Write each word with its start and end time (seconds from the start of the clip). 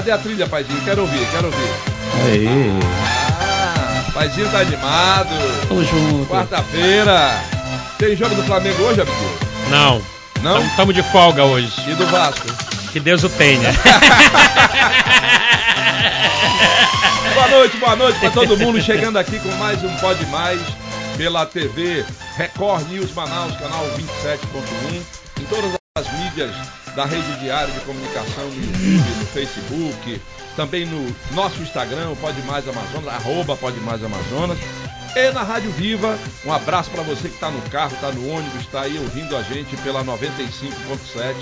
Cadê, 0.00 0.12
a 0.12 0.18
trilha, 0.18 0.46
paizinho? 0.46 0.80
Quero 0.82 1.02
ouvir, 1.02 1.26
quero 1.30 1.44
ouvir. 1.48 1.70
Aí, 2.24 2.48
Ah, 3.38 4.10
paizinho 4.14 4.48
tá 4.50 4.60
animado. 4.60 5.28
tamo 5.68 5.84
junto. 5.84 6.26
Quarta-feira. 6.26 7.38
Tem 7.98 8.16
jogo 8.16 8.34
do 8.34 8.42
Flamengo 8.44 8.82
hoje, 8.84 9.02
amigo? 9.02 9.38
Não, 9.68 10.00
Não? 10.40 10.64
estamos 10.64 10.94
de 10.94 11.02
folga 11.02 11.44
hoje. 11.44 11.70
E 11.86 11.94
do 11.96 12.06
Vasco? 12.06 12.46
Que 12.92 12.98
Deus 12.98 13.22
o 13.24 13.28
tenha. 13.28 13.68
Boa 17.34 17.48
noite, 17.48 17.76
boa 17.76 17.96
noite 17.96 18.18
pra 18.20 18.30
todo 18.30 18.56
mundo 18.56 18.80
chegando 18.80 19.18
aqui 19.18 19.38
com 19.38 19.50
mais 19.56 19.82
um 19.84 19.94
Pode 19.96 20.24
Mais 20.26 20.60
pela 21.16 21.44
TV 21.46 22.04
Record 22.36 22.88
News 22.88 23.12
Manaus, 23.14 23.54
canal 23.56 23.84
27.1, 23.98 25.02
em 25.40 25.44
todas 25.44 25.72
as 25.98 26.12
mídias 26.18 26.50
da 27.00 27.06
rede 27.06 27.34
diária 27.40 27.72
de 27.72 27.80
comunicação 27.80 28.46
no 28.50 28.56
YouTube, 28.56 29.18
no 29.20 29.26
Facebook, 29.28 30.20
também 30.54 30.84
no 30.84 31.16
nosso 31.34 31.62
Instagram, 31.62 32.14
Pode 32.16 32.42
Mais 32.42 32.68
Amazonas, 32.68 33.08
arroba 33.08 33.56
Pode 33.56 33.80
Mais 33.80 34.04
Amazonas. 34.04 34.58
E 35.16 35.32
na 35.32 35.42
Rádio 35.42 35.72
Viva, 35.72 36.16
um 36.46 36.52
abraço 36.52 36.88
para 36.88 37.02
você 37.02 37.28
que 37.28 37.34
está 37.34 37.50
no 37.50 37.60
carro, 37.62 37.92
está 37.92 38.12
no 38.12 38.28
ônibus, 38.28 38.60
está 38.60 38.82
aí 38.82 38.96
ouvindo 38.96 39.36
a 39.36 39.42
gente 39.42 39.76
pela 39.78 40.04
95.7, 40.04 41.34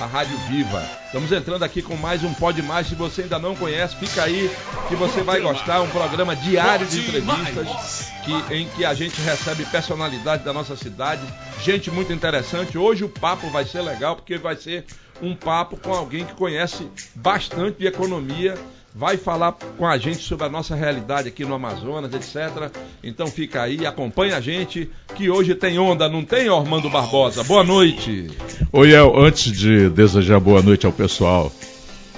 a 0.00 0.06
Rádio 0.06 0.36
Viva. 0.48 0.84
Estamos 1.06 1.30
entrando 1.30 1.62
aqui 1.62 1.82
com 1.82 1.94
mais 1.94 2.24
um 2.24 2.34
Pode 2.34 2.60
Mais. 2.62 2.88
Se 2.88 2.96
você 2.96 3.22
ainda 3.22 3.38
não 3.38 3.54
conhece, 3.54 3.94
fica 3.94 4.24
aí 4.24 4.50
que 4.88 4.96
você 4.96 5.22
vai 5.22 5.40
gostar. 5.40 5.82
Um 5.82 5.88
programa 5.90 6.34
diário 6.34 6.84
de 6.84 6.98
entrevistas 6.98 8.08
que, 8.24 8.54
em 8.54 8.68
que 8.70 8.84
a 8.84 8.92
gente 8.92 9.20
recebe 9.20 9.64
personalidade 9.66 10.42
da 10.42 10.52
nossa 10.52 10.74
cidade, 10.74 11.22
gente 11.62 11.92
muito 11.92 12.12
interessante. 12.12 12.76
Hoje 12.76 13.04
o 13.04 13.08
papo 13.08 13.48
vai 13.50 13.64
ser 13.64 13.82
legal 13.82 14.16
porque 14.16 14.36
vai 14.36 14.56
ser 14.56 14.84
um 15.22 15.36
papo 15.36 15.76
com 15.76 15.94
alguém 15.94 16.24
que 16.24 16.34
conhece 16.34 16.88
bastante 17.14 17.78
de 17.78 17.86
economia 17.86 18.58
vai 18.94 19.16
falar 19.16 19.52
com 19.52 19.86
a 19.86 19.96
gente 19.96 20.18
sobre 20.18 20.46
a 20.46 20.48
nossa 20.48 20.74
realidade 20.74 21.28
aqui 21.28 21.44
no 21.44 21.54
Amazonas, 21.54 22.12
etc. 22.12 22.70
Então 23.02 23.26
fica 23.26 23.62
aí, 23.62 23.86
acompanha 23.86 24.36
a 24.36 24.40
gente, 24.40 24.90
que 25.14 25.30
hoje 25.30 25.54
tem 25.54 25.78
onda, 25.78 26.08
não 26.08 26.24
tem, 26.24 26.48
Ormando 26.48 26.90
Barbosa? 26.90 27.42
Boa 27.42 27.64
noite. 27.64 28.30
Oi, 28.72 28.92
El, 28.92 29.18
antes 29.18 29.50
de 29.52 29.88
desejar 29.88 30.40
boa 30.40 30.62
noite 30.62 30.86
ao 30.86 30.92
pessoal 30.92 31.50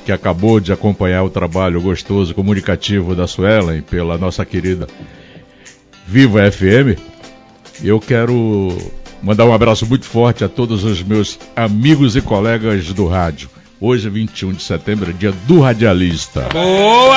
que 0.04 0.12
acabou 0.12 0.60
de 0.60 0.72
acompanhar 0.72 1.22
o 1.22 1.30
trabalho 1.30 1.80
gostoso 1.80 2.34
comunicativo 2.34 3.14
da 3.14 3.26
Suelen 3.26 3.80
pela 3.80 4.18
nossa 4.18 4.44
querida 4.44 4.86
Viva 6.06 6.50
FM, 6.50 7.00
eu 7.82 7.98
quero 7.98 8.76
mandar 9.22 9.46
um 9.46 9.54
abraço 9.54 9.86
muito 9.86 10.04
forte 10.04 10.44
a 10.44 10.48
todos 10.48 10.84
os 10.84 11.02
meus 11.02 11.38
amigos 11.56 12.14
e 12.16 12.20
colegas 12.20 12.92
do 12.92 13.06
rádio. 13.06 13.48
Hoje, 13.80 14.08
21 14.08 14.52
de 14.52 14.62
setembro, 14.62 15.10
é 15.10 15.12
dia 15.12 15.32
do 15.46 15.60
radialista. 15.60 16.48
Boa! 16.52 17.16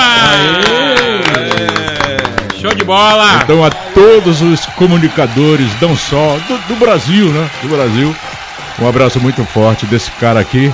Show 2.59 2.73
de 2.73 2.83
bola! 2.83 3.41
Então, 3.43 3.63
a 3.63 3.69
todos 3.69 4.41
os 4.41 4.65
comunicadores, 4.65 5.69
não 5.79 5.95
só 5.95 6.37
do, 6.47 6.57
do 6.67 6.75
Brasil, 6.75 7.31
né? 7.31 7.49
Do 7.61 7.69
Brasil, 7.69 8.15
um 8.79 8.87
abraço 8.87 9.19
muito 9.19 9.45
forte 9.45 9.85
desse 9.85 10.09
cara 10.11 10.39
aqui 10.39 10.73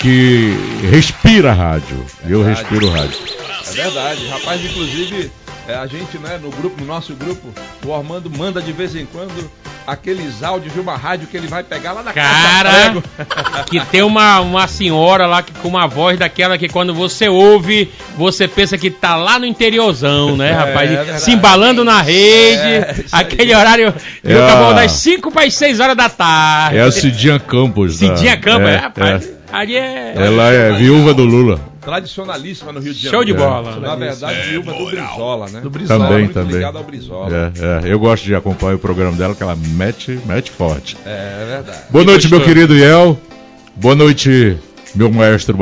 que 0.00 0.56
respira 0.90 1.52
rádio. 1.52 2.04
Eu 2.24 2.42
Verdade. 2.42 2.62
respiro 2.62 2.90
rádio. 2.90 3.18
É 3.66 3.70
verdade, 3.70 4.26
rapaz, 4.28 4.64
inclusive, 4.64 5.30
é, 5.68 5.74
a 5.74 5.86
gente, 5.86 6.18
né, 6.18 6.40
no 6.42 6.50
grupo, 6.50 6.80
no 6.80 6.86
nosso 6.86 7.14
grupo, 7.14 7.48
o 7.84 7.88
Ormando 7.90 8.30
manda 8.30 8.60
de 8.60 8.72
vez 8.72 8.96
em 8.96 9.06
quando 9.06 9.50
aqueles 9.86 10.42
áudios 10.42 10.72
de 10.72 10.80
uma 10.80 10.96
rádio 10.96 11.26
que 11.26 11.36
ele 11.36 11.46
vai 11.46 11.62
pegar 11.62 11.92
lá 11.92 12.02
na 12.02 12.12
Cara, 12.12 12.70
Casa 12.70 12.90
Prego. 12.90 13.02
que 13.70 13.80
tem 13.86 14.02
uma, 14.02 14.40
uma 14.40 14.66
senhora 14.68 15.26
lá 15.26 15.42
que, 15.42 15.52
com 15.52 15.68
uma 15.68 15.86
voz 15.86 16.18
daquela 16.18 16.56
que 16.58 16.68
quando 16.68 16.94
você 16.94 17.28
ouve, 17.28 17.90
você 18.16 18.46
pensa 18.46 18.76
que 18.78 18.90
tá 18.90 19.16
lá 19.16 19.38
no 19.38 19.46
interiorzão, 19.46 20.36
né, 20.36 20.50
É, 20.50 20.52
rapaz? 20.52 20.90
é 20.90 21.18
se 21.18 21.32
embalando 21.32 21.84
na 21.84 22.00
rede, 22.02 22.60
É, 22.62 22.94
aquele 23.12 23.52
aí. 23.52 23.58
horário 23.60 23.94
É 24.24 24.32
eu 24.32 24.44
acabou 24.44 24.70
a- 24.70 24.74
das 24.74 24.92
5 24.92 25.30
para 25.30 25.44
as 25.46 25.54
6 25.54 25.80
horas 25.80 25.96
da 25.96 26.08
tarde. 26.08 26.78
É 26.78 26.82
a 26.82 26.90
Cidinha 26.92 27.38
Campos. 27.38 27.98
da- 27.98 28.14
Cidinha 28.14 28.36
Campos, 28.36 28.68
é, 28.68 28.74
é, 28.74 28.76
rapaz. 28.76 29.24
é. 29.26 29.32
Ali 29.52 29.76
é. 29.76 30.14
Ela 30.16 30.48
é 30.50 30.72
viúva 30.72 31.12
do 31.12 31.24
Lula. 31.24 31.71
Tradicionalíssima 31.84 32.72
no 32.72 32.80
Rio 32.80 32.94
de 32.94 33.00
Show 33.00 33.10
Janeiro. 33.24 33.38
de 33.38 33.44
bola. 33.44 33.76
Na 33.80 33.94
verdade, 33.96 34.40
viúva 34.50 34.72
do 34.72 34.86
Brizola, 34.86 35.46
né? 35.50 35.60
Do 35.60 35.70
Também, 35.70 36.18
muito 36.18 36.32
também. 36.34 36.54
ligado 36.56 36.78
ao 36.78 36.84
Brizola. 36.84 37.52
É, 37.82 37.86
é. 37.88 37.92
Eu 37.92 37.98
gosto 37.98 38.24
de 38.24 38.34
acompanhar 38.34 38.76
o 38.76 38.78
programa 38.78 39.16
dela, 39.16 39.34
que 39.34 39.42
ela 39.42 39.56
mete, 39.56 40.18
mete 40.24 40.50
forte. 40.50 40.96
É, 41.04 41.10
é 41.42 41.46
verdade. 41.56 41.78
Boa 41.90 42.04
noite, 42.04 42.28
meu 42.28 42.40
querido 42.40 42.74
Iel. 42.76 43.18
Boa 43.74 43.94
noite, 43.96 44.56
meu 44.94 45.10
maestro. 45.10 45.58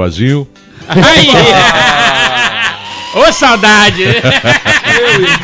Aí! 0.88 1.28
Ô 3.14 3.32
saudade! 3.32 4.02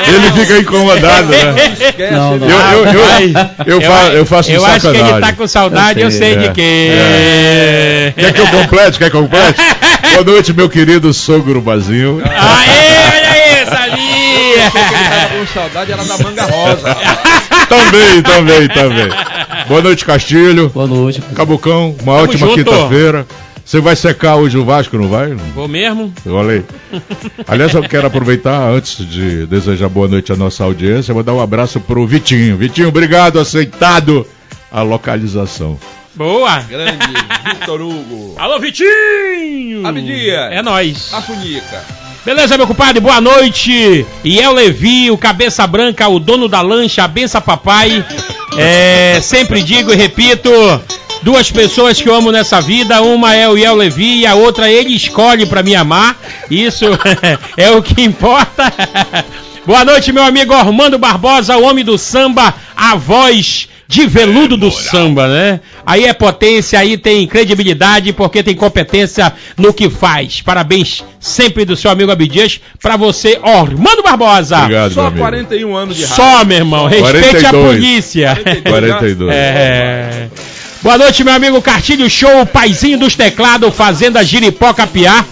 Ele 0.09 0.33
fica 0.41 0.59
incomodado, 0.59 1.29
né? 1.29 1.39
Esquece, 1.73 2.13
Não, 2.13 2.37
não. 2.37 2.49
Eu, 2.49 2.59
eu, 2.59 2.93
eu, 2.93 3.01
eu, 3.67 3.81
fa- 3.81 4.09
eu 4.13 4.27
faço 4.27 4.51
eu 4.53 4.61
um 4.63 4.65
acho 4.67 4.81
que 4.81 4.87
ele 4.89 4.99
sacanagem. 4.99 5.21
tá 5.21 5.33
com 5.33 5.47
saudade, 5.47 6.01
eu 6.01 6.07
Eu 6.07 6.11
sei 6.13 6.35
sei, 6.35 6.37
de 6.39 6.47
é. 6.47 6.53
quê. 6.53 8.13
Quer 8.17 8.33
que 8.35 8.41
eu 8.41 8.47
complete? 8.49 8.99
Quer 8.99 9.11
que 9.11 9.17
eu 9.17 9.23
complete? 9.23 9.57
Boa 10.13 10.25
noite, 10.25 10.53
meu 10.53 10.69
querido 10.69 11.13
sogro 11.13 11.61
Bazinho. 11.61 12.21
Aê, 12.25 13.17
olha 13.17 13.31
aí, 13.31 13.67
sabia! 13.67 15.37
com 15.39 15.47
saudade, 15.53 15.93
era 15.93 16.05
da 16.05 16.19
manga 16.19 16.45
rosa. 16.45 16.97
também, 17.69 18.23
também, 18.23 18.69
também. 18.69 19.09
Boa 19.69 19.83
noite, 19.83 20.05
Castilho. 20.05 20.69
Boa 20.71 20.87
noite. 20.87 21.21
Cabucão, 21.35 21.95
uma 22.03 22.15
ótima 22.15 22.47
junto. 22.47 22.65
quinta-feira. 22.65 23.27
Você 23.65 23.81
vai 23.81 23.97
secar 23.97 24.37
hoje 24.37 24.57
o 24.57 24.65
Vasco, 24.65 24.97
não 24.97 25.09
vai? 25.09 25.35
Vou 25.53 25.67
mesmo? 25.67 26.13
Olha 26.27 26.53
aí. 26.53 26.65
Aliás, 27.49 27.75
eu 27.75 27.83
quero 27.83 28.07
aproveitar, 28.07 28.71
antes 28.71 28.97
de 28.99 29.45
desejar 29.47 29.89
boa 29.89 30.07
noite 30.07 30.33
à 30.33 30.37
nossa 30.37 30.63
audiência, 30.63 31.13
vou 31.13 31.25
dar 31.25 31.35
um 31.35 31.41
abraço 31.41 31.81
pro 31.81 32.07
Vitinho. 32.07 32.57
Vitinho, 32.57 32.89
obrigado, 32.89 33.41
aceitado 33.41 34.25
a 34.71 34.83
localização. 34.83 35.77
Boa! 36.17 36.61
Grande 36.61 36.97
Vitor 37.45 37.83
Hugo. 37.83 38.35
Alô, 38.41 38.59
Vitinho! 38.59 39.87
Abdias. 39.87 40.51
É 40.51 40.63
nóis. 40.63 41.13
A 41.13 41.21
Funica. 41.21 41.85
Beleza, 42.25 42.57
meu 42.57 42.67
compadre? 42.67 43.01
Boa 43.01 43.21
noite. 43.21 44.07
E 44.25 44.41
é 44.41 44.49
o 44.49 44.53
Levi, 44.53 45.11
o 45.11 45.19
cabeça 45.19 45.67
branca, 45.67 46.09
o 46.09 46.19
dono 46.19 46.49
da 46.49 46.63
lancha, 46.63 47.05
a 47.05 47.09
benção 47.09 47.43
papai. 47.43 48.03
É, 48.57 49.21
sempre 49.21 49.63
digo 49.63 49.93
e 49.93 49.97
repito, 49.97 50.51
duas 51.23 51.51
pessoas 51.51 52.01
que 52.01 52.09
eu 52.09 52.15
amo 52.15 52.33
nessa 52.33 52.63
vida, 52.63 53.03
uma 53.03 53.35
é 53.35 53.47
o 53.47 53.59
Iel 53.59 53.75
Levi 53.75 54.21
e 54.21 54.27
a 54.27 54.35
outra 54.35 54.71
ele 54.71 54.97
escolhe 54.97 55.45
pra 55.45 55.63
me 55.63 55.77
amar. 55.77 56.17
Isso 56.51 56.87
é 57.59 57.71
o 57.71 57.83
que 57.83 58.03
importa. 58.03 58.73
Boa 59.67 59.85
noite, 59.85 60.13
meu 60.13 60.25
amigo 60.25 60.55
Armando 60.55 60.99
Barbosa, 60.99 61.59
o 61.59 61.65
homem 61.65 61.85
do 61.85 61.99
samba, 61.99 62.55
a 62.75 62.95
voz 62.95 63.69
de 63.89 64.07
veludo 64.07 64.57
do 64.57 64.71
samba, 64.71 65.29
né? 65.29 65.61
Aí 65.85 66.05
é 66.05 66.13
potência, 66.13 66.79
aí 66.79 66.97
tem 66.97 67.27
credibilidade, 67.27 68.13
porque 68.13 68.43
tem 68.43 68.55
competência 68.55 69.33
no 69.57 69.73
que 69.73 69.89
faz. 69.89 70.41
Parabéns 70.41 71.05
sempre 71.21 71.65
do 71.65 71.77
seu 71.77 71.91
amigo 71.91 72.11
Abdias, 72.11 72.61
pra 72.81 72.97
você, 72.97 73.39
Armando 73.43 74.03
Barbosa. 74.03 74.59
Obrigado, 74.59 74.87
meu 74.87 74.95
Só 74.95 75.07
amigo. 75.07 75.19
41 75.19 75.77
anos 75.77 75.97
de 75.97 76.03
rádio. 76.03 76.17
Só, 76.17 76.45
meu 76.45 76.59
irmão, 76.59 76.87
respeite 76.87 77.47
a 77.47 77.51
42. 77.51 77.75
polícia. 77.75 78.39
42. 78.69 79.33
É. 79.33 80.29
Boa 80.83 80.99
noite, 80.99 81.25
meu 81.25 81.35
amigo 81.35 81.61
Cartilho 81.63 82.09
Show, 82.09 82.47
paizinho 82.47 82.99
dos 82.99 83.17
teclados, 83.17 83.75
Fazenda 83.75 84.23
Giripoca 84.25 84.87
Piá. 84.87 85.25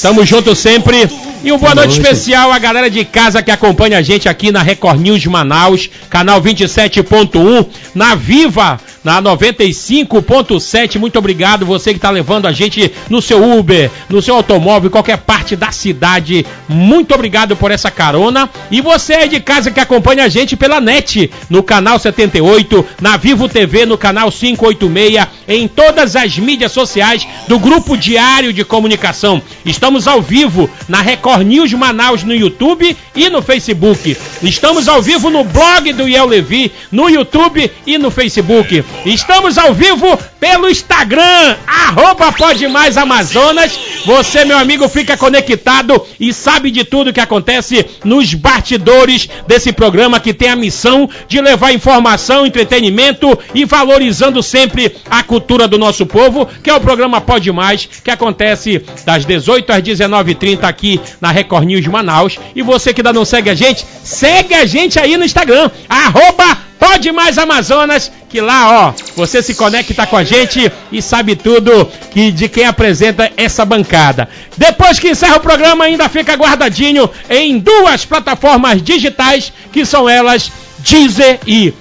Tamo 0.00 0.24
junto 0.24 0.54
sempre. 0.54 1.08
E 1.44 1.50
um 1.50 1.58
boa, 1.58 1.74
Boa 1.74 1.86
noite, 1.86 1.98
noite. 1.98 2.02
especial 2.14 2.52
à 2.52 2.58
galera 2.60 2.88
de 2.88 3.04
casa 3.04 3.42
que 3.42 3.50
acompanha 3.50 3.98
a 3.98 4.02
gente 4.02 4.28
aqui 4.28 4.52
na 4.52 4.62
Record 4.62 5.00
News 5.00 5.26
Manaus, 5.26 5.90
canal 6.08 6.40
27.1, 6.40 7.66
na 7.96 8.14
Viva, 8.14 8.78
na 9.02 9.20
95.7. 9.20 11.00
Muito 11.00 11.18
obrigado, 11.18 11.66
você 11.66 11.90
que 11.90 11.96
está 11.96 12.10
levando 12.10 12.46
a 12.46 12.52
gente 12.52 12.92
no 13.10 13.20
seu 13.20 13.58
Uber, 13.58 13.90
no 14.08 14.22
seu 14.22 14.36
automóvel, 14.36 14.86
em 14.86 14.92
qualquer 14.92 15.18
parte 15.18 15.56
da 15.56 15.72
cidade. 15.72 16.46
Muito 16.68 17.12
obrigado 17.12 17.56
por 17.56 17.72
essa 17.72 17.90
carona. 17.90 18.48
E 18.70 18.80
você 18.80 19.14
aí 19.14 19.28
de 19.28 19.40
casa 19.40 19.72
que 19.72 19.80
acompanha 19.80 20.22
a 20.22 20.28
gente 20.28 20.56
pela 20.56 20.80
net, 20.80 21.28
no 21.50 21.60
canal 21.60 21.98
78, 21.98 22.86
na 23.00 23.16
Vivo 23.16 23.48
TV, 23.48 23.84
no 23.84 23.98
canal 23.98 24.30
586, 24.30 25.26
em 25.48 25.66
todas 25.66 26.14
as 26.14 26.38
mídias 26.38 26.70
sociais 26.70 27.26
do 27.48 27.58
Grupo 27.58 27.96
Diário 27.96 28.52
de 28.52 28.64
Comunicação. 28.64 29.42
Estamos 29.66 30.06
ao 30.06 30.22
vivo 30.22 30.70
na 30.88 31.00
Record 31.02 31.31
Record 31.32 31.46
News 31.46 31.72
Manaus 31.72 32.22
no 32.24 32.34
YouTube 32.34 32.96
e 33.14 33.28
no 33.30 33.40
Facebook. 33.40 34.16
Estamos 34.42 34.86
ao 34.86 35.00
vivo 35.00 35.30
no 35.30 35.44
blog 35.44 35.92
do 35.92 36.06
Iel 36.06 36.26
Levi, 36.26 36.70
no 36.90 37.08
YouTube 37.08 37.70
e 37.86 37.96
no 37.96 38.10
Facebook. 38.10 38.84
Estamos 39.06 39.56
ao 39.56 39.72
vivo 39.72 40.18
pelo 40.38 40.68
Instagram, 40.68 41.56
arroba 41.66 42.32
Pode 42.32 42.66
Mais 42.68 42.96
Amazonas. 42.96 43.78
Você, 44.04 44.44
meu 44.44 44.58
amigo, 44.58 44.88
fica 44.88 45.16
conectado 45.16 46.04
e 46.18 46.32
sabe 46.32 46.70
de 46.70 46.84
tudo 46.84 47.12
que 47.12 47.20
acontece 47.20 47.86
nos 48.04 48.34
bastidores 48.34 49.28
desse 49.46 49.72
programa 49.72 50.18
que 50.18 50.34
tem 50.34 50.48
a 50.48 50.56
missão 50.56 51.08
de 51.28 51.40
levar 51.40 51.72
informação, 51.72 52.44
entretenimento 52.44 53.38
e 53.54 53.64
valorizando 53.64 54.42
sempre 54.42 54.94
a 55.08 55.22
cultura 55.22 55.68
do 55.68 55.78
nosso 55.78 56.04
povo, 56.04 56.48
que 56.62 56.68
é 56.68 56.74
o 56.74 56.80
programa 56.80 57.20
Pode 57.20 57.50
Mais, 57.52 57.86
que 57.86 58.10
acontece 58.10 58.82
das 59.06 59.24
18 59.24 59.70
às 59.70 59.82
19h30 59.82 60.64
aqui 60.64 61.00
na 61.22 61.30
Record 61.30 61.64
News 61.64 61.86
Manaus. 61.86 62.36
E 62.54 62.62
você 62.62 62.92
que 62.92 63.00
ainda 63.00 63.12
não 63.12 63.24
segue 63.24 63.48
a 63.48 63.54
gente, 63.54 63.86
segue 64.02 64.52
a 64.52 64.66
gente 64.66 64.98
aí 64.98 65.16
no 65.16 65.24
Instagram, 65.24 65.70
arroba 65.88 66.58
Pode 66.80 67.12
Mais 67.12 67.38
Amazonas, 67.38 68.10
que 68.28 68.40
lá, 68.40 68.88
ó, 68.88 68.94
você 69.14 69.40
se 69.40 69.54
conecta 69.54 70.04
com 70.04 70.16
a 70.16 70.24
gente 70.24 70.70
e 70.90 71.00
sabe 71.00 71.36
tudo 71.36 71.88
que 72.10 72.32
de 72.32 72.48
quem 72.48 72.64
apresenta 72.64 73.30
essa 73.36 73.64
bancada. 73.64 74.28
Depois 74.56 74.98
que 74.98 75.10
encerra 75.10 75.36
o 75.36 75.40
programa, 75.40 75.84
ainda 75.84 76.08
fica 76.08 76.34
guardadinho 76.34 77.08
em 77.30 77.56
duas 77.56 78.04
plataformas 78.04 78.82
digitais, 78.82 79.52
que 79.72 79.86
são 79.86 80.08
elas 80.08 80.50
Deezer 80.80 81.38
e 81.46 81.72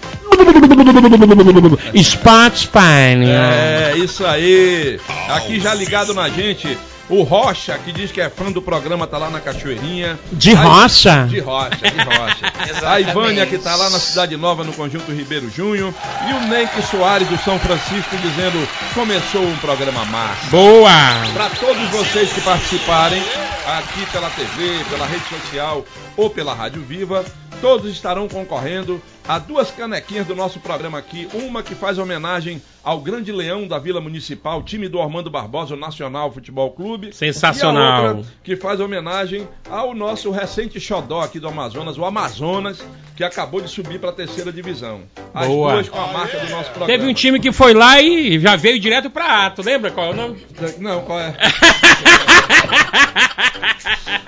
Spotify. 2.04 3.18
É, 3.26 3.94
isso 3.98 4.24
aí. 4.24 5.00
Aqui 5.30 5.60
já 5.60 5.74
ligado 5.74 6.14
na 6.14 6.30
gente, 6.30 6.78
o 7.12 7.24
Rocha, 7.24 7.78
que 7.78 7.92
diz 7.92 8.12
que 8.12 8.22
é 8.22 8.30
fã 8.30 8.52
do 8.52 8.62
programa, 8.62 9.06
tá 9.06 9.18
lá 9.18 9.30
na 9.30 9.40
Cachoeirinha. 9.40 10.18
De 10.32 10.54
A- 10.54 10.62
rocha? 10.62 11.28
De 11.30 11.40
Rocha, 11.40 11.78
de 11.82 12.02
Rocha. 12.04 12.54
a 12.88 13.00
Ivânia, 13.00 13.46
que 13.46 13.58
tá 13.58 13.76
lá 13.76 13.90
na 13.90 14.00
Cidade 14.00 14.36
Nova, 14.38 14.64
no 14.64 14.74
Conjunto 14.74 15.12
Ribeiro 15.12 15.50
Júnior. 15.50 15.94
E 16.30 16.34
o 16.34 16.48
Nenque 16.48 16.82
Soares, 16.84 17.28
do 17.28 17.38
São 17.40 17.60
Francisco, 17.60 18.16
dizendo, 18.18 18.68
começou 18.94 19.44
um 19.44 19.58
programa 19.58 20.06
massa. 20.06 20.48
Boa! 20.50 20.90
Para 21.34 21.50
todos 21.50 21.90
vocês 21.90 22.32
que 22.32 22.42
participarem 22.42 23.22
aqui 23.68 24.06
pela 24.12 24.30
TV, 24.30 24.84
pela 24.90 25.06
rede 25.06 25.24
social 25.30 25.86
ou 26.18 26.30
pela 26.30 26.54
Rádio 26.54 26.82
Viva, 26.82 27.24
todos 27.60 27.92
estarão 27.92 28.28
concorrendo 28.28 29.02
a 29.28 29.38
duas 29.40 29.72
canequinhas 29.72 30.26
do 30.26 30.36
nosso 30.36 30.60
programa 30.60 30.98
aqui. 30.98 31.28
Uma 31.34 31.62
que 31.62 31.76
faz 31.76 31.98
homenagem 31.98 32.62
ao 32.84 33.00
Grande 33.00 33.32
Leão 33.32 33.68
da 33.68 33.78
Vila 33.78 34.02
Municipal, 34.02 34.64
time 34.64 34.88
do 34.88 35.00
Armando 35.00 35.30
Barbosa, 35.30 35.76
o 35.76 35.78
Nacional 35.78 36.32
Futebol 36.32 36.72
Clube. 36.72 37.14
Sensacional. 37.14 38.04
E 38.04 38.08
a 38.08 38.12
outra 38.14 38.32
que 38.44 38.56
faz 38.56 38.80
homenagem 38.80 39.48
ao 39.70 39.94
nosso 39.94 40.32
recente 40.32 40.80
xodó 40.80 41.22
aqui 41.22 41.40
do 41.40 41.48
Amazonas, 41.48 41.98
o 41.98 42.06
Amazonas, 42.06 42.84
que 43.16 43.24
acabou 43.24 43.62
de 43.62 43.68
subir 43.68 44.00
para 44.00 44.10
a 44.10 44.14
terceira 44.14 44.52
divisão. 44.52 45.04
As 45.34 45.48
Boa. 45.48 45.74
duas 45.74 45.90
com 45.90 46.00
a 46.00 46.08
marca 46.08 46.40
do 46.40 46.50
nosso 46.50 46.72
programa. 46.72 46.88
Teve 46.88 47.10
um 47.10 47.14
time 47.14 47.40
que 47.40 47.52
foi 47.52 47.74
lá 47.74 48.02
e 48.02 48.40
já 48.40 48.56
veio 48.56 48.80
direto 48.80 49.10
pra 49.10 49.46
ato, 49.46 49.62
lembra 49.62 49.92
qual 49.92 50.08
é 50.08 50.10
o 50.10 50.16
nome? 50.16 50.46
Não, 50.80 51.02
qual 51.02 51.20
é? 51.20 51.36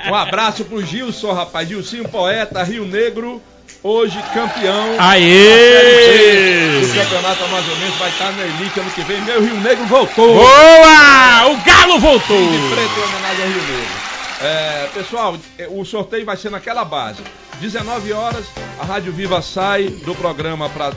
Um 0.05 0.15
abraço 0.15 0.65
pro 0.65 0.85
Gilson, 0.85 1.31
rapaz. 1.31 1.67
Gilcinho 1.67 2.07
Poeta, 2.09 2.61
Rio 2.63 2.85
Negro, 2.85 3.12
hoje 3.83 4.17
campeão. 4.33 4.95
Aê! 4.97 6.81
O 6.81 6.93
campeonato 6.93 7.43
amazonense 7.43 7.97
vai 7.99 8.09
estar 8.09 8.31
na 8.31 8.43
elite 8.43 8.79
ano 8.79 8.91
que 8.91 9.01
vem. 9.01 9.21
Meu 9.21 9.41
Rio 9.41 9.59
Negro 9.61 9.85
voltou. 9.85 10.35
Boa! 10.35 11.47
O 11.47 11.57
Galo 11.65 11.99
voltou! 11.99 12.51
De 12.51 12.57
preto 12.69 12.99
em 12.99 13.03
homenagem 13.03 13.45
ao 13.45 13.51
Rio 13.51 13.61
Negro. 13.61 14.12
É, 14.45 14.89
pessoal, 14.93 15.37
é, 15.57 15.69
o 15.69 15.85
sorteio 15.85 16.25
vai 16.25 16.35
ser 16.35 16.51
naquela 16.51 16.83
base. 16.83 17.23
19 17.61 18.11
horas, 18.11 18.45
a 18.77 18.83
Rádio 18.83 19.13
Viva 19.13 19.41
sai 19.41 19.87
do 19.87 20.13
programa 20.13 20.69
para 20.69 20.91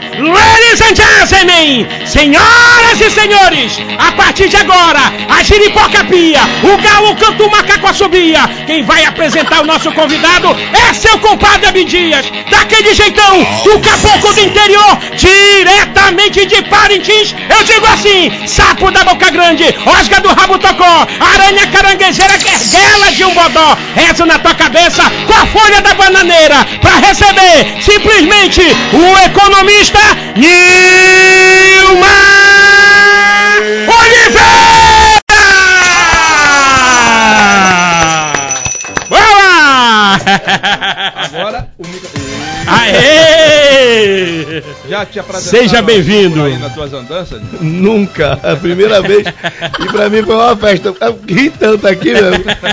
Ladies 0.00 0.80
and 0.80 0.96
gentlemen, 0.96 1.86
senhoras 2.06 3.00
e 3.00 3.10
senhores, 3.10 3.78
a 3.98 4.12
partir 4.12 4.48
de 4.48 4.56
agora, 4.56 5.12
a 5.28 5.42
giripoca 5.42 6.04
pia, 6.04 6.40
o 6.62 6.76
galo 6.78 7.14
canta 7.16 7.44
o 7.44 7.50
macaco 7.50 7.86
assobia. 7.86 8.40
Quem 8.66 8.82
vai 8.82 9.04
apresentar 9.04 9.60
o 9.60 9.66
nosso 9.66 9.92
convidado 9.92 10.48
é 10.88 10.92
seu 10.94 11.18
compadre 11.18 11.66
Abdias, 11.66 12.26
daquele 12.50 12.94
jeitão, 12.94 13.46
do 13.64 13.78
caboclo 13.80 14.32
do 14.32 14.40
interior, 14.40 14.98
diretamente 15.16 16.46
de 16.46 16.62
Parintins. 16.62 17.34
Eu 17.48 17.62
digo 17.64 17.86
assim: 17.86 18.46
sapo 18.46 18.90
da 18.90 19.04
boca 19.04 19.30
grande, 19.30 19.64
osga 19.84 20.20
do 20.20 20.28
rabo 20.28 20.58
tocó, 20.58 21.06
aranha 21.20 21.66
caranguejeira, 21.66 22.36
guerguela 22.38 23.12
de 23.12 23.24
um 23.24 23.34
bodó. 23.34 23.76
Rezo 23.94 24.24
na 24.24 24.38
tua 24.38 24.54
cabeça 24.54 25.02
com 25.26 25.34
a 25.34 25.46
folha 25.46 25.80
da 25.82 25.94
bananeira, 25.94 26.66
pra 26.80 26.96
receber 27.06 27.82
simplesmente 27.82 28.62
o 28.92 29.18
economista 29.26 29.89
Nilmar 30.36 32.10
Oliveira! 33.88 34.70
Boa! 39.08 40.20
Agora 41.14 41.68
o 41.78 41.86
micro... 41.86 42.08
Aê! 42.66 44.62
Já 44.88 45.04
te 45.06 45.18
apresentaram 45.18 45.62
Seja 45.62 45.82
bem-vindo. 45.82 46.48
nas 46.58 46.74
tuas 46.74 46.92
andanças? 46.92 47.40
Nunca, 47.60 48.34
a 48.42 48.54
primeira 48.56 49.00
vez. 49.02 49.26
E 49.80 49.86
pra 49.86 50.08
mim 50.08 50.22
foi 50.22 50.34
uma 50.34 50.56
festa. 50.56 50.94
Eu 51.00 51.20
ri 51.28 51.50
tanto 51.50 51.86
aqui, 51.86 52.12
meu. 52.12 52.32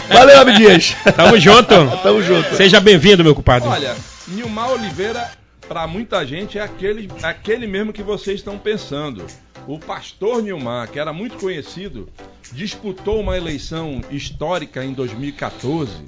Valeu, 0.10 0.40
Abdias. 0.42 0.96
Tamo 1.16 1.40
junto. 1.40 1.98
Tamo 2.04 2.22
junto. 2.24 2.56
Seja 2.56 2.80
bem-vindo, 2.80 3.24
meu 3.24 3.34
compadre. 3.36 3.68
Olha, 3.68 3.96
Nilmar 4.28 4.72
Oliveira, 4.72 5.30
para 5.68 5.86
muita 5.88 6.26
gente, 6.26 6.58
é 6.58 6.62
aquele, 6.62 7.10
aquele 7.24 7.68
mesmo 7.68 7.92
que 7.94 8.04
vocês 8.04 8.40
estão 8.40 8.58
pensando. 8.58 9.26
O 9.68 9.78
pastor 9.78 10.42
Nilmar, 10.42 10.90
que 10.90 10.98
era 10.98 11.12
muito 11.12 11.38
conhecido, 11.38 12.08
disputou 12.54 13.20
uma 13.20 13.36
eleição 13.36 14.02
histórica 14.10 14.84
em 14.84 14.94
2014, 14.94 16.06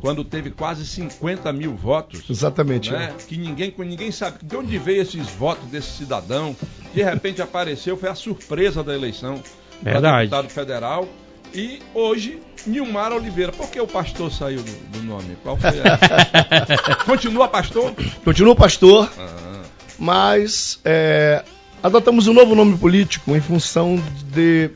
quando 0.00 0.22
teve 0.22 0.50
quase 0.50 0.86
50 0.86 1.50
mil 1.52 1.74
votos. 1.74 2.28
Exatamente. 2.28 2.92
né? 2.92 3.14
Que 3.26 3.38
ninguém, 3.38 3.74
ninguém 3.78 4.12
sabe 4.12 4.38
de 4.44 4.56
onde 4.56 4.76
veio 4.78 5.00
esses 5.02 5.26
votos 5.30 5.66
desse 5.70 5.90
cidadão. 5.96 6.54
De 6.94 7.02
repente 7.02 7.40
apareceu, 7.40 7.96
foi 7.96 8.10
a 8.10 8.14
surpresa 8.14 8.84
da 8.84 8.94
eleição 8.94 9.42
para 9.82 9.92
Verdade. 9.92 10.30
deputado 10.30 10.48
federal. 10.50 11.08
E 11.54 11.80
hoje, 11.94 12.40
Nilmar 12.66 13.12
Oliveira. 13.12 13.52
Por 13.52 13.68
que 13.70 13.80
o 13.80 13.86
pastor 13.86 14.30
saiu 14.30 14.62
do, 14.62 14.72
do 14.98 15.02
nome? 15.02 15.36
Qual 15.42 15.56
foi 15.56 15.70
a... 15.80 16.94
Continua 17.06 17.48
pastor? 17.48 17.94
Continua 18.24 18.54
pastor, 18.54 19.10
Ah, 19.18 19.62
mas 19.98 20.78
é, 20.84 21.42
adotamos 21.82 22.28
um 22.28 22.32
novo 22.32 22.54
nome 22.54 22.76
político 22.76 23.34
em 23.34 23.40
função 23.40 24.00
de 24.32 24.70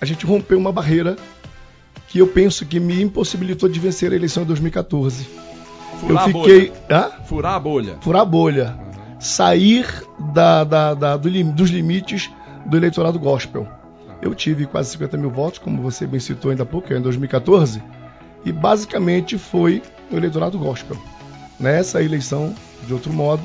a 0.00 0.04
gente 0.04 0.24
romper 0.26 0.54
uma 0.56 0.72
barreira 0.72 1.16
que 2.08 2.18
eu 2.18 2.26
penso 2.26 2.64
que 2.66 2.80
me 2.80 3.00
impossibilitou 3.02 3.68
de 3.68 3.78
vencer 3.78 4.12
a 4.12 4.16
eleição 4.16 4.42
de 4.44 4.48
2014. 4.48 5.26
furar 6.00 6.10
eu 6.10 6.18
a 6.18 6.24
fiquei. 6.24 6.68
bolha. 6.70 6.80
Hã? 6.90 7.10
Furar 7.26 7.54
a 7.54 7.60
bolha. 7.60 7.96
Furar 8.00 8.22
a 8.22 8.24
bolha. 8.24 8.78
Sair 9.20 9.86
da, 10.32 10.64
da- 10.64 10.94
da- 10.94 11.16
do 11.16 11.28
dos 11.52 11.70
limites 11.70 12.30
do 12.66 12.76
eleitorado 12.76 13.18
gospel. 13.18 13.66
Eu 14.24 14.34
tive 14.34 14.64
quase 14.64 14.88
50 14.92 15.18
mil 15.18 15.30
votos, 15.30 15.58
como 15.58 15.82
você 15.82 16.06
bem 16.06 16.18
citou 16.18 16.50
ainda 16.50 16.62
há 16.62 16.66
pouco, 16.66 16.94
em 16.94 17.00
2014, 17.00 17.82
e 18.42 18.50
basicamente 18.50 19.36
foi 19.36 19.82
o 20.10 20.16
eleitorado 20.16 20.58
gospel. 20.58 20.96
Nessa 21.60 22.02
eleição, 22.02 22.54
de 22.86 22.94
outro 22.94 23.12
modo, 23.12 23.42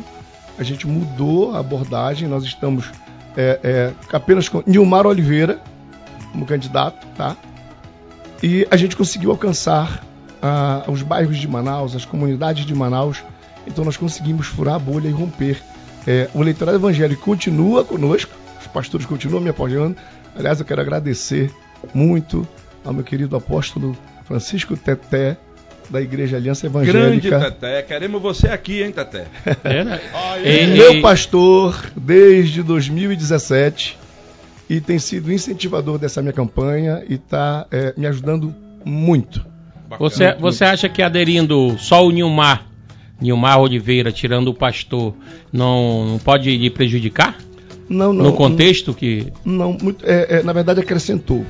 a 0.58 0.64
gente 0.64 0.88
mudou 0.88 1.54
a 1.54 1.60
abordagem, 1.60 2.30
nós 2.30 2.46
estamos 2.46 2.90
é, 3.36 3.60
é, 3.62 3.94
apenas 4.14 4.48
com 4.48 4.64
Nilmar 4.66 5.06
Oliveira 5.06 5.60
como 6.32 6.46
candidato, 6.46 7.06
tá? 7.18 7.36
E 8.42 8.66
a 8.72 8.78
gente 8.78 8.96
conseguiu 8.96 9.32
alcançar 9.32 10.02
ah, 10.42 10.86
os 10.88 11.02
bairros 11.02 11.38
de 11.38 11.48
Manaus, 11.48 11.94
as 11.94 12.06
comunidades 12.06 12.66
de 12.66 12.74
Manaus, 12.74 13.22
então 13.68 13.84
nós 13.84 13.98
conseguimos 13.98 14.48
furar 14.48 14.76
a 14.76 14.80
bolha 14.80 15.10
e 15.10 15.12
romper. 15.12 15.62
É, 16.08 16.30
o 16.34 16.42
eleitorado 16.42 16.78
evangélico 16.78 17.22
continua 17.22 17.84
conosco, 17.84 18.32
os 18.62 18.68
pastores 18.68 19.06
continuam 19.06 19.42
me 19.42 19.50
apoiando. 19.50 19.98
Aliás, 20.36 20.60
eu 20.60 20.66
quero 20.66 20.82
agradecer 20.82 21.52
muito 21.94 22.48
ao 22.84 22.94
meu 22.94 23.04
querido 23.04 23.36
apóstolo 23.36 23.98
Francisco 24.26 24.78
Teté, 24.78 25.38
da 25.90 26.02
Igreja 26.02 26.38
Aliança 26.38 26.68
Evangélica. 26.68 27.30
Grande 27.30 27.52
Teté, 27.52 27.82
queremos 27.82 28.22
você 28.22 28.48
aqui, 28.48 28.84
hein, 28.84 28.92
Teté? 28.92 29.26
É, 29.64 29.84
né? 29.84 30.00
meu 30.68 31.02
pastor 31.02 31.92
desde 31.96 32.62
2017 32.62 33.98
e 34.70 34.80
tem 34.80 35.00
sido 35.00 35.34
incentivador 35.34 35.98
dessa 35.98 36.22
minha 36.22 36.34
campanha 36.34 37.04
e 37.10 37.16
está 37.16 37.66
é, 37.72 37.94
me 37.98 38.06
ajudando 38.06 38.54
muito. 38.86 39.44
Você, 39.98 40.36
você 40.36 40.64
acha 40.64 40.88
que 40.88 41.02
aderindo 41.02 41.76
só 41.80 42.06
o 42.06 42.12
Nilmar, 42.12 42.68
Nilmar 43.20 43.60
Oliveira, 43.60 44.12
tirando 44.12 44.50
o 44.50 44.54
pastor, 44.54 45.16
não, 45.52 46.06
não 46.06 46.20
pode 46.20 46.56
lhe 46.56 46.70
prejudicar? 46.70 47.36
Não, 47.90 48.14
não. 48.14 48.26
No 48.26 48.34
contexto 48.34 48.94
que. 48.94 49.34
Não, 49.44 49.76
muito, 49.82 50.06
é, 50.06 50.38
é, 50.38 50.44
na 50.44 50.54
verdade 50.54 50.80
acrescentou. 50.80 51.46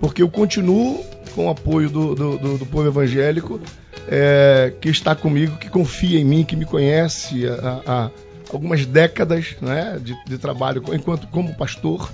Porque 0.00 0.22
eu 0.22 0.28
continuo 0.28 1.04
com 1.34 1.46
o 1.46 1.50
apoio 1.50 1.90
do, 1.90 2.14
do, 2.14 2.38
do, 2.38 2.58
do 2.58 2.66
povo 2.66 2.88
evangélico 2.88 3.60
é, 4.08 4.72
que 4.80 4.88
está 4.88 5.14
comigo, 5.14 5.56
que 5.58 5.68
confia 5.68 6.18
em 6.18 6.24
mim, 6.24 6.44
que 6.44 6.56
me 6.56 6.64
conhece 6.64 7.46
há, 7.46 7.82
há 7.86 8.10
algumas 8.52 8.86
décadas 8.86 9.56
né, 9.60 9.98
de, 10.02 10.16
de, 10.24 10.38
trabalho 10.38 10.82
enquanto 10.92 11.26
como 11.28 11.54
pastor. 11.54 12.10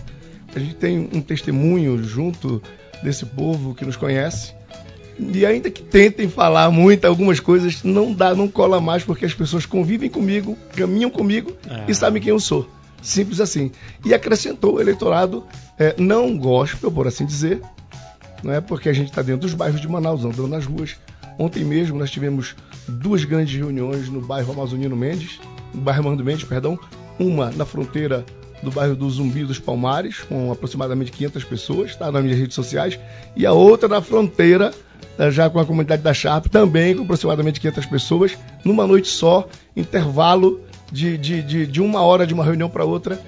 A 0.54 0.58
gente 0.58 0.74
tem 0.74 1.08
um 1.12 1.20
testemunho 1.20 2.02
junto 2.02 2.62
desse 3.02 3.24
povo 3.24 3.74
que 3.74 3.84
nos 3.84 3.96
conhece. 3.96 4.54
E 5.18 5.44
ainda 5.44 5.70
que 5.70 5.82
tentem 5.82 6.28
falar 6.28 6.70
muito 6.70 7.04
algumas 7.04 7.38
coisas, 7.38 7.82
não 7.84 8.12
dá, 8.12 8.34
não 8.34 8.48
cola 8.48 8.80
mais, 8.80 9.04
porque 9.04 9.24
as 9.24 9.34
pessoas 9.34 9.66
convivem 9.66 10.08
comigo, 10.08 10.56
caminham 10.74 11.10
comigo 11.10 11.52
ah. 11.68 11.84
e 11.86 11.94
sabem 11.94 12.20
quem 12.20 12.30
eu 12.30 12.40
sou. 12.40 12.68
Simples 13.02 13.40
assim. 13.40 13.70
E 14.04 14.14
acrescentou 14.14 14.76
o 14.76 14.80
eleitorado 14.80 15.44
é, 15.78 15.94
não 15.98 16.38
gospel, 16.38 16.90
por 16.90 17.06
assim 17.06 17.26
dizer, 17.26 17.60
não 18.42 18.52
é 18.52 18.60
porque 18.60 18.88
a 18.88 18.92
gente 18.92 19.10
está 19.10 19.22
dentro 19.22 19.42
dos 19.42 19.54
bairros 19.54 19.80
de 19.80 19.88
Manaus, 19.88 20.24
andando 20.24 20.48
nas 20.48 20.64
ruas. 20.64 20.96
Ontem 21.38 21.64
mesmo 21.64 21.98
nós 21.98 22.10
tivemos 22.10 22.54
duas 22.88 23.24
grandes 23.24 23.54
reuniões 23.54 24.08
no 24.08 24.20
bairro 24.20 24.52
Amazonino 24.52 24.96
Mendes, 24.96 25.40
no 25.74 25.80
bairro 25.80 26.00
Armando 26.00 26.24
Mendes, 26.24 26.44
perdão, 26.44 26.78
uma 27.18 27.50
na 27.50 27.64
fronteira 27.64 28.24
do 28.62 28.70
bairro 28.70 28.94
do 28.94 29.10
Zumbi 29.10 29.44
dos 29.44 29.58
Palmares, 29.58 30.20
com 30.20 30.52
aproximadamente 30.52 31.10
500 31.10 31.44
pessoas, 31.44 31.90
está 31.90 32.12
nas 32.12 32.22
minhas 32.22 32.38
redes 32.38 32.54
sociais, 32.54 32.98
e 33.34 33.44
a 33.44 33.52
outra 33.52 33.88
na 33.88 34.00
fronteira, 34.00 34.72
eh, 35.18 35.30
já 35.30 35.50
com 35.50 35.58
a 35.58 35.66
comunidade 35.66 36.02
da 36.02 36.14
Sharp, 36.14 36.46
também 36.46 36.94
com 36.94 37.02
aproximadamente 37.02 37.60
500 37.60 37.86
pessoas, 37.86 38.38
numa 38.64 38.86
noite 38.86 39.08
só, 39.08 39.48
intervalo 39.76 40.60
de, 40.92 41.16
de, 41.16 41.42
de, 41.42 41.66
de 41.66 41.80
uma 41.80 42.02
hora 42.02 42.26
de 42.26 42.34
uma 42.34 42.44
reunião 42.44 42.68
para 42.68 42.84
outra, 42.84 43.20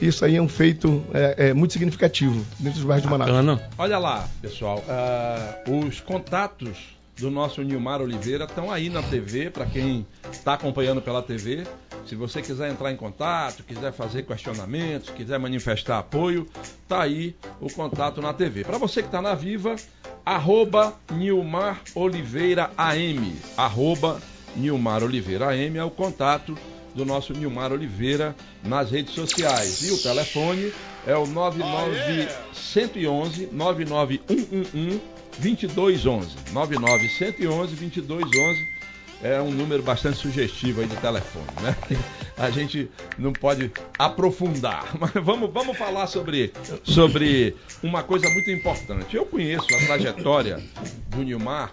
isso 0.00 0.24
aí 0.24 0.36
é 0.36 0.42
um 0.42 0.48
feito 0.48 1.02
é, 1.12 1.48
é, 1.48 1.54
muito 1.54 1.72
significativo 1.72 2.44
dentro 2.58 2.78
dos 2.78 2.86
bairros 2.86 3.02
de 3.02 3.10
Manaus. 3.10 3.60
Olha 3.78 3.98
lá, 3.98 4.28
pessoal, 4.42 4.84
uh, 4.86 5.86
os 5.86 6.00
contatos 6.00 6.96
do 7.18 7.30
nosso 7.30 7.62
Nilmar 7.62 8.02
Oliveira 8.02 8.44
estão 8.44 8.70
aí 8.70 8.90
na 8.90 9.02
TV, 9.02 9.48
para 9.48 9.64
quem 9.64 10.06
está 10.30 10.52
acompanhando 10.52 11.00
pela 11.00 11.22
TV. 11.22 11.66
Se 12.06 12.14
você 12.14 12.42
quiser 12.42 12.70
entrar 12.70 12.92
em 12.92 12.96
contato, 12.96 13.62
quiser 13.64 13.90
fazer 13.90 14.24
questionamentos, 14.24 15.08
quiser 15.08 15.38
manifestar 15.38 15.98
apoio, 15.98 16.46
tá 16.86 17.02
aí 17.02 17.34
o 17.58 17.72
contato 17.72 18.20
na 18.20 18.34
TV. 18.34 18.64
Para 18.64 18.76
você 18.76 19.00
que 19.00 19.08
está 19.08 19.22
na 19.22 19.34
Viva, 19.34 19.76
arroba 20.24 20.94
Nilmar 21.10 21.80
Oliveira 21.94 22.70
AM, 22.76 23.34
arroba 23.56 24.20
Nilmar 24.54 25.02
Oliveira 25.02 25.48
AM 25.48 25.78
é 25.78 25.84
o 25.84 25.90
contato 25.90 26.56
do 26.96 27.04
nosso 27.04 27.32
Nilmar 27.32 27.72
Oliveira 27.72 28.34
nas 28.64 28.90
redes 28.90 29.14
sociais. 29.14 29.82
E 29.82 29.92
o 29.92 30.02
telefone 30.02 30.72
é 31.06 31.14
o 31.14 31.26
99111 31.26 33.50
99111 33.52 35.00
2211. 35.38 36.34
99111 36.52 37.76
2211 37.76 38.76
é 39.22 39.40
um 39.40 39.50
número 39.50 39.82
bastante 39.82 40.18
sugestivo 40.18 40.80
aí 40.80 40.86
de 40.86 40.96
telefone, 40.96 41.46
né? 41.62 41.76
A 42.36 42.50
gente 42.50 42.90
não 43.16 43.32
pode 43.32 43.72
aprofundar, 43.98 44.90
mas 45.00 45.12
vamos, 45.14 45.50
vamos 45.50 45.78
falar 45.78 46.06
sobre, 46.06 46.52
sobre 46.82 47.56
uma 47.82 48.02
coisa 48.02 48.28
muito 48.28 48.50
importante. 48.50 49.16
Eu 49.16 49.24
conheço 49.24 49.66
a 49.74 49.78
trajetória 49.86 50.62
do 51.08 51.22
Nilmar 51.22 51.72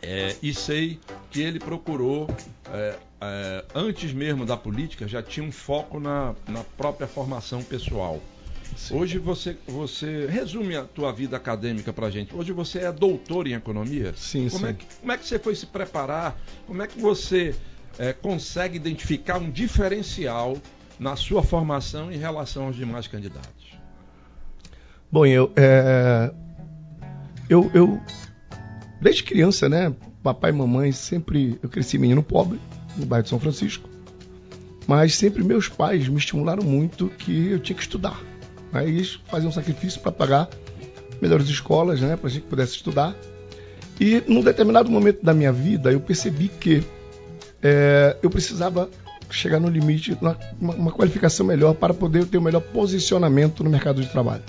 é, 0.00 0.34
e 0.42 0.54
sei 0.54 0.98
que 1.30 1.42
ele 1.42 1.58
procurou 1.58 2.26
é, 2.72 2.94
é, 3.20 3.64
antes 3.74 4.12
mesmo 4.12 4.46
da 4.46 4.56
política, 4.56 5.08
já 5.08 5.22
tinha 5.22 5.44
um 5.44 5.52
foco 5.52 5.98
na, 5.98 6.34
na 6.48 6.62
própria 6.76 7.06
formação 7.06 7.62
pessoal. 7.62 8.20
Sim. 8.76 8.96
Hoje 8.96 9.18
você, 9.18 9.56
você 9.66 10.26
resume 10.26 10.76
a 10.76 10.84
tua 10.84 11.12
vida 11.12 11.36
acadêmica 11.36 11.92
para 11.92 12.10
gente. 12.10 12.34
Hoje 12.34 12.52
você 12.52 12.80
é 12.80 12.92
doutor 12.92 13.46
em 13.46 13.54
economia. 13.54 14.14
Sim, 14.16 14.48
como 14.48 14.66
sim. 14.66 14.70
É 14.70 14.72
que, 14.72 14.86
como 15.00 15.12
é 15.12 15.18
que 15.18 15.26
você 15.26 15.38
foi 15.38 15.54
se 15.54 15.66
preparar? 15.66 16.38
Como 16.66 16.80
é 16.82 16.86
que 16.86 17.00
você 17.00 17.54
é, 17.98 18.12
consegue 18.12 18.76
identificar 18.76 19.38
um 19.38 19.50
diferencial 19.50 20.56
na 20.98 21.16
sua 21.16 21.42
formação 21.42 22.12
em 22.12 22.18
relação 22.18 22.66
aos 22.66 22.76
demais 22.76 23.08
candidatos? 23.08 23.78
Bom, 25.10 25.26
eu, 25.26 25.50
é, 25.56 26.32
eu, 27.48 27.70
eu 27.74 28.00
desde 29.00 29.24
criança, 29.24 29.68
né, 29.68 29.92
papai 30.22 30.50
e 30.50 30.54
mamãe 30.54 30.92
sempre 30.92 31.58
eu 31.62 31.68
cresci 31.68 31.98
menino 31.98 32.22
pobre 32.22 32.60
no 33.00 33.06
bairro 33.06 33.24
de 33.24 33.28
São 33.30 33.40
Francisco. 33.40 33.88
Mas 34.86 35.14
sempre 35.14 35.44
meus 35.44 35.68
pais 35.68 36.08
me 36.08 36.16
estimularam 36.16 36.62
muito 36.62 37.08
que 37.18 37.48
eu 37.48 37.58
tinha 37.58 37.76
que 37.76 37.82
estudar. 37.82 38.20
Eles 38.74 39.18
faziam 39.26 39.48
um 39.48 39.52
sacrifício 39.52 40.00
para 40.00 40.12
pagar 40.12 40.48
melhores 41.20 41.48
escolas, 41.48 42.00
né, 42.00 42.16
para 42.16 42.28
a 42.28 42.30
gente 42.30 42.44
pudesse 42.44 42.76
estudar. 42.76 43.14
E 44.00 44.22
num 44.26 44.42
determinado 44.42 44.90
momento 44.90 45.24
da 45.24 45.34
minha 45.34 45.52
vida 45.52 45.90
eu 45.90 46.00
percebi 46.00 46.48
que 46.48 46.82
é, 47.62 48.16
eu 48.22 48.30
precisava 48.30 48.88
chegar 49.30 49.60
no 49.60 49.68
limite, 49.68 50.16
uma, 50.20 50.36
uma 50.60 50.92
qualificação 50.92 51.44
melhor 51.44 51.74
para 51.74 51.92
poder 51.92 52.24
ter 52.26 52.38
o 52.38 52.40
um 52.40 52.44
melhor 52.44 52.60
posicionamento 52.60 53.62
no 53.62 53.70
mercado 53.70 54.00
de 54.00 54.08
trabalho. 54.08 54.42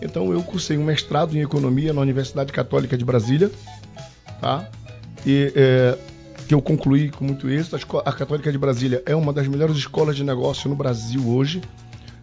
Então 0.00 0.32
eu 0.32 0.42
cursei 0.42 0.78
um 0.78 0.84
mestrado 0.84 1.36
em 1.36 1.40
economia 1.40 1.92
na 1.92 2.00
Universidade 2.00 2.52
Católica 2.52 2.96
de 2.96 3.04
Brasília, 3.04 3.50
tá? 4.40 4.68
E 5.26 5.52
é, 5.54 5.98
que 6.46 6.54
eu 6.54 6.62
concluí 6.62 7.10
com 7.10 7.24
muito 7.24 7.48
êxito. 7.48 7.76
A 8.04 8.12
Católica 8.12 8.50
de 8.50 8.58
Brasília 8.58 9.02
é 9.06 9.14
uma 9.14 9.32
das 9.32 9.48
melhores 9.48 9.76
escolas 9.76 10.16
de 10.16 10.24
negócio 10.24 10.68
no 10.68 10.76
Brasil 10.76 11.26
hoje. 11.28 11.62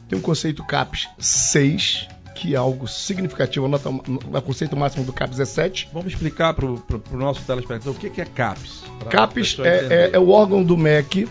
Tem 0.07 0.17
um 0.17 0.21
conceito 0.21 0.63
CAPES 0.63 1.07
6, 1.17 2.07
que 2.35 2.53
é 2.53 2.57
algo 2.57 2.87
significativo. 2.87 3.67
O 3.67 4.41
conceito 4.41 4.75
máximo 4.75 5.05
do 5.05 5.13
CAPES 5.13 5.39
é 5.39 5.45
7. 5.45 5.89
Vamos 5.93 6.13
explicar 6.13 6.53
para 6.53 6.65
o 6.65 6.81
nosso 7.13 7.41
telespectador 7.43 7.95
o 7.95 7.97
que, 7.97 8.09
que 8.09 8.21
é 8.21 8.25
CAPES. 8.25 8.83
CAPES 9.09 9.57
é, 9.59 9.69
é, 9.69 10.09
é 10.13 10.19
o 10.19 10.29
órgão 10.29 10.63
do 10.63 10.77
MEC 10.77 11.27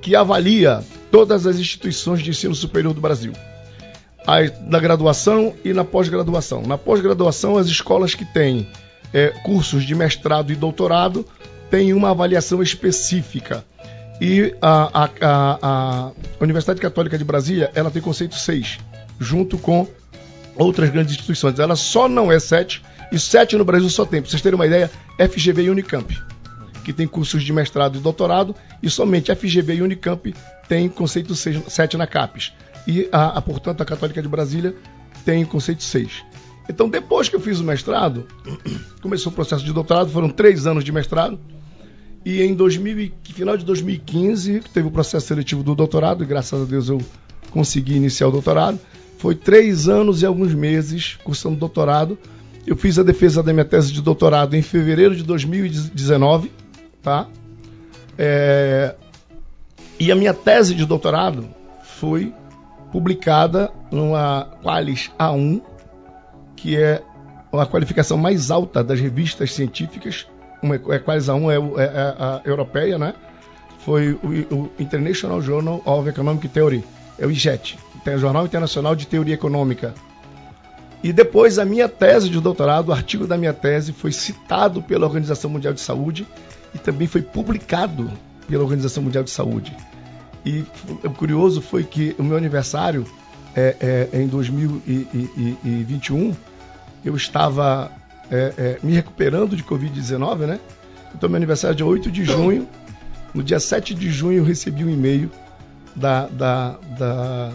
que 0.00 0.16
avalia 0.16 0.82
todas 1.10 1.46
as 1.46 1.56
instituições 1.58 2.22
de 2.22 2.30
ensino 2.30 2.54
superior 2.54 2.94
do 2.94 3.00
Brasil. 3.00 3.32
Na 4.66 4.78
graduação 4.78 5.54
e 5.64 5.72
na 5.72 5.84
pós-graduação. 5.84 6.62
Na 6.62 6.78
pós-graduação, 6.78 7.58
as 7.58 7.66
escolas 7.66 8.14
que 8.14 8.24
têm 8.24 8.68
é, 9.12 9.28
cursos 9.42 9.82
de 9.84 9.94
mestrado 9.94 10.52
e 10.52 10.54
doutorado 10.54 11.26
tem 11.70 11.92
uma 11.92 12.10
avaliação 12.10 12.62
específica. 12.62 13.64
E 14.20 14.54
a, 14.60 15.04
a, 15.04 15.10
a, 15.22 15.58
a, 15.62 16.12
Universidade 16.40 16.80
Católica 16.80 17.16
de 17.16 17.24
Brasília, 17.24 17.70
ela 17.74 17.90
tem 17.90 18.02
conceito 18.02 18.34
6, 18.34 18.78
junto 19.18 19.56
com 19.56 19.88
outras 20.56 20.90
grandes 20.90 21.14
instituições. 21.14 21.58
Ela 21.58 21.76
só 21.76 22.08
não 22.08 22.30
é 22.30 22.38
7, 22.38 22.82
e 23.10 23.18
7 23.18 23.56
no 23.56 23.64
Brasil 23.64 23.88
só 23.88 24.04
tem. 24.04 24.20
Para 24.20 24.30
vocês 24.30 24.42
terem 24.42 24.56
uma 24.56 24.66
ideia, 24.66 24.90
FGV 25.18 25.62
e 25.62 25.70
Unicamp, 25.70 26.22
que 26.84 26.92
tem 26.92 27.06
cursos 27.06 27.42
de 27.42 27.52
mestrado 27.52 27.96
e 27.96 28.00
doutorado, 28.00 28.54
e 28.82 28.90
somente 28.90 29.34
FGV 29.34 29.76
e 29.76 29.82
Unicamp 29.82 30.34
tem 30.68 30.88
conceito 30.88 31.34
6, 31.34 31.62
7 31.68 31.96
na 31.96 32.06
CAPES. 32.06 32.52
E, 32.86 33.08
a, 33.10 33.38
a, 33.38 33.42
portanto, 33.42 33.80
a 33.80 33.86
Católica 33.86 34.20
de 34.20 34.28
Brasília 34.28 34.74
tem 35.24 35.44
conceito 35.46 35.82
6. 35.82 36.24
Então, 36.68 36.88
depois 36.88 37.28
que 37.28 37.36
eu 37.36 37.40
fiz 37.40 37.58
o 37.58 37.64
mestrado, 37.64 38.26
começou 39.00 39.32
o 39.32 39.34
processo 39.34 39.64
de 39.64 39.72
doutorado, 39.72 40.10
foram 40.10 40.28
três 40.28 40.66
anos 40.66 40.84
de 40.84 40.92
mestrado, 40.92 41.38
e 42.24 42.42
em 42.42 42.54
2000, 42.54 43.12
final 43.24 43.56
de 43.56 43.64
2015, 43.64 44.60
teve 44.72 44.88
o 44.88 44.90
processo 44.90 45.26
seletivo 45.26 45.62
do 45.62 45.74
doutorado, 45.74 46.22
e 46.22 46.26
graças 46.26 46.60
a 46.60 46.64
Deus 46.64 46.88
eu 46.88 47.00
consegui 47.50 47.94
iniciar 47.94 48.28
o 48.28 48.30
doutorado. 48.30 48.78
Foi 49.18 49.34
três 49.34 49.88
anos 49.88 50.22
e 50.22 50.26
alguns 50.26 50.54
meses 50.54 51.18
cursando 51.24 51.56
doutorado. 51.56 52.18
Eu 52.66 52.76
fiz 52.76 52.98
a 52.98 53.02
defesa 53.02 53.42
da 53.42 53.52
minha 53.52 53.64
tese 53.64 53.92
de 53.92 54.02
doutorado 54.02 54.54
em 54.54 54.62
fevereiro 54.62 55.16
de 55.16 55.22
2019, 55.22 56.50
tá? 57.02 57.26
É... 58.18 58.94
E 59.98 60.12
a 60.12 60.14
minha 60.14 60.32
tese 60.32 60.74
de 60.74 60.86
doutorado 60.86 61.48
foi 61.82 62.32
publicada 62.92 63.70
numa 63.90 64.48
Qualis 64.62 65.10
A1, 65.18 65.60
que 66.56 66.76
é 66.76 67.02
a 67.52 67.66
qualificação 67.66 68.16
mais 68.16 68.50
alta 68.50 68.82
das 68.84 69.00
revistas 69.00 69.52
científicas. 69.52 70.26
Uma 70.62 70.74
é 70.74 70.98
Qualis 70.98 71.26
A1 71.26 71.50
é, 71.50 71.82
é, 71.82 71.84
é 71.84 72.14
a 72.18 72.40
europeia, 72.44 72.98
né? 72.98 73.14
Foi 73.80 74.12
o, 74.12 74.54
o, 74.54 74.70
International 74.78 75.40
Journal 75.40 75.80
of 75.84 76.08
Economic 76.08 76.46
Theory, 76.48 76.84
é 77.18 77.26
o 77.26 77.30
IJET, 77.30 77.78
tem 78.04 78.14
o 78.14 78.18
Jornal 78.18 78.44
Internacional 78.44 78.94
de 78.94 79.06
Teoria 79.06 79.34
Econômica. 79.34 79.94
E 81.02 81.14
depois 81.14 81.58
a 81.58 81.64
minha 81.64 81.88
tese 81.88 82.28
de 82.28 82.38
doutorado, 82.40 82.90
o 82.90 82.92
artigo 82.92 83.26
da 83.26 83.38
minha 83.38 83.54
tese 83.54 83.92
foi 83.92 84.12
citado 84.12 84.82
pela 84.82 85.06
Organização 85.06 85.50
Mundial 85.50 85.72
de 85.72 85.80
Saúde 85.80 86.26
e 86.74 86.78
também 86.78 87.06
foi 87.06 87.22
publicado 87.22 88.10
pela 88.46 88.62
Organização 88.62 89.02
Mundial 89.02 89.24
de 89.24 89.30
Saúde. 89.30 89.74
E 90.44 90.62
o 91.02 91.10
curioso 91.10 91.62
foi 91.62 91.84
que 91.84 92.14
o 92.18 92.22
meu 92.22 92.36
aniversário 92.36 93.06
é, 93.56 94.08
é, 94.12 94.20
em 94.20 94.26
2021 94.26 96.36
eu 97.04 97.16
estava 97.16 97.90
é, 98.30 98.54
é, 98.56 98.78
me 98.82 98.92
recuperando 98.92 99.56
de 99.56 99.62
Covid-19, 99.64 100.38
né? 100.46 100.60
Então 101.14 101.28
meu 101.28 101.36
aniversário 101.36 101.74
é 101.74 101.76
dia 101.76 101.86
8 101.86 102.10
de 102.10 102.24
junho. 102.24 102.68
No 103.34 103.42
dia 103.42 103.60
7 103.60 103.94
de 103.94 104.10
junho 104.10 104.38
eu 104.38 104.44
recebi 104.44 104.84
um 104.84 104.90
e-mail 104.90 105.30
da, 105.94 106.26
da, 106.26 106.78
da 106.98 107.52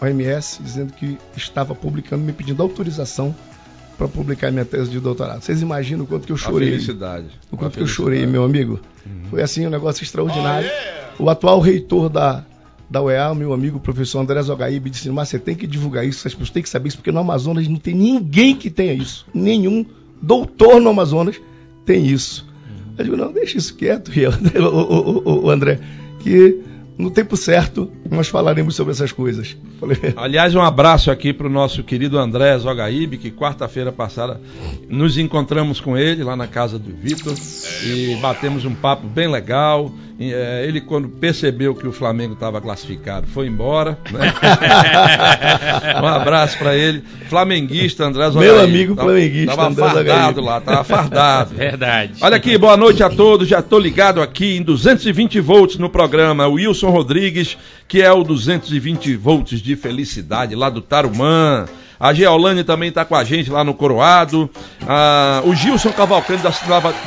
OMS 0.00 0.62
dizendo 0.62 0.92
que 0.92 1.18
estava 1.36 1.74
publicando, 1.74 2.24
me 2.24 2.32
pedindo 2.32 2.62
autorização 2.62 3.34
para 3.96 4.08
publicar 4.08 4.50
minha 4.50 4.64
tese 4.64 4.90
de 4.90 4.98
doutorado. 4.98 5.42
Vocês 5.42 5.60
imaginam 5.62 6.04
o 6.04 6.06
quanto 6.06 6.26
que 6.26 6.32
eu 6.32 6.36
chorei? 6.36 6.68
A 6.68 6.72
felicidade. 6.72 7.26
O 7.50 7.56
quanto 7.56 7.74
que 7.74 7.82
eu 7.82 7.86
chorei, 7.86 8.26
meu 8.26 8.44
amigo. 8.44 8.80
Uhum. 9.06 9.24
Foi 9.30 9.42
assim 9.42 9.66
um 9.66 9.70
negócio 9.70 10.02
extraordinário. 10.02 10.68
Oh, 10.68 10.72
yeah. 10.72 11.14
O 11.18 11.30
atual 11.30 11.60
reitor 11.60 12.08
da, 12.08 12.44
da 12.90 13.02
UEA, 13.02 13.34
meu 13.34 13.52
amigo 13.52 13.78
professor 13.78 14.20
André 14.20 14.42
Zogaíbe, 14.42 14.90
disse: 14.90 15.08
Mas 15.10 15.28
você 15.28 15.38
tem 15.38 15.54
que 15.54 15.66
divulgar 15.66 16.04
isso, 16.06 16.26
as 16.26 16.32
pessoas 16.32 16.50
têm 16.50 16.62
que 16.62 16.68
saber 16.68 16.88
isso, 16.88 16.96
porque 16.96 17.12
no 17.12 17.20
Amazonas 17.20 17.68
não 17.68 17.76
tem 17.78 17.94
ninguém 17.94 18.56
que 18.56 18.70
tenha 18.70 18.92
isso. 18.92 19.26
Nenhum 19.32 19.84
doutor 20.22 20.80
no 20.80 20.90
Amazonas 20.90 21.40
tem 21.84 22.06
isso. 22.06 22.46
Eu 22.96 23.04
digo: 23.04 23.16
Não, 23.16 23.32
deixa 23.32 23.58
isso 23.58 23.74
quieto, 23.74 24.10
o, 25.26 25.50
André, 25.50 25.80
que 26.20 26.60
no 26.96 27.10
tempo 27.10 27.36
certo, 27.36 27.90
nós 28.10 28.28
falaremos 28.28 28.76
sobre 28.76 28.92
essas 28.92 29.10
coisas. 29.10 29.56
Aliás, 30.16 30.54
um 30.54 30.60
abraço 30.60 31.10
aqui 31.10 31.32
para 31.32 31.46
o 31.46 31.50
nosso 31.50 31.82
querido 31.82 32.18
André 32.18 32.56
Zogaíbe, 32.58 33.16
que 33.18 33.30
quarta-feira 33.30 33.90
passada 33.90 34.40
nos 34.88 35.18
encontramos 35.18 35.80
com 35.80 35.96
ele 35.96 36.22
lá 36.22 36.36
na 36.36 36.46
casa 36.46 36.78
do 36.78 36.94
Vitor 36.94 37.34
e 37.84 38.16
batemos 38.20 38.64
um 38.64 38.74
papo 38.74 39.06
bem 39.06 39.28
legal. 39.28 39.92
É, 40.30 40.64
ele, 40.66 40.80
quando 40.80 41.08
percebeu 41.08 41.74
que 41.74 41.86
o 41.86 41.92
Flamengo 41.92 42.34
estava 42.34 42.60
classificado, 42.60 43.26
foi 43.26 43.46
embora. 43.46 43.98
Né? 44.10 44.32
um 46.02 46.06
abraço 46.06 46.58
para 46.58 46.76
ele. 46.76 47.02
Flamenguista, 47.28 48.04
André 48.04 48.30
Zogaíbe. 48.30 48.52
Meu 48.52 48.62
amigo 48.62 48.94
tava, 48.94 49.08
flamenguista, 49.08 49.50
Estava 49.50 49.74
fardado 49.74 50.40
lá, 50.40 50.58
estava 50.58 50.84
fardado. 50.84 51.54
Verdade. 51.56 52.12
Olha 52.20 52.36
aqui, 52.36 52.58
boa 52.58 52.76
noite 52.76 53.02
a 53.02 53.08
todos. 53.08 53.48
Já 53.48 53.60
estou 53.60 53.78
ligado 53.78 54.20
aqui 54.20 54.56
em 54.56 54.62
220 54.62 55.40
volts 55.40 55.78
no 55.78 55.88
programa. 55.88 56.46
Wilson 56.46 56.90
Rodrigues, 56.90 57.56
que 57.88 58.02
é 58.02 58.12
o 58.12 58.22
220 58.22 59.16
volts 59.16 59.60
de 59.60 59.74
felicidade 59.76 60.54
lá 60.54 60.68
do 60.68 60.82
Tarumã. 60.82 61.66
A 62.02 62.12
Geolane 62.12 62.64
também 62.64 62.88
está 62.88 63.04
com 63.04 63.14
a 63.14 63.22
gente 63.22 63.48
lá 63.48 63.62
no 63.62 63.74
Coroado. 63.74 64.50
Ah, 64.84 65.40
o 65.44 65.54
Gilson 65.54 65.92
Cavalcante 65.92 66.42
da, 66.42 66.50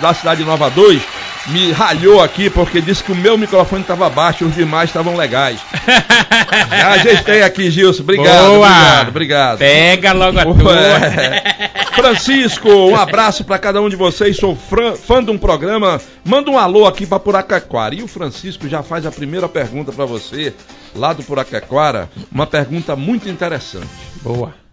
da 0.01 0.13
cidade 0.13 0.41
de 0.41 0.47
Nova 0.47 0.69
2 0.69 1.01
me 1.47 1.73
ralhou 1.73 2.23
aqui 2.23 2.49
porque 2.49 2.79
disse 2.79 3.03
que 3.03 3.11
o 3.11 3.15
meu 3.15 3.37
microfone 3.37 3.81
estava 3.81 4.09
baixo 4.09 4.45
e 4.45 4.47
os 4.47 4.55
demais 4.55 4.89
estavam 4.89 5.17
legais. 5.17 5.59
Já 6.71 6.91
ajeitei 6.91 7.43
aqui, 7.43 7.69
Gilson. 7.69 8.03
Obrigado, 8.03 8.45
Boa. 8.45 8.55
obrigado, 8.55 9.07
obrigado. 9.09 9.57
Pega 9.57 10.13
logo 10.13 10.39
a 10.39 10.45
tua. 10.45 10.79
É. 10.79 11.71
Francisco, 11.93 12.69
um 12.69 12.95
abraço 12.95 13.43
para 13.43 13.59
cada 13.59 13.81
um 13.81 13.89
de 13.89 13.97
vocês. 13.97 14.37
Sou 14.37 14.55
fã 14.55 15.21
de 15.21 15.29
um 15.29 15.37
programa. 15.37 15.99
Manda 16.23 16.49
um 16.49 16.57
alô 16.57 16.87
aqui 16.87 17.05
para 17.05 17.19
Puracaquara. 17.19 17.93
E 17.93 18.01
o 18.01 18.07
Francisco 18.07 18.65
já 18.69 18.81
faz 18.81 19.05
a 19.05 19.11
primeira 19.11 19.49
pergunta 19.49 19.91
para 19.91 20.05
você, 20.05 20.53
lá 20.95 21.11
do 21.11 21.21
Puracaquara. 21.21 22.09
Uma 22.31 22.47
pergunta 22.47 22.95
muito 22.95 23.27
interessante. 23.27 23.89
Boa. 24.21 24.64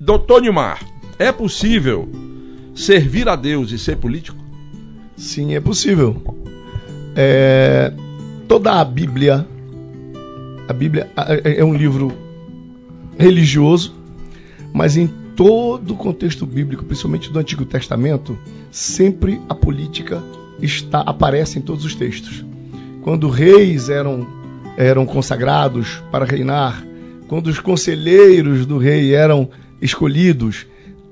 Doutor 0.00 0.42
Nilmar, 0.42 0.80
é 1.18 1.32
possível 1.32 2.08
servir 2.72 3.28
a 3.28 3.34
Deus 3.34 3.72
e 3.72 3.78
ser 3.78 3.96
político? 3.96 4.38
Sim, 5.16 5.56
é 5.56 5.60
possível. 5.60 6.22
É, 7.16 7.92
toda 8.46 8.80
a 8.80 8.84
Bíblia, 8.84 9.44
a 10.68 10.72
Bíblia 10.72 11.10
é 11.42 11.64
um 11.64 11.74
livro 11.74 12.12
religioso, 13.18 13.92
mas 14.72 14.96
em 14.96 15.08
todo 15.34 15.94
o 15.94 15.96
contexto 15.96 16.46
bíblico, 16.46 16.84
principalmente 16.84 17.32
do 17.32 17.38
Antigo 17.40 17.64
Testamento, 17.64 18.38
sempre 18.70 19.40
a 19.48 19.54
política 19.54 20.22
está 20.62 21.00
aparece 21.00 21.58
em 21.58 21.62
todos 21.62 21.84
os 21.84 21.96
textos. 21.96 22.44
Quando 23.02 23.28
reis 23.28 23.88
eram 23.88 24.24
eram 24.76 25.04
consagrados 25.04 26.00
para 26.12 26.24
reinar, 26.24 26.86
quando 27.26 27.48
os 27.48 27.58
conselheiros 27.58 28.64
do 28.64 28.78
rei 28.78 29.12
eram 29.12 29.50
escolhidos, 29.80 30.66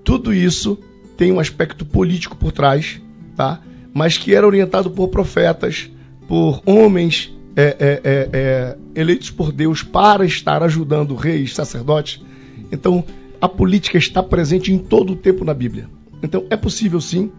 tudo 0.05 0.33
isso 0.33 0.79
tem 1.16 1.33
um 1.33 1.40
aspecto 1.40 1.85
político 1.85 2.37
por 2.37 2.52
trás, 2.52 3.00
tá? 3.35 3.61
Mas 3.92 4.18
que 4.18 4.35
era 4.35 4.46
orientado 4.46 4.90
por 4.90 5.09
profetas, 5.09 5.90
por 6.29 6.62
homens 6.66 7.35
é, 7.57 7.62
é, 7.62 8.00
é, 8.05 8.29
é, 8.33 8.79
eleitos 8.94 9.31
por 9.31 9.50
Deus 9.50 9.83
para 9.83 10.26
estar 10.26 10.62
ajudando 10.62 11.14
reis, 11.14 11.55
sacerdotes. 11.55 12.22
Então, 12.70 13.02
a 13.40 13.48
política 13.48 13.96
está 13.96 14.22
presente 14.22 14.72
em 14.72 14.79
todo 14.79 15.14
o 15.14 15.16
tempo 15.16 15.44
na 15.44 15.55
Bíblia. 15.55 15.88
Então, 16.22 16.44
é 16.50 16.57
possível 16.57 17.00
sim, 17.00 17.33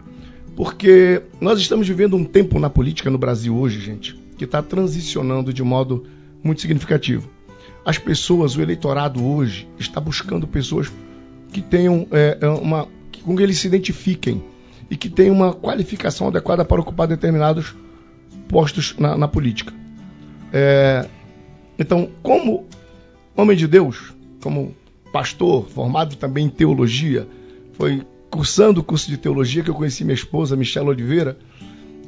porque 0.56 1.22
nós 1.40 1.60
estamos 1.60 1.86
vivendo 1.86 2.16
um 2.16 2.24
tempo 2.24 2.58
na 2.58 2.68
política 2.68 3.10
no 3.10 3.18
Brasil 3.18 3.56
hoje, 3.56 3.80
gente, 3.80 4.18
que 4.36 4.44
está 4.44 4.60
transicionando 4.60 5.52
de 5.52 5.62
modo 5.62 6.04
muito 6.42 6.60
significativo. 6.60 7.30
As 7.84 7.96
pessoas, 7.96 8.56
o 8.56 8.60
eleitorado 8.60 9.24
hoje, 9.24 9.68
está 9.78 10.00
buscando 10.00 10.46
pessoas 10.46 10.90
que 11.52 11.60
tenham 11.60 12.06
é, 12.10 12.38
é, 12.40 12.48
uma. 12.48 12.88
com 13.22 13.36
que 13.36 13.42
eles 13.42 13.58
se 13.58 13.66
identifiquem 13.66 14.42
e 14.90 14.96
que 14.96 15.08
tenham 15.08 15.34
uma 15.34 15.52
qualificação 15.52 16.28
adequada 16.28 16.64
para 16.64 16.80
ocupar 16.80 17.06
determinados 17.06 17.74
postos 18.48 18.94
na, 18.98 19.16
na 19.16 19.28
política. 19.28 19.72
É, 20.52 21.06
então, 21.78 22.10
como 22.22 22.66
homem 23.36 23.56
de 23.56 23.66
Deus, 23.66 24.14
como 24.42 24.74
pastor, 25.12 25.68
formado 25.68 26.16
também 26.16 26.46
em 26.46 26.50
teologia, 26.50 27.26
foi 27.74 28.02
cursando 28.30 28.80
o 28.80 28.84
curso 28.84 29.08
de 29.08 29.16
teologia 29.16 29.62
que 29.62 29.70
eu 29.70 29.74
conheci 29.74 30.04
minha 30.04 30.14
esposa, 30.14 30.56
Michelle 30.56 30.88
Oliveira. 30.88 31.38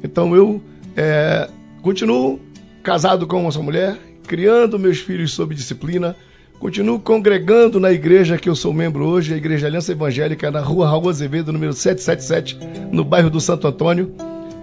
Então 0.03 0.35
eu 0.35 0.61
é, 0.95 1.49
continuo 1.81 2.39
casado 2.83 3.27
com 3.27 3.47
essa 3.47 3.61
mulher, 3.61 3.97
criando 4.27 4.79
meus 4.79 4.99
filhos 4.99 5.33
sob 5.33 5.53
disciplina, 5.55 6.15
Continuo 6.61 6.99
congregando 6.99 7.79
na 7.79 7.91
igreja 7.91 8.37
que 8.37 8.47
eu 8.47 8.55
sou 8.55 8.71
membro 8.71 9.07
hoje, 9.07 9.33
a 9.33 9.37
Igreja 9.37 9.65
Aliança 9.65 9.93
Evangélica, 9.93 10.51
na 10.51 10.59
rua 10.59 10.87
Raul 10.87 11.09
Azevedo, 11.09 11.51
número 11.51 11.73
777, 11.73 12.59
no 12.91 13.03
bairro 13.03 13.31
do 13.31 13.41
Santo 13.41 13.67
Antônio. 13.67 14.13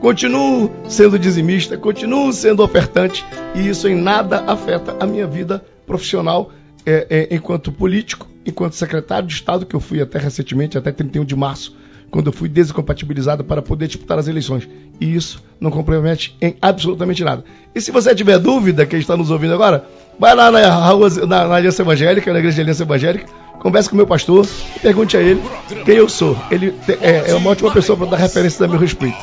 Continuo 0.00 0.70
sendo 0.88 1.18
dizimista, 1.18 1.76
continuo 1.76 2.32
sendo 2.32 2.62
ofertante, 2.62 3.26
e 3.52 3.68
isso 3.68 3.88
em 3.88 3.96
nada 3.96 4.44
afeta 4.46 4.96
a 5.00 5.04
minha 5.08 5.26
vida 5.26 5.64
profissional 5.88 6.52
é, 6.86 7.04
é, 7.10 7.34
enquanto 7.34 7.72
político, 7.72 8.28
enquanto 8.46 8.76
secretário 8.76 9.26
de 9.26 9.34
Estado, 9.34 9.66
que 9.66 9.74
eu 9.74 9.80
fui 9.80 10.00
até 10.00 10.20
recentemente, 10.20 10.78
até 10.78 10.92
31 10.92 11.24
de 11.24 11.34
março, 11.34 11.76
quando 12.10 12.28
eu 12.28 12.32
fui 12.32 12.48
descompatibilizado 12.48 13.44
para 13.44 13.62
poder 13.62 13.86
disputar 13.86 14.18
as 14.18 14.28
eleições. 14.28 14.68
E 15.00 15.14
isso 15.14 15.42
não 15.60 15.70
compromete 15.70 16.36
em 16.40 16.56
absolutamente 16.60 17.22
nada. 17.22 17.44
E 17.74 17.80
se 17.80 17.90
você 17.90 18.14
tiver 18.14 18.38
dúvida, 18.38 18.86
quem 18.86 18.98
está 18.98 19.16
nos 19.16 19.30
ouvindo 19.30 19.54
agora, 19.54 19.86
Vai 20.18 20.34
lá 20.34 20.50
na, 20.50 20.60
na, 21.26 21.48
na 21.48 21.54
Aliança 21.54 21.82
Evangélica, 21.82 22.32
na 22.32 22.40
Igreja 22.40 22.56
de 22.56 22.60
Aliança 22.62 22.82
Evangélica, 22.82 23.26
converse 23.58 23.88
com 23.88 23.94
o 23.94 23.96
meu 23.96 24.06
pastor 24.06 24.46
e 24.76 24.78
pergunte 24.78 25.16
a 25.16 25.20
ele 25.20 25.42
quem 25.84 25.96
eu 25.96 26.08
sou. 26.08 26.36
Ele 26.50 26.74
é, 27.00 27.30
é 27.30 27.34
uma 27.34 27.50
ótima 27.50 27.70
pessoa 27.72 27.96
para 27.96 28.06
dar 28.08 28.16
referência 28.16 28.64
a 28.64 28.68
meu 28.68 28.78
respeito. 28.78 29.16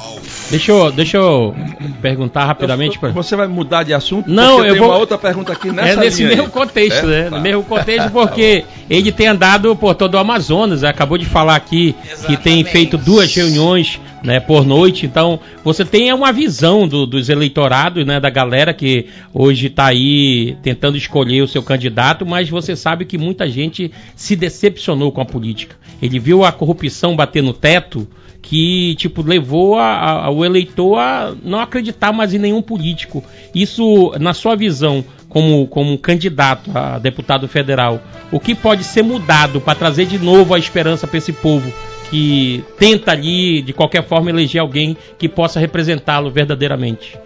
Deixa 0.49 0.71
eu, 0.71 0.91
deixa 0.91 1.17
eu 1.17 1.55
perguntar 2.01 2.45
rapidamente. 2.45 2.99
Pra... 2.99 3.09
Você 3.09 3.35
vai 3.35 3.47
mudar 3.47 3.83
de 3.83 3.93
assunto? 3.93 4.29
Não, 4.29 4.63
eu 4.63 4.73
tem 4.73 4.81
vou. 4.81 4.89
uma 4.89 4.97
outra 4.97 5.17
pergunta 5.17 5.51
aqui 5.51 5.71
nessa 5.71 5.89
É 5.89 5.95
nesse 5.95 6.23
mesmo 6.23 6.43
aí. 6.43 6.49
contexto, 6.49 7.05
é? 7.05 7.23
né? 7.23 7.29
Tá. 7.29 7.37
No 7.37 7.41
mesmo 7.41 7.63
contexto, 7.63 8.09
porque 8.11 8.63
ele 8.89 9.11
tem 9.11 9.27
andado 9.27 9.75
por 9.75 9.95
todo 9.95 10.15
o 10.15 10.17
Amazonas, 10.17 10.83
acabou 10.83 11.17
de 11.17 11.25
falar 11.25 11.55
aqui 11.55 11.95
Exatamente. 12.05 12.37
que 12.37 12.43
tem 12.43 12.63
feito 12.63 12.97
duas 12.97 13.33
reuniões 13.33 13.99
né, 14.25 14.39
por 14.39 14.65
noite, 14.65 15.05
então 15.05 15.39
você 15.63 15.85
tem 15.85 16.11
uma 16.11 16.33
visão 16.33 16.87
do, 16.87 17.05
dos 17.05 17.29
eleitorados, 17.29 18.03
né, 18.05 18.19
da 18.19 18.29
galera 18.29 18.73
que 18.73 19.05
hoje 19.31 19.67
está 19.67 19.85
aí 19.85 20.57
tentando 20.63 20.97
escolher 20.97 21.43
o 21.43 21.47
seu 21.47 21.61
candidato, 21.61 22.25
mas 22.25 22.49
você 22.49 22.75
sabe 22.75 23.05
que 23.05 23.17
muita 23.17 23.47
gente 23.47 23.91
se 24.15 24.35
decepcionou 24.35 25.11
com 25.11 25.21
a 25.21 25.25
política. 25.25 25.75
Ele 26.01 26.17
viu 26.17 26.43
a 26.43 26.51
corrupção 26.51 27.15
bater 27.15 27.43
no 27.43 27.53
teto, 27.53 28.07
que 28.41 28.95
tipo 28.95 29.21
levou 29.21 29.75
a, 29.77 30.25
a, 30.25 30.29
o 30.31 30.43
eleitor 30.43 30.97
a 30.97 31.33
não 31.43 31.59
acreditar 31.59 32.11
mais 32.11 32.33
em 32.33 32.39
nenhum 32.39 32.61
político. 32.61 33.23
Isso, 33.53 34.11
na 34.19 34.33
sua 34.33 34.55
visão, 34.55 35.05
como, 35.29 35.67
como 35.67 35.97
candidato 35.97 36.71
a 36.73 36.97
deputado 36.97 37.47
federal, 37.47 38.01
o 38.31 38.39
que 38.39 38.55
pode 38.55 38.83
ser 38.83 39.03
mudado 39.03 39.61
para 39.61 39.77
trazer 39.77 40.05
de 40.05 40.17
novo 40.17 40.53
a 40.53 40.59
esperança 40.59 41.05
para 41.05 41.17
esse 41.17 41.31
povo 41.31 41.71
que 42.09 42.63
tenta 42.77 43.11
ali, 43.11 43.61
de 43.61 43.73
qualquer 43.73 44.03
forma, 44.03 44.29
eleger 44.29 44.61
alguém 44.61 44.97
que 45.17 45.27
possa 45.27 45.59
representá-lo 45.59 46.31
verdadeiramente? 46.31 47.17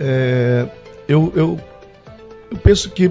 É, 0.00 0.66
eu, 1.08 1.32
eu, 1.34 1.60
eu 2.50 2.58
penso 2.58 2.90
que 2.90 3.10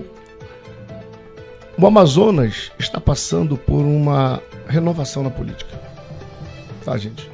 o 1.77 1.85
Amazonas 1.85 2.71
está 2.79 2.99
passando 2.99 3.57
por 3.57 3.81
uma 3.81 4.41
renovação 4.67 5.23
na 5.23 5.29
política 5.29 5.87
tá, 6.87 6.97
gente? 6.97 7.29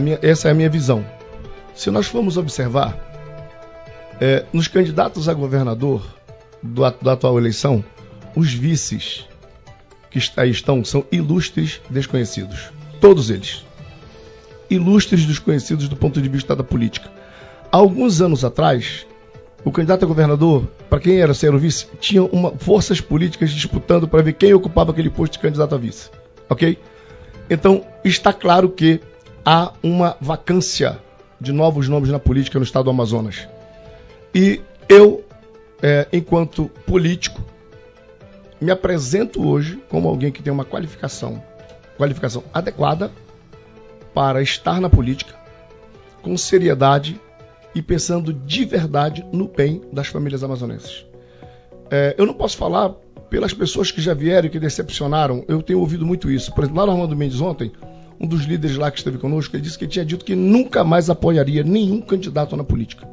Minha, 0.00 0.18
essa 0.22 0.48
é 0.48 0.50
a 0.50 0.54
minha 0.54 0.70
visão. 0.70 1.04
Se 1.74 1.90
nós 1.90 2.06
formos 2.06 2.38
observar, 2.38 2.96
é, 4.18 4.46
nos 4.50 4.66
candidatos 4.66 5.28
a 5.28 5.34
governador 5.34 6.02
do, 6.62 6.80
da 7.02 7.12
atual 7.12 7.38
eleição, 7.38 7.84
os 8.34 8.50
vices 8.50 9.28
que 10.12 10.20
aí 10.36 10.50
estão 10.50 10.84
são 10.84 11.04
ilustres 11.10 11.80
desconhecidos. 11.88 12.70
Todos 13.00 13.30
eles. 13.30 13.64
Ilustres 14.68 15.24
desconhecidos 15.24 15.88
do 15.88 15.96
ponto 15.96 16.20
de 16.20 16.28
vista 16.28 16.54
da 16.54 16.62
política. 16.62 17.10
Há 17.70 17.78
alguns 17.78 18.20
anos 18.20 18.44
atrás, 18.44 19.06
o 19.64 19.72
candidato 19.72 20.04
a 20.04 20.08
governador, 20.08 20.68
para 20.90 21.00
quem 21.00 21.18
era 21.18 21.32
ser 21.32 21.54
o 21.54 21.58
vice, 21.58 21.86
tinha 21.98 22.22
uma, 22.22 22.52
forças 22.52 23.00
políticas 23.00 23.50
disputando 23.50 24.06
para 24.06 24.22
ver 24.22 24.34
quem 24.34 24.52
ocupava 24.52 24.92
aquele 24.92 25.10
posto 25.10 25.34
de 25.34 25.38
candidato 25.38 25.74
a 25.74 25.78
vice. 25.78 26.10
Ok? 26.48 26.78
Então, 27.48 27.84
está 28.04 28.32
claro 28.32 28.68
que 28.68 29.00
há 29.44 29.72
uma 29.82 30.16
vacância 30.20 30.98
de 31.40 31.52
novos 31.52 31.88
nomes 31.88 32.10
na 32.10 32.18
política 32.18 32.58
no 32.58 32.64
estado 32.64 32.84
do 32.84 32.90
Amazonas. 32.90 33.48
E 34.34 34.60
eu, 34.88 35.24
é, 35.82 36.06
enquanto 36.12 36.70
político, 36.86 37.42
me 38.62 38.70
apresento 38.70 39.44
hoje 39.46 39.82
como 39.88 40.08
alguém 40.08 40.30
que 40.30 40.42
tem 40.42 40.52
uma 40.52 40.64
qualificação, 40.64 41.42
qualificação 41.96 42.44
adequada 42.54 43.10
para 44.14 44.40
estar 44.40 44.80
na 44.80 44.88
política 44.88 45.34
com 46.22 46.36
seriedade 46.36 47.20
e 47.74 47.82
pensando 47.82 48.32
de 48.32 48.64
verdade 48.64 49.26
no 49.32 49.48
bem 49.48 49.82
das 49.92 50.06
famílias 50.06 50.44
amazonenses. 50.44 51.04
É, 51.90 52.14
eu 52.16 52.24
não 52.24 52.34
posso 52.34 52.56
falar 52.56 52.90
pelas 53.28 53.52
pessoas 53.52 53.90
que 53.90 54.00
já 54.00 54.14
vieram 54.14 54.46
e 54.46 54.50
que 54.50 54.60
decepcionaram, 54.60 55.44
eu 55.48 55.60
tenho 55.60 55.80
ouvido 55.80 56.06
muito 56.06 56.30
isso. 56.30 56.54
Por 56.54 56.62
exemplo, 56.62 56.80
lá 56.80 56.86
no 56.86 56.92
Armando 56.92 57.16
Mendes 57.16 57.40
ontem, 57.40 57.72
um 58.20 58.28
dos 58.28 58.44
líderes 58.44 58.76
lá 58.76 58.90
que 58.90 58.98
esteve 58.98 59.18
conosco, 59.18 59.56
ele 59.56 59.62
disse 59.62 59.76
que 59.76 59.84
ele 59.84 59.90
tinha 59.90 60.04
dito 60.04 60.24
que 60.24 60.36
nunca 60.36 60.84
mais 60.84 61.10
apoiaria 61.10 61.64
nenhum 61.64 62.00
candidato 62.00 62.56
na 62.56 62.62
política. 62.62 63.08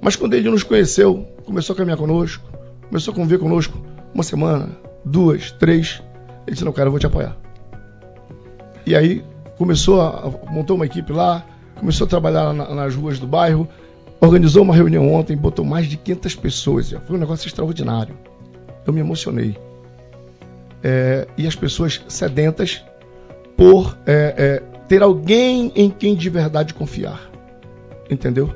Mas 0.00 0.16
quando 0.16 0.32
ele 0.32 0.48
nos 0.48 0.62
conheceu, 0.62 1.28
começou 1.44 1.74
a 1.74 1.76
caminhar 1.76 1.98
conosco, 1.98 2.48
começou 2.88 3.12
a 3.12 3.14
conviver 3.14 3.38
conosco 3.38 3.78
uma 4.14 4.22
semana, 4.22 4.68
duas, 5.04 5.50
três, 5.52 6.02
ele 6.46 6.54
disse, 6.54 6.64
não, 6.64 6.72
cara, 6.72 6.88
eu 6.88 6.90
vou 6.92 7.00
te 7.00 7.06
apoiar. 7.06 7.36
E 8.86 8.96
aí 8.96 9.24
começou 9.56 10.00
a 10.00 10.32
montou 10.50 10.76
uma 10.76 10.86
equipe 10.86 11.12
lá, 11.12 11.44
começou 11.76 12.06
a 12.06 12.08
trabalhar 12.08 12.52
na, 12.52 12.74
nas 12.74 12.94
ruas 12.94 13.18
do 13.18 13.26
bairro, 13.26 13.68
organizou 14.20 14.62
uma 14.62 14.74
reunião 14.74 15.12
ontem, 15.12 15.36
botou 15.36 15.64
mais 15.64 15.86
de 15.86 15.96
500 15.96 16.34
pessoas. 16.36 16.90
Foi 17.06 17.16
um 17.16 17.20
negócio 17.20 17.46
extraordinário 17.46 18.14
eu 18.88 18.92
me 18.92 19.00
emocionei. 19.00 19.56
É, 20.82 21.28
e 21.36 21.46
as 21.46 21.54
pessoas 21.54 22.02
sedentas 22.08 22.82
por 23.56 23.96
é, 24.06 24.34
é, 24.36 24.62
ter 24.88 25.02
alguém 25.02 25.70
em 25.76 25.90
quem 25.90 26.14
de 26.14 26.30
verdade 26.30 26.72
confiar. 26.72 27.30
Entendeu? 28.10 28.54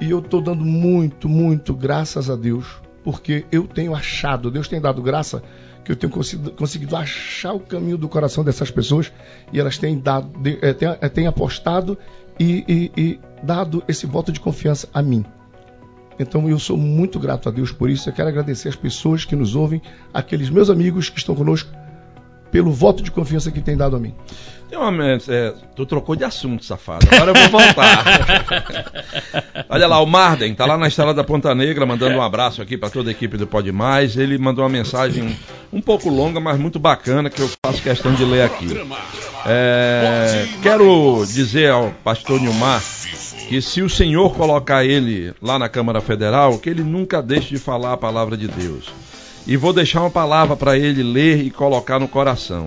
E 0.00 0.10
eu 0.10 0.18
estou 0.18 0.40
dando 0.40 0.64
muito, 0.64 1.28
muito 1.28 1.74
graças 1.74 2.28
a 2.28 2.36
Deus, 2.36 2.66
porque 3.08 3.46
eu 3.50 3.66
tenho 3.66 3.94
achado, 3.94 4.50
Deus 4.50 4.68
tem 4.68 4.78
dado 4.78 5.00
graça 5.00 5.42
que 5.82 5.90
eu 5.90 5.96
tenho 5.96 6.12
conseguido, 6.12 6.50
conseguido 6.50 6.94
achar 6.94 7.54
o 7.54 7.60
caminho 7.60 7.96
do 7.96 8.06
coração 8.06 8.44
dessas 8.44 8.70
pessoas 8.70 9.10
e 9.50 9.58
elas 9.58 9.78
têm 9.78 9.98
dado, 9.98 10.30
é, 10.60 10.74
têm, 10.74 10.88
é, 11.00 11.08
têm 11.08 11.26
apostado 11.26 11.96
e, 12.38 12.62
e, 12.68 13.02
e 13.02 13.20
dado 13.42 13.82
esse 13.88 14.04
voto 14.04 14.30
de 14.30 14.38
confiança 14.38 14.90
a 14.92 15.00
mim. 15.00 15.24
Então 16.20 16.50
eu 16.50 16.58
sou 16.58 16.76
muito 16.76 17.18
grato 17.18 17.48
a 17.48 17.50
Deus 17.50 17.72
por 17.72 17.88
isso. 17.88 18.10
Eu 18.10 18.12
quero 18.12 18.28
agradecer 18.28 18.68
as 18.68 18.76
pessoas 18.76 19.24
que 19.24 19.34
nos 19.34 19.56
ouvem, 19.56 19.80
aqueles 20.12 20.50
meus 20.50 20.68
amigos 20.68 21.08
que 21.08 21.18
estão 21.18 21.34
conosco, 21.34 21.70
pelo 22.50 22.70
voto 22.70 23.02
de 23.02 23.10
confiança 23.10 23.50
que 23.50 23.62
tem 23.62 23.74
dado 23.74 23.96
a 23.96 23.98
mim. 23.98 24.14
Tem 24.68 24.78
uma, 24.78 24.92
é, 25.28 25.54
tu 25.74 25.86
trocou 25.86 26.14
de 26.14 26.24
assunto, 26.24 26.62
safado. 26.62 27.06
Agora 27.10 27.30
eu 27.30 27.48
vou 27.48 27.60
voltar. 27.60 28.04
Olha 29.70 29.86
lá, 29.86 29.98
o 30.00 30.06
Marden 30.06 30.54
tá 30.54 30.66
lá 30.66 30.76
na 30.76 30.88
estrada 30.88 31.14
da 31.14 31.24
Ponta 31.24 31.54
Negra, 31.54 31.86
mandando 31.86 32.16
um 32.16 32.22
abraço 32.22 32.60
aqui 32.60 32.76
para 32.76 32.90
toda 32.90 33.08
a 33.08 33.12
equipe 33.12 33.38
do 33.38 33.46
Pode 33.46 33.72
Mais. 33.72 34.16
Ele 34.18 34.36
mandou 34.36 34.62
uma 34.62 34.68
mensagem 34.68 35.34
um 35.72 35.80
pouco 35.80 36.10
longa, 36.10 36.38
mas 36.38 36.58
muito 36.58 36.78
bacana 36.78 37.30
que 37.30 37.40
eu 37.40 37.50
faço 37.64 37.82
questão 37.82 38.12
de 38.12 38.24
ler 38.24 38.42
aqui. 38.42 38.68
É, 39.46 40.46
quero 40.62 41.24
dizer 41.26 41.70
ao 41.70 41.90
pastor 42.04 42.38
Nilmar 42.38 42.82
que 43.48 43.62
se 43.62 43.80
o 43.80 43.88
Senhor 43.88 44.34
colocar 44.34 44.84
ele 44.84 45.32
lá 45.40 45.58
na 45.58 45.70
Câmara 45.70 46.02
Federal, 46.02 46.58
que 46.58 46.68
ele 46.68 46.82
nunca 46.82 47.22
deixe 47.22 47.48
de 47.48 47.58
falar 47.58 47.94
a 47.94 47.96
palavra 47.96 48.36
de 48.36 48.46
Deus. 48.46 48.92
E 49.46 49.56
vou 49.56 49.72
deixar 49.72 50.02
uma 50.02 50.10
palavra 50.10 50.54
para 50.54 50.76
ele 50.76 51.02
ler 51.02 51.40
e 51.42 51.50
colocar 51.50 51.98
no 51.98 52.06
coração. 52.06 52.66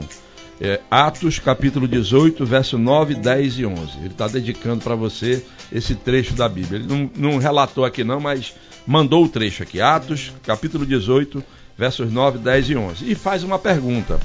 É, 0.63 0.79
Atos 0.91 1.39
capítulo 1.39 1.87
18, 1.87 2.45
verso 2.45 2.77
9, 2.77 3.15
10 3.15 3.57
e 3.57 3.65
11. 3.65 3.97
Ele 3.97 4.07
está 4.09 4.27
dedicando 4.27 4.83
para 4.83 4.93
você 4.93 5.43
esse 5.71 5.95
trecho 5.95 6.35
da 6.35 6.47
Bíblia. 6.47 6.79
Ele 6.79 6.87
não, 6.87 7.31
não 7.31 7.37
relatou 7.39 7.83
aqui 7.83 8.03
não, 8.03 8.19
mas 8.19 8.53
mandou 8.85 9.25
o 9.25 9.27
trecho 9.27 9.63
aqui. 9.63 9.81
Atos 9.81 10.31
capítulo 10.43 10.85
18, 10.85 11.43
versos 11.75 12.13
9, 12.13 12.37
10 12.37 12.69
e 12.69 12.75
11. 12.75 13.11
E 13.11 13.15
faz 13.15 13.43
uma 13.43 13.57
pergunta. 13.57 14.19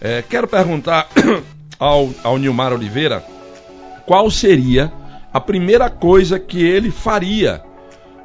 É, 0.00 0.22
quero 0.22 0.48
perguntar 0.48 1.06
ao, 1.78 2.08
ao 2.24 2.38
Nilmar 2.38 2.72
Oliveira 2.72 3.22
qual 4.06 4.30
seria 4.30 4.90
a 5.30 5.38
primeira 5.38 5.90
coisa 5.90 6.40
que 6.40 6.64
ele 6.64 6.90
faria 6.90 7.62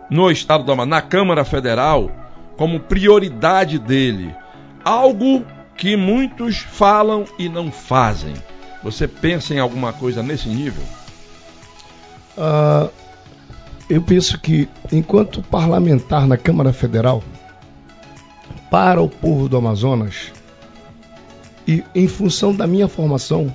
no 0.09 0.31
estado 0.31 0.63
do 0.63 0.85
na 0.85 1.01
Câmara 1.01 1.43
Federal 1.43 2.09
como 2.55 2.79
prioridade 2.79 3.77
dele, 3.79 4.33
algo 4.85 5.45
que 5.77 5.95
muitos 5.95 6.57
falam 6.57 7.25
e 7.37 7.49
não 7.49 7.71
fazem. 7.71 8.33
Você 8.83 9.07
pensa 9.07 9.53
em 9.53 9.59
alguma 9.59 9.93
coisa 9.93 10.21
nesse 10.21 10.49
nível? 10.49 10.83
Uh, 12.37 12.89
eu 13.89 14.01
penso 14.01 14.39
que, 14.39 14.67
enquanto 14.91 15.41
parlamentar 15.41 16.27
na 16.27 16.37
Câmara 16.37 16.73
Federal, 16.73 17.23
para 18.69 19.01
o 19.01 19.09
povo 19.09 19.47
do 19.47 19.57
Amazonas, 19.57 20.31
e 21.67 21.83
em 21.93 22.07
função 22.07 22.53
da 22.53 22.67
minha 22.67 22.87
formação, 22.87 23.53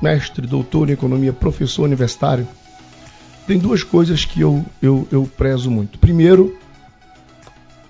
mestre, 0.00 0.46
doutor 0.46 0.88
em 0.88 0.92
economia, 0.92 1.32
professor 1.32 1.84
universitário, 1.84 2.46
tem 3.46 3.58
duas 3.58 3.82
coisas 3.82 4.24
que 4.24 4.40
eu, 4.40 4.64
eu, 4.80 5.08
eu 5.10 5.28
prezo 5.36 5.70
muito. 5.70 5.98
Primeiro, 5.98 6.56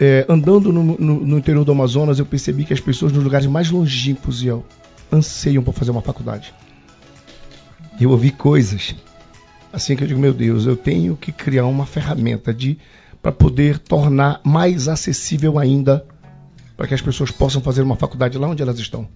é, 0.00 0.24
andando 0.28 0.72
no, 0.72 0.82
no, 0.82 1.20
no, 1.26 1.38
interior 1.38 1.64
do 1.64 1.72
Amazonas, 1.72 2.18
eu 2.18 2.24
percebi 2.24 2.64
que 2.64 2.72
as 2.72 2.80
pessoas 2.80 3.12
nos 3.12 3.22
lugares 3.22 3.46
mais 3.46 3.70
longínquos 3.70 4.42
iam, 4.42 4.64
anseiam 5.12 5.62
para 5.62 5.74
fazer 5.74 5.90
uma 5.90 6.00
faculdade. 6.00 6.54
Eu 8.00 8.10
ouvi 8.10 8.30
coisas 8.30 8.94
assim 9.72 9.94
que 9.94 10.02
eu 10.02 10.08
digo, 10.08 10.18
meu 10.18 10.32
Deus, 10.32 10.66
eu 10.66 10.76
tenho 10.76 11.16
que 11.16 11.30
criar 11.30 11.66
uma 11.66 11.86
ferramenta 11.86 12.52
de 12.52 12.78
para 13.22 13.30
poder 13.30 13.78
tornar 13.78 14.40
mais 14.42 14.88
acessível 14.88 15.58
ainda 15.58 16.04
para 16.76 16.86
que 16.86 16.94
as 16.94 17.02
pessoas 17.02 17.30
possam 17.30 17.60
fazer 17.60 17.82
uma 17.82 17.96
faculdade 17.96 18.38
lá 18.38 18.48
onde 18.48 18.62
elas 18.62 18.78
estão. 18.78 19.06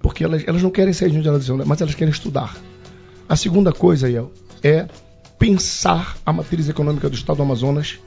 Porque 0.00 0.24
elas, 0.24 0.42
elas 0.46 0.62
não 0.62 0.70
querem 0.70 0.92
sair 0.92 1.10
de 1.10 1.18
onde 1.18 1.28
elas 1.28 1.42
estão, 1.42 1.56
mas 1.64 1.80
elas 1.80 1.94
querem 1.94 2.12
estudar. 2.12 2.56
A 3.28 3.36
segunda 3.36 3.72
coisa, 3.72 4.10
Iel, 4.10 4.32
é 4.64 4.88
pensar 5.38 6.16
a 6.26 6.32
matriz 6.32 6.68
econômica 6.68 7.08
do 7.08 7.14
Estado 7.14 7.36
do 7.36 7.44
Amazonas 7.44 8.00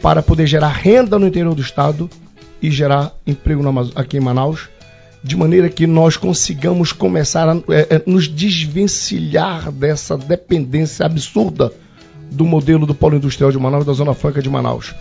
para 0.00 0.22
poder 0.22 0.46
gerar 0.46 0.68
renda 0.68 1.18
no 1.18 1.26
interior 1.26 1.54
do 1.54 1.62
Estado 1.62 2.08
e 2.60 2.70
gerar 2.70 3.12
emprego 3.26 3.62
aqui 3.94 4.16
em 4.16 4.20
Manaus, 4.20 4.68
de 5.22 5.36
maneira 5.36 5.68
que 5.68 5.86
nós 5.86 6.16
consigamos 6.16 6.92
começar 6.92 7.48
a 7.48 7.56
é, 7.72 7.96
é, 7.96 8.02
nos 8.06 8.28
desvencilhar 8.28 9.70
dessa 9.72 10.16
dependência 10.16 11.04
absurda 11.04 11.72
do 12.30 12.44
modelo 12.44 12.86
do 12.86 12.94
polo 12.94 13.16
industrial 13.16 13.50
de 13.50 13.58
Manaus, 13.58 13.84
da 13.84 13.92
Zona 13.92 14.14
Franca 14.14 14.42
de 14.42 14.48
Manaus. 14.48 14.94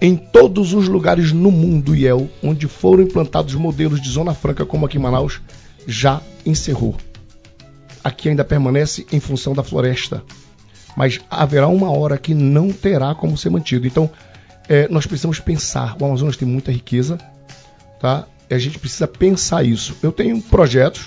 Em 0.00 0.14
todos 0.14 0.74
os 0.74 0.88
lugares 0.88 1.32
no 1.32 1.50
mundo, 1.50 1.96
IEL, 1.96 2.28
onde 2.42 2.68
foram 2.68 3.02
implantados 3.02 3.54
modelos 3.54 4.00
de 4.00 4.10
zona 4.10 4.34
franca, 4.34 4.66
como 4.66 4.84
aqui 4.84 4.98
em 4.98 5.00
Manaus, 5.00 5.40
já 5.86 6.20
encerrou. 6.44 6.94
Aqui 8.04 8.28
ainda 8.28 8.44
permanece 8.44 9.06
em 9.10 9.18
função 9.18 9.54
da 9.54 9.62
floresta. 9.62 10.22
Mas 10.94 11.20
haverá 11.30 11.66
uma 11.66 11.90
hora 11.90 12.18
que 12.18 12.34
não 12.34 12.70
terá 12.70 13.14
como 13.14 13.38
ser 13.38 13.50
mantido. 13.50 13.86
Então, 13.86 14.10
é, 14.68 14.88
nós 14.88 15.06
precisamos 15.06 15.40
pensar. 15.40 15.96
O 16.00 16.04
Amazonas 16.04 16.36
tem 16.36 16.46
muita 16.46 16.72
riqueza, 16.72 17.18
tá? 18.00 18.26
E 18.48 18.54
a 18.54 18.58
gente 18.58 18.78
precisa 18.78 19.06
pensar 19.06 19.64
isso. 19.64 19.96
Eu 20.02 20.12
tenho 20.12 20.40
projetos 20.40 21.06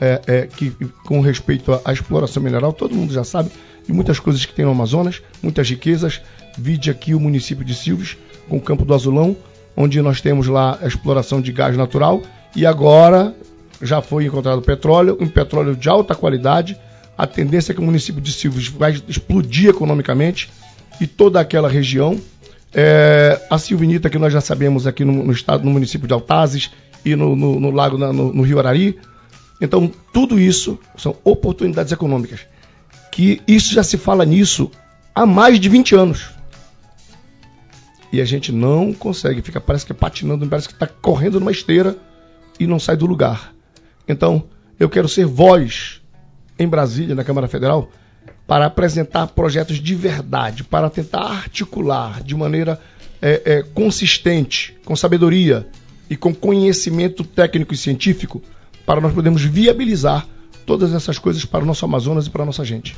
é, 0.00 0.20
é, 0.26 0.46
que, 0.46 0.70
com 1.04 1.20
respeito 1.20 1.80
à, 1.84 1.92
exploração 1.92 2.42
mineral, 2.42 2.72
todo 2.72 2.94
mundo 2.94 3.12
já 3.12 3.24
sabe 3.24 3.50
de 3.86 3.92
muitas 3.92 4.18
coisas 4.18 4.44
que 4.44 4.52
tem 4.52 4.64
no 4.64 4.70
Amazonas, 4.70 5.20
muitas 5.42 5.68
riquezas. 5.68 6.20
Vide 6.56 6.90
aqui 6.90 7.14
o 7.14 7.20
município 7.20 7.64
de 7.64 7.74
Silves, 7.74 8.16
com 8.48 8.56
o 8.56 8.60
Campo 8.60 8.84
do 8.84 8.94
Azulão, 8.94 9.36
onde 9.76 10.00
nós 10.02 10.20
temos 10.20 10.46
lá 10.46 10.78
a 10.80 10.86
exploração 10.86 11.40
de 11.40 11.52
gás 11.52 11.76
natural 11.76 12.22
e 12.54 12.66
agora 12.66 13.34
já 13.80 14.02
foi 14.02 14.26
encontrado 14.26 14.60
petróleo, 14.62 15.16
um 15.20 15.28
petróleo 15.28 15.74
de 15.74 15.88
alta 15.88 16.14
qualidade. 16.14 16.76
A 17.16 17.26
tendência 17.26 17.72
é 17.72 17.74
que 17.74 17.80
o 17.80 17.84
município 17.84 18.20
de 18.20 18.32
Silves 18.32 18.68
vai 18.68 19.00
explodir 19.08 19.70
economicamente 19.70 20.50
e 21.00 21.06
toda 21.06 21.40
aquela 21.40 21.68
região. 21.68 22.18
É, 22.72 23.40
a 23.50 23.58
Silvinita, 23.58 24.08
que 24.08 24.18
nós 24.18 24.32
já 24.32 24.40
sabemos 24.40 24.86
aqui 24.86 25.04
no, 25.04 25.24
no 25.24 25.32
estado, 25.32 25.64
no 25.64 25.70
município 25.70 26.06
de 26.06 26.14
Altazes 26.14 26.70
e 27.04 27.16
no, 27.16 27.34
no, 27.34 27.58
no 27.58 27.70
lago, 27.70 27.98
na, 27.98 28.12
no, 28.12 28.42
Rio 28.42 28.58
Arari. 28.58 28.98
Então, 29.60 29.90
tudo 30.12 30.38
isso 30.38 30.78
são 30.96 31.16
oportunidades 31.24 31.92
econômicas. 31.92 32.40
Que 33.10 33.42
isso 33.46 33.74
já 33.74 33.82
se 33.82 33.96
fala 33.96 34.24
nisso 34.24 34.70
há 35.14 35.26
mais 35.26 35.58
de 35.58 35.68
20 35.68 35.94
anos. 35.94 36.30
E 38.12 38.20
a 38.20 38.24
gente 38.24 38.52
não 38.52 38.92
consegue, 38.92 39.42
fica 39.42 39.60
parece 39.60 39.86
que 39.86 39.92
é 39.92 39.94
patinando, 39.94 40.46
parece 40.46 40.68
que 40.68 40.74
está 40.74 40.86
correndo 40.86 41.38
numa 41.38 41.52
esteira 41.52 41.96
e 42.58 42.66
não 42.66 42.78
sai 42.78 42.96
do 42.96 43.06
lugar. 43.06 43.52
Então, 44.08 44.44
eu 44.78 44.88
quero 44.88 45.08
ser 45.08 45.26
voz 45.26 46.00
em 46.58 46.66
Brasília, 46.66 47.14
na 47.14 47.24
Câmara 47.24 47.46
Federal, 47.48 47.90
para 48.50 48.66
apresentar 48.66 49.28
projetos 49.28 49.76
de 49.76 49.94
verdade, 49.94 50.64
para 50.64 50.90
tentar 50.90 51.20
articular 51.20 52.20
de 52.20 52.34
maneira 52.34 52.80
é, 53.22 53.42
é, 53.44 53.62
consistente, 53.62 54.76
com 54.84 54.96
sabedoria 54.96 55.68
e 56.10 56.16
com 56.16 56.34
conhecimento 56.34 57.22
técnico 57.22 57.72
e 57.72 57.76
científico, 57.76 58.42
para 58.84 59.00
nós 59.00 59.14
podermos 59.14 59.42
viabilizar 59.42 60.26
todas 60.66 60.92
essas 60.92 61.16
coisas 61.16 61.44
para 61.44 61.62
o 61.62 61.64
nosso 61.64 61.84
Amazonas 61.84 62.26
e 62.26 62.30
para 62.30 62.42
a 62.42 62.46
nossa 62.46 62.64
gente. 62.64 62.96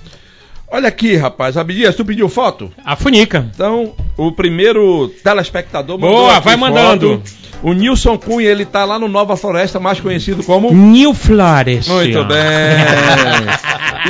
Olha 0.74 0.88
aqui, 0.88 1.16
rapaz. 1.16 1.58
Abdias, 1.58 1.94
tu 1.94 2.02
pediu 2.02 2.30
foto? 2.30 2.72
A 2.82 2.96
Funica. 2.96 3.46
Então, 3.54 3.92
o 4.16 4.32
primeiro 4.32 5.12
telespectador 5.22 5.98
mandou 5.98 6.16
Boa, 6.16 6.40
vai 6.40 6.56
mandando. 6.56 7.18
Foto. 7.18 7.42
O 7.62 7.74
Nilson 7.74 8.16
Cunha, 8.16 8.48
ele 8.48 8.64
tá 8.64 8.82
lá 8.86 8.98
no 8.98 9.06
Nova 9.06 9.36
Floresta, 9.36 9.78
mais 9.78 10.00
conhecido 10.00 10.42
como... 10.42 10.72
New 10.72 11.12
Floresta. 11.12 11.92
Muito 11.92 12.24
bem. 12.24 12.38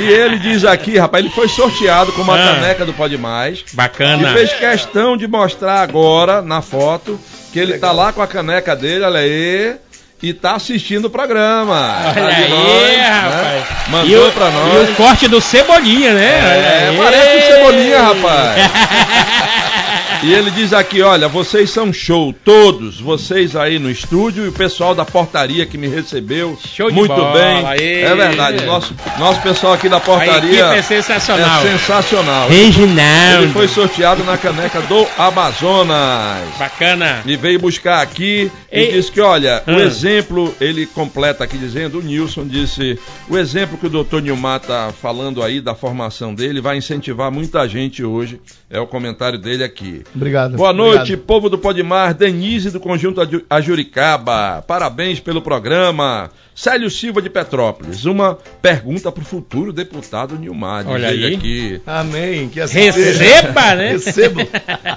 e 0.01 0.09
ele 0.09 0.39
diz 0.39 0.63
aqui, 0.63 0.97
rapaz, 0.97 1.25
ele 1.25 1.33
foi 1.33 1.49
sorteado 1.49 2.13
com 2.13 2.21
uma 2.21 2.33
ah. 2.33 2.55
caneca 2.55 2.85
do 2.85 2.93
Pode 2.93 3.17
Mais. 3.17 3.65
Bacana. 3.73 4.31
E 4.31 4.33
fez 4.33 4.53
questão 4.53 5.17
de 5.17 5.27
mostrar 5.27 5.81
agora, 5.81 6.41
na 6.41 6.61
foto, 6.61 7.19
que 7.51 7.59
ele 7.59 7.73
Legal. 7.73 7.89
tá 7.89 7.95
lá 7.95 8.13
com 8.13 8.21
a 8.21 8.27
caneca 8.27 8.73
dele, 8.73 9.03
olha 9.03 9.19
aí 9.19 9.75
e 10.23 10.33
tá 10.33 10.55
assistindo 10.55 11.05
o 11.05 11.09
programa. 11.09 11.97
Olha 12.05 12.13
tá 12.13 12.27
aí, 12.27 12.49
nós, 12.49 12.97
né? 12.97 13.09
rapaz. 13.09 13.43
Né? 13.43 13.65
Mandou 13.89 14.31
pra 14.31 14.51
nós. 14.51 14.73
E 14.73 14.91
o 14.91 14.95
corte 14.95 15.27
do 15.27 15.41
Cebolinha, 15.41 16.13
né? 16.13 16.93
É, 16.93 16.95
parece 16.97 17.37
o 17.37 17.55
Cebolinha, 17.55 18.01
rapaz. 18.01 18.61
E 20.23 20.33
ele 20.33 20.51
diz 20.51 20.71
aqui, 20.71 21.01
olha, 21.01 21.27
vocês 21.27 21.69
são 21.69 21.91
show, 21.91 22.33
todos, 22.45 22.97
vocês 22.97 23.57
aí 23.57 23.77
no 23.77 23.91
estúdio 23.91 24.45
e 24.45 24.47
o 24.47 24.53
pessoal 24.53 24.95
da 24.95 25.03
portaria 25.03 25.65
que 25.65 25.77
me 25.77 25.89
recebeu. 25.89 26.57
Show 26.65 26.89
de 26.89 26.95
muito 26.95 27.13
bola, 27.13 27.33
bem. 27.33 27.65
Aí. 27.65 28.03
É 28.03 28.15
verdade, 28.15 28.65
nosso, 28.65 28.95
nosso 29.19 29.41
pessoal 29.41 29.73
aqui 29.73 29.89
da 29.89 29.99
portaria 29.99 30.63
é 30.67 30.81
sensacional. 30.81 31.65
É 31.65 31.71
sensacional. 31.71 32.47
Reginaldo. 32.47 33.43
Ele 33.43 33.51
foi 33.51 33.67
sorteado 33.67 34.23
na 34.23 34.37
caneca 34.37 34.79
do 34.83 35.05
Amazonas. 35.17 36.57
Bacana. 36.57 37.21
E 37.25 37.35
veio 37.35 37.59
buscar 37.59 38.01
aqui 38.01 38.49
e, 38.71 38.79
e 38.79 38.91
disse 38.93 39.11
que, 39.11 39.19
olha, 39.19 39.61
hum. 39.67 39.75
o 39.75 39.79
exemplo, 39.81 40.55
ele 40.61 40.85
completa 40.85 41.43
aqui 41.43 41.57
dizendo, 41.57 41.99
o 41.99 42.01
Nilson 42.01 42.47
disse, 42.47 42.97
o 43.27 43.37
exemplo 43.37 43.77
que 43.77 43.87
o 43.87 43.89
doutor 43.89 44.21
Nilmar 44.21 44.61
está 44.61 44.93
falando 45.01 45.43
aí 45.43 45.59
da 45.59 45.75
formação 45.75 46.33
dele 46.33 46.61
vai 46.61 46.77
incentivar 46.77 47.29
muita 47.29 47.67
gente 47.67 48.05
hoje. 48.05 48.39
É 48.69 48.79
o 48.79 48.87
comentário 48.87 49.37
dele 49.37 49.65
aqui. 49.65 50.01
Obrigado. 50.15 50.55
Boa 50.57 50.73
noite, 50.73 51.13
Obrigado. 51.13 51.25
povo 51.25 51.49
do 51.49 51.57
Podmar, 51.57 52.13
Denise 52.13 52.71
do 52.71 52.79
Conjunto 52.79 53.21
Ajuricaba. 53.49 54.63
Parabéns 54.67 55.19
pelo 55.19 55.41
programa. 55.41 56.29
Célio 56.55 56.89
Silva 56.89 57.21
de 57.21 57.29
Petrópolis. 57.29 58.05
Uma 58.05 58.37
pergunta 58.61 59.11
para 59.11 59.23
o 59.23 59.25
futuro 59.25 59.73
deputado 59.73 60.37
Nilmar. 60.37 60.87
Olha 60.87 61.09
aí. 61.09 61.33
Aqui. 61.35 61.81
Amém. 61.85 62.47
Que 62.47 62.61
assim 62.61 62.91
Receba, 62.91 63.75
né? 63.75 63.91
Recebo. 63.91 64.41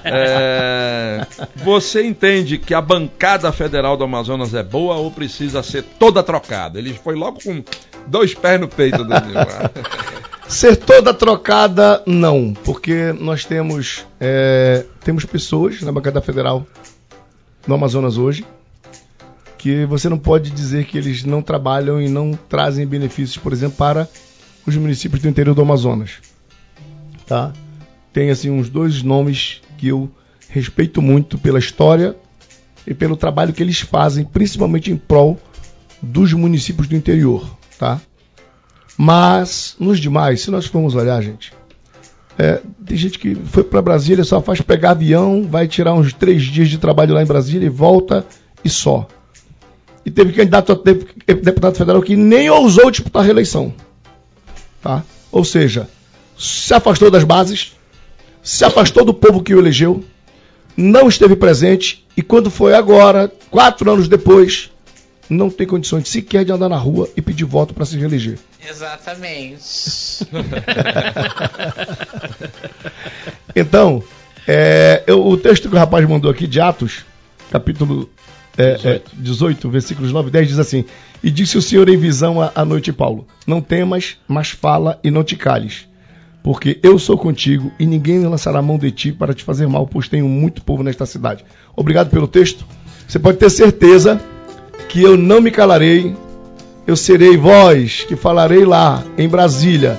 É, 0.08 1.26
você 1.56 2.04
entende 2.04 2.58
que 2.58 2.72
a 2.72 2.80
bancada 2.80 3.50
federal 3.50 3.96
do 3.96 4.04
Amazonas 4.04 4.54
é 4.54 4.62
boa 4.62 4.96
ou 4.96 5.10
precisa 5.10 5.62
ser 5.62 5.82
toda 5.98 6.22
trocada? 6.22 6.78
Ele 6.78 6.94
foi 6.94 7.14
logo 7.16 7.40
com 7.42 7.64
dois 8.06 8.34
pés 8.34 8.60
no 8.60 8.68
peito 8.68 8.98
do 8.98 9.04
Nilmar. 9.04 9.70
Ser 10.48 10.76
toda 10.76 11.12
trocada, 11.12 12.02
não, 12.06 12.54
porque 12.64 13.12
nós 13.12 13.44
temos, 13.44 14.06
é, 14.20 14.84
temos 15.04 15.24
pessoas 15.24 15.82
na 15.82 15.90
bancada 15.90 16.20
federal 16.20 16.66
no 17.66 17.74
Amazonas 17.74 18.16
hoje 18.16 18.44
que 19.66 19.84
você 19.84 20.08
não 20.08 20.16
pode 20.16 20.50
dizer 20.50 20.84
que 20.84 20.96
eles 20.96 21.24
não 21.24 21.42
trabalham 21.42 22.00
e 22.00 22.08
não 22.08 22.38
trazem 22.48 22.86
benefícios, 22.86 23.36
por 23.36 23.52
exemplo, 23.52 23.76
para 23.76 24.08
os 24.64 24.76
municípios 24.76 25.20
do 25.20 25.28
interior 25.28 25.54
do 25.54 25.62
Amazonas. 25.62 26.18
Tá? 27.26 27.52
Tem 28.12 28.30
assim 28.30 28.48
uns 28.48 28.68
dois 28.68 29.02
nomes 29.02 29.60
que 29.76 29.88
eu 29.88 30.08
respeito 30.48 31.02
muito 31.02 31.36
pela 31.36 31.58
história 31.58 32.14
e 32.86 32.94
pelo 32.94 33.16
trabalho 33.16 33.52
que 33.52 33.60
eles 33.60 33.80
fazem, 33.80 34.24
principalmente 34.24 34.92
em 34.92 34.96
prol 34.96 35.36
dos 36.00 36.32
municípios 36.32 36.86
do 36.86 36.94
interior, 36.94 37.44
tá? 37.76 38.00
Mas, 38.96 39.76
nos 39.78 39.98
demais, 39.98 40.40
se 40.40 40.50
nós 40.50 40.66
formos 40.66 40.94
olhar, 40.94 41.20
gente, 41.22 41.52
é, 42.38 42.60
tem 42.84 42.96
gente 42.96 43.18
que 43.18 43.34
foi 43.34 43.64
para 43.64 43.82
Brasília, 43.82 44.24
só 44.24 44.40
faz 44.40 44.60
pegar 44.60 44.92
avião, 44.92 45.46
vai 45.48 45.66
tirar 45.66 45.94
uns 45.94 46.12
três 46.12 46.42
dias 46.44 46.68
de 46.68 46.78
trabalho 46.78 47.14
lá 47.14 47.22
em 47.22 47.26
Brasília 47.26 47.66
e 47.66 47.70
volta 47.70 48.26
e 48.64 48.68
só. 48.68 49.06
E 50.04 50.10
teve 50.10 50.32
candidato 50.32 50.72
a 50.72 51.34
deputado 51.34 51.76
federal 51.76 52.00
que 52.00 52.14
nem 52.14 52.48
ousou 52.48 52.90
disputar 52.90 53.22
a 53.22 53.24
reeleição. 53.24 53.74
Tá? 54.82 55.02
Ou 55.32 55.44
seja, 55.44 55.88
se 56.38 56.72
afastou 56.72 57.10
das 57.10 57.24
bases, 57.24 57.72
se 58.42 58.64
afastou 58.64 59.04
do 59.04 59.12
povo 59.12 59.42
que 59.42 59.54
o 59.54 59.58
elegeu, 59.58 60.04
não 60.76 61.08
esteve 61.08 61.34
presente 61.34 62.06
e 62.16 62.22
quando 62.22 62.50
foi 62.50 62.74
agora, 62.74 63.32
quatro 63.50 63.90
anos 63.90 64.08
depois, 64.08 64.70
não 65.28 65.50
tem 65.50 65.66
condições 65.66 66.08
sequer 66.08 66.44
de 66.44 66.52
andar 66.52 66.68
na 66.68 66.76
rua 66.76 67.08
e 67.16 67.22
pedir 67.22 67.44
voto 67.44 67.74
para 67.74 67.84
se 67.84 67.98
reeleger. 67.98 68.38
Exatamente. 68.68 70.26
então, 73.54 74.02
é, 74.46 75.02
eu, 75.06 75.26
o 75.26 75.36
texto 75.36 75.68
que 75.68 75.74
o 75.74 75.78
rapaz 75.78 76.06
mandou 76.08 76.30
aqui 76.30 76.46
de 76.46 76.60
Atos, 76.60 77.04
capítulo 77.50 78.08
é, 78.56 78.74
18. 78.74 78.86
É, 78.86 79.22
18, 79.22 79.70
versículos 79.70 80.12
9 80.12 80.28
e 80.28 80.32
10, 80.32 80.48
diz 80.48 80.58
assim: 80.58 80.84
E 81.22 81.30
disse 81.30 81.58
o 81.58 81.62
Senhor 81.62 81.88
em 81.88 81.96
visão 81.96 82.36
à 82.54 82.64
noite, 82.64 82.92
Paulo: 82.92 83.26
Não 83.46 83.60
temas, 83.60 84.16
mas 84.26 84.50
fala 84.50 84.98
e 85.02 85.10
não 85.10 85.24
te 85.24 85.36
cales. 85.36 85.86
Porque 86.42 86.78
eu 86.80 86.96
sou 86.96 87.18
contigo 87.18 87.72
e 87.76 87.84
ninguém 87.84 88.24
lançará 88.24 88.62
mão 88.62 88.78
de 88.78 88.92
ti 88.92 89.10
para 89.10 89.34
te 89.34 89.42
fazer 89.42 89.66
mal, 89.66 89.84
pois 89.84 90.08
tenho 90.08 90.28
muito 90.28 90.62
povo 90.62 90.84
nesta 90.84 91.04
cidade. 91.04 91.44
Obrigado 91.74 92.08
pelo 92.08 92.28
texto. 92.28 92.64
Você 93.06 93.18
pode 93.18 93.38
ter 93.38 93.50
certeza 93.50 94.20
que 94.96 95.02
eu 95.02 95.14
não 95.14 95.42
me 95.42 95.50
calarei, 95.50 96.16
eu 96.86 96.96
serei 96.96 97.36
voz 97.36 98.06
que 98.08 98.16
falarei 98.16 98.64
lá 98.64 99.04
em 99.18 99.28
Brasília, 99.28 99.98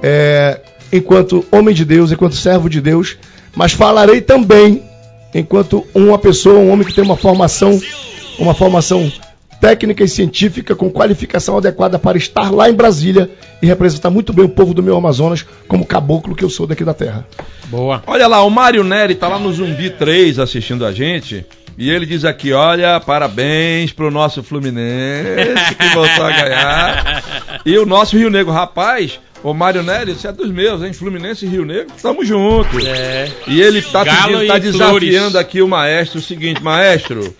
é, 0.00 0.60
enquanto 0.92 1.44
homem 1.50 1.74
de 1.74 1.84
Deus, 1.84 2.12
enquanto 2.12 2.36
servo 2.36 2.70
de 2.70 2.80
Deus, 2.80 3.16
mas 3.56 3.72
falarei 3.72 4.20
também 4.20 4.84
enquanto 5.34 5.84
uma 5.92 6.16
pessoa, 6.16 6.60
um 6.60 6.70
homem 6.70 6.86
que 6.86 6.94
tem 6.94 7.02
uma 7.02 7.16
formação, 7.16 7.80
uma 8.38 8.54
formação 8.54 9.10
técnica 9.60 10.04
e 10.04 10.08
científica 10.08 10.76
com 10.76 10.88
qualificação 10.88 11.58
adequada 11.58 11.98
para 11.98 12.16
estar 12.16 12.52
lá 12.52 12.70
em 12.70 12.74
Brasília 12.74 13.28
e 13.60 13.66
representar 13.66 14.08
muito 14.08 14.32
bem 14.32 14.44
o 14.44 14.48
povo 14.48 14.72
do 14.72 14.84
meu 14.84 14.96
Amazonas 14.96 15.44
como 15.66 15.84
caboclo 15.84 16.36
que 16.36 16.44
eu 16.44 16.50
sou 16.50 16.64
daqui 16.64 16.84
da 16.84 16.94
terra. 16.94 17.26
Boa. 17.64 18.04
Olha 18.06 18.28
lá, 18.28 18.44
o 18.44 18.50
Mário 18.50 18.84
Neri 18.84 19.16
tá 19.16 19.26
lá 19.26 19.36
no 19.36 19.52
Zumbi 19.52 19.90
3 19.90 20.38
assistindo 20.38 20.86
a 20.86 20.92
gente. 20.92 21.44
E 21.78 21.88
ele 21.88 22.04
diz 22.04 22.24
aqui: 22.24 22.52
olha, 22.52 22.98
parabéns 22.98 23.92
pro 23.92 24.10
nosso 24.10 24.42
Fluminense 24.42 25.74
que 25.78 25.94
voltou 25.94 26.26
a 26.26 26.30
ganhar. 26.30 27.22
E 27.64 27.78
o 27.78 27.86
nosso 27.86 28.18
Rio 28.18 28.28
Negro, 28.28 28.52
rapaz, 28.52 29.20
Ô 29.42 29.54
Mário 29.54 29.84
Nery, 29.84 30.14
você 30.14 30.26
é 30.26 30.32
dos 30.32 30.50
meus, 30.50 30.82
hein? 30.82 30.92
Fluminense 30.92 31.46
e 31.46 31.48
Rio 31.48 31.64
Negro, 31.64 31.92
tamo 32.02 32.24
junto. 32.24 32.84
É. 32.84 33.30
E 33.46 33.60
ele 33.60 33.80
tá, 33.80 34.04
pedindo, 34.04 34.46
tá 34.46 34.56
e 34.56 34.60
desafiando 34.60 35.30
Flores. 35.30 35.34
aqui 35.36 35.62
o 35.62 35.68
maestro 35.68 36.18
o 36.18 36.22
seguinte, 36.22 36.60
maestro, 36.60 37.32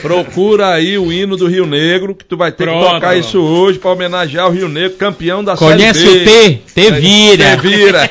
procura 0.00 0.72
aí 0.72 0.96
o 0.96 1.12
hino 1.12 1.36
do 1.36 1.46
Rio 1.46 1.66
Negro, 1.66 2.14
que 2.14 2.24
tu 2.24 2.36
vai 2.36 2.50
ter 2.50 2.64
Pronto. 2.64 2.86
que 2.86 2.94
tocar 2.94 3.16
isso 3.16 3.38
hoje 3.38 3.78
pra 3.78 3.90
homenagear 3.90 4.48
o 4.48 4.50
Rio 4.50 4.68
Negro, 4.68 4.96
campeão 4.96 5.44
da 5.44 5.54
Conhece 5.54 6.00
Série 6.00 6.22
o 6.22 6.24
B. 6.24 6.24
T? 6.24 6.62
T 6.74 6.90
vira. 6.92 7.56
Te 7.56 7.68
vira. 7.68 8.10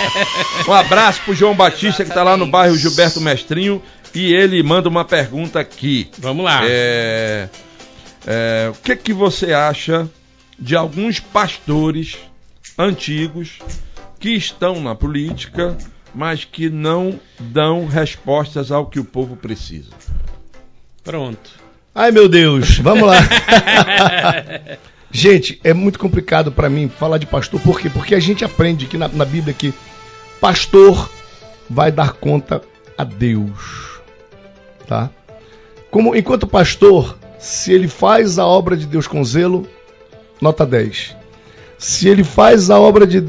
um 0.66 0.72
abraço 0.72 1.20
pro 1.22 1.34
João 1.34 1.54
Batista, 1.54 2.02
que 2.02 2.14
tá 2.14 2.22
lá 2.22 2.34
no 2.34 2.46
bairro 2.46 2.76
Gilberto 2.78 3.20
Mestrinho, 3.20 3.82
e 4.14 4.32
ele 4.34 4.62
manda 4.62 4.88
uma 4.88 5.04
pergunta 5.04 5.58
aqui. 5.60 6.08
Vamos 6.18 6.44
lá. 6.44 6.60
É, 6.64 7.48
é, 8.26 8.70
o 8.70 8.74
que 8.74 8.94
que 8.96 9.12
você 9.12 9.52
acha 9.52 10.08
de 10.58 10.76
alguns 10.76 11.18
pastores 11.18 12.16
antigos 12.78 13.58
que 14.20 14.30
estão 14.30 14.80
na 14.80 14.94
política, 14.94 15.76
mas 16.14 16.44
que 16.44 16.70
não 16.70 17.18
dão 17.38 17.86
respostas 17.86 18.70
ao 18.70 18.86
que 18.86 19.00
o 19.00 19.04
povo 19.04 19.36
precisa? 19.36 19.90
Pronto. 21.02 21.50
Ai 21.94 22.10
meu 22.10 22.28
Deus, 22.28 22.78
vamos 22.78 23.06
lá. 23.06 23.18
gente, 25.12 25.60
é 25.62 25.72
muito 25.72 25.98
complicado 25.98 26.50
para 26.50 26.68
mim 26.68 26.88
falar 26.88 27.18
de 27.18 27.26
pastor, 27.26 27.60
por 27.60 27.78
quê? 27.78 27.88
Porque 27.90 28.14
a 28.14 28.20
gente 28.20 28.44
aprende 28.44 28.86
aqui 28.86 28.96
na, 28.96 29.06
na 29.08 29.24
Bíblia 29.24 29.54
que 29.54 29.72
pastor 30.40 31.08
vai 31.68 31.92
dar 31.92 32.12
conta 32.12 32.62
a 32.96 33.04
Deus, 33.04 33.83
tá? 34.86 35.10
Como 35.90 36.14
enquanto 36.14 36.46
pastor, 36.46 37.16
se 37.38 37.72
ele 37.72 37.88
faz 37.88 38.38
a 38.38 38.46
obra 38.46 38.76
de 38.76 38.86
Deus 38.86 39.06
com 39.06 39.24
zelo, 39.24 39.66
nota 40.40 40.66
10. 40.66 41.16
Se 41.78 42.08
ele 42.08 42.24
faz 42.24 42.70
a 42.70 42.78
obra 42.78 43.06
de, 43.06 43.22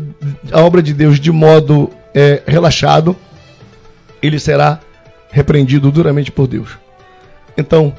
a 0.51 0.61
obra 0.61 0.81
de 0.81 0.93
Deus 0.93 1.19
de 1.19 1.31
modo 1.31 1.89
é, 2.13 2.41
relaxado, 2.45 3.15
ele 4.21 4.39
será 4.39 4.79
repreendido 5.31 5.91
duramente 5.91 6.31
por 6.31 6.47
Deus. 6.47 6.77
Então, 7.57 7.93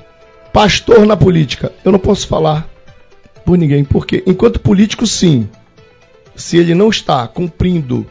pastor 0.53 1.05
na 1.07 1.17
política, 1.17 1.73
eu 1.85 1.93
não 1.93 1.99
posso 1.99 2.27
falar 2.27 2.69
por 3.45 3.57
ninguém, 3.57 3.85
porque 3.85 4.23
enquanto 4.27 4.59
político, 4.59 5.07
sim, 5.07 5.49
se 6.35 6.57
ele 6.57 6.75
não 6.75 6.89
está 6.89 7.27
cumprindo 7.29 8.07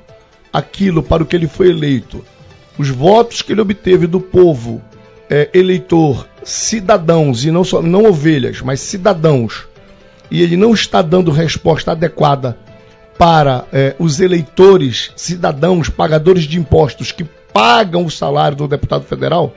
aquilo 0.54 1.04
para 1.04 1.24
o 1.24 1.26
que 1.26 1.36
ele 1.36 1.48
foi 1.48 1.70
eleito, 1.70 2.24
os 2.78 2.90
votos 2.90 3.42
que 3.42 3.52
ele 3.52 3.62
obteve 3.62 4.08
do 4.08 4.20
povo, 4.20 4.82
é, 5.30 5.50
eleitor, 5.54 6.28
cidadãos, 6.44 7.46
e 7.46 7.52
não 7.52 7.64
só 7.64 7.82
não 7.82 8.06
ovelhas, 8.06 8.62
mas 8.62 8.80
cidadãos, 8.80 9.68
e 10.30 10.42
ele 10.42 10.58
não 10.58 10.74
está 10.74 11.02
dando 11.02 11.32
resposta 11.32 11.92
adequada 11.92 12.58
para 13.18 13.66
é, 13.72 13.96
os 13.98 14.20
eleitores, 14.20 15.12
cidadãos, 15.16 15.90
pagadores 15.90 16.44
de 16.44 16.60
impostos 16.60 17.12
que 17.12 17.24
pagam 17.54 18.06
o 18.06 18.12
salário 18.12 18.58
do 18.58 18.68
deputado 18.68 19.06
federal, 19.06 19.54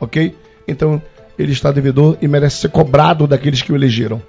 ok? 0.00 0.34
Então 0.66 1.00
ele 1.38 1.52
está 1.52 1.70
devedor 1.70 2.16
e 2.20 2.26
merece 2.26 2.56
ser 2.58 2.70
cobrado 2.70 3.26
daqueles 3.26 3.60
que 3.60 3.72
o 3.72 3.76
elegeram. 3.76 4.22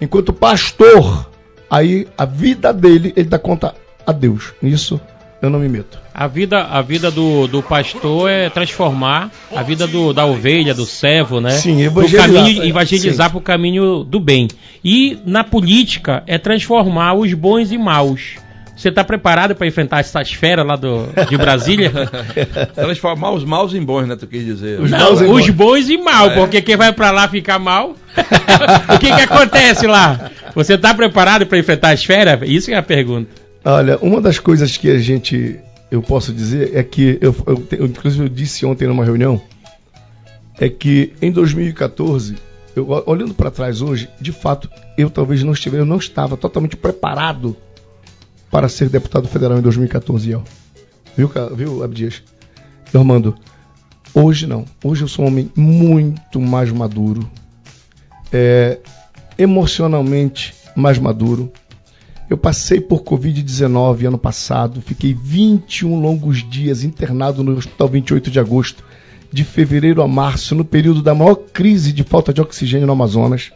Enquanto 0.00 0.32
pastor, 0.32 1.30
aí 1.70 2.06
a 2.18 2.26
vida 2.26 2.72
dele, 2.72 3.12
ele 3.16 3.28
dá 3.28 3.38
conta 3.38 3.74
a 4.06 4.12
Deus. 4.12 4.52
Nisso 4.60 5.00
eu 5.44 5.50
não 5.50 5.58
me 5.58 5.68
meto. 5.68 5.98
A 6.12 6.26
vida, 6.26 6.62
a 6.62 6.80
vida 6.80 7.10
do, 7.10 7.46
do 7.46 7.62
pastor 7.62 8.30
é 8.30 8.48
transformar 8.48 9.30
a 9.54 9.62
vida 9.62 9.86
do, 9.86 10.12
da 10.12 10.24
ovelha, 10.24 10.72
do 10.74 10.86
servo, 10.86 11.40
né? 11.40 11.50
Sim, 11.50 11.76
Pro 11.90 12.02
evangelizar. 12.04 12.32
caminho, 12.32 12.64
evangelizar 12.64 13.30
para 13.30 13.38
o 13.38 13.42
caminho 13.42 14.04
do 14.04 14.18
bem. 14.20 14.48
E 14.84 15.18
na 15.26 15.44
política 15.44 16.22
é 16.26 16.38
transformar 16.38 17.14
os 17.14 17.32
bons 17.34 17.72
e 17.72 17.78
maus. 17.78 18.36
Você 18.76 18.88
está 18.88 19.04
preparado 19.04 19.54
para 19.54 19.66
enfrentar 19.66 20.00
essa 20.00 20.20
esfera 20.20 20.62
lá 20.64 20.74
do, 20.76 21.06
de 21.28 21.36
Brasília? 21.36 21.92
Transformar 22.74 23.30
os 23.30 23.44
maus 23.44 23.72
em 23.72 23.82
bons, 23.82 24.06
né? 24.06 24.16
Tu 24.16 24.26
quis 24.26 24.44
dizer. 24.44 24.80
Os 24.80 24.90
Não, 24.90 24.98
maus 24.98 25.20
e 25.20 25.24
os 25.24 25.30
maus. 25.30 25.50
bons 25.50 25.88
e 25.88 25.96
mal, 25.98 26.30
É. 26.30 26.34
porque 26.34 26.60
quem 26.60 26.76
vai 26.76 26.92
para 26.92 27.10
lá 27.12 27.28
ficar 27.28 27.58
mal. 27.58 27.94
o 28.94 28.98
que 28.98 29.06
que 29.14 29.22
acontece 29.22 29.86
lá? 29.86 30.30
Você 30.54 30.74
está 30.74 30.92
preparado 30.92 31.46
para 31.46 31.58
enfrentar 31.58 31.88
a 31.90 31.94
esfera? 31.94 32.40
Isso 32.44 32.70
é 32.70 32.74
a 32.74 32.82
pergunta. 32.82 33.43
Olha, 33.64 33.98
uma 34.02 34.20
das 34.20 34.38
coisas 34.38 34.76
que 34.76 34.90
a 34.90 34.98
gente, 34.98 35.58
eu 35.90 36.02
posso 36.02 36.34
dizer, 36.34 36.76
é 36.76 36.82
que, 36.82 37.18
eu, 37.20 37.34
eu, 37.46 37.66
eu, 37.78 37.86
inclusive 37.86 38.24
eu 38.24 38.28
disse 38.28 38.66
ontem 38.66 38.86
numa 38.86 39.04
reunião, 39.04 39.40
é 40.58 40.68
que 40.68 41.14
em 41.22 41.32
2014, 41.32 42.36
eu, 42.76 42.86
olhando 43.06 43.32
para 43.32 43.50
trás 43.50 43.80
hoje, 43.80 44.10
de 44.20 44.32
fato, 44.32 44.68
eu 44.98 45.08
talvez 45.08 45.42
não 45.42 45.52
estivesse, 45.52 45.80
eu 45.80 45.86
não 45.86 45.96
estava 45.96 46.36
totalmente 46.36 46.76
preparado 46.76 47.56
para 48.50 48.68
ser 48.68 48.90
deputado 48.90 49.26
federal 49.28 49.58
em 49.58 49.62
2014, 49.62 50.30
El. 50.30 50.44
Viu, 51.16 51.30
viu 51.56 51.82
Abdias? 51.82 52.22
Normando, 52.92 53.34
hoje 54.12 54.46
não. 54.46 54.66
Hoje 54.84 55.02
eu 55.02 55.08
sou 55.08 55.24
um 55.24 55.28
homem 55.28 55.50
muito 55.56 56.38
mais 56.38 56.70
maduro, 56.70 57.28
é, 58.30 58.78
emocionalmente 59.38 60.54
mais 60.76 60.98
maduro. 60.98 61.50
Eu 62.28 62.38
passei 62.38 62.80
por 62.80 63.02
Covid-19 63.02 64.06
ano 64.06 64.18
passado, 64.18 64.80
fiquei 64.80 65.12
21 65.12 66.00
longos 66.00 66.48
dias 66.48 66.82
internado 66.82 67.42
no 67.44 67.52
Hospital 67.56 67.88
28 67.88 68.30
de 68.30 68.40
agosto, 68.40 68.82
de 69.30 69.44
fevereiro 69.44 70.00
a 70.00 70.08
março, 70.08 70.54
no 70.54 70.64
período 70.64 71.02
da 71.02 71.14
maior 71.14 71.34
crise 71.34 71.92
de 71.92 72.02
falta 72.02 72.32
de 72.32 72.40
oxigênio 72.40 72.86
no 72.86 72.92
Amazonas. 72.92 73.52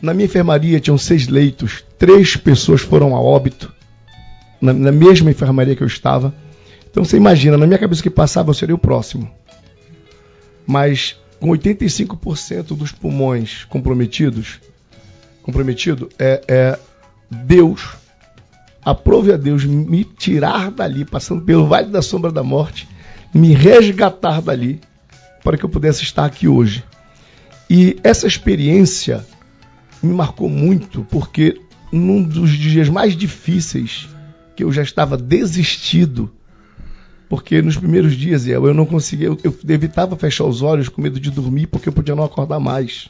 Na 0.00 0.14
minha 0.14 0.24
enfermaria 0.24 0.80
tinham 0.80 0.96
seis 0.96 1.28
leitos, 1.28 1.84
três 1.98 2.36
pessoas 2.36 2.80
foram 2.80 3.14
a 3.14 3.20
óbito, 3.20 3.72
na, 4.60 4.72
na 4.72 4.92
mesma 4.92 5.30
enfermaria 5.30 5.76
que 5.76 5.82
eu 5.82 5.86
estava. 5.86 6.34
Então 6.90 7.04
você 7.04 7.16
imagina, 7.16 7.58
na 7.58 7.66
minha 7.66 7.78
cabeça 7.78 8.02
que 8.02 8.08
passava 8.08 8.50
eu 8.50 8.54
seria 8.54 8.74
o 8.74 8.78
próximo. 8.78 9.30
Mas 10.66 11.16
com 11.38 11.48
85% 11.48 12.76
dos 12.76 12.92
pulmões 12.92 13.64
comprometidos, 13.64 14.58
comprometido, 15.42 16.08
é, 16.18 16.42
é 16.48 16.78
Deus, 17.30 17.96
aprove 18.82 19.32
a 19.32 19.36
Deus 19.36 19.64
me 19.64 20.04
tirar 20.04 20.70
dali, 20.70 21.04
passando 21.04 21.42
pelo 21.42 21.66
vale 21.66 21.88
da 21.88 22.02
sombra 22.02 22.32
da 22.32 22.42
morte, 22.42 22.88
me 23.34 23.52
resgatar 23.52 24.40
dali, 24.40 24.80
para 25.44 25.56
que 25.56 25.64
eu 25.64 25.68
pudesse 25.68 26.02
estar 26.02 26.24
aqui 26.24 26.48
hoje. 26.48 26.84
E 27.68 27.98
essa 28.02 28.26
experiência 28.26 29.26
me 30.02 30.12
marcou 30.12 30.48
muito, 30.48 31.06
porque 31.10 31.60
num 31.92 32.22
dos 32.22 32.50
dias 32.50 32.88
mais 32.88 33.16
difíceis, 33.16 34.08
que 34.56 34.64
eu 34.64 34.72
já 34.72 34.82
estava 34.82 35.16
desistido, 35.16 36.30
porque 37.28 37.60
nos 37.60 37.76
primeiros 37.76 38.16
dias 38.16 38.46
eu 38.46 38.72
não 38.72 38.86
conseguia, 38.86 39.26
eu 39.26 39.56
evitava 39.68 40.16
fechar 40.16 40.44
os 40.44 40.62
olhos 40.62 40.88
com 40.88 41.02
medo 41.02 41.20
de 41.20 41.30
dormir, 41.30 41.66
porque 41.66 41.88
eu 41.88 41.92
podia 41.92 42.14
não 42.14 42.24
acordar 42.24 42.58
mais. 42.58 43.08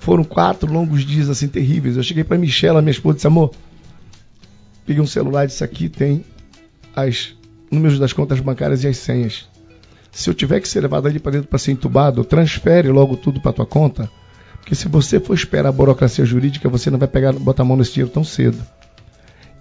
Foram 0.00 0.24
quatro 0.24 0.72
longos 0.72 1.04
dias 1.04 1.28
assim 1.28 1.46
terríveis. 1.46 1.96
Eu 1.96 2.02
cheguei 2.02 2.24
para 2.24 2.38
Michela, 2.38 2.80
minha 2.80 2.90
esposa, 2.90 3.14
e 3.14 3.16
disse: 3.16 3.26
Amor, 3.26 3.52
peguei 4.86 5.00
um 5.00 5.06
celular 5.06 5.44
e 5.44 5.48
disse: 5.48 5.62
Aqui 5.62 5.90
tem 5.90 6.24
as 6.96 7.34
números 7.70 7.98
das 7.98 8.12
contas 8.12 8.40
bancárias 8.40 8.82
e 8.82 8.88
as 8.88 8.96
senhas. 8.96 9.46
Se 10.10 10.28
eu 10.28 10.34
tiver 10.34 10.58
que 10.60 10.68
ser 10.68 10.80
levado 10.80 11.06
ali 11.06 11.20
para 11.20 11.32
dentro 11.32 11.48
para 11.48 11.58
ser 11.58 11.72
entubado, 11.72 12.24
transfere 12.24 12.88
logo 12.88 13.14
tudo 13.14 13.42
para 13.42 13.52
tua 13.52 13.66
conta. 13.66 14.10
Porque 14.54 14.74
se 14.74 14.88
você 14.88 15.20
for 15.20 15.34
esperar 15.34 15.68
a 15.68 15.72
burocracia 15.72 16.24
jurídica, 16.24 16.68
você 16.68 16.90
não 16.90 16.98
vai 16.98 17.06
pegar, 17.06 17.34
botar 17.34 17.62
a 17.62 17.66
mão 17.66 17.76
nesse 17.76 17.92
dinheiro 17.92 18.10
tão 18.10 18.24
cedo. 18.24 18.58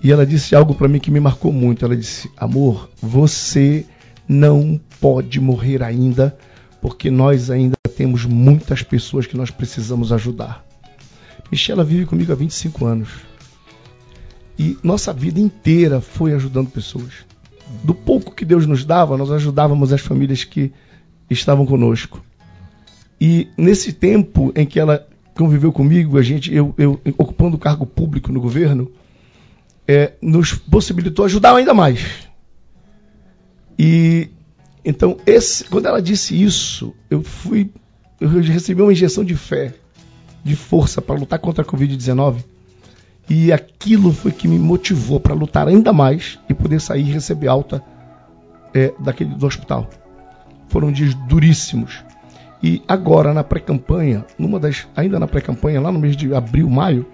E 0.01 0.09
ela 0.09 0.25
disse 0.25 0.55
algo 0.55 0.73
para 0.73 0.87
mim 0.87 0.99
que 0.99 1.11
me 1.11 1.19
marcou 1.19 1.51
muito. 1.51 1.83
Ela 1.83 1.97
disse: 1.97 2.31
Amor, 2.37 2.89
você 3.01 3.85
não 4.25 4.79
pode 5.01 5.41
morrer 5.41 5.83
ainda, 5.83 6.35
porque 6.81 7.11
nós 7.11 7.51
ainda 7.51 7.78
temos 7.99 8.23
muitas 8.23 8.81
pessoas 8.81 9.27
que 9.27 9.35
nós 9.35 9.51
precisamos 9.51 10.13
ajudar. 10.13 10.65
Michela 11.51 11.83
vive 11.83 12.05
comigo 12.05 12.31
há 12.31 12.35
25 12.35 12.85
anos. 12.85 13.09
E 14.57 14.77
nossa 14.81 15.11
vida 15.11 15.37
inteira 15.37 15.99
foi 15.99 16.33
ajudando 16.33 16.69
pessoas. 16.69 17.11
Do 17.83 17.93
pouco 17.93 18.33
que 18.33 18.45
Deus 18.45 18.65
nos 18.65 18.85
dava, 18.85 19.17
nós 19.17 19.29
ajudávamos 19.29 19.91
as 19.91 19.99
famílias 19.99 20.45
que 20.45 20.71
estavam 21.29 21.65
conosco. 21.65 22.23
E 23.19 23.49
nesse 23.57 23.91
tempo 23.91 24.53
em 24.55 24.65
que 24.65 24.79
ela 24.79 25.05
conviveu 25.35 25.73
comigo, 25.73 26.17
a 26.17 26.21
gente, 26.21 26.55
eu, 26.55 26.73
eu 26.77 27.01
ocupando 27.17 27.57
o 27.57 27.59
cargo 27.59 27.85
público 27.85 28.31
no 28.31 28.39
governo, 28.39 28.89
é, 29.85 30.13
nos 30.21 30.53
possibilitou 30.53 31.25
ajudar 31.25 31.53
ainda 31.53 31.73
mais. 31.73 32.29
E 33.77 34.29
então, 34.83 35.17
esse, 35.25 35.65
quando 35.65 35.87
ela 35.87 36.01
disse 36.01 36.41
isso, 36.41 36.95
eu 37.09 37.21
fui, 37.21 37.69
eu 38.19 38.29
recebi 38.29 38.81
uma 38.81 38.91
injeção 38.91 39.23
de 39.23 39.35
fé, 39.35 39.73
de 40.43 40.55
força 40.55 41.01
para 41.01 41.15
lutar 41.15 41.39
contra 41.39 41.63
a 41.63 41.67
Covid-19. 41.67 42.43
E 43.29 43.51
aquilo 43.53 44.11
foi 44.11 44.31
que 44.31 44.47
me 44.47 44.57
motivou 44.57 45.19
para 45.19 45.35
lutar 45.35 45.67
ainda 45.67 45.93
mais 45.93 46.39
e 46.49 46.53
poder 46.53 46.81
sair 46.81 47.07
e 47.07 47.11
receber 47.11 47.47
alta 47.47 47.83
é, 48.73 48.91
daquele 48.99 49.35
do 49.35 49.45
hospital. 49.45 49.89
Foram 50.67 50.91
dias 50.91 51.13
duríssimos. 51.13 52.03
E 52.61 52.81
agora 52.87 53.33
na 53.33 53.43
pré-campanha, 53.43 54.25
numa 54.37 54.59
das, 54.59 54.87
ainda 54.95 55.19
na 55.19 55.27
pré-campanha, 55.27 55.79
lá 55.79 55.91
no 55.91 55.99
mês 55.99 56.17
de 56.17 56.33
abril, 56.33 56.69
maio, 56.69 57.05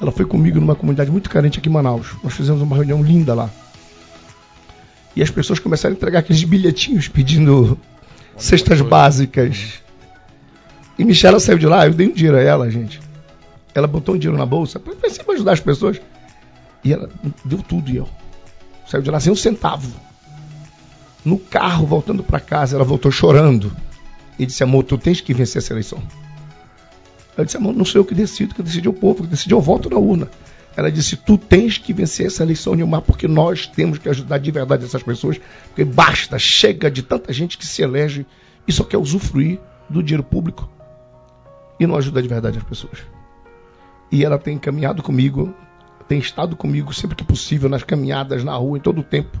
Ela 0.00 0.12
foi 0.12 0.24
comigo 0.24 0.60
numa 0.60 0.74
comunidade 0.74 1.10
muito 1.10 1.28
carente 1.28 1.58
aqui 1.58 1.68
em 1.68 1.72
Manaus. 1.72 2.14
Nós 2.22 2.34
fizemos 2.34 2.62
uma 2.62 2.76
reunião 2.76 3.02
linda 3.02 3.34
lá. 3.34 3.50
E 5.14 5.22
as 5.22 5.30
pessoas 5.30 5.58
começaram 5.58 5.94
a 5.94 5.96
entregar 5.96 6.18
aqueles 6.20 6.44
bilhetinhos 6.44 7.08
pedindo 7.08 7.78
cestas 8.36 8.82
básicas. 8.82 9.82
E 10.98 11.04
Michela 11.04 11.38
saiu 11.38 11.58
de 11.58 11.66
lá, 11.66 11.86
eu 11.86 11.92
dei 11.92 12.08
um 12.08 12.12
dinheiro 12.12 12.38
a 12.38 12.40
ela, 12.40 12.70
gente. 12.70 13.00
Ela 13.74 13.86
botou 13.86 14.14
um 14.14 14.18
dinheiro 14.18 14.38
na 14.38 14.46
bolsa, 14.46 14.80
pensei 14.80 15.22
para 15.22 15.34
ajudar 15.34 15.52
as 15.52 15.60
pessoas. 15.60 16.00
E 16.82 16.92
ela 16.92 17.10
deu 17.44 17.58
tudo, 17.58 17.90
e 17.90 17.96
eu. 17.96 18.08
Saiu 18.86 19.02
de 19.02 19.10
lá 19.10 19.20
sem 19.20 19.30
um 19.30 19.36
centavo. 19.36 19.92
No 21.24 21.38
carro, 21.38 21.86
voltando 21.86 22.22
para 22.22 22.40
casa, 22.40 22.76
ela 22.76 22.84
voltou 22.84 23.10
chorando. 23.10 23.70
E 24.38 24.46
disse, 24.46 24.62
amor, 24.62 24.84
tu 24.84 24.96
tens 24.96 25.20
que 25.20 25.34
vencer 25.34 25.60
essa 25.60 25.72
eleição. 25.72 26.02
Eu 27.36 27.44
disse, 27.44 27.56
amor, 27.56 27.74
não 27.74 27.84
sou 27.84 28.00
eu 28.00 28.04
que 28.04 28.14
decido, 28.14 28.54
que 28.54 28.62
decidi 28.62 28.88
o 28.88 28.92
povo, 28.92 29.24
que 29.24 29.28
decidi 29.28 29.52
eu 29.52 29.60
voto 29.60 29.90
na 29.90 29.98
urna. 29.98 30.30
Ela 30.74 30.90
disse, 30.90 31.16
tu 31.16 31.36
tens 31.36 31.76
que 31.76 31.92
vencer 31.92 32.26
essa 32.26 32.42
eleição, 32.42 32.74
Nilmar, 32.74 33.02
porque 33.02 33.26
nós 33.26 33.66
temos 33.66 33.98
que 33.98 34.08
ajudar 34.08 34.38
de 34.38 34.50
verdade 34.50 34.84
essas 34.84 35.02
pessoas, 35.02 35.38
porque 35.66 35.84
basta, 35.84 36.38
chega 36.38 36.90
de 36.90 37.02
tanta 37.02 37.32
gente 37.32 37.58
que 37.58 37.66
se 37.66 37.82
elege 37.82 38.24
e 38.66 38.72
só 38.72 38.84
quer 38.84 38.98
usufruir 38.98 39.58
do 39.88 40.02
dinheiro 40.02 40.22
público 40.22 40.75
e 41.78 41.86
não 41.86 41.96
ajuda 41.96 42.22
de 42.22 42.28
verdade 42.28 42.58
as 42.58 42.64
pessoas. 42.64 43.02
E 44.10 44.24
ela 44.24 44.38
tem 44.38 44.58
caminhado 44.58 45.02
comigo, 45.02 45.54
tem 46.08 46.18
estado 46.18 46.56
comigo 46.56 46.92
sempre 46.94 47.16
que 47.16 47.24
possível, 47.24 47.68
nas 47.68 47.82
caminhadas, 47.82 48.44
na 48.44 48.54
rua, 48.56 48.78
em 48.78 48.80
todo 48.80 49.00
o 49.00 49.04
tempo. 49.04 49.38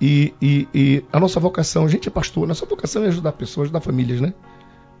E, 0.00 0.34
e, 0.40 0.68
e 0.74 1.04
a 1.12 1.20
nossa 1.20 1.38
vocação, 1.38 1.84
a 1.84 1.88
gente 1.88 2.08
é 2.08 2.10
pastor, 2.10 2.48
nossa 2.48 2.66
vocação 2.66 3.04
é 3.04 3.08
ajudar 3.08 3.32
pessoas, 3.32 3.66
ajudar 3.66 3.80
famílias, 3.80 4.20
né? 4.20 4.32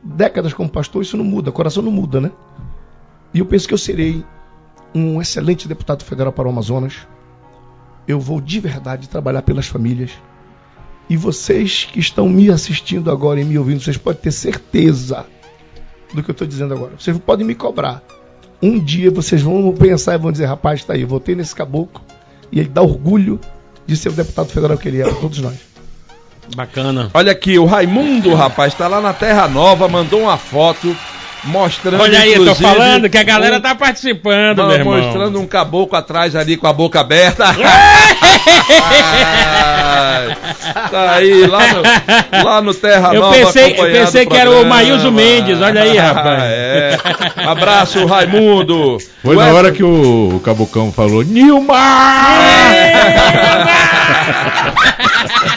décadas 0.02 0.52
como 0.52 0.68
pastor, 0.68 1.02
isso 1.02 1.16
não 1.16 1.24
muda, 1.24 1.52
coração 1.52 1.82
não 1.82 1.92
muda, 1.92 2.20
né? 2.20 2.30
E 3.32 3.38
eu 3.38 3.46
penso 3.46 3.68
que 3.68 3.74
eu 3.74 3.78
serei 3.78 4.24
um 4.94 5.20
excelente 5.20 5.68
deputado 5.68 6.04
federal 6.04 6.32
para 6.32 6.48
o 6.48 6.50
Amazonas. 6.50 7.06
Eu 8.08 8.18
vou 8.18 8.40
de 8.40 8.58
verdade 8.58 9.08
trabalhar 9.08 9.42
pelas 9.42 9.66
famílias. 9.66 10.10
E 11.08 11.16
vocês 11.16 11.84
que 11.84 12.00
estão 12.00 12.28
me 12.28 12.50
assistindo 12.50 13.10
agora 13.10 13.40
e 13.40 13.44
me 13.44 13.58
ouvindo, 13.58 13.80
vocês 13.80 13.96
podem 13.96 14.20
ter 14.20 14.32
certeza 14.32 15.26
do 16.12 16.22
que 16.22 16.30
eu 16.30 16.32
estou 16.32 16.46
dizendo 16.46 16.74
agora. 16.74 16.92
Vocês 16.98 17.16
podem 17.18 17.46
me 17.46 17.54
cobrar. 17.54 18.02
Um 18.62 18.78
dia 18.78 19.10
vocês 19.10 19.42
vão 19.42 19.72
pensar 19.72 20.14
e 20.14 20.18
vão 20.18 20.30
dizer, 20.30 20.46
rapaz, 20.46 20.80
está 20.80 20.94
aí, 20.94 21.04
votei 21.04 21.34
nesse 21.34 21.54
caboclo 21.54 22.02
e 22.52 22.60
ele 22.60 22.68
dá 22.68 22.82
orgulho 22.82 23.40
de 23.86 23.96
ser 23.96 24.10
o 24.10 24.12
deputado 24.12 24.48
federal 24.48 24.76
que 24.76 24.88
ele 24.88 25.00
é, 25.00 25.10
todos 25.14 25.38
nós. 25.38 25.56
Bacana. 26.54 27.10
Olha 27.14 27.32
aqui, 27.32 27.58
o 27.58 27.64
Raimundo, 27.64 28.34
rapaz, 28.34 28.74
tá 28.74 28.88
lá 28.88 29.00
na 29.00 29.12
Terra 29.12 29.48
Nova, 29.48 29.88
mandou 29.88 30.22
uma 30.22 30.36
foto 30.36 30.94
mostrando. 31.44 32.00
Olha 32.00 32.20
aí, 32.20 32.34
eu 32.34 32.44
tô 32.44 32.54
falando 32.54 33.08
que 33.08 33.18
a 33.18 33.22
galera 33.22 33.58
um, 33.58 33.60
tá 33.60 33.74
participando, 33.74 34.66
meu 34.66 34.76
irmão. 34.76 35.00
Mostrando 35.00 35.40
um 35.40 35.46
caboclo 35.46 35.96
atrás 35.96 36.36
ali 36.36 36.56
com 36.56 36.66
a 36.66 36.72
boca 36.72 37.00
aberta. 37.00 37.44
tá 40.90 41.12
aí, 41.12 41.46
lá 41.46 41.60
no, 41.68 41.82
lá 42.44 42.60
no 42.60 42.74
Terra 42.74 43.14
eu 43.14 43.20
Nova. 43.20 43.36
Pensei, 43.36 43.74
eu 43.78 43.84
pensei 43.92 44.26
que 44.26 44.36
era 44.36 44.50
o 44.50 44.66
Maílson 44.66 45.10
Mendes, 45.10 45.60
olha 45.60 45.82
aí, 45.82 45.96
rapaz. 45.98 46.42
é. 46.44 46.98
Abraço, 47.46 48.04
Raimundo. 48.06 48.98
Foi 49.22 49.36
na 49.36 49.52
hora 49.52 49.72
que 49.72 49.82
o, 49.82 50.36
o 50.36 50.40
Cabocão 50.40 50.92
falou: 50.92 51.22
Nilmar! 51.22 52.40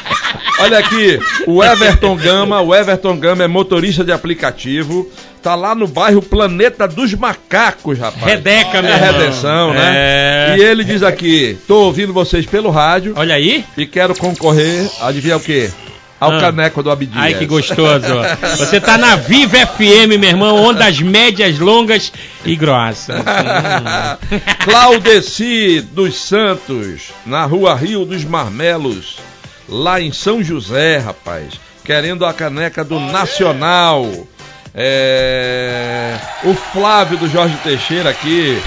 Olha 0.59 0.77
aqui, 0.77 1.19
o 1.47 1.63
Everton 1.63 2.15
Gama, 2.15 2.61
o 2.61 2.73
Everton 2.73 3.17
Gama 3.17 3.43
é 3.43 3.47
motorista 3.47 4.03
de 4.03 4.11
aplicativo, 4.11 5.09
tá 5.41 5.55
lá 5.55 5.73
no 5.73 5.87
bairro 5.87 6.21
Planeta 6.21 6.87
dos 6.87 7.13
Macacos, 7.13 7.97
rapaz. 7.97 8.23
Redeca, 8.23 8.81
né? 8.81 8.91
É 8.91 8.95
redenção, 8.95 9.73
né? 9.73 9.93
É... 9.95 10.55
E 10.57 10.61
ele 10.61 10.83
diz 10.83 11.03
aqui: 11.03 11.57
tô 11.67 11.85
ouvindo 11.85 12.13
vocês 12.13 12.45
pelo 12.45 12.69
rádio. 12.69 13.13
Olha 13.15 13.35
aí. 13.35 13.65
E 13.77 13.85
quero 13.85 14.15
concorrer, 14.15 14.89
adivinha 15.01 15.37
o 15.37 15.39
quê? 15.39 15.69
Ao 16.19 16.31
ah. 16.31 16.39
caneco 16.39 16.81
do 16.81 16.89
Abdias. 16.89 17.21
Ai, 17.21 17.33
que 17.33 17.45
gostoso. 17.45 18.05
Você 18.57 18.79
tá 18.79 18.97
na 18.97 19.17
Viva 19.17 19.57
FM, 19.57 20.17
meu 20.17 20.29
irmão, 20.29 20.55
ondas 20.63 21.01
médias, 21.01 21.59
longas 21.59 22.13
e 22.45 22.55
grossas. 22.55 23.19
Hum. 23.19 24.37
Claudeci 24.63 25.81
dos 25.81 26.15
Santos, 26.15 27.11
na 27.25 27.43
rua 27.43 27.75
Rio 27.75 28.05
dos 28.05 28.23
Marmelos 28.23 29.17
lá 29.68 30.01
em 30.01 30.11
São 30.11 30.43
José, 30.43 30.97
rapaz, 30.97 31.59
querendo 31.84 32.26
a 32.26 32.34
caneca 32.34 32.84
do 32.84 32.99
Nacional. 32.99 34.05
É... 34.76 36.18
O 36.43 36.53
Flávio 36.53 37.18
do 37.18 37.30
Jorge 37.30 37.55
Teixeira 37.64 38.09
aqui 38.09 38.59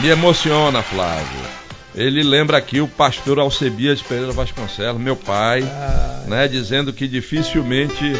me 0.00 0.08
emociona, 0.08 0.82
Flávio. 0.82 1.62
Ele 1.94 2.22
lembra 2.22 2.56
aqui 2.56 2.80
o 2.80 2.88
pastor 2.88 3.38
Alcebias 3.38 4.00
Pereira 4.00 4.32
Vasconcelos, 4.32 5.00
meu 5.00 5.14
pai, 5.14 5.62
ah. 5.62 6.24
né, 6.26 6.48
dizendo 6.48 6.90
que 6.90 7.06
dificilmente 7.06 8.14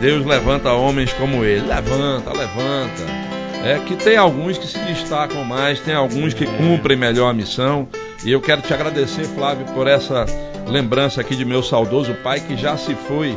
Deus 0.00 0.24
levanta 0.24 0.72
homens 0.72 1.12
como 1.12 1.44
ele. 1.44 1.66
Levanta, 1.66 2.32
levanta. 2.32 3.28
É 3.62 3.78
que 3.84 3.96
tem 3.96 4.16
alguns 4.16 4.56
que 4.56 4.66
se 4.66 4.78
destacam 4.78 5.44
mais, 5.44 5.80
tem 5.80 5.94
alguns 5.94 6.32
que 6.32 6.46
cumprem 6.46 6.96
melhor 6.96 7.28
a 7.28 7.34
missão. 7.34 7.86
E 8.24 8.32
eu 8.32 8.40
quero 8.40 8.62
te 8.62 8.72
agradecer, 8.72 9.24
Flávio, 9.24 9.66
por 9.74 9.86
essa 9.86 10.24
lembrança 10.68 11.20
aqui 11.20 11.34
de 11.34 11.44
meu 11.44 11.62
saudoso 11.62 12.14
pai 12.22 12.40
que 12.40 12.56
já 12.56 12.76
se 12.76 12.94
foi 12.94 13.36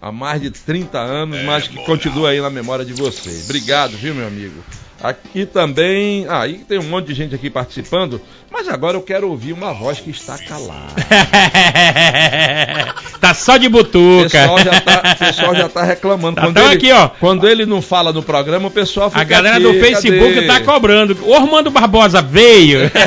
há 0.00 0.12
mais 0.12 0.40
de 0.40 0.50
30 0.50 0.98
anos, 0.98 1.42
mas 1.42 1.68
que 1.68 1.76
continua 1.84 2.30
aí 2.30 2.40
na 2.40 2.50
memória 2.50 2.84
de 2.84 2.92
vocês. 2.92 3.44
Obrigado, 3.44 3.96
viu, 3.96 4.14
meu 4.14 4.26
amigo? 4.26 4.62
Aqui 5.00 5.46
também. 5.46 6.26
Ah, 6.28 6.42
aí 6.42 6.58
tem 6.68 6.78
um 6.78 6.84
monte 6.84 7.06
de 7.06 7.14
gente 7.14 7.32
aqui 7.32 7.48
participando, 7.48 8.20
mas 8.50 8.68
agora 8.68 8.96
eu 8.96 9.02
quero 9.02 9.30
ouvir 9.30 9.52
uma 9.52 9.72
voz 9.72 10.00
que 10.00 10.10
está 10.10 10.36
calada. 10.36 10.92
tá 13.20 13.32
só 13.32 13.56
de 13.56 13.68
butuca. 13.68 14.26
O 14.26 14.30
pessoal 14.30 14.58
já 14.58 14.80
tá, 14.80 15.14
pessoal 15.14 15.54
já 15.54 15.68
tá 15.68 15.84
reclamando. 15.84 16.34
Tá 16.36 16.42
quando, 16.42 16.58
ele, 16.58 16.74
aqui, 16.74 16.90
ó. 16.90 17.08
quando 17.08 17.48
ele 17.48 17.64
não 17.64 17.80
fala 17.80 18.12
no 18.12 18.24
programa, 18.24 18.66
o 18.66 18.72
pessoal 18.72 19.08
fica. 19.08 19.22
A 19.22 19.24
galera 19.24 19.58
aqui, 19.58 19.66
do 19.66 19.74
Facebook 19.74 20.34
cadê? 20.34 20.48
tá 20.48 20.60
cobrando. 20.62 21.16
O 21.22 21.32
Armando 21.32 21.70
Barbosa 21.70 22.20
veio. 22.20 22.90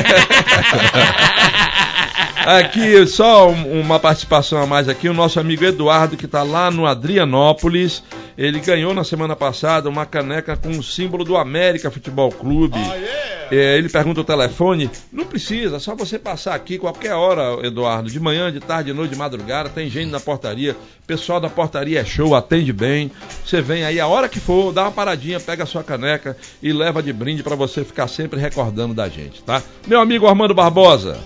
Aqui, 2.46 3.06
só 3.06 3.48
uma 3.50 4.00
participação 4.00 4.60
a 4.60 4.66
mais 4.66 4.88
aqui, 4.88 5.08
o 5.08 5.14
nosso 5.14 5.38
amigo 5.38 5.64
Eduardo, 5.64 6.16
que 6.16 6.26
está 6.26 6.42
lá 6.42 6.70
no 6.70 6.86
Adrianópolis, 6.86 8.02
ele 8.36 8.58
ganhou 8.58 8.92
na 8.92 9.04
semana 9.04 9.36
passada 9.36 9.88
uma 9.88 10.04
caneca 10.04 10.56
com 10.56 10.70
o 10.70 10.82
símbolo 10.82 11.24
do 11.24 11.36
América 11.36 11.90
Futebol 11.90 12.30
Clube. 12.30 12.78
Oh, 12.78 12.94
yeah. 12.94 13.46
é, 13.52 13.78
ele 13.78 13.88
pergunta 13.88 14.20
o 14.22 14.24
telefone, 14.24 14.90
não 15.12 15.24
precisa, 15.24 15.78
só 15.78 15.94
você 15.94 16.18
passar 16.18 16.54
aqui 16.54 16.78
qualquer 16.78 17.14
hora, 17.14 17.64
Eduardo, 17.64 18.10
de 18.10 18.18
manhã, 18.18 18.50
de 18.50 18.58
tarde, 18.58 18.90
de 18.90 18.96
noite, 18.96 19.12
de 19.12 19.18
madrugada, 19.18 19.68
tem 19.68 19.88
gente 19.88 20.10
na 20.10 20.18
portaria, 20.18 20.76
pessoal 21.06 21.38
da 21.38 21.48
portaria 21.48 22.00
é 22.00 22.04
show, 22.04 22.34
atende 22.34 22.72
bem, 22.72 23.10
você 23.44 23.60
vem 23.60 23.84
aí 23.84 24.00
a 24.00 24.06
hora 24.06 24.28
que 24.28 24.40
for, 24.40 24.72
dá 24.72 24.82
uma 24.82 24.92
paradinha, 24.92 25.38
pega 25.38 25.62
a 25.62 25.66
sua 25.66 25.84
caneca 25.84 26.36
e 26.62 26.72
leva 26.72 27.02
de 27.02 27.12
brinde 27.12 27.42
para 27.42 27.54
você 27.54 27.84
ficar 27.84 28.08
sempre 28.08 28.40
recordando 28.40 28.94
da 28.94 29.08
gente, 29.08 29.42
tá? 29.42 29.62
Meu 29.86 30.00
amigo 30.00 30.26
Armando 30.26 30.54
Barbosa, 30.54 31.18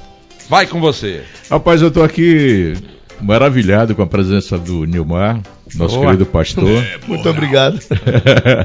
Vai 0.48 0.66
com 0.66 0.80
você. 0.80 1.22
Rapaz, 1.50 1.82
eu 1.82 1.90
tô 1.90 2.02
aqui 2.02 2.74
maravilhado 3.20 3.94
com 3.94 4.02
a 4.02 4.06
presença 4.06 4.58
do 4.58 4.84
Nilmar, 4.84 5.40
nosso 5.74 5.96
Boa. 5.96 6.06
querido 6.06 6.26
pastor. 6.26 6.68
É, 6.68 6.98
Muito 7.06 7.28
obrigado. 7.28 7.80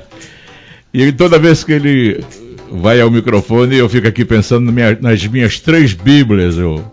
e 0.93 1.11
toda 1.11 1.39
vez 1.39 1.63
que 1.63 1.73
ele 1.73 2.23
vai 2.71 3.01
ao 3.01 3.09
microfone, 3.09 3.77
eu 3.77 3.89
fico 3.89 4.07
aqui 4.07 4.23
pensando 4.23 4.71
nas 5.01 5.25
minhas 5.27 5.59
três 5.59 5.93
Bíblias. 5.93 6.57
Eu, 6.57 6.83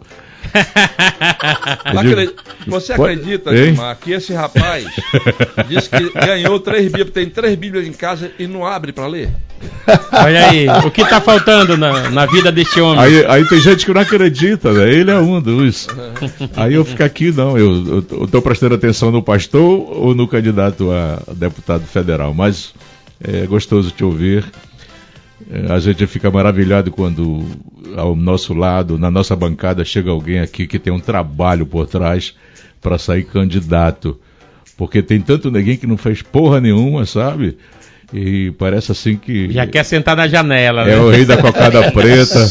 você 2.67 2.93
acredita, 2.93 3.57
Gilmar, 3.57 3.97
que 3.97 4.13
esse 4.13 4.33
rapaz 4.33 4.87
disse 5.69 5.89
que 5.89 6.13
ganhou 6.13 6.59
três 6.61 6.87
Bíblias, 6.87 7.11
tem 7.11 7.29
três 7.29 7.55
Bíblias 7.55 7.87
em 7.87 7.93
casa 7.93 8.31
e 8.39 8.47
não 8.47 8.67
abre 8.67 8.93
para 8.93 9.07
ler? 9.07 9.31
Olha 10.13 10.51
aí, 10.51 10.69
o 10.85 10.91
que 10.91 11.03
está 11.03 11.21
faltando 11.21 11.77
na, 11.77 12.11
na 12.11 12.27
vida 12.27 12.53
desse 12.53 12.81
homem? 12.81 13.03
Aí, 13.03 13.27
aí, 13.27 13.49
tem 13.49 13.61
gente 13.61 13.85
que 13.85 13.93
não 13.93 14.01
acredita, 14.01 14.73
né? 14.73 14.93
Ele 14.93 15.11
é 15.11 15.19
um 15.19 15.41
dos. 15.41 15.89
Aí 16.57 16.75
eu 16.75 16.85
fico 16.85 17.03
aqui, 17.03 17.33
não, 17.33 17.59
eu 17.59 17.99
estou 17.99 18.41
prestando 18.41 18.75
atenção 18.75 19.11
no 19.11 19.23
pastor 19.23 19.63
ou 19.63 20.15
no 20.15 20.29
candidato 20.29 20.91
a 20.93 21.21
deputado 21.35 21.85
federal, 21.87 22.33
mas 22.33 22.73
é 23.23 23.47
gostoso 23.47 23.91
te 23.91 24.05
ouvir. 24.05 24.45
É, 25.51 25.73
a 25.73 25.79
gente 25.79 26.07
fica 26.07 26.31
maravilhado 26.31 26.91
quando 26.91 27.45
ao 27.97 28.17
nosso 28.17 28.55
lado, 28.55 28.99
na 28.99 29.11
nossa 29.11 29.37
bancada, 29.37 29.85
chega 29.85 30.11
alguém 30.11 30.41
aqui 30.41 30.67
que 30.67 30.79
tem 30.79 30.93
um 30.93 31.01
trabalho 31.01 31.65
por 31.65 31.87
trás 31.87 32.35
para 32.81 32.99
sair 32.99 33.25
candidato. 33.25 34.19
Porque 34.77 35.03
tem 35.03 35.21
tanto 35.21 35.51
ninguém 35.51 35.77
que 35.77 35.87
não 35.87 35.97
fez 35.97 36.23
porra 36.23 36.61
nenhuma, 36.61 37.05
sabe? 37.05 37.57
E 38.13 38.53
parece 38.53 38.93
assim 38.93 39.17
que. 39.17 39.51
Já 39.51 39.67
quer 39.67 39.85
sentar 39.85 40.17
na 40.17 40.27
janela, 40.27 40.85
né? 40.85 40.95
É 40.95 41.01
o 41.01 41.11
rei 41.11 41.25
da 41.25 41.37
cocada 41.37 41.91
preta. 41.93 42.47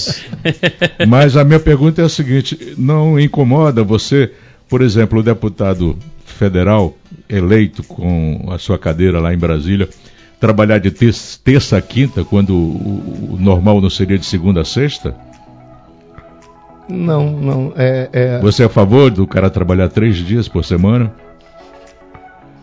Mas 1.07 1.35
a 1.35 1.43
minha 1.43 1.59
pergunta 1.59 2.01
é 2.01 2.05
a 2.05 2.09
seguinte: 2.09 2.75
não 2.77 3.19
incomoda 3.19 3.83
você, 3.83 4.31
por 4.69 4.81
exemplo, 4.81 5.19
o 5.19 5.23
deputado 5.23 5.97
federal 6.25 6.95
eleito 7.27 7.83
com 7.83 8.49
a 8.51 8.59
sua 8.59 8.77
cadeira 8.77 9.19
lá 9.19 9.33
em 9.33 9.37
Brasília, 9.37 9.89
trabalhar 10.39 10.79
de 10.79 10.91
terça 10.91 11.77
a 11.77 11.81
quinta, 11.81 12.23
quando 12.23 12.55
o, 12.55 13.37
normal 13.39 13.81
não 13.81 13.89
seria 13.89 14.17
de 14.17 14.25
segunda 14.25 14.61
a 14.61 14.65
sexta? 14.65 15.15
Não, 16.87 17.31
não. 17.31 17.73
É, 17.75 18.09
é... 18.13 18.39
Você 18.39 18.63
é 18.63 18.65
a 18.65 18.69
favor 18.69 19.11
do 19.11 19.27
cara 19.27 19.49
trabalhar 19.49 19.89
três 19.89 20.15
dias 20.17 20.47
por 20.47 20.63
semana? 20.63 21.13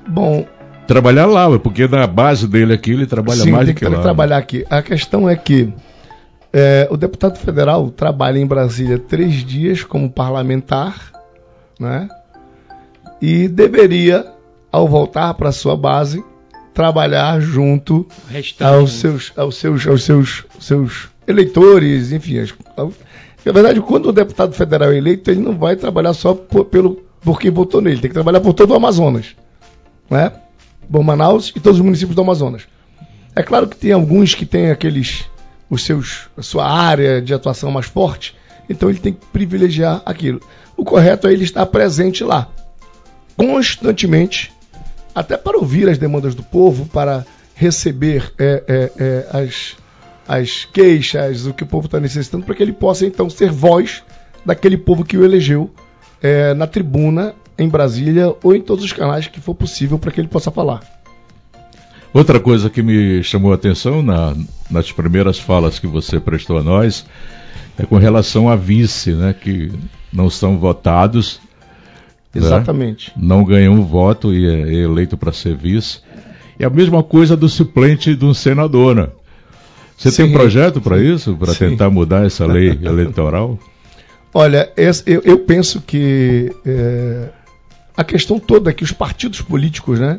Bom. 0.08 0.46
Trabalhar 0.86 1.26
lá, 1.26 1.58
porque 1.58 1.88
na 1.88 2.06
base 2.06 2.46
dele 2.46 2.74
aqui 2.74 2.92
ele 2.92 3.06
trabalha 3.06 3.40
sim, 3.40 3.50
mais 3.50 3.66
do 3.66 3.74
que, 3.74 3.84
que 3.84 3.90
lá. 3.90 4.02
trabalhar 4.02 4.36
aqui. 4.36 4.64
A 4.68 4.82
questão 4.82 5.28
é 5.28 5.34
que 5.34 5.72
é, 6.52 6.86
o 6.90 6.96
deputado 6.96 7.38
federal 7.38 7.90
trabalha 7.90 8.38
em 8.38 8.46
Brasília 8.46 8.98
três 8.98 9.34
dias 9.44 9.82
como 9.82 10.10
parlamentar, 10.10 11.10
né? 11.80 12.08
E 13.20 13.48
deveria, 13.48 14.26
ao 14.70 14.86
voltar 14.86 15.32
para 15.34 15.50
sua 15.50 15.76
base, 15.76 16.22
trabalhar 16.74 17.40
junto 17.40 18.06
aos 18.60 18.92
seus, 18.92 19.32
aos 19.36 19.56
seus, 19.56 19.86
aos 19.86 20.02
seus, 20.02 20.44
seus 20.58 21.08
eleitores, 21.26 22.10
enfim. 22.10 22.38
As, 22.38 22.54
na 23.44 23.52
verdade, 23.52 23.80
quando 23.80 24.06
o 24.08 24.12
deputado 24.12 24.52
federal 24.52 24.90
é 24.90 24.96
eleito, 24.96 25.30
ele 25.30 25.40
não 25.40 25.56
vai 25.56 25.76
trabalhar 25.76 26.12
só 26.12 26.34
por, 26.34 26.64
pelo, 26.64 27.02
por 27.22 27.38
quem 27.38 27.50
votou 27.50 27.80
nele, 27.80 28.00
tem 28.00 28.10
que 28.10 28.14
trabalhar 28.14 28.40
por 28.40 28.52
todo 28.52 28.72
o 28.72 28.74
Amazonas, 28.74 29.36
né? 30.10 30.32
Bom 30.88 31.02
Manaus 31.02 31.52
e 31.54 31.60
todos 31.60 31.78
os 31.78 31.84
municípios 31.84 32.16
do 32.16 32.22
Amazonas. 32.22 32.62
É 33.36 33.42
claro 33.42 33.68
que 33.68 33.76
tem 33.76 33.92
alguns 33.92 34.34
que 34.34 34.44
têm 34.44 34.70
aqueles 34.70 35.24
os 35.70 35.84
seus 35.84 36.28
a 36.36 36.42
sua 36.42 36.70
área 36.70 37.22
de 37.22 37.32
atuação 37.32 37.70
mais 37.70 37.86
forte, 37.86 38.34
então 38.68 38.88
ele 38.90 38.98
tem 38.98 39.12
que 39.12 39.26
privilegiar 39.26 40.02
aquilo. 40.04 40.40
O 40.76 40.84
correto 40.84 41.28
é 41.28 41.32
ele 41.32 41.44
estar 41.44 41.64
presente 41.66 42.24
lá, 42.24 42.48
constantemente, 43.36 44.52
até 45.14 45.36
para 45.36 45.56
ouvir 45.56 45.88
as 45.88 45.98
demandas 45.98 46.34
do 46.34 46.42
povo, 46.42 46.86
para 46.86 47.24
receber 47.54 48.32
é, 48.38 48.64
é, 48.66 48.92
é, 48.98 49.26
as, 49.30 49.76
as 50.26 50.64
queixas, 50.64 51.46
o 51.46 51.54
que 51.54 51.62
o 51.62 51.66
povo 51.66 51.86
está 51.86 52.00
necessitando, 52.00 52.44
para 52.44 52.54
que 52.54 52.62
ele 52.62 52.72
possa 52.72 53.06
então 53.06 53.30
ser 53.30 53.50
voz 53.50 54.02
daquele 54.44 54.76
povo 54.76 55.04
que 55.04 55.16
o 55.16 55.24
elegeu 55.24 55.70
é, 56.22 56.52
na 56.54 56.66
tribuna 56.66 57.34
em 57.56 57.68
Brasília 57.68 58.34
ou 58.42 58.54
em 58.54 58.60
todos 58.60 58.84
os 58.84 58.92
canais 58.92 59.28
que 59.28 59.40
for 59.40 59.54
possível 59.54 59.98
para 59.98 60.10
que 60.10 60.20
ele 60.20 60.28
possa 60.28 60.50
falar. 60.50 60.80
Outra 62.12 62.38
coisa 62.38 62.70
que 62.70 62.82
me 62.82 63.22
chamou 63.22 63.52
a 63.52 63.56
atenção 63.56 64.02
na, 64.02 64.36
nas 64.70 64.90
primeiras 64.92 65.38
falas 65.38 65.78
que 65.78 65.86
você 65.86 66.20
prestou 66.20 66.58
a 66.58 66.62
nós 66.62 67.04
é 67.76 67.84
com 67.84 67.96
relação 67.96 68.48
a 68.48 68.54
vice, 68.54 69.12
né, 69.12 69.34
que 69.34 69.72
não 70.12 70.30
são 70.30 70.58
votados. 70.58 71.40
Exatamente. 72.34 73.12
Né, 73.16 73.22
não 73.26 73.44
ganham 73.44 73.82
voto 73.84 74.32
e 74.32 74.46
é 74.46 74.72
eleito 74.82 75.16
para 75.16 75.32
ser 75.32 75.56
vice. 75.56 76.00
E 76.58 76.64
a 76.64 76.70
mesma 76.70 77.02
coisa 77.02 77.36
do 77.36 77.48
suplente 77.48 78.14
de 78.14 78.24
um 78.24 78.34
senador, 78.34 78.94
né? 78.94 79.08
Você 79.96 80.10
Sim. 80.10 80.16
tem 80.16 80.26
um 80.26 80.32
projeto 80.32 80.80
para 80.80 80.98
isso, 80.98 81.36
para 81.36 81.54
tentar 81.54 81.90
mudar 81.90 82.26
essa 82.26 82.46
lei 82.46 82.70
eleitoral? 82.82 83.58
Olha, 84.32 84.72
eu, 84.76 85.22
eu 85.24 85.38
penso 85.38 85.80
que 85.80 86.52
é, 86.66 87.28
a 87.96 88.02
questão 88.02 88.38
toda 88.38 88.70
é 88.70 88.72
que 88.72 88.82
os 88.82 88.90
partidos 88.90 89.40
políticos, 89.40 90.00
né, 90.00 90.18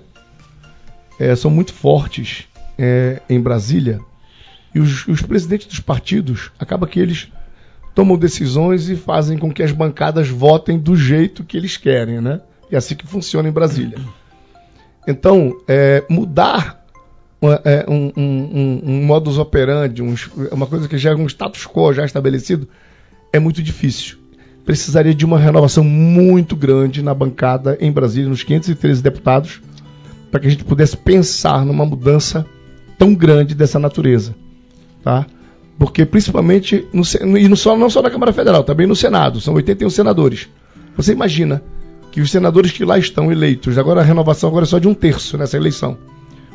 é, 1.19 1.35
são 1.35 1.51
muito 1.51 1.73
fortes 1.73 2.45
é, 2.77 3.21
em 3.29 3.39
Brasília 3.39 3.99
e 4.73 4.79
os, 4.79 5.07
os, 5.07 5.21
presidentes 5.21 5.67
dos 5.67 5.79
partidos 5.79 6.51
acaba 6.59 6.87
que 6.87 6.99
eles 6.99 7.29
tomam 7.95 8.17
decisões 8.17 8.89
e 8.89 8.95
fazem 8.95 9.37
com 9.37 9.51
que 9.51 9.63
as 9.63 9.71
bancadas 9.71 10.29
votem 10.29 10.77
do 10.77 10.95
jeito 10.95 11.43
que 11.43 11.57
eles 11.57 11.77
querem, 11.77 12.21
né? 12.21 12.41
É 12.69 12.77
assim 12.77 12.95
que 12.95 13.07
funciona 13.07 13.49
em 13.49 13.51
Brasília. 13.51 13.97
Então, 15.07 15.55
é, 15.67 16.03
mudar 16.09 16.85
é, 17.63 17.85
um, 17.87 18.11
um, 18.17 18.21
um, 18.21 18.81
um, 18.85 19.05
modus 19.05 19.37
operandi, 19.37 20.01
uma 20.51 20.67
coisa 20.67 20.87
que 20.87 20.97
já 20.97 21.11
é 21.11 21.15
um 21.15 21.27
status 21.27 21.65
quo 21.65 21.93
já 21.93 22.03
estabelecido, 22.03 22.67
é 23.31 23.39
muito 23.39 23.63
difícil 23.63 24.25
precisaria 24.65 25.13
de 25.13 25.23
uma 25.23 25.37
renovação 25.37 25.83
muito 25.83 26.55
grande 26.55 27.03
na 27.03 27.13
bancada 27.13 27.77
em 27.79 27.91
Brasília, 27.91 28.27
nos 28.27 28.43
513 28.43 29.01
deputados, 29.01 29.61
para 30.31 30.39
que 30.39 30.47
a 30.47 30.49
gente 30.49 30.65
pudesse 30.65 30.97
pensar 30.97 31.63
numa 31.63 31.85
mudança 31.85 32.45
tão 32.97 33.13
grande 33.13 33.53
dessa 33.53 33.77
natureza. 33.77 34.35
Tá? 35.03 35.27
Porque 35.77 36.05
principalmente, 36.05 36.87
no, 36.93 37.03
e 37.37 37.47
não 37.47 37.55
só, 37.55 37.77
não 37.77 37.89
só 37.89 38.01
na 38.01 38.09
Câmara 38.09 38.31
Federal, 38.31 38.63
também 38.63 38.87
no 38.87 38.95
Senado, 38.95 39.41
são 39.41 39.53
81 39.55 39.89
senadores. 39.89 40.47
Você 40.95 41.11
imagina 41.11 41.61
que 42.11 42.21
os 42.21 42.31
senadores 42.31 42.71
que 42.71 42.85
lá 42.85 42.97
estão 42.97 43.31
eleitos, 43.31 43.77
agora 43.77 43.99
a 43.99 44.03
renovação 44.03 44.49
agora 44.49 44.63
é 44.63 44.67
só 44.67 44.79
de 44.79 44.87
um 44.87 44.93
terço 44.93 45.37
nessa 45.37 45.57
eleição. 45.57 45.97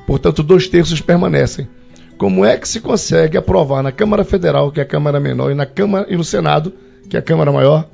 Portanto, 0.06 0.42
dois 0.42 0.66
terços 0.68 1.00
permanecem. 1.02 1.68
Como 2.16 2.44
é 2.44 2.56
que 2.56 2.68
se 2.68 2.80
consegue 2.80 3.36
aprovar 3.36 3.82
na 3.82 3.92
Câmara 3.92 4.24
Federal, 4.24 4.72
que 4.72 4.80
é 4.80 4.82
a 4.82 4.86
Câmara 4.86 5.20
menor, 5.20 5.50
e 5.50 5.54
na 5.54 5.66
Câmara 5.66 6.06
e 6.08 6.16
no 6.16 6.24
Senado, 6.24 6.72
que 7.08 7.16
é 7.16 7.20
a 7.20 7.22
Câmara 7.22 7.52
maior, 7.52 7.88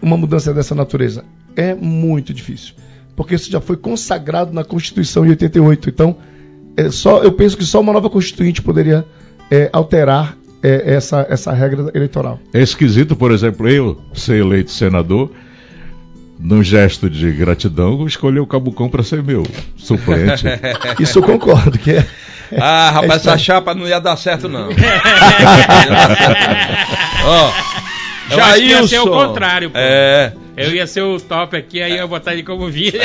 uma 0.00 0.16
mudança 0.16 0.52
dessa 0.52 0.74
natureza? 0.74 1.24
É 1.56 1.74
muito 1.74 2.32
difícil, 2.32 2.74
porque 3.16 3.34
isso 3.34 3.50
já 3.50 3.60
foi 3.60 3.76
consagrado 3.76 4.52
na 4.52 4.62
Constituição 4.62 5.24
de 5.24 5.30
88. 5.30 5.88
Então, 5.88 6.16
é 6.76 6.90
só, 6.90 7.22
eu 7.22 7.32
penso 7.32 7.56
que 7.56 7.64
só 7.64 7.80
uma 7.80 7.92
nova 7.92 8.08
Constituinte 8.08 8.62
poderia 8.62 9.04
é, 9.50 9.68
alterar 9.72 10.36
é, 10.62 10.94
essa, 10.94 11.26
essa 11.28 11.52
regra 11.52 11.90
eleitoral. 11.94 12.38
É 12.52 12.60
esquisito, 12.60 13.16
por 13.16 13.32
exemplo, 13.32 13.68
eu 13.68 14.00
ser 14.14 14.36
eleito 14.40 14.70
senador, 14.70 15.30
num 16.38 16.62
gesto 16.62 17.08
de 17.08 17.30
gratidão, 17.32 18.06
escolher 18.06 18.40
o 18.40 18.46
Cabucão 18.46 18.88
para 18.88 19.02
ser 19.02 19.22
meu 19.22 19.46
suplente. 19.76 20.44
Isso 21.00 21.18
eu 21.18 21.22
concordo, 21.22 21.78
que 21.78 21.92
é. 21.92 22.06
Ah, 22.58 22.90
rapaz, 22.90 23.24
essa 23.24 23.38
chapa 23.38 23.74
não 23.76 23.86
ia 23.86 24.00
dar 24.00 24.16
certo, 24.16 24.48
não. 24.48 24.70
Ó. 27.24 27.52
Eu 28.28 28.36
Jailson. 28.36 28.64
ia 28.64 28.88
ser 28.88 28.98
o 28.98 29.06
contrário, 29.06 29.70
pô. 29.70 29.78
É. 29.78 30.32
Eu 30.56 30.74
ia 30.74 30.84
ser 30.84 31.02
o 31.02 31.20
top 31.20 31.56
aqui, 31.56 31.80
aí 31.80 31.92
eu 31.92 31.98
ia 31.98 32.06
botar 32.08 32.32
ele 32.32 32.42
como 32.42 32.68
vira. 32.68 32.98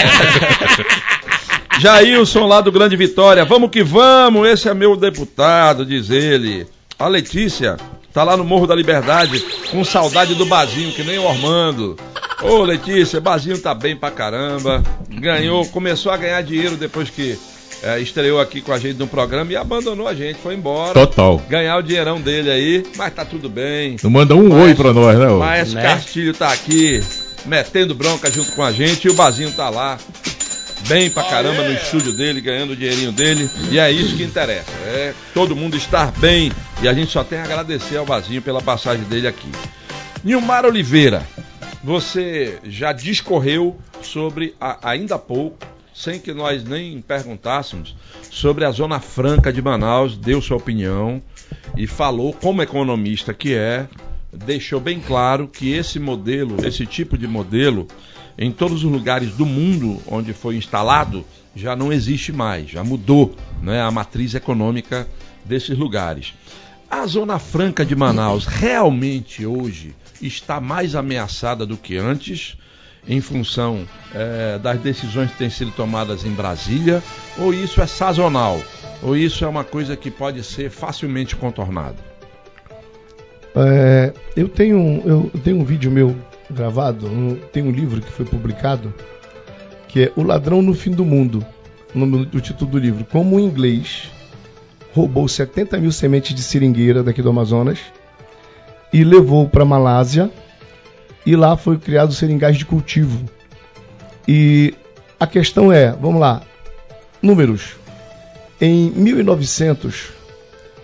Jailson 1.80 2.48
lá 2.48 2.60
do 2.60 2.72
Grande 2.72 2.96
Vitória. 2.96 3.46
Vamos 3.46 3.70
que 3.70 3.84
vamos, 3.84 4.48
esse 4.48 4.68
é 4.68 4.74
meu 4.74 4.96
deputado, 4.96 5.86
diz 5.86 6.10
ele. 6.10 6.66
A 6.98 7.08
Letícia 7.08 7.76
tá 8.14 8.24
lá 8.24 8.38
no 8.38 8.46
Morro 8.46 8.66
da 8.66 8.74
Liberdade 8.74 9.44
com 9.70 9.84
saudade 9.84 10.34
do 10.36 10.46
Bazinho, 10.46 10.94
que 10.94 11.04
nem 11.04 11.18
o 11.18 11.24
Ormando. 11.24 11.98
Ô 12.42 12.64
Letícia, 12.64 13.20
Bazinho 13.20 13.60
tá 13.60 13.74
bem 13.74 13.98
pra 13.98 14.10
caramba. 14.10 14.82
Ganhou, 15.10 15.66
começou 15.68 16.12
a 16.12 16.18
ganhar 16.18 16.42
dinheiro 16.42 16.78
depois 16.78 17.10
que 17.10 17.38
é, 17.84 18.00
estreou 18.00 18.40
aqui 18.40 18.62
com 18.62 18.72
a 18.72 18.80
gente 18.80 18.98
no 18.98 19.08
programa 19.08 19.52
e 19.52 19.58
abandonou 19.58 20.08
a 20.08 20.14
gente, 20.14 20.40
foi 20.40 20.56
embora. 20.56 20.94
Total. 20.94 21.42
Ganhar 21.50 21.78
o 21.78 21.84
dinheirão 21.84 22.22
dele 22.22 22.50
aí, 22.50 22.86
mas 22.96 23.14
tá 23.14 23.26
tudo 23.26 23.50
bem. 23.50 23.98
Não 24.02 24.10
manda 24.10 24.34
um 24.34 24.62
oi 24.62 24.74
pra 24.74 24.94
nós, 24.94 25.20
né? 25.20 25.28
Mas 25.28 25.74
né? 25.74 25.82
Castilho 25.82 26.34
tá 26.34 26.54
aqui, 26.54 27.04
metendo 27.46 27.94
bronca 27.94 28.32
junto 28.32 28.54
com 28.54 28.64
a 28.64 28.72
gente 28.72 29.06
e 29.06 29.12
o 29.12 29.14
Bazinho 29.14 29.52
tá 29.52 29.70
lá. 29.70 29.98
Bem 30.88 31.10
pra 31.10 31.24
caramba 31.24 31.64
no 31.64 31.74
estúdio 31.74 32.14
dele, 32.14 32.40
ganhando 32.40 32.74
o 32.74 32.76
dinheirinho 32.76 33.12
dele. 33.12 33.50
E 33.72 33.80
é 33.80 33.92
isso 33.92 34.16
que 34.16 34.24
interessa. 34.24 34.72
É 34.86 35.14
todo 35.34 35.56
mundo 35.56 35.76
estar 35.76 36.12
bem. 36.20 36.52
E 36.82 36.88
a 36.88 36.94
gente 36.94 37.12
só 37.12 37.24
tem 37.24 37.40
a 37.40 37.44
agradecer 37.44 37.98
ao 37.98 38.06
Bazinho 38.06 38.42
pela 38.42 38.62
passagem 38.62 39.06
dele 39.06 39.28
aqui. 39.28 39.50
Nilmar 40.24 40.66
Oliveira, 40.66 41.26
você 41.84 42.60
já 42.64 42.92
discorreu 42.92 43.78
sobre, 44.02 44.56
a, 44.60 44.90
ainda 44.90 45.16
há 45.16 45.20
pouco, 45.20 45.58
sem 45.94 46.20
que 46.20 46.34
nós 46.34 46.64
nem 46.64 47.02
perguntássemos, 47.02 47.96
sobre 48.30 48.66
a 48.66 48.72
Zona 48.72 49.00
Franca 49.00 49.54
de 49.54 49.62
Manaus, 49.62 50.18
deu 50.18 50.42
sua 50.42 50.58
opinião 50.58 51.22
e 51.78 51.88
falou, 51.88 52.34
como 52.34 52.62
economista 52.62 53.34
que 53.34 53.54
é, 53.54 53.88
deixou 54.34 54.80
bem 54.80 55.00
claro 55.00 55.48
que 55.48 55.72
esse 55.72 56.00
modelo, 56.00 56.58
esse 56.66 56.86
tipo 56.86 57.18
de 57.18 57.28
modelo, 57.28 57.88
em 58.38 58.52
todos 58.52 58.84
os 58.84 58.92
lugares 58.92 59.32
do 59.32 59.46
mundo 59.46 60.02
onde 60.08 60.34
foi 60.34 60.58
instalado, 60.58 61.26
já 61.56 61.76
não 61.76 61.94
existe 61.94 62.34
mais, 62.34 62.70
já 62.70 62.84
mudou 62.84 63.34
né, 63.62 63.82
a 63.82 63.90
matriz 63.90 64.36
econômica 64.36 65.08
desses 65.46 65.78
lugares. 65.78 66.34
A 66.90 67.06
Zona 67.08 67.40
Franca 67.40 67.86
de 67.86 67.96
Manaus 67.96 68.46
realmente 68.46 69.46
hoje 69.46 69.96
está 70.22 70.62
mais 70.62 70.96
ameaçada 70.96 71.66
do 71.66 71.78
que 71.78 71.98
antes? 71.98 72.58
em 73.08 73.22
função 73.22 73.88
é, 74.14 74.58
das 74.60 74.80
decisões 74.80 75.32
que 75.32 75.38
têm 75.38 75.50
sido 75.50 75.72
tomadas 75.72 76.26
em 76.26 76.32
Brasília, 76.32 77.04
ou 77.38 77.54
isso 77.54 77.82
é 77.82 77.88
sazonal, 77.88 78.60
ou 79.02 79.16
isso 79.16 79.46
é 79.46 79.48
uma 79.48 79.64
coisa 79.64 79.96
que 79.96 80.10
pode 80.10 80.44
ser 80.44 80.70
facilmente 80.70 81.36
contornada? 81.36 81.98
É, 83.56 84.14
eu, 84.36 84.50
tenho, 84.50 85.02
eu 85.06 85.32
tenho 85.44 85.60
um 85.60 85.64
vídeo 85.64 85.92
meu 85.92 86.16
gravado, 86.50 87.08
um, 87.08 87.36
tem 87.52 87.64
um 87.64 87.72
livro 87.72 88.02
que 88.02 88.12
foi 88.12 88.26
publicado, 88.26 88.94
que 89.88 90.04
é 90.04 90.12
O 90.16 90.24
Ladrão 90.24 90.62
no 90.62 90.74
Fim 90.74 90.92
do 90.92 91.06
Mundo, 91.06 91.46
o 91.94 92.00
nome 92.00 92.26
do 92.26 92.42
título 92.42 92.72
do 92.72 92.78
livro. 92.78 93.06
Como 93.06 93.38
o 93.38 93.40
inglês 93.40 94.12
roubou 94.96 95.28
70 95.28 95.78
mil 95.78 95.92
sementes 95.92 96.34
de 96.34 96.42
seringueira 96.42 97.04
daqui 97.04 97.22
do 97.22 97.30
Amazonas 97.30 97.80
e 98.94 99.04
levou 99.04 99.50
para 99.50 99.66
Malásia 99.66 100.32
e 101.26 101.36
lá 101.36 101.58
foi 101.58 101.78
criado 101.78 102.14
seringais 102.14 102.58
de 102.58 102.66
cultivo. 102.66 103.26
E 104.26 104.74
a 105.20 105.28
questão 105.28 105.70
é, 105.70 105.92
vamos 105.92 106.22
lá, 106.22 106.42
números. 107.22 107.76
Em 108.62 108.90
1900, 108.92 110.12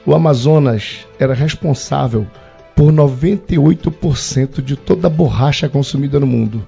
o 0.06 0.14
Amazonas 0.14 1.08
era 1.18 1.34
responsável 1.34 2.28
por 2.76 2.92
98% 2.92 4.62
de 4.62 4.76
toda 4.76 5.08
a 5.08 5.10
borracha 5.10 5.70
consumida 5.70 6.20
no 6.20 6.28
mundo. 6.28 6.68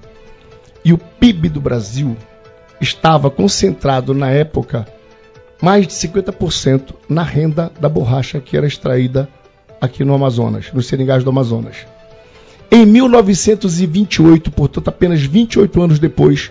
E 0.82 0.94
o 0.94 0.98
PIB 0.98 1.50
do 1.50 1.60
Brasil 1.60 2.16
estava 2.80 3.30
concentrado 3.30 4.14
na 4.14 4.30
época 4.30 4.86
mais 5.62 5.86
de 5.86 5.92
50% 5.92 6.94
na 7.08 7.22
renda 7.22 7.70
da 7.80 7.88
borracha 7.88 8.40
que 8.40 8.56
era 8.56 8.66
extraída 8.66 9.28
aqui 9.80 10.04
no 10.04 10.14
Amazonas, 10.14 10.72
nos 10.72 10.86
seringais 10.86 11.22
do 11.22 11.30
Amazonas. 11.30 11.76
Em 12.70 12.84
1928, 12.86 14.50
portanto, 14.50 14.88
apenas 14.88 15.22
28 15.22 15.82
anos 15.82 15.98
depois, 15.98 16.50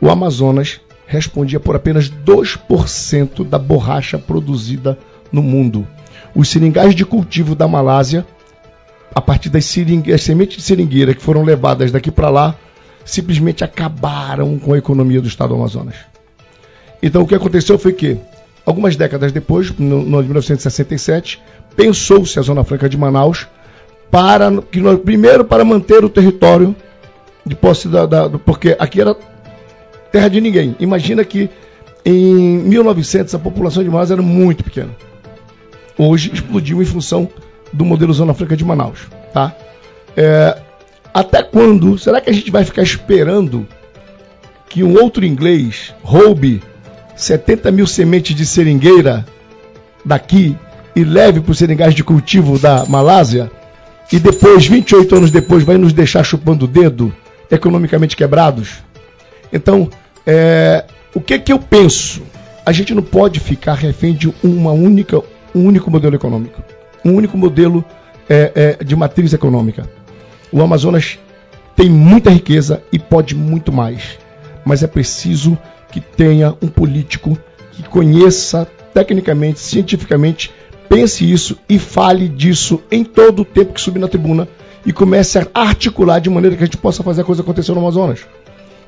o 0.00 0.10
Amazonas 0.10 0.80
respondia 1.06 1.60
por 1.60 1.76
apenas 1.76 2.10
2% 2.10 3.44
da 3.44 3.58
borracha 3.58 4.18
produzida 4.18 4.98
no 5.30 5.42
mundo. 5.42 5.86
Os 6.34 6.48
seringais 6.48 6.94
de 6.94 7.04
cultivo 7.04 7.54
da 7.54 7.68
Malásia, 7.68 8.26
a 9.14 9.20
partir 9.20 9.48
das, 9.48 9.64
sementes 9.64 10.56
de 10.56 10.62
seringueira 10.62 11.14
que 11.14 11.22
foram 11.22 11.42
levadas 11.42 11.90
daqui 11.90 12.10
para 12.10 12.30
lá, 12.30 12.54
simplesmente 13.04 13.64
acabaram 13.64 14.58
com 14.58 14.72
a 14.72 14.78
economia 14.78 15.20
do 15.20 15.28
estado 15.28 15.50
do 15.50 15.56
Amazonas. 15.56 15.96
Então 17.02 17.22
o 17.22 17.26
que 17.26 17.34
aconteceu 17.34 17.78
foi 17.78 17.92
que, 17.92 18.16
algumas 18.64 18.96
décadas 18.96 19.32
depois, 19.32 19.70
no, 19.78 20.02
no 20.02 20.22
1967, 20.22 21.42
pensou-se 21.76 22.38
a 22.38 22.42
Zona 22.42 22.64
Franca 22.64 22.88
de 22.88 22.96
Manaus 22.96 23.46
para 24.10 24.50
que 24.70 24.80
nós, 24.80 24.98
primeiro 25.00 25.44
para 25.44 25.64
manter 25.64 26.04
o 26.04 26.08
território 26.08 26.74
de 27.44 27.54
posse 27.54 27.88
da, 27.88 28.06
da, 28.06 28.28
porque 28.30 28.76
aqui 28.78 29.00
era 29.00 29.16
terra 30.10 30.28
de 30.28 30.40
ninguém. 30.40 30.76
Imagina 30.78 31.24
que 31.24 31.48
em 32.04 32.58
1900 32.58 33.34
a 33.34 33.38
população 33.38 33.82
de 33.82 33.88
Manaus 33.88 34.10
era 34.10 34.22
muito 34.22 34.62
pequena. 34.62 34.90
Hoje 35.96 36.30
explodiu 36.32 36.82
em 36.82 36.84
função 36.84 37.28
do 37.72 37.84
modelo 37.84 38.12
Zona 38.12 38.34
Franca 38.34 38.56
de 38.56 38.64
Manaus, 38.64 39.08
tá? 39.32 39.54
É, 40.16 40.58
até 41.12 41.42
quando 41.42 41.98
será 41.98 42.20
que 42.20 42.28
a 42.28 42.32
gente 42.32 42.50
vai 42.50 42.64
ficar 42.64 42.82
esperando 42.82 43.66
que 44.68 44.82
um 44.82 45.00
outro 45.00 45.24
inglês 45.24 45.94
roube 46.02 46.62
70 47.16 47.70
mil 47.70 47.86
sementes 47.86 48.34
de 48.34 48.44
seringueira 48.46 49.24
daqui 50.04 50.56
e 50.94 51.04
leve 51.04 51.40
para 51.40 51.52
os 51.52 51.58
seringais 51.58 51.94
de 51.94 52.04
cultivo 52.04 52.58
da 52.58 52.84
Malásia 52.86 53.50
e 54.12 54.18
depois, 54.18 54.66
28 54.66 55.16
anos 55.16 55.30
depois, 55.30 55.64
vai 55.64 55.78
nos 55.78 55.94
deixar 55.94 56.22
chupando 56.22 56.66
o 56.66 56.68
dedo, 56.68 57.14
economicamente 57.50 58.14
quebrados? 58.14 58.82
Então, 59.50 59.88
é, 60.26 60.84
o 61.14 61.20
que 61.20 61.38
que 61.38 61.50
eu 61.50 61.58
penso? 61.58 62.22
A 62.64 62.72
gente 62.72 62.94
não 62.94 63.02
pode 63.02 63.40
ficar 63.40 63.72
refém 63.72 64.12
de 64.12 64.32
uma 64.42 64.70
única, 64.70 65.18
um 65.54 65.66
único 65.66 65.90
modelo 65.90 66.14
econômico, 66.14 66.62
um 67.02 67.14
único 67.14 67.38
modelo 67.38 67.82
é, 68.28 68.76
é, 68.80 68.84
de 68.84 68.94
matriz 68.94 69.32
econômica. 69.32 69.88
O 70.52 70.60
Amazonas 70.60 71.18
tem 71.74 71.88
muita 71.88 72.28
riqueza 72.28 72.82
e 72.92 72.98
pode 72.98 73.34
muito 73.34 73.72
mais, 73.72 74.18
mas 74.62 74.82
é 74.82 74.86
preciso 74.86 75.56
que 75.92 76.00
tenha 76.00 76.56
um 76.60 76.66
político 76.66 77.38
que 77.70 77.82
conheça 77.82 78.66
tecnicamente, 78.92 79.60
cientificamente, 79.60 80.50
pense 80.88 81.30
isso 81.30 81.58
e 81.68 81.78
fale 81.78 82.28
disso 82.28 82.82
em 82.90 83.04
todo 83.04 83.42
o 83.42 83.44
tempo 83.44 83.74
que 83.74 83.80
subir 83.80 84.00
na 84.00 84.08
tribuna 84.08 84.48
e 84.84 84.92
comece 84.92 85.38
a 85.38 85.46
articular 85.54 86.18
de 86.18 86.28
maneira 86.28 86.56
que 86.56 86.62
a 86.62 86.66
gente 86.66 86.76
possa 86.76 87.02
fazer 87.02 87.20
a 87.20 87.24
coisa 87.24 87.42
acontecer 87.42 87.72
no 87.72 87.78
Amazonas. 87.78 88.26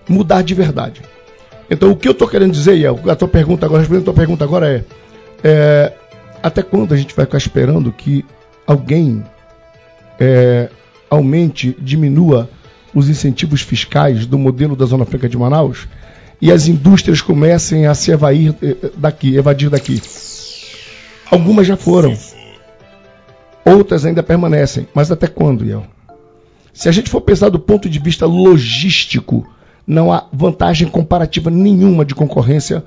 Mudar 0.08 0.42
de 0.42 0.54
verdade. 0.54 1.02
Então, 1.70 1.90
o 1.90 1.96
que 1.96 2.08
eu 2.08 2.12
estou 2.12 2.26
querendo 2.26 2.52
dizer, 2.52 2.76
e 2.76 2.86
a 2.86 3.16
tua 3.16 3.28
pergunta 3.28 3.64
agora, 3.64 3.80
respondendo 3.80 4.02
a 4.02 4.12
tua 4.12 4.14
pergunta 4.14 4.44
agora 4.44 4.68
é, 4.68 4.84
é, 5.42 5.92
até 6.42 6.62
quando 6.62 6.92
a 6.92 6.96
gente 6.96 7.14
vai 7.14 7.24
ficar 7.24 7.38
esperando 7.38 7.92
que 7.92 8.24
alguém 8.66 9.24
é, 10.18 10.68
aumente, 11.08 11.76
diminua 11.78 12.50
os 12.94 13.08
incentivos 13.08 13.62
fiscais 13.62 14.26
do 14.26 14.38
modelo 14.38 14.76
da 14.76 14.84
Zona 14.84 15.04
Franca 15.04 15.28
de 15.28 15.36
Manaus 15.36 15.88
e 16.40 16.50
as 16.52 16.68
indústrias 16.68 17.20
comecem 17.20 17.86
a 17.86 17.94
se 17.94 18.10
evair 18.10 18.54
eh, 18.62 18.76
daqui, 18.96 19.36
evadir 19.36 19.70
daqui. 19.70 20.00
Algumas 21.30 21.66
já 21.66 21.76
foram. 21.76 22.16
Outras 23.64 24.04
ainda 24.04 24.22
permanecem. 24.22 24.86
Mas 24.94 25.10
até 25.10 25.26
quando, 25.26 25.64
Iel? 25.64 25.86
Se 26.72 26.88
a 26.88 26.92
gente 26.92 27.08
for 27.08 27.20
pensar 27.20 27.48
do 27.48 27.58
ponto 27.58 27.88
de 27.88 27.98
vista 27.98 28.26
logístico, 28.26 29.46
não 29.86 30.12
há 30.12 30.26
vantagem 30.32 30.88
comparativa 30.88 31.50
nenhuma 31.50 32.04
de 32.04 32.14
concorrência 32.14 32.84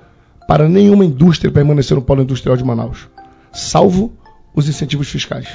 para 0.48 0.68
nenhuma 0.68 1.06
indústria 1.06 1.52
permanecer 1.52 1.96
no 1.96 2.02
polo 2.02 2.22
industrial 2.22 2.56
de 2.56 2.64
Manaus, 2.64 3.08
salvo 3.52 4.14
os 4.56 4.68
incentivos 4.70 5.10
fiscais 5.10 5.48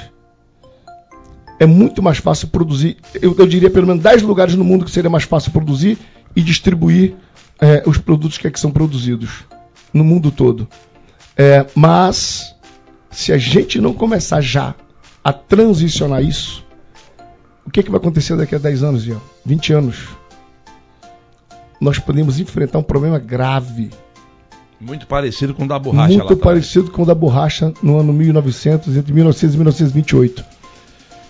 é 1.59 1.65
muito 1.65 2.01
mais 2.01 2.17
fácil 2.17 2.47
produzir, 2.49 2.97
eu, 3.21 3.35
eu, 3.37 3.47
diria 3.47 3.69
pelo 3.69 3.87
menos 3.87 4.03
10 4.03 4.23
lugares 4.23 4.55
no 4.55 4.63
mundo 4.63 4.85
que 4.85 4.91
seria 4.91 5.09
mais 5.09 5.23
fácil 5.23 5.51
produzir 5.51 5.97
e 6.35 6.41
distribuir 6.41 7.15
é, 7.61 7.83
os 7.85 7.97
produtos 7.97 8.37
que 8.37 8.47
aqui 8.47 8.59
são 8.59 8.71
produzidos 8.71 9.45
no 9.93 10.03
mundo 10.03 10.31
todo. 10.31 10.67
É, 11.37 11.65
mas, 11.75 12.55
se 13.11 13.31
a 13.31 13.37
gente 13.37 13.79
não 13.79 13.93
começar 13.93 14.41
já 14.41 14.75
a 15.23 15.31
transicionar 15.31 16.23
isso, 16.23 16.65
o 17.65 17.71
que, 17.71 17.79
é 17.79 17.83
que 17.83 17.89
vai 17.89 17.99
acontecer 17.99 18.35
daqui 18.35 18.55
a 18.55 18.59
10 18.59 18.83
anos, 18.83 19.07
Ian? 19.07 19.21
20 19.45 19.73
anos? 19.73 19.97
Nós 21.79 21.99
podemos 21.99 22.39
enfrentar 22.39 22.79
um 22.79 22.83
problema 22.83 23.19
grave. 23.19 23.89
Muito 24.79 25.07
parecido 25.07 25.53
com 25.53 25.63
o 25.63 25.67
da 25.67 25.79
borracha. 25.79 26.17
Muito 26.17 26.37
parecido 26.37 26.91
com 26.91 27.03
o 27.03 27.05
da 27.05 27.15
borracha 27.15 27.73
no 27.81 27.97
ano 27.97 28.11
1900, 28.11 28.97
entre 28.97 29.13
1900 29.13 29.55
e 29.55 29.57
1928 29.57 30.45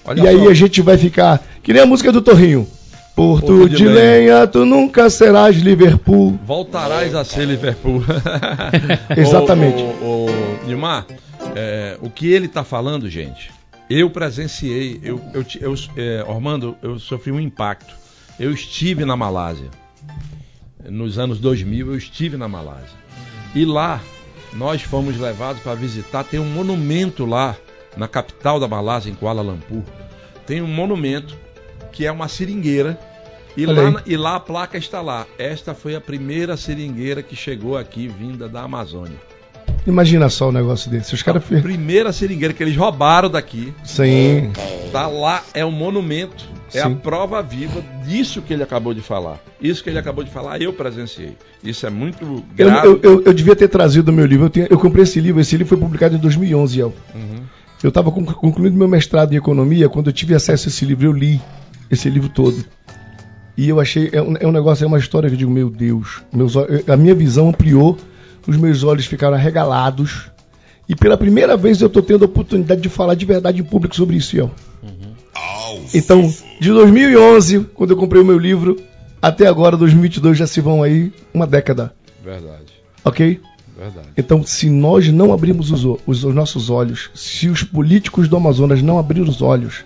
Olha 0.06 0.22
e 0.22 0.28
aí 0.28 0.48
a 0.48 0.54
gente 0.54 0.82
vai 0.82 0.98
ficar. 0.98 1.42
Que 1.62 1.72
nem 1.72 1.82
a 1.82 1.86
música 1.86 2.12
do 2.12 2.22
Torrinho. 2.22 2.68
Porto, 3.16 3.46
Porto 3.46 3.70
de, 3.70 3.76
de 3.76 3.88
lenha, 3.88 4.36
lenha, 4.36 4.48
tu 4.48 4.66
nunca 4.66 5.08
serás 5.10 5.56
Liverpool. 5.58 6.40
Voltarás 6.44 7.14
a 7.14 7.24
ser 7.24 7.46
Liverpool. 7.46 8.04
Exatamente. 9.16 9.84
O, 10.02 10.26
o, 10.26 10.66
Nilmar, 10.66 11.06
é, 11.56 11.98
o 12.02 12.10
que 12.10 12.32
ele 12.32 12.48
está 12.48 12.64
falando, 12.64 13.08
gente, 13.08 13.52
eu 13.88 14.10
presenciei, 14.10 15.00
eu, 15.04 15.22
eu, 15.32 15.46
eu 15.62 15.76
é, 15.96 16.26
Ormando, 16.28 16.76
eu 16.82 16.98
sofri 16.98 17.32
um 17.32 17.40
impacto. 17.40 17.94
Eu 18.40 18.52
estive 18.52 19.06
na 19.06 19.16
Malásia. 19.16 19.70
Nos 20.90 21.20
anos 21.20 21.40
2000, 21.40 21.88
eu 21.88 21.98
estive 21.98 22.36
na 22.36 22.48
Malásia. 22.48 22.98
E 23.54 23.64
lá, 23.64 24.02
nós 24.54 24.82
fomos 24.82 25.20
levados 25.20 25.62
para 25.62 25.76
visitar, 25.76 26.24
tem 26.24 26.40
um 26.40 26.50
monumento 26.50 27.28
lá 27.28 27.56
na 27.96 28.08
capital 28.08 28.60
da 28.60 28.68
Malásia, 28.68 29.12
em 29.12 29.16
Kuala 29.16 29.44
Lumpur, 29.44 29.84
tem 30.48 30.64
um 30.64 30.68
monumento 30.68 31.38
que 31.94 32.06
é 32.06 32.12
uma 32.12 32.28
seringueira. 32.28 33.00
E 33.56 33.68
lá, 33.68 34.02
e 34.06 34.18
lá 34.18 34.36
a 34.36 34.40
placa 34.40 34.78
está 34.80 35.00
lá. 35.00 35.28
Esta 35.38 35.76
foi 35.76 35.96
a 35.96 36.02
primeira 36.02 36.58
seringueira 36.58 37.22
que 37.22 37.36
chegou 37.36 37.78
aqui, 37.78 38.08
vinda 38.08 38.50
da 38.50 38.64
Amazônia. 38.64 39.18
Imagina 39.86 40.30
só 40.30 40.50
o 40.50 40.52
negócio 40.52 40.90
desse. 40.90 41.14
Os 41.14 41.22
caras 41.22 41.44
a 41.44 41.62
primeira 41.62 42.12
seringueira 42.12 42.54
que 42.54 42.64
eles 42.64 42.76
roubaram 42.76 43.30
daqui. 43.30 43.74
Sim. 43.84 44.52
Tá 44.92 45.08
lá, 45.08 45.44
é 45.54 45.64
um 45.64 45.72
monumento. 45.72 46.46
É 46.74 46.82
Sim. 46.82 46.94
a 46.94 46.96
prova 46.96 47.42
viva 47.44 47.84
disso 48.06 48.42
que 48.42 48.54
ele 48.54 48.64
acabou 48.64 48.94
de 48.94 49.02
falar. 49.02 49.40
Isso 49.62 49.84
que 49.84 49.90
ele 49.90 50.00
acabou 50.00 50.24
de 50.24 50.32
falar, 50.32 50.60
eu 50.62 50.74
presenciei. 50.74 51.38
Isso 51.64 51.86
é 51.86 51.90
muito 51.90 52.44
grave. 52.56 52.88
Eu, 52.88 52.94
eu, 52.94 53.00
eu, 53.04 53.24
eu 53.26 53.34
devia 53.34 53.56
ter 53.56 53.68
trazido 53.68 54.10
o 54.10 54.14
meu 54.14 54.26
livro. 54.26 54.46
Eu, 54.46 54.50
tinha, 54.50 54.68
eu, 54.70 54.80
comprei 54.80 55.04
esse 55.04 55.20
livro. 55.20 55.40
Esse 55.40 55.56
livro 55.58 55.70
foi 55.70 55.78
publicado 55.78 56.16
em 56.16 56.20
2011, 56.20 56.80
El. 56.80 56.94
Uhum. 57.14 57.44
Eu 57.84 57.90
estava 57.90 58.10
concluindo 58.12 58.78
meu 58.78 58.88
mestrado 58.88 59.34
em 59.34 59.36
economia 59.36 59.90
quando 59.90 60.08
eu 60.08 60.14
tive 60.14 60.34
acesso 60.34 60.68
a 60.68 60.70
esse 60.70 60.86
livro. 60.86 61.06
Eu 61.06 61.12
li 61.12 61.42
esse 61.90 62.10
livro 62.10 62.30
todo. 62.30 62.64
E 63.56 63.70
eu 63.70 63.80
achei, 63.80 64.10
é 64.12 64.22
um, 64.22 64.36
é 64.40 64.48
um 64.48 64.52
negócio, 64.52 64.84
é 64.84 64.88
uma 64.88 64.98
história 64.98 65.30
que 65.30 65.36
eu 65.36 65.40
digo, 65.40 65.52
meu 65.52 65.70
Deus, 65.70 66.22
meus, 66.32 66.56
a 66.58 66.98
minha 66.98 67.14
visão 67.14 67.50
ampliou, 67.50 67.98
os 68.48 68.58
meus 68.58 68.84
olhos 68.84 69.06
ficaram 69.06 69.36
arregalados. 69.36 70.32
E 70.90 70.96
pela 70.96 71.18
primeira 71.18 71.56
vez 71.56 71.80
eu 71.80 71.88
estou 71.88 72.02
tendo 72.02 72.24
a 72.24 72.26
oportunidade 72.26 72.82
de 72.82 72.90
falar 72.90 73.16
de 73.16 73.26
verdade 73.26 73.62
em 73.62 73.64
público 73.64 73.96
sobre 73.96 74.18
isso, 74.18 74.36
Ian. 74.36 74.50
Uhum. 74.82 75.14
Então, 75.94 76.34
de 76.60 76.70
2011, 76.70 77.68
quando 77.74 77.92
eu 77.92 77.98
comprei 77.98 78.22
o 78.22 78.26
meu 78.26 78.38
livro, 78.38 78.78
até 79.22 79.48
agora, 79.48 79.78
2022, 79.78 80.38
já 80.38 80.48
se 80.48 80.60
vão 80.60 80.84
aí 80.84 81.14
uma 81.34 81.48
década. 81.48 81.94
Verdade. 82.24 82.74
Ok? 83.06 83.40
Verdade. 83.78 84.08
Então, 84.18 84.44
se 84.44 84.70
nós 84.70 85.08
não 85.10 85.32
abrirmos 85.32 85.72
os, 85.72 85.86
os, 86.06 86.24
os, 86.24 86.36
nossos 86.36 86.70
olhos, 86.70 87.10
se 87.14 87.48
os 87.48 87.64
políticos 87.64 88.28
do 88.28 88.36
Amazonas 88.36 88.82
não 88.82 89.00
abrirem 89.00 89.30
os 89.30 89.42
olhos, 89.42 89.86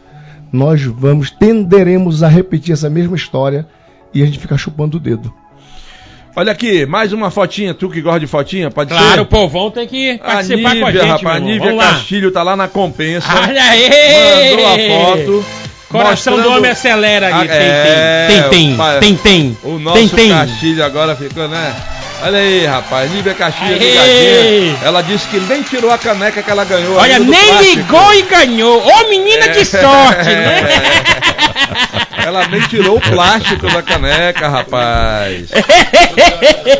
nós 0.51 0.81
vamos 0.83 1.31
tenderemos 1.31 2.23
a 2.23 2.27
repetir 2.27 2.73
essa 2.73 2.89
mesma 2.89 3.15
história 3.15 3.67
e 4.13 4.21
a 4.21 4.25
gente 4.25 4.39
ficar 4.39 4.57
chupando 4.57 4.97
o 4.97 4.99
dedo. 4.99 5.33
Olha 6.35 6.51
aqui, 6.51 6.85
mais 6.85 7.13
uma 7.13 7.31
fotinha, 7.31 7.73
tu 7.73 7.89
que 7.89 7.99
gosta 7.99 8.19
de 8.19 8.27
fotinha, 8.27 8.69
pode 8.69 8.89
claro, 8.89 9.03
ser? 9.03 9.09
Claro, 9.09 9.21
o 9.23 9.25
povão 9.25 9.71
tem 9.71 9.87
que 9.87 10.19
participar 10.19 10.75
Nívia, 10.75 10.79
com 10.79 10.85
a 10.85 10.91
gente, 10.91 11.07
rapaz, 11.07 11.35
A 11.35 11.39
Nívia 11.39 11.77
Castilho 11.77 12.31
tá 12.31 12.43
lá 12.43 12.55
na 12.55 12.67
compensa. 12.67 13.27
Olha 13.41 13.63
aí! 13.63 14.51
Mandou 14.51 14.67
a 14.67 14.99
foto. 14.99 15.45
Coração 15.89 16.33
mostrando... 16.33 16.43
do 16.43 16.57
homem 16.57 16.71
acelera 16.71 17.35
ali. 17.35 17.49
A, 17.49 17.55
é, 17.55 18.27
tem, 18.27 18.49
tem, 18.49 18.77
tem, 18.77 18.99
tem, 18.99 19.15
tem. 19.15 19.57
O 19.63 19.79
nosso 19.79 19.97
tem, 19.97 20.09
tem. 20.09 20.29
Castilho 20.29 20.83
agora 20.83 21.15
ficou, 21.15 21.47
né? 21.47 21.75
Olha 22.21 22.39
aí, 22.39 22.65
rapaz, 22.65 23.11
Nívia 23.11 23.35
Caxias 23.35 23.79
ligadinha. 23.79 24.77
Ela 24.83 25.01
disse 25.03 25.27
que 25.27 25.39
nem 25.39 25.61
tirou 25.61 25.91
a 25.91 25.97
caneca 25.97 26.41
que 26.41 26.49
ela 26.49 26.63
ganhou. 26.65 26.97
Olha, 26.97 27.19
nem 27.19 27.47
plástico. 27.47 27.75
ligou 27.77 28.13
e 28.13 28.21
ganhou. 28.23 28.85
Ô, 28.85 29.09
menina 29.09 29.49
de 29.49 29.63
sorte, 29.63 30.29
né? 30.29 30.61
Ela 32.27 32.45
nem 32.49 32.59
tirou 32.67 32.97
o 32.97 33.01
plástico 33.01 33.67
da 33.71 33.81
caneca, 33.81 34.49
rapaz. 34.49 35.49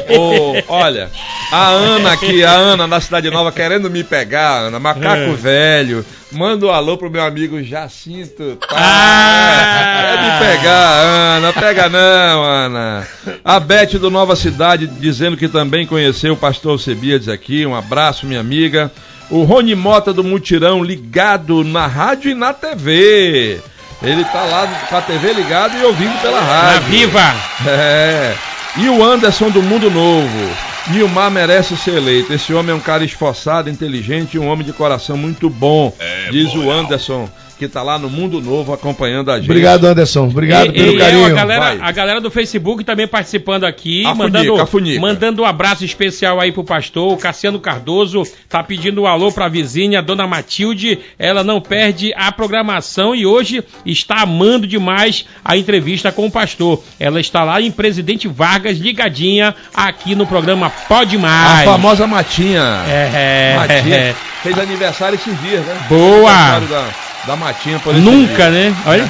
Ô, 0.10 0.62
olha, 0.68 1.10
a 1.50 1.68
Ana 1.70 2.12
aqui, 2.12 2.44
a 2.44 2.52
Ana 2.52 2.86
da 2.86 3.00
Cidade 3.00 3.30
Nova 3.30 3.50
querendo 3.50 3.90
me 3.90 4.04
pegar, 4.04 4.64
Ana, 4.64 4.78
macaco 4.78 5.32
É. 5.32 5.34
velho. 5.34 6.06
Manda 6.34 6.66
um 6.66 6.70
alô 6.70 6.98
pro 6.98 7.10
meu 7.10 7.24
amigo 7.24 7.64
Jacinto. 7.64 8.58
Tá? 8.58 8.76
Ah! 8.76 10.02
Quer 10.02 10.22
me 10.22 10.52
pegar, 10.58 10.92
Ana? 11.38 11.54
Pega 11.54 11.88
não, 11.88 12.44
Ana. 12.44 13.08
A 13.46 13.58
Beth 13.58 13.98
do 13.98 14.10
Nova 14.12 14.36
Cidade 14.36 14.86
dizendo 14.86 15.38
que 15.38 15.48
também 15.48 15.88
conheceu 15.88 16.34
o 16.34 16.38
pastor 16.38 16.74
Alcebiades 16.74 17.30
aqui. 17.30 17.66
Um 17.66 17.74
abraço, 17.74 18.26
minha 18.26 18.42
amiga. 18.42 18.92
O 19.30 19.44
Rony 19.44 19.76
Mota 19.76 20.12
do 20.12 20.26
Mutirão 20.26 20.84
ligado 20.84 21.64
na 21.64 21.88
rádio 21.88 22.32
e 22.32 22.36
na 22.36 22.52
TV. 22.54 23.62
Ele 24.02 24.24
tá 24.26 24.44
lá 24.44 24.68
com 24.90 24.96
a 24.96 25.02
TV 25.02 25.34
ligado 25.34 25.78
e 25.78 25.84
ouvindo 25.84 26.22
pela 26.22 26.40
Na 26.42 26.46
rádio. 26.48 26.84
viva. 26.84 27.36
É. 27.66 28.36
E 28.78 28.88
o 28.90 29.04
Anderson 29.04 29.50
do 29.50 29.62
Mundo 29.64 29.90
Novo. 29.90 30.56
Nilmar 30.90 31.30
merece 31.32 31.76
ser 31.76 31.96
eleito. 31.96 32.32
Esse 32.32 32.54
homem 32.54 32.72
é 32.72 32.76
um 32.76 32.80
cara 32.80 33.04
esforçado, 33.04 33.70
inteligente 33.70 34.36
e 34.36 34.40
um 34.40 34.48
homem 34.48 34.66
de 34.66 34.72
coração 34.72 35.18
muito 35.18 35.50
bom. 35.50 35.94
diz 36.32 36.54
o 36.54 36.70
Anderson, 36.72 37.28
que 37.58 37.68
tá 37.68 37.82
lá 37.82 37.98
no 37.98 38.10
Mundo 38.10 38.40
Novo 38.42 38.72
acompanhando 38.74 39.32
a 39.32 39.38
gente. 39.38 39.50
Obrigado, 39.50 39.86
Anderson. 39.86 40.26
Obrigado 40.28 40.68
E- 40.68 40.72
pelo 40.74 40.94
e, 40.94 40.98
carinho. 40.98 41.26
a, 41.26 41.30
galera, 41.30 41.78
a 41.82 41.92
galera 41.92 42.22
do 42.22 42.30
Facebook 42.30 42.84
também 42.84 43.08
participando 43.08 43.64
aqui, 43.66 44.06
A 44.06 44.14
mandando, 44.14 44.46
funica, 44.46 44.64
a 44.64 44.66
funica. 44.68 45.02
mandando 45.02 45.42
um 45.42 45.46
abraço 45.46 45.84
especial 45.84 46.40
aí 46.40 46.52
pro 46.52 46.64
pastor. 46.64 47.12
O 47.14 47.18
Cassiano 47.18 47.60
Cardoso 47.60 48.24
tá 48.48 48.64
pedindo 48.64 49.02
um 49.02 49.08
alô 49.08 49.32
pra 49.32 49.48
vizinha, 49.48 50.00
a 50.00 50.02
dona 50.02 50.28
Matilde. 50.28 51.00
Ela 51.18 51.44
não 51.44 51.60
perde 51.60 52.14
a 52.16 52.32
programação 52.32 53.16
e 53.16 53.26
hoje 53.26 53.64
está 53.86 54.22
amando 54.22 54.68
demais 54.68 55.26
a 55.44 55.58
entrevista 55.58 56.12
com 56.12 56.28
o 56.28 56.32
pastor. 56.32 56.84
Ela 57.00 57.20
está 57.20 57.44
lá 57.44 57.62
em 57.62 57.72
Presidente 57.72 58.28
Vargas, 58.28 58.78
ligadinha 58.78 59.56
aqui 59.74 60.14
no 60.16 60.28
programa 60.28 60.70
Pode 60.88 61.16
A 61.16 61.20
Mais. 61.20 61.66
famosa 61.66 62.06
Matinha. 62.06 62.84
É, 62.88 63.56
Matinha. 63.56 64.16
Fez 64.44 64.58
aniversário 64.60 65.16
esses 65.16 65.40
dias, 65.42 65.66
né? 65.66 65.76
Boa. 65.90 67.07
Da, 67.28 67.36
Matinha 67.36 67.78
por 67.80 67.94
Nunca, 67.94 68.50
né? 68.50 68.74
Olha. 68.86 69.06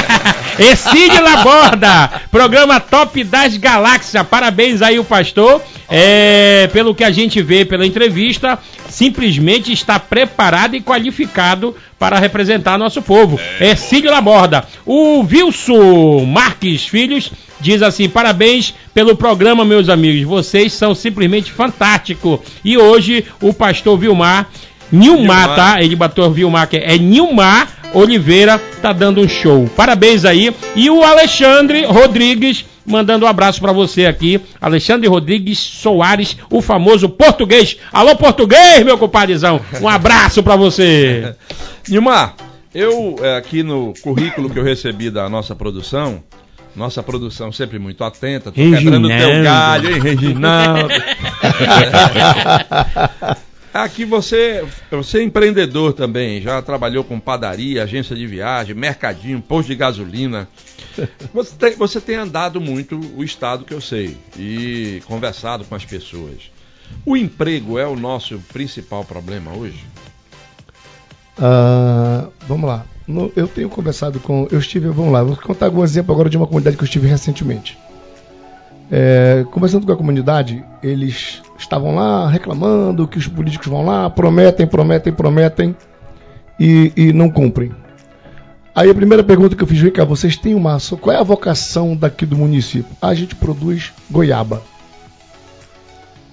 Exílio 0.58 1.22
Laborda, 1.22 2.20
programa 2.30 2.78
Top 2.78 3.24
das 3.24 3.56
Galáxias. 3.56 4.26
Parabéns 4.26 4.82
aí 4.82 4.98
o 4.98 5.04
pastor. 5.04 5.62
É, 5.88 6.68
pelo 6.74 6.94
que 6.94 7.02
a 7.02 7.10
gente 7.10 7.40
vê 7.40 7.64
pela 7.64 7.86
entrevista, 7.86 8.58
simplesmente 8.90 9.72
está 9.72 9.98
preparado 9.98 10.76
e 10.76 10.82
qualificado 10.82 11.74
para 11.98 12.18
representar 12.18 12.76
nosso 12.76 13.00
povo. 13.00 13.40
Exílio 13.58 14.10
Laborda. 14.10 14.66
O 14.84 15.20
Wilson 15.20 16.26
Marques 16.26 16.86
Filhos 16.86 17.32
diz 17.60 17.82
assim: 17.82 18.10
parabéns 18.10 18.74
pelo 18.92 19.16
programa, 19.16 19.64
meus 19.64 19.88
amigos. 19.88 20.22
Vocês 20.22 20.74
são 20.74 20.94
simplesmente 20.94 21.50
fantásticos. 21.50 22.40
E 22.62 22.76
hoje 22.76 23.24
o 23.40 23.54
pastor 23.54 23.98
Vilmar. 23.98 24.48
Nilmar, 24.90 25.54
tá? 25.54 25.82
Ele 25.82 25.96
bateu 25.96 26.30
Vilmar, 26.30 26.68
que 26.68 26.76
é 26.76 26.98
Nilmar 26.98 27.68
Oliveira, 27.94 28.60
tá 28.82 28.92
dando 28.92 29.20
um 29.20 29.28
show. 29.28 29.70
Parabéns 29.76 30.24
aí. 30.24 30.54
E 30.74 30.90
o 30.90 31.02
Alexandre 31.02 31.84
Rodrigues 31.84 32.64
mandando 32.84 33.24
um 33.24 33.28
abraço 33.28 33.60
pra 33.60 33.72
você 33.72 34.06
aqui. 34.06 34.40
Alexandre 34.60 35.08
Rodrigues 35.08 35.58
Soares, 35.58 36.36
o 36.50 36.60
famoso 36.60 37.08
português. 37.08 37.76
Alô, 37.92 38.16
português, 38.16 38.84
meu 38.84 38.98
compadrezão. 38.98 39.60
Um 39.80 39.88
abraço 39.88 40.42
pra 40.42 40.56
você. 40.56 41.34
Nilmar, 41.88 42.34
eu 42.74 43.16
é, 43.22 43.36
aqui 43.36 43.62
no 43.62 43.94
currículo 44.02 44.50
que 44.50 44.58
eu 44.58 44.64
recebi 44.64 45.08
da 45.08 45.28
nossa 45.28 45.54
produção, 45.54 46.22
nossa 46.74 47.02
produção 47.02 47.52
sempre 47.52 47.78
muito 47.78 48.02
atenta, 48.02 48.50
tô 48.50 48.52
quebrando 48.52 49.06
teu 49.06 49.16
Reginaldo. 49.16 49.44
galho, 49.44 49.94
hein, 49.94 50.00
Reginaldo? 50.00 50.88
Aqui 53.74 54.04
você, 54.04 54.64
você 54.88 55.18
é 55.18 55.22
empreendedor 55.24 55.92
também, 55.94 56.40
já 56.40 56.62
trabalhou 56.62 57.02
com 57.02 57.18
padaria, 57.18 57.82
agência 57.82 58.14
de 58.14 58.24
viagem, 58.24 58.72
mercadinho, 58.74 59.42
posto 59.42 59.66
de 59.68 59.74
gasolina. 59.74 60.48
Você 61.34 61.56
tem, 61.56 61.74
você 61.74 62.00
tem 62.00 62.14
andado 62.14 62.60
muito 62.60 63.00
o 63.16 63.24
estado 63.24 63.64
que 63.64 63.74
eu 63.74 63.80
sei 63.80 64.16
e 64.38 65.02
conversado 65.06 65.64
com 65.64 65.74
as 65.74 65.84
pessoas. 65.84 66.52
O 67.04 67.16
emprego 67.16 67.76
é 67.80 67.84
o 67.84 67.96
nosso 67.96 68.38
principal 68.52 69.04
problema 69.04 69.52
hoje? 69.52 69.84
Ah, 71.36 72.28
vamos 72.46 72.68
lá. 72.68 72.86
No- 73.08 73.32
eu 73.34 73.48
tenho 73.48 73.68
conversado 73.68 74.20
com. 74.20 74.46
Eu 74.52 74.60
estive. 74.60 74.86
Vamos 74.88 75.12
lá, 75.12 75.24
vou 75.24 75.36
contar 75.36 75.66
algum 75.66 75.82
exemplo 75.82 76.14
agora 76.14 76.30
de 76.30 76.36
uma 76.36 76.46
comunidade 76.46 76.76
que 76.76 76.82
eu 76.84 76.86
estive 76.86 77.08
recentemente. 77.08 77.76
É, 78.88 79.44
conversando 79.50 79.84
com 79.86 79.92
a 79.92 79.96
comunidade, 79.96 80.64
eles 80.80 81.42
estavam 81.58 81.94
lá 81.94 82.28
reclamando 82.28 83.06
que 83.08 83.18
os 83.18 83.26
políticos 83.28 83.68
vão 83.68 83.84
lá, 83.84 84.08
prometem, 84.10 84.66
prometem, 84.66 85.12
prometem 85.12 85.76
e, 86.58 86.92
e 86.96 87.12
não 87.12 87.30
cumprem. 87.30 87.72
Aí 88.74 88.90
a 88.90 88.94
primeira 88.94 89.22
pergunta 89.22 89.54
que 89.54 89.62
eu 89.62 89.66
fiz, 89.68 89.78
vem 89.80 89.92
cá, 89.92 90.04
vocês 90.04 90.36
têm 90.36 90.54
uma. 90.54 90.74
asso- 90.74 90.96
Qual 90.96 91.14
é 91.14 91.18
a 91.18 91.22
vocação 91.22 91.96
daqui 91.96 92.26
do 92.26 92.36
município? 92.36 92.90
Ah, 93.00 93.08
a 93.08 93.14
gente 93.14 93.34
produz 93.36 93.92
goiaba. 94.10 94.62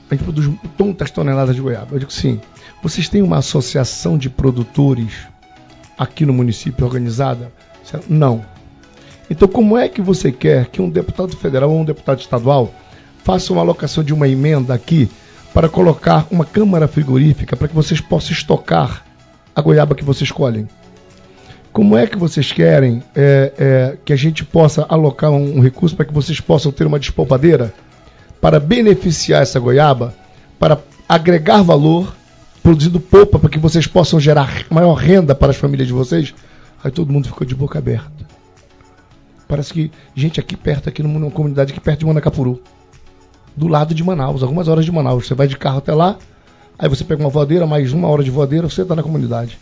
A 0.10 0.16
gente 0.16 0.24
produz 0.24 0.50
tantas 0.78 1.12
toneladas 1.12 1.56
de 1.56 1.62
goiaba. 1.62 1.88
Eu 1.96 2.00
digo 2.00 2.12
sim. 2.12 2.42
Vocês 2.84 3.08
têm 3.08 3.22
uma 3.22 3.38
associação 3.38 4.18
de 4.18 4.30
produtores 4.30 5.14
aqui 5.98 6.26
no 6.26 6.34
município 6.34 6.86
organizada? 6.86 7.52
Não. 8.10 8.44
Então, 9.30 9.48
como 9.48 9.78
é 9.78 9.88
que 9.88 10.02
você 10.02 10.32
quer 10.32 10.66
que 10.66 10.82
um 10.82 10.90
deputado 10.90 11.38
federal 11.38 11.70
ou 11.72 11.80
um 11.80 11.86
deputado 11.86 12.20
estadual 12.20 12.74
faça 13.24 13.54
uma 13.54 13.62
alocação 13.62 14.04
de 14.04 14.14
uma 14.14 14.28
emenda 14.28 14.74
aqui 14.74 15.10
para 15.54 15.68
colocar 15.70 16.28
uma 16.32 16.46
câmara 16.46 16.88
frigorífica 16.88 17.56
para 17.56 17.68
que 17.68 17.76
vocês 17.76 18.00
possam 18.00 18.32
estocar 18.32 19.06
a 19.56 19.62
goiaba 19.62 19.96
que 19.96 20.04
vocês 20.04 20.32
colhem? 20.32 20.68
Como 21.74 21.98
é 21.98 22.06
que 22.06 22.18
vocês 22.18 22.52
querem 22.52 23.02
é, 23.16 23.54
é, 23.58 23.98
que 24.04 24.12
a 24.12 24.16
gente 24.16 24.44
possa 24.44 24.86
alocar 24.90 25.32
um, 25.32 25.58
um 25.58 25.62
recurso 25.62 25.96
para 25.96 26.06
que 26.06 26.14
vocês 26.14 26.40
possam 26.40 26.72
ter 26.72 26.86
uma 26.86 27.00
despolpadeira 27.00 27.74
para 28.42 28.60
beneficiar 28.60 29.42
essa 29.42 29.60
goiaba, 29.60 30.14
para 30.60 30.80
agregar 31.08 31.62
valor, 31.62 32.14
produzindo 32.62 33.00
polpa 33.00 33.40
para 33.40 33.50
que 33.50 33.60
vocês 33.60 33.88
possam 33.88 34.20
gerar 34.20 34.66
maior 34.70 34.96
renda 34.96 35.34
para 35.34 35.52
as 35.52 35.58
famílias 35.58 35.88
de 35.88 35.94
vocês? 35.94 36.34
Aí 36.84 36.92
todo 36.92 37.12
mundo 37.12 37.28
ficou 37.28 37.46
de 37.46 37.56
boca 37.56 37.80
aberta. 37.80 38.26
Parece 39.48 39.74
que 39.74 39.92
gente 40.16 40.40
aqui 40.40 40.56
perto, 40.56 40.90
aqui 40.90 41.04
numa 41.04 41.30
comunidade 41.30 41.72
aqui 41.72 41.80
perto 41.80 42.00
de 42.00 42.06
Manacapuru, 42.06 42.62
do 43.56 43.68
lado 43.68 43.94
de 43.94 44.04
Manaus, 44.04 44.44
algumas 44.44 44.68
horas 44.68 44.86
de 44.86 44.92
Manaus. 44.92 45.28
Você 45.28 45.36
vai 45.36 45.48
de 45.48 45.58
carro 45.58 45.80
até 45.80 45.94
lá, 45.94 46.18
aí 46.78 46.90
você 46.90 47.04
pega 47.04 47.22
uma 47.22 47.30
voadeira, 47.30 47.66
mais 47.66 47.94
uma 47.94 48.08
hora 48.08 48.24
de 48.24 48.32
voadeira, 48.32 48.70
você 48.70 48.82
está 48.82 48.96
na 48.96 49.04
comunidade 49.04 49.58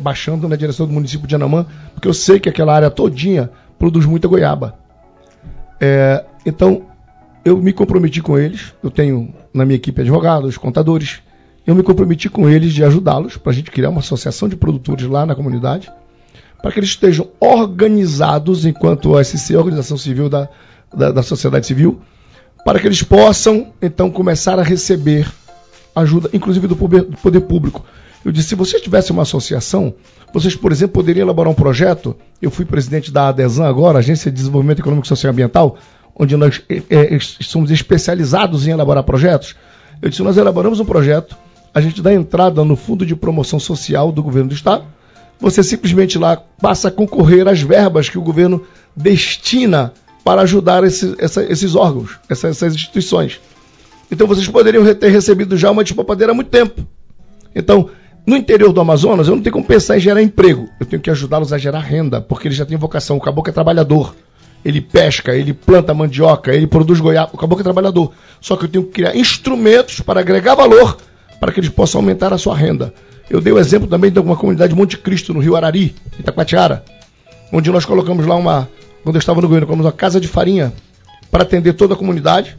baixando 0.00 0.48
na 0.48 0.56
direção 0.56 0.86
do 0.86 0.92
município 0.92 1.26
de 1.26 1.34
Anamã, 1.34 1.66
porque 1.94 2.06
eu 2.06 2.14
sei 2.14 2.38
que 2.38 2.48
aquela 2.48 2.74
área 2.74 2.90
todinha 2.90 3.50
produz 3.78 4.06
muita 4.06 4.28
goiaba. 4.28 4.78
É, 5.80 6.24
então, 6.46 6.82
eu 7.44 7.56
me 7.56 7.72
comprometi 7.72 8.22
com 8.22 8.38
eles, 8.38 8.72
eu 8.82 8.90
tenho 8.90 9.34
na 9.52 9.64
minha 9.64 9.76
equipe 9.76 10.00
advogados, 10.00 10.56
contadores, 10.56 11.20
eu 11.66 11.74
me 11.74 11.82
comprometi 11.82 12.28
com 12.28 12.48
eles 12.48 12.72
de 12.72 12.84
ajudá-los 12.84 13.36
para 13.36 13.52
a 13.52 13.54
gente 13.54 13.70
criar 13.70 13.90
uma 13.90 14.00
associação 14.00 14.48
de 14.48 14.56
produtores 14.56 15.06
lá 15.06 15.26
na 15.26 15.34
comunidade, 15.34 15.90
para 16.62 16.70
que 16.70 16.78
eles 16.78 16.90
estejam 16.90 17.28
organizados 17.40 18.64
enquanto 18.64 19.12
OSC, 19.12 19.56
Organização 19.56 19.96
Civil 19.96 20.28
da, 20.28 20.48
da, 20.94 21.10
da 21.10 21.22
Sociedade 21.22 21.66
Civil, 21.66 22.00
para 22.64 22.78
que 22.78 22.86
eles 22.86 23.02
possam, 23.02 23.72
então, 23.80 24.10
começar 24.10 24.58
a 24.58 24.62
receber 24.62 25.30
ajuda, 25.94 26.30
inclusive 26.32 26.66
do 26.66 26.76
poder, 26.76 27.40
público. 27.40 27.84
Eu 28.24 28.30
disse, 28.30 28.48
se 28.50 28.54
vocês 28.54 28.82
tivessem 28.82 29.12
uma 29.12 29.22
associação, 29.22 29.94
vocês, 30.32 30.54
por 30.54 30.70
exemplo, 30.70 30.94
poderiam 30.94 31.24
elaborar 31.24 31.50
um 31.50 31.54
projeto. 31.54 32.14
Eu 32.40 32.50
fui 32.50 32.64
presidente 32.64 33.10
da 33.10 33.28
ADESAN 33.28 33.66
agora, 33.66 33.98
Agência 33.98 34.30
de 34.30 34.36
Desenvolvimento 34.36 34.80
Econômico, 34.80 35.06
Social 35.06 35.30
e 35.30 35.32
Ambiental, 35.32 35.78
onde 36.14 36.36
nós 36.36 36.62
é, 36.68 36.82
é, 36.90 37.18
somos 37.20 37.70
especializados 37.70 38.66
em 38.66 38.72
elaborar 38.72 39.02
projetos. 39.04 39.54
Eu 40.02 40.10
disse, 40.10 40.22
nós 40.22 40.36
elaboramos 40.36 40.80
um 40.80 40.84
projeto, 40.84 41.36
a 41.72 41.80
gente 41.80 42.02
dá 42.02 42.12
entrada 42.12 42.64
no 42.64 42.76
Fundo 42.76 43.06
de 43.06 43.16
Promoção 43.16 43.58
Social 43.58 44.12
do 44.12 44.22
Governo 44.22 44.50
do 44.50 44.54
Estado, 44.54 44.84
você 45.38 45.62
simplesmente 45.62 46.18
lá 46.18 46.36
passa 46.36 46.88
a 46.88 46.90
concorrer 46.90 47.48
às 47.48 47.62
verbas 47.62 48.08
que 48.08 48.18
o 48.18 48.22
governo 48.22 48.62
destina 48.94 49.94
para 50.24 50.42
ajudar 50.42 50.84
esse, 50.84 51.14
essa, 51.18 51.42
esses 51.44 51.74
órgãos, 51.74 52.18
essas, 52.28 52.56
essas 52.56 52.74
instituições. 52.74 53.40
Então 54.10 54.26
vocês 54.26 54.46
poderiam 54.48 54.94
ter 54.94 55.08
recebido 55.08 55.56
já 55.56 55.70
uma 55.70 55.84
despapadeira 55.84 56.32
há 56.32 56.34
muito 56.34 56.50
tempo. 56.50 56.86
Então, 57.54 57.90
no 58.26 58.36
interior 58.36 58.72
do 58.72 58.80
Amazonas, 58.80 59.28
eu 59.28 59.36
não 59.36 59.42
tenho 59.42 59.52
como 59.52 59.64
pensar 59.64 59.96
em 59.96 60.00
gerar 60.00 60.22
emprego. 60.22 60.68
Eu 60.78 60.86
tenho 60.86 61.00
que 61.00 61.10
ajudá-los 61.10 61.52
a 61.52 61.58
gerar 61.58 61.80
renda, 61.80 62.20
porque 62.20 62.48
eles 62.48 62.56
já 62.56 62.66
têm 62.66 62.76
vocação. 62.76 63.16
O 63.16 63.20
caboclo 63.20 63.50
é 63.50 63.52
trabalhador. 63.52 64.14
ele 64.62 64.80
pesca, 64.80 65.34
ele 65.34 65.54
planta 65.54 65.94
mandioca, 65.94 66.52
ele 66.54 66.66
produz 66.66 67.00
goiaba, 67.00 67.30
o 67.32 67.38
caboclo 67.38 67.62
é 67.62 67.64
trabalhador. 67.64 68.12
Só 68.40 68.56
que 68.56 68.64
eu 68.64 68.68
tenho 68.68 68.84
que 68.84 68.92
criar 68.92 69.16
instrumentos 69.16 70.00
para 70.00 70.20
agregar 70.20 70.54
valor 70.54 70.98
para 71.40 71.50
que 71.50 71.60
eles 71.60 71.70
possam 71.70 72.00
aumentar 72.00 72.32
a 72.32 72.38
sua 72.38 72.54
renda. 72.54 72.92
Eu 73.30 73.40
dei 73.40 73.52
o 73.52 73.58
exemplo 73.58 73.88
também 73.88 74.10
de 74.10 74.20
uma 74.20 74.36
comunidade 74.36 74.74
Monte 74.74 74.98
Cristo, 74.98 75.32
no 75.32 75.40
Rio 75.40 75.56
Arari, 75.56 75.94
Itacoatiara, 76.18 76.84
onde 77.50 77.70
nós 77.70 77.86
colocamos 77.86 78.26
lá 78.26 78.34
uma, 78.34 78.68
quando 79.02 79.16
eu 79.16 79.20
estava 79.20 79.40
no 79.40 79.48
governo, 79.48 79.66
colocamos 79.66 79.86
uma 79.86 79.92
casa 79.92 80.20
de 80.20 80.28
farinha 80.28 80.72
para 81.30 81.42
atender 81.42 81.72
toda 81.74 81.94
a 81.94 81.96
comunidade. 81.96 82.56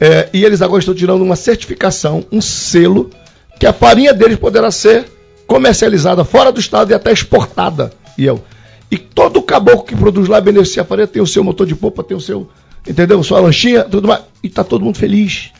É, 0.00 0.28
e 0.32 0.44
eles 0.44 0.60
agora 0.60 0.80
estão 0.80 0.94
tirando 0.94 1.22
uma 1.22 1.36
certificação, 1.36 2.24
um 2.30 2.40
selo, 2.40 3.10
que 3.58 3.66
a 3.66 3.72
farinha 3.72 4.12
deles 4.12 4.36
poderá 4.36 4.70
ser 4.70 5.06
comercializada 5.46 6.24
fora 6.24 6.50
do 6.50 6.60
estado 6.60 6.90
e 6.90 6.94
até 6.94 7.12
exportada. 7.12 7.92
E 8.18 8.24
eu. 8.24 8.42
E 8.90 8.98
todo 8.98 9.42
caboclo 9.42 9.84
que 9.84 9.96
produz 9.96 10.28
lá 10.28 10.40
beneficia 10.40 10.82
a 10.82 10.84
farinha, 10.84 11.06
tem 11.06 11.22
o 11.22 11.26
seu 11.26 11.42
motor 11.42 11.66
de 11.66 11.74
polpa, 11.74 12.02
tem 12.02 12.16
o 12.16 12.20
seu, 12.20 12.48
entendeu? 12.86 13.22
Sua 13.22 13.40
lanchinha, 13.40 13.84
tudo 13.84 14.08
mais. 14.08 14.22
E 14.42 14.48
está 14.48 14.62
todo 14.64 14.84
mundo 14.84 14.98
feliz. 14.98 15.52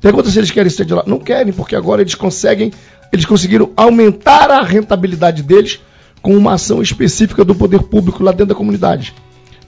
Pergunta 0.00 0.30
se 0.30 0.38
eles 0.38 0.50
querem 0.50 0.70
ser 0.70 0.84
de 0.84 0.94
lá. 0.94 1.02
Não 1.06 1.18
querem, 1.18 1.52
porque 1.52 1.76
agora 1.76 2.00
eles 2.00 2.14
conseguem, 2.14 2.72
eles 3.12 3.26
conseguiram 3.26 3.70
aumentar 3.76 4.50
a 4.50 4.62
rentabilidade 4.62 5.42
deles 5.42 5.80
com 6.22 6.36
uma 6.36 6.54
ação 6.54 6.80
específica 6.82 7.44
do 7.44 7.54
poder 7.54 7.82
público 7.82 8.22
lá 8.22 8.30
dentro 8.30 8.46
da 8.46 8.54
comunidade. 8.54 9.14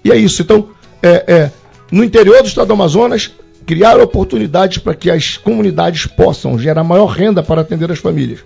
E 0.05 0.11
é 0.11 0.17
isso. 0.17 0.43
Então, 0.43 0.69
é, 1.03 1.25
é, 1.27 1.51
no 1.91 2.03
interior 2.03 2.43
do 2.43 2.49
estado 2.49 2.69
do 2.69 2.73
Amazonas, 2.73 3.31
criar 3.67 3.99
oportunidades 3.99 4.79
para 4.79 4.95
que 4.95 5.11
as 5.11 5.37
comunidades 5.37 6.07
possam 6.07 6.59
gerar 6.59 6.85
maior 6.85 7.07
renda 7.07 7.43
para 7.43 7.61
atender 7.61 7.91
as 7.91 7.99
famílias. 7.99 8.41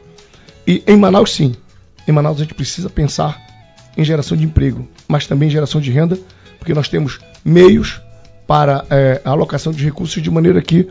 E 0.67 0.83
em 0.87 0.97
Manaus, 0.97 1.33
sim. 1.33 1.55
Em 2.07 2.13
Manaus 2.13 2.39
a 2.39 2.43
gente 2.43 2.55
precisa 2.55 2.91
pensar 2.91 3.41
em 3.97 4.05
geração 4.05 4.37
de 4.37 4.45
emprego, 4.45 4.87
mas 5.09 5.27
também 5.27 5.49
em 5.49 5.53
geração 5.53 5.81
de 5.81 5.91
renda, 5.91 6.19
porque 6.59 6.75
nós 6.75 6.89
temos 6.89 7.19
meios 7.45 8.01
para 8.47 8.85
é, 8.91 9.21
a 9.25 9.31
alocação 9.31 9.73
de 9.73 9.85
recursos 9.85 10.23
de 10.23 10.31
maneira 10.31 10.61
que 10.61 10.89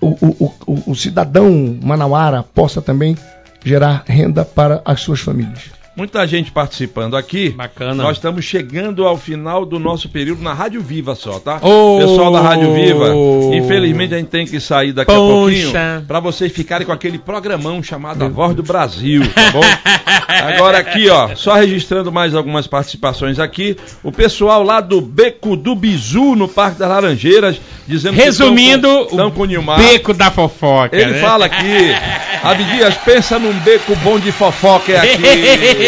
o, 0.00 0.08
o, 0.08 0.54
o, 0.66 0.92
o 0.92 0.94
cidadão 0.94 1.78
manauara 1.82 2.42
possa 2.42 2.82
também 2.82 3.16
gerar 3.64 4.04
renda 4.06 4.44
para 4.44 4.82
as 4.84 5.00
suas 5.00 5.20
famílias. 5.20 5.77
Muita 5.98 6.24
gente 6.28 6.52
participando 6.52 7.16
aqui. 7.16 7.50
Bacana. 7.50 8.04
Nós 8.04 8.18
estamos 8.18 8.44
chegando 8.44 9.04
ao 9.04 9.16
final 9.18 9.66
do 9.66 9.80
nosso 9.80 10.08
período 10.08 10.40
na 10.40 10.54
Rádio 10.54 10.80
Viva 10.80 11.16
só, 11.16 11.40
tá? 11.40 11.58
Oh! 11.60 11.98
Pessoal 11.98 12.30
da 12.30 12.40
Rádio 12.40 12.72
Viva, 12.72 13.12
infelizmente 13.52 14.14
a 14.14 14.18
gente 14.18 14.28
tem 14.28 14.46
que 14.46 14.60
sair 14.60 14.92
daqui 14.92 15.10
a 15.10 15.14
Poxa. 15.16 15.72
pouquinho 15.72 16.04
para 16.06 16.20
vocês 16.20 16.52
ficarem 16.52 16.86
com 16.86 16.92
aquele 16.92 17.18
programão 17.18 17.82
chamado 17.82 18.24
A 18.24 18.28
Voz 18.28 18.54
do 18.54 18.62
Brasil, 18.62 19.22
tá 19.34 19.50
bom? 19.50 19.60
Agora 20.54 20.78
aqui, 20.78 21.08
ó, 21.08 21.34
só 21.34 21.54
registrando 21.54 22.12
mais 22.12 22.32
algumas 22.32 22.68
participações 22.68 23.40
aqui. 23.40 23.76
O 24.04 24.12
pessoal 24.12 24.62
lá 24.62 24.80
do 24.80 25.00
Beco 25.00 25.56
do 25.56 25.74
Bizu, 25.74 26.36
no 26.36 26.46
Parque 26.46 26.78
das 26.78 26.88
Laranjeiras, 26.88 27.60
dizendo 27.88 28.14
Resumindo, 28.14 28.88
que 28.88 28.94
estão 28.94 29.08
com, 29.08 29.16
tão 29.16 29.30
com 29.32 29.42
o 29.42 29.46
Nilmar. 29.46 29.78
Beco 29.78 30.14
da 30.14 30.30
fofoca. 30.30 30.96
Ele 30.96 31.12
né? 31.12 31.20
fala 31.20 31.46
aqui, 31.46 31.92
Abdias, 32.44 32.94
pensa 32.98 33.36
num 33.36 33.52
beco 33.60 33.96
bom 33.96 34.20
de 34.20 34.30
fofoca 34.30 34.92
é 34.92 34.98
aqui. 34.98 35.87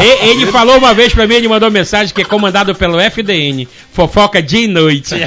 E- 0.00 0.28
ele 0.30 0.46
falou 0.46 0.76
uma 0.78 0.92
vez 0.94 1.12
pra 1.14 1.26
mim, 1.26 1.34
ele 1.34 1.48
mandou 1.48 1.70
mensagem 1.70 2.14
que 2.14 2.20
é 2.22 2.24
comandado 2.24 2.74
pelo 2.74 2.98
FDN. 3.00 3.66
Fofoca 3.92 4.42
dia 4.42 4.64
e 4.64 4.68
noite. 4.68 5.14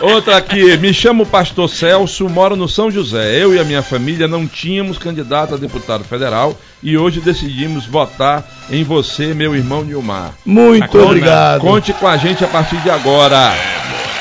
Outra 0.00 0.36
aqui, 0.36 0.76
me 0.76 0.94
chamo 0.94 1.26
Pastor 1.26 1.68
Celso, 1.68 2.28
moro 2.28 2.54
no 2.54 2.68
São 2.68 2.88
José. 2.88 3.42
Eu 3.42 3.52
e 3.52 3.58
a 3.58 3.64
minha 3.64 3.82
família 3.82 4.28
não 4.28 4.46
tínhamos 4.46 4.96
candidato 4.96 5.54
a 5.54 5.56
deputado 5.56 6.04
federal 6.04 6.56
e 6.80 6.96
hoje 6.96 7.18
decidimos 7.20 7.84
votar 7.84 8.44
em 8.70 8.84
você, 8.84 9.34
meu 9.34 9.56
irmão 9.56 9.82
Nilmar. 9.82 10.34
Muito 10.46 10.82
Bacana. 10.86 11.04
obrigado. 11.04 11.60
Conte 11.62 11.92
com 11.92 12.06
a 12.06 12.16
gente 12.16 12.44
a 12.44 12.48
partir 12.48 12.76
de 12.76 12.88
agora. 12.90 13.52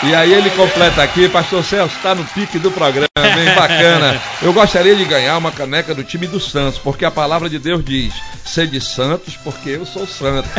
E 0.03 0.13
aí 0.13 0.31
ele 0.31 0.49
completa 0.51 1.01
aqui, 1.01 1.27
Pastor 1.27 1.63
Celso, 1.63 1.95
está 1.95 2.13
no 2.13 2.23
pique 2.25 2.59
do 2.59 2.69
programa, 2.69 3.07
bem 3.15 3.55
bacana. 3.55 4.21
Eu 4.41 4.53
gostaria 4.53 4.95
de 4.95 5.03
ganhar 5.05 5.37
uma 5.37 5.51
caneca 5.51 5.95
do 5.95 6.03
time 6.03 6.27
do 6.27 6.39
Santos, 6.39 6.79
porque 6.79 7.03
a 7.03 7.09
palavra 7.09 7.49
de 7.49 7.57
Deus 7.57 7.83
diz, 7.83 8.13
sede 8.45 8.79
santos, 8.79 9.35
porque 9.43 9.71
eu 9.71 9.85
sou 9.85 10.05
santo. 10.05 10.47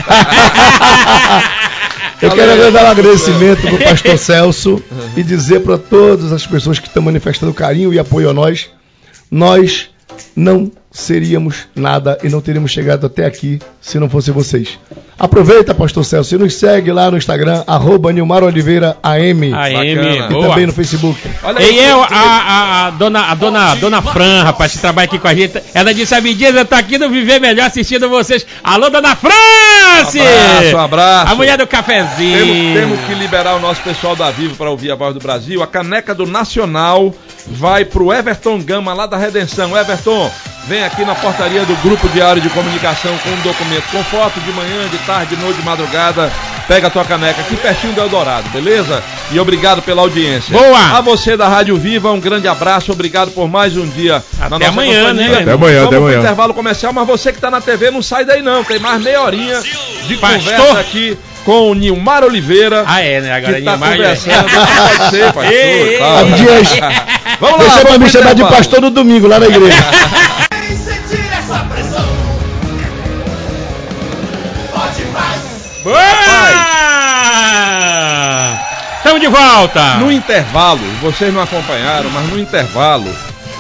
Eu 2.21 2.33
quero 2.33 2.51
Valeu, 2.51 2.73
dar 2.73 2.87
um 2.87 2.91
agradecimento 2.91 3.63
para 3.63 3.75
o 3.75 3.79
pastor 3.79 4.19
Celso 4.19 4.83
e 5.17 5.23
dizer 5.23 5.61
para 5.61 5.79
todas 5.79 6.33
as 6.33 6.45
pessoas 6.45 6.81
que 6.81 6.89
estão 6.89 7.01
manifestando 7.03 7.55
carinho 7.55 7.95
e 7.95 7.99
apoio 7.99 8.29
a 8.31 8.35
nós, 8.35 8.69
nós 9.31 9.89
não 10.35 10.71
seríamos 10.91 11.67
nada 11.75 12.19
e 12.23 12.29
não 12.29 12.41
teríamos 12.41 12.71
chegado 12.71 13.07
até 13.07 13.25
aqui 13.27 13.59
se 13.81 13.99
não 13.99 14.09
fosse 14.09 14.31
vocês. 14.31 14.79
Aproveita, 15.19 15.75
pastor 15.75 16.05
Celso, 16.05 16.35
e 16.35 16.39
nos 16.39 16.55
segue 16.55 16.93
lá 16.93 17.11
no 17.11 17.17
Instagram, 17.17 17.65
arroba 17.67 18.13
Nilmar 18.13 18.45
Oliveira 18.45 18.97
AM. 19.03 19.53
AM. 19.53 19.81
E 19.81 20.29
boa. 20.29 20.49
também 20.49 20.67
no 20.67 20.73
Facebook. 20.73 21.21
Olha 21.43 21.61
E 21.63 21.79
eu, 21.79 22.03
a, 22.03 22.07
a, 22.09 22.87
a 22.87 22.91
dona, 22.91 23.31
a 23.31 23.35
dona, 23.35 23.73
a 23.73 23.75
dona 23.75 24.03
Fran, 24.03 24.45
rapaz, 24.45 24.73
que 24.73 24.79
trabalha 24.79 25.07
aqui 25.07 25.19
com 25.19 25.29
a 25.29 25.35
gente, 25.35 25.61
ela 25.75 25.93
disse, 25.93 26.15
Abdias, 26.15 26.55
eu 26.55 26.65
tô 26.65 26.75
aqui 26.75 26.99
no 26.99 27.11
Viver 27.11 27.41
Melhor 27.41 27.67
assistindo 27.67 28.09
vocês. 28.09 28.47
Alô, 28.63 28.91
dona 28.91 29.17
France! 29.79 30.21
Abraço, 30.21 30.77
um 30.77 30.81
abraço. 30.81 31.33
A 31.33 31.35
mulher 31.35 31.59
do 31.59 31.67
cafezinho. 31.67 32.39
Temos, 32.39 32.97
temos 32.97 33.01
que 33.07 33.15
liberar 33.15 33.55
o 33.57 33.61
nosso 33.61 33.81
pessoal 33.83 34.15
da 34.15 34.31
Vivo 34.31 34.57
para 34.57 34.71
ouvir 34.71 34.91
a 34.91 34.95
voz 34.95 35.15
do 35.15 35.21
Brasil. 35.21 35.63
A 35.63 35.67
caneca 35.67 36.15
do 36.15 36.27
Nacional 36.27 37.15
vai 37.47 37.85
pro 37.85 38.13
Everton 38.13 38.61
Gama, 38.61 38.93
lá 38.93 39.07
da 39.07 39.17
Redenção. 39.17 39.77
Everton, 39.77 40.31
vem 40.67 40.85
aqui 40.85 41.05
na 41.05 41.15
portaria 41.15 41.65
do 41.65 41.75
Grupo 41.77 42.09
Diário 42.09 42.43
de 42.43 42.49
Comunicação 42.51 43.17
com 43.19 43.31
um 43.31 43.41
documento 43.41 43.91
com 43.91 44.03
foto 44.05 44.41
de 44.41 44.53
manhã, 44.53 44.89
de 44.89 44.99
tarde, 44.99 45.37
de 45.37 45.43
noite, 45.43 45.59
de 45.59 45.65
madrugada. 45.65 46.31
Pega 46.69 46.89
a 46.89 46.91
tua 46.91 47.03
caneca 47.05 47.41
aqui 47.41 47.57
pertinho 47.57 47.95
do 47.95 48.01
Eldorado, 48.03 48.47
beleza? 48.51 49.03
E 49.33 49.41
obrigado 49.41 49.81
pela 49.81 50.03
audiência. 50.03 50.53
Boa! 50.53 50.99
A 50.99 51.01
você 51.01 51.35
da 51.35 51.49
Rádio 51.49 51.75
Viva, 51.79 52.13
um 52.13 52.21
grande 52.21 52.47
abraço. 52.47 52.93
Obrigado 52.93 53.31
por 53.31 53.49
mais 53.49 53.75
um 53.75 53.87
dia 53.89 54.17
Até 54.39 54.51
na 54.51 54.59
nossa 54.59 54.69
amanhã, 54.71 55.01
companhia. 55.09 55.29
né? 55.29 55.41
Até 55.41 55.53
amanhã, 55.53 55.57
Vamos 55.79 55.87
até 55.87 55.97
amanhã. 55.97 56.19
intervalo 56.19 56.53
comercial, 56.53 56.93
mas 56.93 57.07
você 57.07 57.33
que 57.33 57.39
está 57.39 57.51
na 57.51 57.63
TV 57.63 57.91
não 57.91 58.03
sai 58.03 58.27
daí 58.27 58.43
não. 58.43 58.63
Tem 58.63 58.79
mais 58.79 59.03
meia 59.03 59.23
horinha 59.23 59.63
de 60.07 60.17
Pastor. 60.19 60.41
conversa 60.43 60.79
aqui 60.81 61.17
com 61.47 61.71
o 61.71 61.75
Nilmar 61.75 62.23
Oliveira. 62.23 62.85
Ah, 62.87 63.01
é, 63.01 63.23
né? 63.23 63.33
Agora 63.33 63.55
que 63.55 63.63
tá 63.63 63.71
Nilmar 63.71 63.91
já- 63.91 63.97
conversando. 63.97 64.51
Pode 64.51 65.11
ser, 65.11 65.25
pastor. 65.33 65.45
Ei, 65.53 65.83
ei, 65.95 65.99
tá. 65.99 66.21
Abdias, 66.21 66.69
Vamos 67.41 67.59
lá, 67.67 67.71
você 67.73 67.83
vai 67.83 67.93
vamos 67.93 67.99
me 68.01 68.11
chamar 68.11 68.35
de 68.35 68.43
pastor 68.45 68.81
no 68.83 68.91
domingo 68.91 69.27
lá 69.27 69.39
na 69.39 69.47
igreja. 69.47 69.77
Vem 70.53 70.77
sentir 70.77 71.25
essa 71.33 71.61
pressão. 71.65 72.05
Pode 74.71 75.05
mais. 75.15 75.39
Boa! 75.83 76.18
Estamos 79.09 79.23
de 79.23 79.29
volta! 79.29 79.95
No 80.01 80.13
intervalo, 80.13 80.83
vocês 81.01 81.33
não 81.33 81.41
acompanharam, 81.41 82.11
mas 82.11 82.29
no 82.29 82.39
intervalo, 82.39 83.11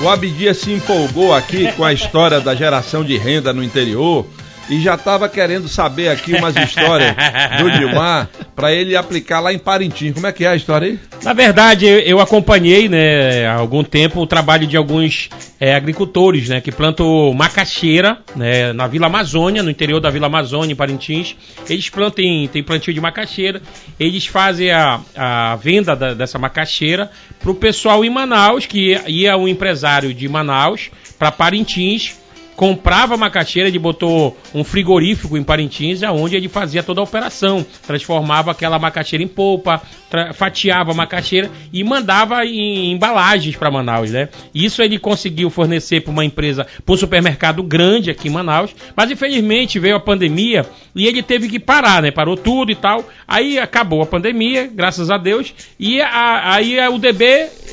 o 0.02 0.06
Abdias 0.10 0.58
se 0.58 0.74
empolgou 0.74 1.34
aqui 1.34 1.72
com 1.72 1.82
a 1.82 1.90
história 1.90 2.38
da 2.38 2.54
geração 2.54 3.02
de 3.02 3.16
renda 3.16 3.50
no 3.50 3.64
interior 3.64 4.26
e 4.70 4.80
já 4.80 4.94
estava 4.94 5.28
querendo 5.28 5.68
saber 5.68 6.08
aqui 6.08 6.34
umas 6.34 6.54
histórias 6.56 7.14
do 7.58 7.68
Nilmar 7.78 8.28
para 8.54 8.72
ele 8.72 8.96
aplicar 8.96 9.40
lá 9.40 9.52
em 9.52 9.58
Parintins. 9.58 10.12
Como 10.14 10.26
é 10.26 10.32
que 10.32 10.44
é 10.44 10.48
a 10.48 10.56
história 10.56 10.88
aí? 10.88 10.98
Na 11.22 11.32
verdade, 11.32 11.86
eu- 11.86 12.18
acompanhei, 12.20 12.88
né, 12.88 13.46
há 13.46 13.54
algum 13.54 13.82
tempo 13.84 14.20
o 14.20 14.26
trabalho 14.26 14.66
de 14.66 14.76
alguns 14.76 15.28
é, 15.60 15.74
agricultores, 15.74 16.48
né, 16.48 16.60
que 16.60 16.70
plantam 16.70 17.32
macaxeira, 17.34 18.18
né, 18.36 18.72
na 18.72 18.86
Vila 18.86 19.06
Amazônia, 19.06 19.62
no 19.62 19.70
interior 19.70 20.00
da 20.00 20.10
Vila 20.10 20.26
Amazônia, 20.26 20.72
em 20.72 20.76
Parintins. 20.76 21.34
Eles 21.68 21.88
plantam, 21.88 22.24
tem 22.52 22.62
plantio 22.62 22.92
de 22.92 23.00
macaxeira, 23.00 23.62
eles 23.98 24.26
fazem 24.26 24.70
a, 24.70 25.00
a 25.16 25.56
venda 25.56 25.94
da- 25.96 26.14
dessa 26.14 26.38
macaxeira 26.38 27.10
para 27.40 27.50
o 27.50 27.54
pessoal 27.54 28.04
em 28.04 28.10
Manaus, 28.10 28.66
que 28.66 29.00
ia 29.06 29.36
um 29.36 29.48
empresário 29.48 30.12
de 30.12 30.28
Manaus 30.28 30.90
para 31.18 31.30
Parintins, 31.32 32.14
comprava 32.58 33.16
macaxeira, 33.16 33.68
ele 33.68 33.78
botou 33.78 34.36
um 34.52 34.64
frigorífico 34.64 35.36
em 35.38 35.44
Parintins, 35.44 36.02
onde 36.02 36.34
ele 36.34 36.48
fazia 36.48 36.82
toda 36.82 37.00
a 37.00 37.04
operação, 37.04 37.64
transformava 37.86 38.50
aquela 38.50 38.80
macaxeira 38.80 39.22
em 39.22 39.28
polpa, 39.28 39.80
fatiava 40.34 40.90
a 40.90 40.94
macaxeira 40.94 41.48
e 41.72 41.84
mandava 41.84 42.44
em 42.44 42.90
embalagens 42.90 43.54
para 43.54 43.70
Manaus, 43.70 44.10
né? 44.10 44.28
Isso 44.52 44.82
ele 44.82 44.98
conseguiu 44.98 45.50
fornecer 45.50 46.00
para 46.00 46.10
uma 46.10 46.24
empresa, 46.24 46.66
para 46.84 46.94
um 46.94 46.98
supermercado 46.98 47.62
grande 47.62 48.10
aqui 48.10 48.26
em 48.26 48.32
Manaus, 48.32 48.74
mas 48.96 49.08
infelizmente 49.08 49.78
veio 49.78 49.94
a 49.94 50.00
pandemia 50.00 50.66
e 50.96 51.06
ele 51.06 51.22
teve 51.22 51.48
que 51.48 51.60
parar, 51.60 52.02
né? 52.02 52.10
Parou 52.10 52.36
tudo 52.36 52.72
e 52.72 52.74
tal. 52.74 53.04
Aí 53.28 53.56
acabou 53.56 54.02
a 54.02 54.06
pandemia, 54.06 54.66
graças 54.66 55.12
a 55.12 55.16
Deus, 55.16 55.54
e 55.78 56.00
a- 56.00 56.54
aí 56.54 56.80
a 56.80 56.90
UDB 56.90 57.24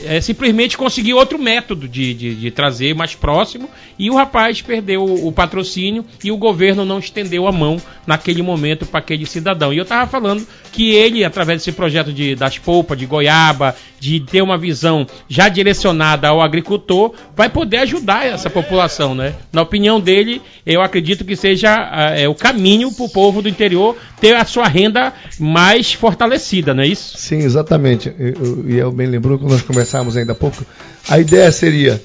eh, 0.05 0.21
simplesmente 0.21 0.77
conseguiu 0.77 1.17
outro 1.17 1.39
método 1.39 1.88
de, 1.88 2.13
de, 2.13 2.36
de 2.36 2.51
trazer 2.51 2.93
mais 2.93 3.15
próximo 3.15 3.67
e 3.97 4.11
o 4.11 4.15
rapaz 4.15 4.61
perdeu 4.76 5.03
o, 5.03 5.32
patrocínio 5.32 6.03
e 6.21 6.32
o 6.32 6.38
governo 6.38 6.84
não 6.84 6.99
estendeu 6.99 7.47
a 7.47 7.51
mão 7.51 7.78
naquele 8.05 8.41
momento 8.41 8.86
para 8.86 8.99
aquele 8.99 9.26
cidadão. 9.26 9.71
E 9.71 9.78
eu 9.78 9.84
estava 9.84 10.09
falando 10.09 10.45
que 10.71 10.91
ele, 10.91 11.23
através 11.23 11.59
desse 11.59 11.71
projeto 11.71 12.11
de, 12.11 12.36
das 12.36 12.57
polpas, 12.57 12.97
de 12.97 13.05
goiaba, 13.05 13.73
de 13.99 14.19
ter 14.19 14.41
uma 14.41 14.57
visão 14.57 15.07
já 15.30 15.47
direcionada 15.47 16.28
ao 16.28 16.41
agricultor, 16.41 17.13
vai 17.36 17.47
poder 17.47 17.78
ajudar 17.78 18.26
essa 18.26 18.49
população, 18.49 19.15
né? 19.15 19.34
Na 19.51 19.61
opinião 19.61 19.99
dele, 19.99 20.41
eu 20.65 20.82
acredito 20.82 21.23
que 21.23 21.36
seja 21.38 21.73
uh, 21.73 22.19
é, 22.19 22.28
o 22.28 22.36
caminho 22.36 22.91
para 22.91 23.05
o 23.05 23.09
povo 23.09 23.41
do 23.41 23.47
interior 23.47 23.95
ter 24.19 24.36
a 24.36 24.43
sua 24.43 24.67
renda 24.67 25.13
mais 25.39 25.93
fortalecida, 25.93 26.73
não 26.73 26.84
é 26.84 26.88
isso? 26.88 27.17
Sim, 27.17 27.38
exatamente. 27.38 28.13
E 28.19 28.76
eu, 28.76 28.88
eu, 28.88 28.91
bem 28.91 29.07
lembrou 29.07 29.39
que 29.39 29.45
nós 29.45 29.61
conversávamos 29.61 30.17
ainda 30.17 30.34
há 30.34 30.36
pouco. 30.36 30.65
A 31.07 31.17
ideia 31.17 31.49
seria 31.51 32.01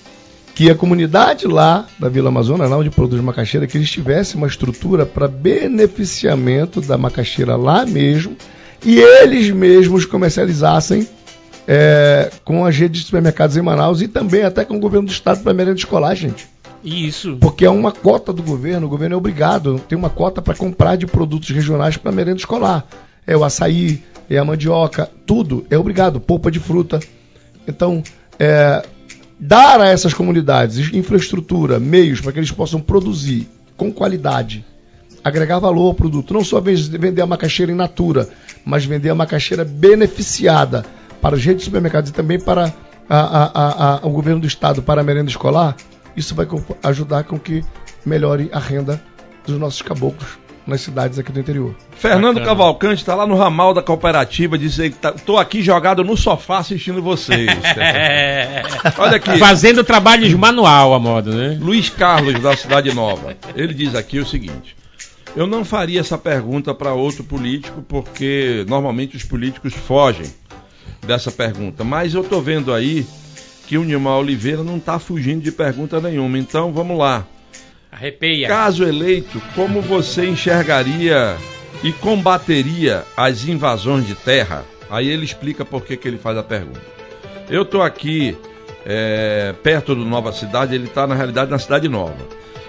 que 0.61 0.71
a 0.71 0.75
comunidade 0.75 1.47
lá 1.47 1.87
da 1.99 2.11
Vila 2.11 2.29
Amazônia, 2.29 2.67
lá 2.67 2.77
onde 2.77 2.91
produz 2.91 3.19
macaxeira, 3.23 3.67
que 3.67 3.79
eles 3.79 3.91
tivessem 3.91 4.37
uma 4.37 4.47
estrutura 4.47 5.07
para 5.07 5.27
beneficiamento 5.27 6.83
da 6.83 6.99
macaxeira 6.99 7.57
lá 7.57 7.87
mesmo 7.87 8.37
e 8.85 9.01
eles 9.01 9.49
mesmos 9.49 10.05
comercializassem 10.05 11.09
é, 11.67 12.31
com 12.45 12.67
as 12.67 12.77
redes 12.77 13.01
de 13.01 13.07
supermercados 13.07 13.57
em 13.57 13.63
Manaus 13.63 14.03
e 14.03 14.09
também 14.09 14.43
até 14.43 14.63
com 14.63 14.77
o 14.77 14.79
governo 14.79 15.07
do 15.07 15.13
estado 15.13 15.43
para 15.43 15.55
merenda 15.55 15.79
escolar, 15.79 16.15
gente. 16.15 16.47
Isso. 16.85 17.39
Porque 17.41 17.65
é 17.65 17.71
uma 17.71 17.91
cota 17.91 18.31
do 18.31 18.43
governo, 18.43 18.87
o 18.87 18.91
governo 18.91 19.15
é 19.15 19.17
obrigado, 19.17 19.81
tem 19.89 19.97
uma 19.97 20.11
cota 20.11 20.43
para 20.43 20.55
comprar 20.55 20.95
de 20.95 21.07
produtos 21.07 21.49
regionais 21.49 21.97
para 21.97 22.13
merenda 22.13 22.37
escolar. 22.37 22.87
É 23.27 23.35
o 23.35 23.45
açaí, 23.45 24.05
é 24.29 24.37
a 24.37 24.45
mandioca, 24.45 25.11
tudo 25.25 25.65
é 25.71 25.79
obrigado, 25.79 26.21
polpa 26.21 26.51
de 26.51 26.61
fruta. 26.61 27.01
Então, 27.67 28.03
é, 28.39 28.83
dar 29.41 29.81
a 29.81 29.89
essas 29.89 30.13
comunidades 30.13 30.93
infraestrutura, 30.93 31.81
meios 31.81 32.21
para 32.21 32.33
que 32.33 32.39
eles 32.39 32.53
possam 32.53 32.81
produzir 32.81 33.49
com 33.77 33.91
qualidade, 33.91 34.65
agregar 35.25 35.59
valor 35.59 35.87
ao 35.87 35.95
produto, 35.95 36.35
não 36.35 36.45
só 36.45 36.61
vender 36.61 37.23
a 37.23 37.27
macaxeira 37.27 37.73
in 37.73 37.75
natura, 37.75 38.29
mas 38.65 38.85
vender 38.85 39.09
a 39.09 39.15
macaxeira 39.15 39.65
beneficiada 39.65 40.85
para 41.23 41.35
os 41.35 41.45
redes 41.45 41.63
de 41.63 41.65
supermercados 41.67 42.11
e 42.11 42.13
também 42.13 42.39
para 42.39 42.73
a, 43.09 43.19
a, 43.19 43.95
a, 43.95 44.07
o 44.07 44.11
governo 44.11 44.41
do 44.41 44.47
estado, 44.47 44.83
para 44.83 45.01
a 45.01 45.05
merenda 45.05 45.31
escolar, 45.31 45.75
isso 46.17 46.35
vai 46.35 46.47
ajudar 46.83 47.25
com 47.25 47.39
que 47.39 47.65
melhore 48.05 48.51
a 48.53 48.59
renda 48.59 49.03
dos 49.47 49.59
nossos 49.59 49.81
caboclos 49.83 50.40
nas 50.67 50.81
cidades 50.81 51.19
aqui 51.19 51.33
do 51.33 51.41
interior. 51.41 51.75
Fernando 51.93 52.35
Bacana. 52.35 52.47
Cavalcante 52.47 53.03
está 53.03 53.15
lá 53.15 53.27
no 53.27 53.35
ramal 53.35 53.75
da 53.75 53.83
cooperativa, 53.83 54.59
diz 54.59 54.77
que 54.77 54.91
tá, 54.91 55.13
tô 55.13 55.39
aqui 55.39 55.63
jogado 55.63 56.05
no 56.05 56.17
sofá 56.17 56.59
assistindo 56.59 57.03
vocês. 57.03 57.49
Olha 58.99 59.17
aqui. 59.17 59.39
Fazendo 59.39 59.83
trabalho 59.83 60.29
de 60.29 60.37
manual 60.37 60.95
a 60.95 60.99
moda, 60.99 61.35
né? 61.35 61.59
Luiz 61.61 61.89
Carlos 61.89 62.41
da 62.41 62.57
Cidade 62.57 62.95
Nova. 62.95 63.37
Ele 63.55 63.75
diz 63.75 63.95
aqui 63.95 64.19
o 64.19 64.27
seguinte: 64.27 64.77
Eu 65.35 65.47
não 65.47 65.65
faria 65.65 66.01
essa 66.01 66.19
pergunta 66.19 66.75
para 66.75 66.93
outro 66.93 67.25
político 67.25 67.83
porque 67.83 68.65
normalmente 68.69 69.17
os 69.17 69.25
políticos 69.25 69.75
fogem 69.75 70.31
dessa 71.07 71.31
pergunta, 71.31 71.83
mas 71.83 72.15
eu 72.15 72.23
tô 72.23 72.41
vendo 72.41 72.73
aí 72.73 73.07
que 73.67 73.79
o 73.79 73.85
Nilmar 73.85 74.19
Oliveira 74.19 74.63
não 74.65 74.79
está 74.79 74.99
fugindo 74.99 75.43
de 75.43 75.53
pergunta 75.53 76.01
nenhuma. 76.01 76.37
Então 76.39 76.73
vamos 76.73 76.99
lá. 76.99 77.25
Arrepeia. 77.91 78.47
Caso 78.47 78.85
eleito, 78.85 79.41
como 79.55 79.81
você 79.81 80.29
enxergaria 80.29 81.37
e 81.83 81.93
combateria 81.93 83.05
as 83.17 83.45
invasões 83.45 84.07
de 84.07 84.15
terra? 84.15 84.65
Aí 84.89 85.09
ele 85.09 85.25
explica 85.25 85.65
por 85.65 85.85
que, 85.85 85.97
que 85.97 86.07
ele 86.07 86.19
faz 86.19 86.39
a 86.39 86.43
pergunta. 86.43 86.81
Eu 87.49 87.63
estou 87.63 87.83
aqui 87.83 88.37
é, 88.87 89.55
perto 89.63 89.95
do 89.95 90.05
Nova 90.05 90.33
Cidade, 90.33 90.75
ele 90.75 90.87
está 90.87 91.07
na 91.07 91.15
realidade 91.15 91.51
na 91.51 91.59
Cidade 91.59 91.89
Nova. 91.89 92.29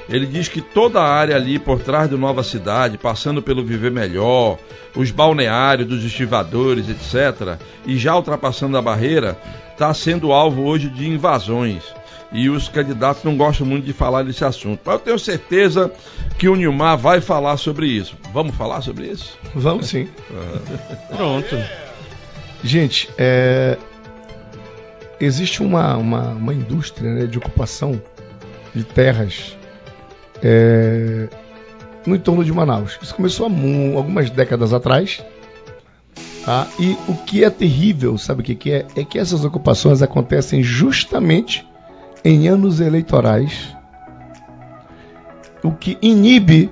Ele 0.09 0.26
diz 0.26 0.49
que 0.49 0.59
toda 0.59 0.99
a 0.99 1.07
área 1.07 1.36
ali 1.36 1.59
por 1.59 1.80
trás 1.80 2.09
do 2.09 2.17
Nova 2.17 2.43
Cidade, 2.43 2.97
passando 2.97 3.41
pelo 3.41 3.63
Viver 3.63 3.91
Melhor, 3.91 4.57
os 4.95 5.11
balneários 5.11 5.88
dos 5.88 6.03
estivadores, 6.03 6.89
etc., 6.89 7.57
e 7.86 7.97
já 7.97 8.15
ultrapassando 8.15 8.76
a 8.78 8.82
barreira, 8.82 9.38
está 9.72 9.93
sendo 9.93 10.34
alvo 10.34 10.63
hoje 10.63 10.89
de 10.89 11.07
invasões 11.07 11.84
e 12.32 12.50
os 12.50 12.70
candidatos 12.70 13.24
não 13.24 13.36
gostam 13.36 13.68
muito 13.68 13.86
de 13.86 13.94
falar 13.94 14.24
desse 14.24 14.44
assunto. 14.46 14.80
Mas 14.86 14.96
eu 14.96 15.00
tenho 15.00 15.20
certeza 15.20 15.92
que 16.38 16.48
o 16.48 16.56
Nilmar 16.56 16.98
vai 16.98 17.20
falar 17.20 17.58
sobre 17.58 17.88
isso. 17.88 18.16
Vamos 18.34 18.56
falar 18.56 18.82
sobre 18.82 19.08
isso? 19.08 19.38
Vamos 19.54 19.88
sim. 19.88 20.08
Uhum. 20.30 21.16
Pronto. 21.18 21.58
Gente, 22.64 23.10
é... 23.18 23.78
existe 25.20 25.62
uma, 25.62 25.98
uma, 25.98 26.30
uma 26.30 26.54
indústria 26.54 27.12
né, 27.12 27.26
de 27.26 27.38
ocupação 27.38 28.02
de 28.74 28.84
terras 28.86 29.58
é... 30.42 31.28
no 32.06 32.16
entorno 32.16 32.46
de 32.46 32.54
Manaus. 32.54 32.98
Isso 33.02 33.14
começou 33.14 33.48
há 33.48 33.50
algumas 33.98 34.30
décadas 34.30 34.74
atrás. 34.74 35.22
Tá? 36.46 36.66
E 36.80 36.98
o 37.08 37.14
que 37.14 37.44
é 37.44 37.50
terrível, 37.50 38.18
sabe 38.18 38.42
o 38.42 38.44
que, 38.44 38.56
que 38.56 38.72
é? 38.72 38.88
É 38.96 39.04
que 39.04 39.20
essas 39.20 39.46
ocupações 39.46 40.02
acontecem 40.02 40.64
justamente 40.64 41.70
em 42.24 42.47
anos 42.47 42.80
eleitorais, 42.80 43.76
o 45.63 45.72
que 45.72 45.97
inibe 46.01 46.69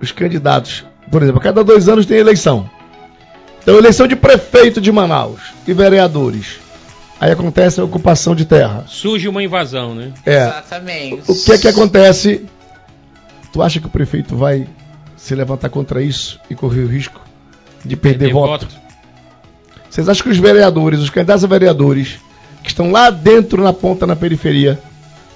os 0.00 0.12
candidatos. 0.12 0.84
Por 1.10 1.22
exemplo, 1.22 1.40
a 1.40 1.44
cada 1.44 1.64
dois 1.64 1.88
anos 1.88 2.06
tem 2.06 2.18
eleição. 2.18 2.68
Então, 3.62 3.76
eleição 3.76 4.06
de 4.06 4.16
prefeito 4.16 4.80
de 4.80 4.92
Manaus 4.92 5.40
e 5.66 5.72
vereadores. 5.72 6.58
Aí 7.20 7.30
acontece 7.30 7.80
a 7.80 7.84
ocupação 7.84 8.34
de 8.34 8.44
terra. 8.44 8.84
Surge 8.86 9.28
uma 9.28 9.42
invasão, 9.42 9.94
né? 9.94 10.12
É. 10.26 10.42
Exatamente. 10.42 11.30
O 11.30 11.44
que 11.44 11.52
é 11.52 11.58
que 11.58 11.68
acontece? 11.68 12.44
Tu 13.52 13.62
acha 13.62 13.80
que 13.80 13.86
o 13.86 13.90
prefeito 13.90 14.36
vai 14.36 14.68
se 15.16 15.34
levantar 15.34 15.70
contra 15.70 16.02
isso 16.02 16.38
e 16.50 16.54
correr 16.54 16.82
o 16.82 16.86
risco 16.86 17.20
de 17.84 17.96
perder, 17.96 18.18
perder 18.18 18.32
voto? 18.34 18.66
voto? 18.66 18.84
Vocês 19.88 20.08
acham 20.08 20.24
que 20.24 20.30
os 20.30 20.38
vereadores, 20.38 21.00
os 21.00 21.08
candidatos 21.08 21.44
a 21.44 21.46
vereadores, 21.46 22.18
que 22.64 22.70
estão 22.70 22.90
lá 22.90 23.10
dentro 23.10 23.62
na 23.62 23.74
ponta, 23.74 24.06
na 24.06 24.16
periferia, 24.16 24.80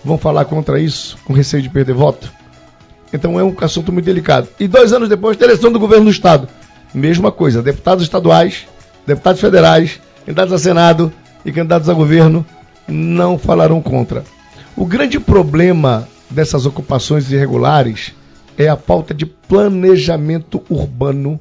vão 0.02 0.16
falar 0.16 0.46
contra 0.46 0.80
isso 0.80 1.18
com 1.24 1.34
receio 1.34 1.62
de 1.62 1.68
perder 1.68 1.94
voto? 1.94 2.32
Então 3.12 3.38
é 3.38 3.44
um 3.44 3.54
assunto 3.60 3.92
muito 3.92 4.06
delicado. 4.06 4.48
E 4.58 4.66
dois 4.66 4.94
anos 4.94 5.10
depois, 5.10 5.36
da 5.36 5.44
eleição 5.44 5.70
do 5.70 5.78
governo 5.78 6.06
do 6.06 6.10
Estado. 6.10 6.48
Mesma 6.92 7.30
coisa, 7.30 7.62
deputados 7.62 8.02
estaduais, 8.02 8.66
deputados 9.06 9.40
federais, 9.40 10.00
candidatos 10.24 10.54
a 10.54 10.58
Senado 10.58 11.12
e 11.44 11.52
candidatos 11.52 11.90
a 11.90 11.92
governo 11.92 12.44
não 12.88 13.38
falarão 13.38 13.82
contra. 13.82 14.24
O 14.74 14.86
grande 14.86 15.20
problema 15.20 16.08
dessas 16.30 16.64
ocupações 16.64 17.30
irregulares 17.30 18.14
é 18.56 18.68
a 18.68 18.76
falta 18.76 19.12
de 19.12 19.26
planejamento 19.26 20.62
urbano. 20.70 21.38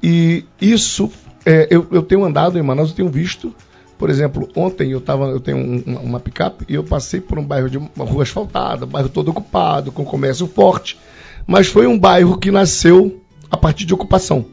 E 0.00 0.44
isso, 0.60 1.10
é, 1.44 1.66
eu, 1.68 1.86
eu 1.90 2.02
tenho 2.02 2.24
andado 2.24 2.58
em 2.58 2.62
Manaus, 2.62 2.90
eu 2.90 2.96
tenho 2.96 3.08
visto 3.08 3.52
por 3.98 4.10
exemplo, 4.10 4.48
ontem 4.56 4.90
eu 4.90 5.00
tava, 5.00 5.26
eu 5.26 5.40
tenho 5.40 5.58
um, 5.58 5.82
uma, 5.86 6.00
uma 6.00 6.20
picape 6.20 6.64
e 6.68 6.74
eu 6.74 6.84
passei 6.84 7.20
por 7.20 7.38
um 7.38 7.44
bairro 7.44 7.70
de 7.70 7.78
uma 7.78 8.04
rua 8.04 8.22
asfaltada, 8.22 8.86
bairro 8.86 9.08
todo 9.08 9.30
ocupado, 9.30 9.92
com 9.92 10.04
comércio 10.04 10.46
forte, 10.46 10.98
mas 11.46 11.68
foi 11.68 11.86
um 11.86 11.98
bairro 11.98 12.38
que 12.38 12.50
nasceu 12.50 13.20
a 13.50 13.56
partir 13.56 13.84
de 13.84 13.94
ocupação. 13.94 14.44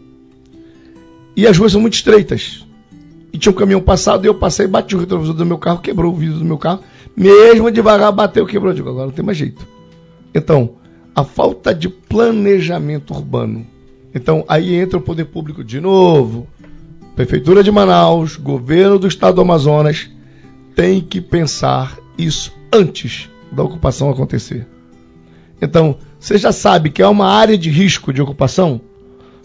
E 1.35 1.47
as 1.47 1.57
ruas 1.57 1.71
são 1.71 1.81
muito 1.81 1.93
estreitas. 1.93 2.65
E 3.31 3.37
tinha 3.37 3.51
um 3.51 3.55
caminhão 3.55 3.81
passado 3.81 4.25
e 4.25 4.27
eu 4.27 4.35
passei, 4.35 4.67
bati 4.67 4.95
o 4.95 4.99
retrovisor 4.99 5.35
do 5.35 5.45
meu 5.45 5.57
carro, 5.57 5.79
quebrou 5.79 6.11
o 6.11 6.15
vidro 6.15 6.39
do 6.39 6.45
meu 6.45 6.57
carro, 6.57 6.81
mesmo 7.15 7.71
devagar 7.71 8.11
bateu, 8.11 8.45
quebrou. 8.45 8.71
Eu 8.71 8.75
digo, 8.75 8.89
agora 8.89 9.05
não 9.05 9.13
tem 9.13 9.23
mais 9.23 9.37
jeito. 9.37 9.65
Então, 10.33 10.71
a 11.15 11.23
falta 11.23 11.73
de 11.73 11.89
planejamento 11.89 13.13
urbano. 13.13 13.65
Então, 14.13 14.43
aí 14.47 14.73
entra 14.75 14.97
o 14.97 15.01
poder 15.01 15.25
público 15.25 15.63
de 15.63 15.79
novo, 15.79 16.47
Prefeitura 17.19 17.61
de 17.61 17.69
Manaus, 17.69 18.37
governo 18.37 18.97
do 18.97 19.05
estado 19.05 19.35
do 19.35 19.41
Amazonas, 19.41 20.09
tem 20.73 21.01
que 21.01 21.19
pensar 21.19 21.97
isso 22.17 22.53
antes 22.71 23.29
da 23.51 23.61
ocupação 23.61 24.09
acontecer. 24.09 24.65
Então, 25.61 25.97
você 26.17 26.37
já 26.37 26.53
sabe 26.53 26.89
que 26.89 27.01
é 27.01 27.07
uma 27.09 27.27
área 27.27 27.57
de 27.57 27.69
risco 27.69 28.13
de 28.13 28.21
ocupação, 28.21 28.79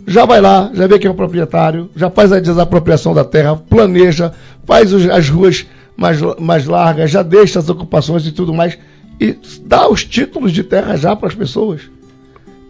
já 0.07 0.25
vai 0.25 0.41
lá, 0.41 0.71
já 0.73 0.87
vê 0.87 1.01
quem 1.01 1.09
é 1.09 1.11
o 1.11 1.17
proprietário, 1.17 1.91
já 1.97 2.09
faz 2.09 2.31
a 2.31 2.39
desapropriação 2.39 3.13
da 3.13 3.25
terra, 3.25 3.57
planeja, 3.57 4.33
faz 4.65 4.93
as 4.93 5.29
ruas 5.29 5.67
mais, 5.97 6.21
mais 6.39 6.67
largas, 6.67 7.11
já 7.11 7.25
deixa 7.25 7.59
as 7.59 7.69
ocupações 7.69 8.25
e 8.25 8.31
tudo 8.31 8.55
mais, 8.55 8.79
e 9.21 9.37
dá 9.63 9.89
os 9.89 10.05
títulos 10.05 10.53
de 10.53 10.63
terra 10.63 10.97
já 10.97 11.17
para 11.17 11.27
as 11.27 11.35
pessoas. 11.35 11.81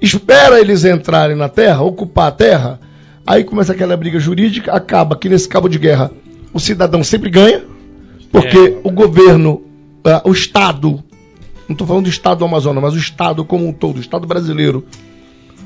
Espera 0.00 0.58
eles 0.58 0.82
entrarem 0.82 1.36
na 1.36 1.50
terra, 1.50 1.82
ocupar 1.82 2.28
a 2.28 2.32
terra, 2.32 2.80
Aí 3.26 3.42
começa 3.44 3.72
aquela 3.72 3.96
briga 3.96 4.18
jurídica, 4.18 4.72
acaba 4.72 5.16
que 5.16 5.28
nesse 5.28 5.48
cabo 5.48 5.68
de 5.68 5.78
guerra 5.78 6.10
o 6.52 6.60
cidadão 6.60 7.02
sempre 7.02 7.30
ganha, 7.30 7.64
porque 8.30 8.58
é. 8.58 8.80
o 8.84 8.90
governo, 8.90 9.62
uh, 10.04 10.28
o 10.28 10.32
Estado, 10.32 11.02
não 11.68 11.72
estou 11.72 11.86
falando 11.86 12.04
do 12.04 12.10
Estado 12.10 12.38
do 12.38 12.44
Amazonas, 12.44 12.82
mas 12.82 12.94
o 12.94 12.98
Estado 12.98 13.44
como 13.44 13.66
um 13.66 13.72
todo, 13.72 13.96
o 13.96 14.00
Estado 14.00 14.26
brasileiro, 14.26 14.84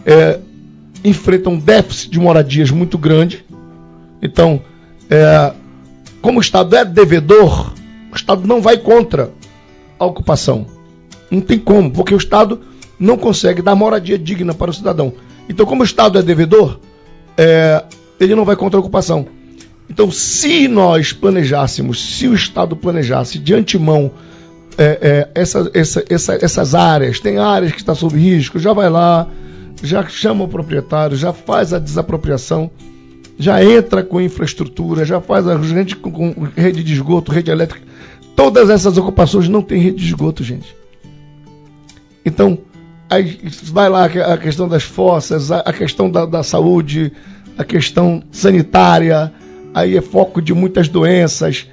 é, 0.06 0.38
enfrenta 1.04 1.50
um 1.50 1.58
déficit 1.58 2.10
de 2.10 2.18
moradias 2.18 2.70
muito 2.70 2.96
grande. 2.96 3.44
Então, 4.22 4.62
é, 5.10 5.52
como 6.22 6.38
o 6.38 6.40
Estado 6.40 6.76
é 6.76 6.84
devedor, 6.84 7.72
o 8.12 8.16
Estado 8.16 8.46
não 8.46 8.62
vai 8.62 8.78
contra 8.78 9.30
a 9.98 10.06
ocupação. 10.06 10.66
Não 11.30 11.40
tem 11.40 11.58
como, 11.58 11.90
porque 11.90 12.14
o 12.14 12.18
Estado 12.18 12.60
não 12.98 13.18
consegue 13.18 13.62
dar 13.62 13.74
moradia 13.74 14.18
digna 14.18 14.54
para 14.54 14.70
o 14.70 14.74
cidadão. 14.74 15.12
Então, 15.48 15.66
como 15.66 15.82
o 15.82 15.84
Estado 15.84 16.18
é 16.18 16.22
devedor, 16.22 16.80
é, 17.38 17.84
ele 18.18 18.34
não 18.34 18.44
vai 18.44 18.56
contra 18.56 18.78
a 18.78 18.80
ocupação. 18.80 19.26
Então, 19.88 20.10
se 20.10 20.68
nós 20.68 21.12
planejássemos, 21.12 22.16
se 22.16 22.26
o 22.26 22.34
Estado 22.34 22.76
planejasse 22.76 23.38
de 23.38 23.54
antemão 23.54 24.10
é, 24.76 24.98
é, 25.00 25.40
essa, 25.40 25.70
essa, 25.72 26.04
essa, 26.10 26.44
essas 26.44 26.74
áreas, 26.74 27.20
tem 27.20 27.38
áreas 27.38 27.72
que 27.72 27.78
estão 27.78 27.94
sob 27.94 28.18
risco, 28.18 28.58
já 28.58 28.72
vai 28.72 28.90
lá, 28.90 29.26
já 29.82 30.06
chama 30.06 30.44
o 30.44 30.48
proprietário, 30.48 31.16
já 31.16 31.32
faz 31.32 31.72
a 31.72 31.78
desapropriação, 31.78 32.70
já 33.38 33.64
entra 33.64 34.02
com 34.02 34.20
infraestrutura, 34.20 35.04
já 35.04 35.20
faz 35.20 35.46
a 35.46 35.56
gente 35.62 35.96
com, 35.96 36.10
com 36.10 36.48
rede 36.56 36.82
de 36.82 36.92
esgoto, 36.92 37.32
rede 37.32 37.50
elétrica. 37.50 37.86
Todas 38.36 38.68
essas 38.68 38.98
ocupações 38.98 39.48
não 39.48 39.62
têm 39.62 39.80
rede 39.80 39.98
de 39.98 40.06
esgoto, 40.06 40.44
gente. 40.44 40.76
Então, 42.24 42.58
aí 43.08 43.38
vai 43.64 43.88
lá 43.88 44.04
a 44.04 44.36
questão 44.36 44.68
das 44.68 44.82
fossas, 44.82 45.50
a 45.50 45.72
questão 45.72 46.10
da, 46.10 46.26
da 46.26 46.42
saúde, 46.42 47.12
a 47.56 47.64
questão 47.64 48.22
sanitária, 48.30 49.32
aí 49.74 49.96
é 49.96 50.00
foco 50.00 50.40
de 50.40 50.54
muitas 50.54 50.88
doenças, 50.88 51.66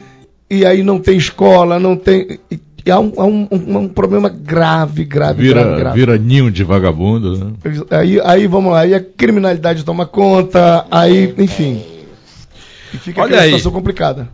e 0.49 0.65
aí 0.65 0.83
não 0.83 0.99
tem 0.99 1.17
escola, 1.17 1.79
não 1.79 1.95
tem. 1.95 2.39
E 2.85 2.91
há 2.91 2.99
um, 2.99 3.13
há 3.17 3.25
um, 3.25 3.47
um, 3.51 3.77
um 3.79 3.87
problema 3.87 4.29
grave, 4.29 5.03
grave, 5.03 5.41
vira, 5.41 5.63
grave, 5.63 5.79
grave. 5.79 5.99
Vira 5.99 6.17
ninho 6.17 6.51
de 6.51 6.63
vagabundo, 6.63 7.37
né? 7.37 7.53
Aí, 7.89 8.21
aí 8.23 8.47
vamos 8.47 8.71
lá, 8.71 8.81
aí 8.81 8.93
a 8.93 8.99
criminalidade 8.99 9.83
toma 9.83 10.05
conta, 10.05 10.85
aí, 10.91 11.33
enfim. 11.37 11.81
E 12.93 12.97
fica 12.97 13.23
Olha 13.23 13.39
aí. 13.39 13.47
situação 13.47 13.71
complicada. 13.71 14.29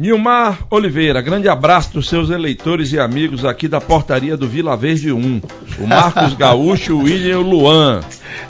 Nilmar 0.00 0.60
Oliveira, 0.70 1.20
grande 1.20 1.46
abraço 1.46 1.92
dos 1.92 2.08
seus 2.08 2.30
eleitores 2.30 2.90
e 2.90 2.98
amigos 2.98 3.44
aqui 3.44 3.68
da 3.68 3.82
portaria 3.82 4.34
do 4.34 4.48
Vila 4.48 4.74
Verde 4.74 5.12
1. 5.12 5.42
O 5.78 5.86
Marcos 5.86 6.32
Gaúcho, 6.40 6.94
o 6.94 7.02
William 7.02 7.32
e 7.32 7.34
o 7.34 7.42
Luan. 7.42 8.00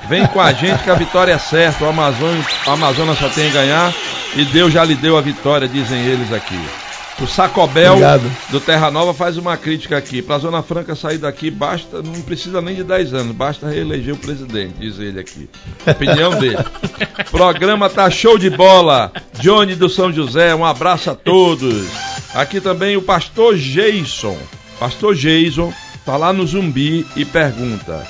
Vem 0.08 0.24
com 0.28 0.40
a 0.40 0.52
gente 0.52 0.84
que 0.84 0.90
a 0.90 0.94
vitória 0.94 1.32
é 1.32 1.38
certa. 1.38 1.84
O 1.84 1.88
Amazonas, 1.88 3.18
só 3.18 3.28
tem 3.30 3.48
a 3.48 3.52
ganhar 3.52 3.92
e 4.36 4.44
Deus 4.44 4.72
já 4.72 4.84
lhe 4.84 4.94
deu 4.94 5.18
a 5.18 5.20
vitória, 5.20 5.66
dizem 5.66 6.00
eles 6.00 6.32
aqui. 6.32 6.89
O 7.20 7.26
Sacobel 7.26 7.92
Obrigado. 7.92 8.32
do 8.48 8.58
Terra 8.58 8.90
Nova 8.90 9.12
faz 9.12 9.36
uma 9.36 9.54
crítica 9.54 9.98
aqui. 9.98 10.22
Para 10.22 10.36
a 10.36 10.38
Zona 10.38 10.62
Franca 10.62 10.94
sair 10.94 11.18
daqui, 11.18 11.50
basta, 11.50 12.00
não 12.00 12.22
precisa 12.22 12.62
nem 12.62 12.74
de 12.74 12.82
10 12.82 13.12
anos, 13.12 13.36
basta 13.36 13.68
reeleger 13.68 14.14
o 14.14 14.16
presidente, 14.16 14.76
diz 14.80 14.98
ele 14.98 15.20
aqui. 15.20 15.46
Opinião 15.86 16.38
dele. 16.38 16.56
Programa 17.30 17.90
tá 17.90 18.08
show 18.10 18.38
de 18.38 18.48
bola. 18.48 19.12
Johnny 19.38 19.74
do 19.74 19.90
São 19.90 20.10
José, 20.10 20.54
um 20.54 20.64
abraço 20.64 21.10
a 21.10 21.14
todos. 21.14 21.88
Aqui 22.34 22.58
também 22.58 22.96
o 22.96 23.02
pastor 23.02 23.54
Jason. 23.54 24.38
Pastor 24.78 25.14
Jason 25.14 25.74
tá 26.06 26.16
lá 26.16 26.32
no 26.32 26.46
Zumbi 26.46 27.06
e 27.14 27.26
pergunta: 27.26 28.06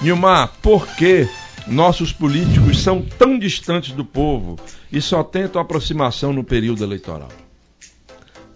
Nilmar, 0.00 0.52
por 0.62 0.86
que 0.86 1.28
nossos 1.66 2.12
políticos 2.12 2.80
são 2.80 3.02
tão 3.02 3.36
distantes 3.36 3.90
do 3.90 4.04
povo 4.04 4.56
e 4.92 5.00
só 5.00 5.24
tentam 5.24 5.60
aproximação 5.60 6.32
no 6.32 6.44
período 6.44 6.84
eleitoral? 6.84 7.28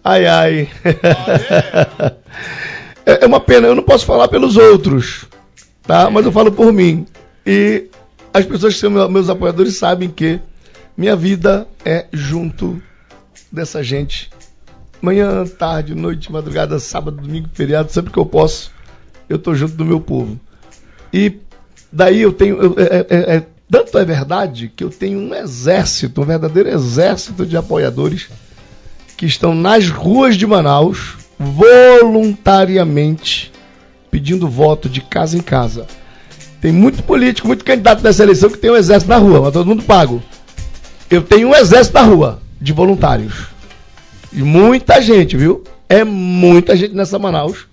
Ai, 0.07 0.25
ai. 0.25 0.69
É 3.05 3.23
é 3.23 3.25
uma 3.25 3.39
pena, 3.39 3.67
eu 3.67 3.75
não 3.75 3.83
posso 3.83 4.05
falar 4.05 4.27
pelos 4.27 4.57
outros, 4.57 5.25
tá? 5.83 6.09
Mas 6.09 6.25
eu 6.25 6.31
falo 6.31 6.51
por 6.51 6.73
mim. 6.73 7.05
E 7.45 7.85
as 8.33 8.45
pessoas 8.45 8.73
que 8.73 8.81
são 8.81 8.89
meu- 8.89 9.07
meus 9.09 9.29
apoiadores 9.29 9.77
sabem 9.77 10.09
que 10.09 10.41
minha 10.97 11.15
vida 11.15 11.65
é 11.85 12.05
junto 12.11 12.81
dessa 13.49 13.81
gente. 13.81 14.29
Manhã, 15.01 15.45
tarde, 15.45 15.95
noite, 15.95 16.29
madrugada, 16.29 16.79
sábado, 16.79 17.21
domingo, 17.21 17.47
feriado, 17.53 17.89
sempre 17.93 18.11
que 18.11 18.19
eu 18.19 18.25
posso, 18.25 18.71
eu 19.29 19.39
tô 19.39 19.55
junto 19.55 19.75
do 19.75 19.85
meu 19.85 20.01
povo. 20.01 20.37
E 21.13 21.37
daí 21.89 22.21
eu 22.23 22.33
tenho. 22.33 22.57
eu- 22.61 22.75
é- 22.77 23.05
é- 23.09 23.35
é- 23.37 23.43
tanto 23.71 23.97
é 23.97 24.03
verdade 24.03 24.67
que 24.75 24.83
eu 24.83 24.89
tenho 24.89 25.17
um 25.17 25.33
exército, 25.33 26.21
um 26.21 26.25
verdadeiro 26.25 26.67
exército 26.67 27.45
de 27.45 27.55
apoiadores 27.55 28.27
que 29.17 29.25
estão 29.25 29.55
nas 29.55 29.89
ruas 29.89 30.37
de 30.37 30.45
Manaus 30.45 31.17
voluntariamente 31.39 33.51
pedindo 34.11 34.47
voto 34.47 34.87
de 34.87 35.01
casa 35.01 35.37
em 35.37 35.41
casa. 35.41 35.87
Tem 36.61 36.71
muito 36.71 37.03
político, 37.03 37.47
muito 37.47 37.65
candidato 37.65 38.03
nessa 38.03 38.23
eleição 38.23 38.49
que 38.49 38.57
tem 38.57 38.71
um 38.71 38.75
exército 38.75 39.09
na 39.09 39.17
rua, 39.17 39.41
mas 39.41 39.53
todo 39.53 39.67
mundo 39.67 39.83
pago. 39.83 40.21
Eu 41.09 41.21
tenho 41.21 41.49
um 41.49 41.55
exército 41.55 41.95
na 41.95 42.03
rua 42.03 42.41
de 42.59 42.73
voluntários. 42.73 43.47
E 44.31 44.41
muita 44.41 45.01
gente, 45.01 45.35
viu? 45.35 45.63
É 45.89 46.03
muita 46.03 46.75
gente 46.75 46.93
nessa 46.93 47.17
Manaus 47.17 47.65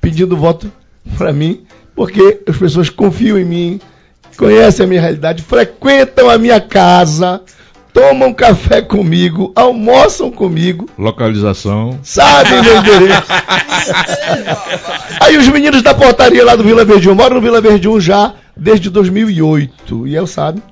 pedindo 0.00 0.36
voto 0.36 0.70
para 1.16 1.32
mim, 1.32 1.64
porque 1.94 2.42
as 2.46 2.56
pessoas 2.56 2.90
confiam 2.90 3.38
em 3.38 3.44
mim, 3.44 3.80
conhecem 4.36 4.84
a 4.84 4.88
minha 4.88 5.00
realidade, 5.00 5.42
frequentam 5.42 6.28
a 6.28 6.38
minha 6.38 6.60
casa, 6.60 7.40
tomam 7.96 8.32
café 8.34 8.82
comigo, 8.82 9.52
almoçam 9.56 10.30
comigo, 10.30 10.86
Localização. 10.98 11.98
sabem 12.02 12.60
meu 12.62 12.76
endereço. 12.76 13.22
Aí 15.18 15.38
os 15.38 15.48
meninos 15.48 15.80
da 15.82 15.94
portaria 15.94 16.44
lá 16.44 16.54
do 16.54 16.62
Vila 16.62 16.84
Verde 16.84 17.08
1, 17.08 17.14
moram 17.14 17.36
no 17.36 17.40
Vila 17.40 17.58
Verde 17.62 17.88
1 17.88 17.98
já 18.00 18.34
desde 18.54 18.90
2008, 18.90 20.06
e 20.06 20.14
eu 20.14 20.26
sabe. 20.26 20.62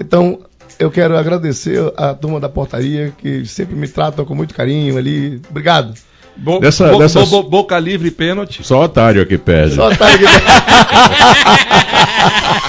Então, 0.00 0.40
eu 0.80 0.90
quero 0.90 1.16
agradecer 1.16 1.80
a 1.96 2.12
turma 2.12 2.40
da 2.40 2.48
portaria, 2.48 3.12
que 3.16 3.46
sempre 3.46 3.76
me 3.76 3.86
tratam 3.86 4.24
com 4.24 4.34
muito 4.34 4.52
carinho 4.52 4.98
ali. 4.98 5.40
Obrigado. 5.48 5.94
Bo 6.38 6.58
Dessa- 6.60 6.88
bo- 6.88 6.98
dessas- 6.98 7.30
bo- 7.30 7.44
bo- 7.44 7.48
boca 7.48 7.78
livre 7.78 8.10
pênalti. 8.10 8.60
Só 8.62 8.82
otário 8.82 9.22
aqui 9.22 9.38
perde. 9.38 9.74
Só 9.76 9.88
tá 9.94 10.06
aqui. 10.08 10.24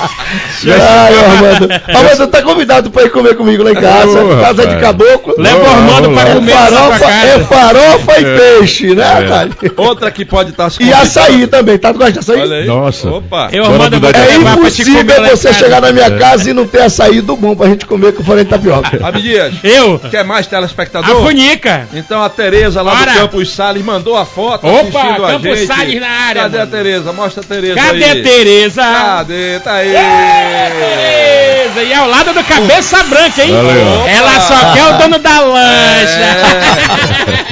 Ai, 0.65 1.13
Armando. 1.19 1.69
Armando, 1.87 2.27
tá 2.27 2.41
convidado 2.41 2.89
pra 2.91 3.03
ir 3.03 3.09
comer 3.11 3.35
comigo 3.35 3.63
lá 3.63 3.71
em 3.71 3.75
casa. 3.75 4.23
Ô, 4.23 4.37
casa 4.41 4.65
de 4.67 4.75
caboclo. 4.77 5.35
Leva 5.37 5.63
o 5.63 5.69
Armando 5.69 6.09
pra 6.11 6.21
É 6.29 6.33
comer 6.33 6.51
sua 6.51 6.59
farofa, 6.67 7.05
é 7.11 7.39
farofa 7.39 8.19
e 8.19 8.25
É. 8.25 8.37
peixe, 8.37 8.95
né, 8.95 9.03
É. 9.03 9.23
rapaz? 9.23 9.51
Outra 9.77 10.11
que 10.11 10.25
pode 10.25 10.49
estar 10.51 10.69
se 10.69 10.83
E 10.83 10.91
açaí 10.93 11.47
também, 11.47 11.77
tá? 11.77 11.93
Tu 11.93 11.99
gosta 11.99 12.11
de 12.13 12.19
açaí? 12.19 12.65
Nossa. 12.65 13.09
Opa. 13.09 13.49
Eu, 13.51 13.65
Armando, 13.65 13.95
É 14.07 14.35
impossível 14.35 15.05
você 15.29 15.53
chegar 15.53 15.81
na 15.81 15.91
minha 15.91 16.05
É. 16.07 16.17
casa 16.17 16.49
e 16.49 16.53
não 16.53 16.65
ter 16.65 16.81
açaí 16.81 17.21
do 17.21 17.35
bom 17.35 17.55
pra 17.55 17.67
gente 17.67 17.85
comer 17.85 18.13
com 18.13 18.23
farinha 18.23 18.45
de 18.45 18.49
tapioca. 18.49 18.99
Abdias, 19.05 19.53
Eu? 19.63 19.99
quer 20.11 20.23
mais 20.23 20.45
A 20.47 20.49
telespectador? 20.49 21.23
Funica. 21.23 21.87
Então 21.93 22.23
a 22.23 22.29
Tereza 22.29 22.81
lá 22.81 22.95
Bora. 22.95 23.11
do 23.11 23.17
Campos 23.19 23.49
Salles 23.53 23.83
mandou 23.83 24.15
a 24.17 24.25
foto 24.25 24.65
Opa, 24.67 24.79
assistindo 24.81 25.25
a 25.25 25.29
Campos. 25.31 25.59
Salles 25.67 25.99
na 26.01 26.07
área, 26.09 26.41
Cadê 26.43 26.57
mano. 26.57 26.69
a 26.69 26.75
Tereza? 26.77 27.13
Mostra 27.13 27.43
a 27.43 27.45
Tereza 27.45 27.75
Cadê 27.75 28.03
aí. 28.03 28.19
a 28.19 28.23
Tereza? 28.23 28.81
Cadê? 28.81 29.59
Tá 29.59 29.73
aí. 29.73 29.93
Tereza. 29.97 31.83
E 31.83 31.93
ao 31.93 32.07
lado 32.07 32.33
do 32.33 32.43
Cabeça 32.43 33.03
Branca, 33.03 33.43
hein? 33.43 33.51
Valeu. 33.53 34.07
Ela 34.07 34.39
só 34.41 34.73
quer 34.73 34.85
o 34.85 34.97
dono 34.97 35.19
da 35.19 35.39
lancha. 35.41 36.27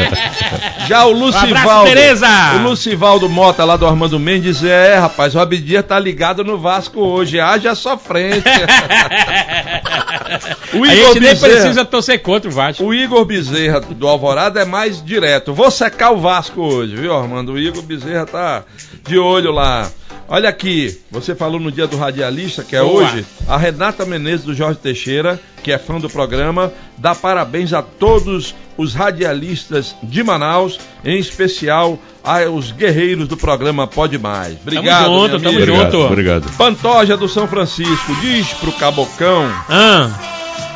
É. 0.01 0.85
Já 0.88 1.05
o 1.05 1.11
Um 1.11 1.19
Lucivaldo. 1.19 1.89
Tereza. 1.89 2.27
o 2.55 2.59
Lucivaldo 2.69 3.27
Mota 3.30 3.63
lá 3.65 3.76
do 3.76 3.88
Armando 3.88 4.19
Mendes 4.19 4.63
é, 4.63 4.97
rapaz, 4.99 5.34
o 5.35 5.39
Abdias 5.39 5.84
tá 5.85 5.97
ligado 5.99 6.43
no 6.43 6.57
Vasco 6.59 6.99
hoje. 6.99 7.39
Haja 7.39 7.73
sofrência. 7.73 8.43
o 10.73 10.84
A 10.84 10.93
Igor 10.93 11.07
gente 11.13 11.19
nem 11.19 11.30
Bezerra. 11.34 11.53
precisa 11.53 11.85
torcer 11.85 12.22
contra 12.22 12.49
o 12.49 12.53
Vasco. 12.53 12.84
O 12.84 12.93
Igor 12.93 13.26
Bezerra 13.26 13.80
do 13.81 14.07
Alvorada 14.07 14.61
é 14.61 14.65
mais 14.65 15.03
direto. 15.03 15.53
Vou 15.53 15.72
secar 15.72 16.11
o 16.11 16.17
Vasco 16.19 16.61
hoje, 16.61 16.95
viu, 16.95 17.15
Armando? 17.17 17.53
O 17.53 17.59
Igor 17.59 17.81
Bezerra 17.81 18.26
tá 18.26 18.63
de 19.07 19.17
olho 19.17 19.51
lá. 19.51 19.88
Olha 20.27 20.49
aqui, 20.49 20.99
você 21.11 21.35
falou 21.35 21.60
no 21.60 21.72
dia 21.72 21.85
do 21.85 21.97
radialista, 21.97 22.64
que 22.64 22.76
é 22.76 22.81
Boa. 22.81 23.03
hoje, 23.03 23.23
a 23.47 23.57
Renata 23.57 24.06
Menezes 24.06 24.43
do 24.43 24.56
Jorge 24.56 24.80
Teixeira, 24.80 25.39
que 25.61 25.72
é 25.72 25.77
fã 25.77 25.99
do 25.99 26.10
programa, 26.10 26.73
dá 26.97 27.14
parabéns 27.14 27.73
a 27.73 27.84
todos 27.84 28.56
os 28.76 28.95
radialistas 28.95 29.95
de 30.02 30.23
Manaus, 30.23 30.80
em 31.03 31.19
especial 31.19 31.99
aos 32.23 32.72
guerreiros 32.72 33.27
do 33.27 33.38
programa 33.38 33.85
Pode 33.85 34.18
Mais. 34.18 34.57
Obrigado, 34.61 35.06
junto, 35.06 35.27
minha 35.27 35.39
tamo 35.39 35.57
amiga. 35.57 35.65
junto. 35.65 35.97
Obrigado, 35.97 36.06
obrigado. 36.45 36.57
Pantoja 36.57 37.15
do 37.15 37.30
São 37.30 37.47
Francisco 37.47 38.15
diz 38.19 38.47
pro 38.53 38.72
Cabocão 38.72 39.47
Ah, 39.69 40.10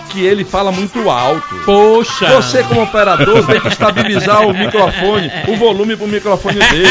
que 0.10 0.26
ele 0.26 0.44
fala 0.44 0.72
muito 0.72 1.10
alto. 1.10 1.56
poxa. 1.66 2.28
Você, 2.36 2.64
como 2.64 2.84
operador, 2.84 3.46
tem 3.46 3.62
que 3.62 3.68
estabilizar 3.68 4.46
o 4.48 4.54
microfone, 4.54 5.32
o 5.48 5.56
volume 5.56 5.96
pro 5.96 6.08
microfone 6.08 6.60
dele. 6.60 6.90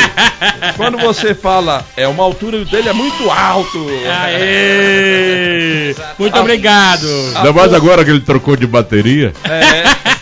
Quando 0.77 0.99
você 0.99 1.35
fala, 1.35 1.85
é 1.97 2.07
uma 2.07 2.23
altura 2.23 2.57
e 2.57 2.62
o 2.62 2.65
dele 2.65 2.89
é 2.89 2.93
muito 2.93 3.31
alto. 3.31 3.86
Aê! 4.23 5.95
Muito 6.19 6.39
obrigado. 6.39 7.07
Ainda 7.36 7.53
mais 7.53 7.73
agora 7.73 8.05
que 8.05 8.11
ele 8.11 8.20
trocou 8.20 8.57
de 8.57 8.66
bateria. 8.66 9.32
É. 9.45 10.18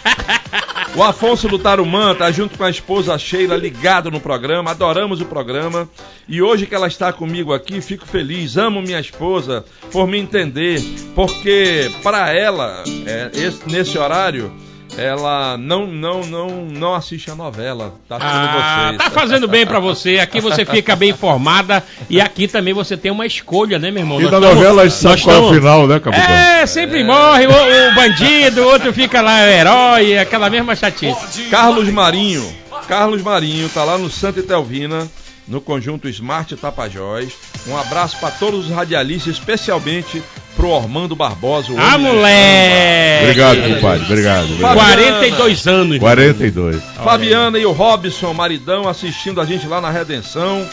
O 0.97 1.03
Afonso 1.03 1.47
do 1.47 1.59
Tarumã 1.59 2.15
tá 2.15 2.31
junto 2.31 2.57
com 2.57 2.65
a 2.65 2.71
esposa 2.71 3.19
Sheila 3.19 3.55
ligado 3.55 4.11
no 4.11 4.19
programa, 4.19 4.71
adoramos 4.71 5.21
o 5.21 5.27
programa. 5.27 5.87
E 6.27 6.41
hoje 6.41 6.65
que 6.67 6.75
ela 6.75 6.87
está 6.87 7.13
comigo 7.13 7.53
aqui, 7.53 7.83
fico 7.83 8.07
feliz, 8.07 8.57
amo 8.57 8.81
minha 8.81 8.99
esposa 8.99 9.63
por 9.93 10.07
me 10.09 10.19
entender, 10.19 10.81
porque 11.15 11.91
para 12.03 12.33
ela, 12.35 12.83
é, 13.07 13.31
esse- 13.35 13.69
nesse 13.69 13.99
horário, 13.99 14.51
ela 14.97 15.57
não 15.59 15.87
não 15.87 16.21
não 16.23 16.49
não 16.67 16.95
assiste 16.95 17.31
a 17.31 17.35
novela. 17.35 17.95
Tá 18.09 18.17
Ah, 18.21 18.87
vocês. 18.93 18.99
tá 18.99 19.11
fazendo 19.11 19.47
bem 19.49 19.67
pra 19.67 19.79
você. 19.79 20.19
Aqui 20.19 20.41
você 20.41 20.65
fica 20.65 20.97
bem 20.97 21.11
informada 21.11 21.83
e 22.09 22.21
aqui 22.21 22.49
também 22.49 22.73
você 22.75 22.97
tem 22.97 23.11
uma 23.11 23.27
escolha, 23.27 23.79
né, 23.79 23.91
meu 23.91 24.03
irmão? 24.03 24.21
E 24.21 24.25
Nós 24.25 24.33
na 24.33 24.41
tamo- 24.41 24.55
novela 24.55 24.83
a 24.83 24.89
gente 24.89 24.99
sabe 24.99 25.23
qual 25.23 25.37
é 25.37 25.39
o 25.41 25.55
final, 25.55 25.87
né, 25.87 26.01
capitão? 26.01 26.25
É, 26.35 26.67
sempre 26.67 27.03
morre 27.05 27.47
o, 27.47 27.51
o 27.51 27.95
bandido, 27.95 28.63
o 28.63 28.67
outro 28.67 28.93
fica 28.93 29.21
lá, 29.21 29.37
o 29.45 29.49
herói, 29.49 30.19
aquela 30.19 30.49
mesma 30.51 30.75
chatice. 30.75 31.43
Carlos 31.51 31.89
Marinho. 31.89 32.55
Carlos 32.89 33.23
Marinho 33.23 33.69
tá 33.69 33.83
lá 33.85 33.99
no 33.99 34.09
Santa 34.11 34.41
Etelvina, 34.41 35.09
no 35.49 35.61
conjunto 35.61 36.09
Smart 36.09 36.55
Tapajós. 36.57 37.33
Um 37.67 37.77
abraço 37.77 38.17
para 38.19 38.31
todos 38.31 38.67
os 38.67 38.71
radialistas, 38.71 39.35
especialmente 39.35 40.23
pro 40.57 40.71
Ormando 40.71 41.15
Barbosa. 41.15 41.73
o 41.73 41.77
Ah, 41.79 41.99
moleque! 41.99 43.25
Obrigado, 43.25 43.75
compadre. 43.75 44.05
Obrigado. 44.05 44.45
obrigado. 44.53 44.75
42 44.75 45.67
anos. 45.67 45.99
42. 45.99 46.83
Fabiana 47.05 47.59
e 47.59 47.67
o 47.67 47.73
Robson 47.73 48.33
Maridão 48.33 48.89
assistindo 48.89 49.41
a 49.41 49.45
gente 49.45 49.67
lá 49.67 49.81
na 49.81 49.91
Redenção. 49.91 50.67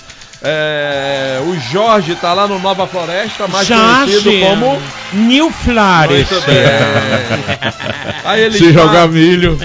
É, 0.46 1.40
o 1.48 1.58
Jorge 1.72 2.16
tá 2.16 2.34
lá 2.34 2.46
no 2.46 2.60
Nova 2.60 2.86
Floresta, 2.86 3.48
mais 3.48 3.66
conhecido 3.66 4.30
como. 4.42 4.82
New 5.14 5.50
Flores. 5.52 6.30
Muito 6.30 6.46
bem. 6.46 6.58
A 8.26 8.38
Elismar, 8.38 8.68
Se 8.70 8.74
jogar 8.74 9.08
milho. 9.08 9.58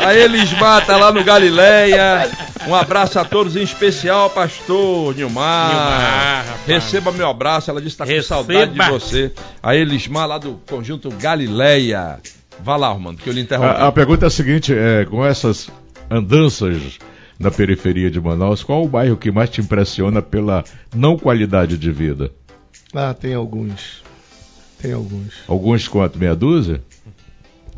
a 0.00 0.14
Elismar 0.14 0.86
tá 0.86 0.96
lá 0.96 1.10
no 1.10 1.24
Galileia. 1.24 2.30
Um 2.68 2.74
abraço 2.76 3.18
a 3.18 3.24
todos, 3.24 3.56
em 3.56 3.62
especial 3.62 4.20
ao 4.22 4.30
pastor 4.30 5.14
Nilmar. 5.16 5.68
Nilmar. 5.68 6.44
Receba 6.66 7.10
meu 7.10 7.28
abraço, 7.28 7.70
ela 7.70 7.80
disse 7.80 7.96
que 7.96 7.98
tá 7.98 8.04
com 8.06 8.12
Receba. 8.12 8.28
saudade 8.36 8.72
de 8.72 8.88
você. 8.88 9.32
A 9.60 9.74
Elismar 9.74 10.28
lá 10.28 10.38
do 10.38 10.60
conjunto 10.70 11.10
Galileia. 11.10 12.18
Vá 12.60 12.76
lá, 12.76 12.88
Armando, 12.88 13.18
que 13.20 13.28
eu 13.28 13.32
lhe 13.34 13.40
interrompi. 13.40 13.82
A, 13.82 13.88
a 13.88 13.92
pergunta 13.92 14.26
é 14.26 14.28
a 14.28 14.30
seguinte: 14.30 14.72
é, 14.72 15.04
com 15.04 15.26
essas 15.26 15.68
andanças 16.08 16.76
na 17.38 17.50
periferia 17.50 18.10
de 18.10 18.20
Manaus, 18.20 18.62
qual 18.62 18.84
o 18.84 18.88
bairro 18.88 19.16
que 19.16 19.30
mais 19.30 19.50
te 19.50 19.60
impressiona 19.60 20.22
pela 20.22 20.64
não 20.94 21.18
qualidade 21.18 21.76
de 21.76 21.90
vida? 21.90 22.30
Ah, 22.94 23.12
tem 23.12 23.34
alguns. 23.34 24.02
Tem 24.80 24.92
alguns. 24.92 25.34
Alguns 25.48 25.88
quanto? 25.88 26.18
Meia 26.18 26.34
dúzia? 26.36 26.82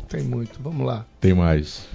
Tem 0.07 0.21
muito. 0.23 0.59
Vamos 0.61 0.85
lá. 0.85 1.05
Tem 1.19 1.33
mais. 1.33 1.87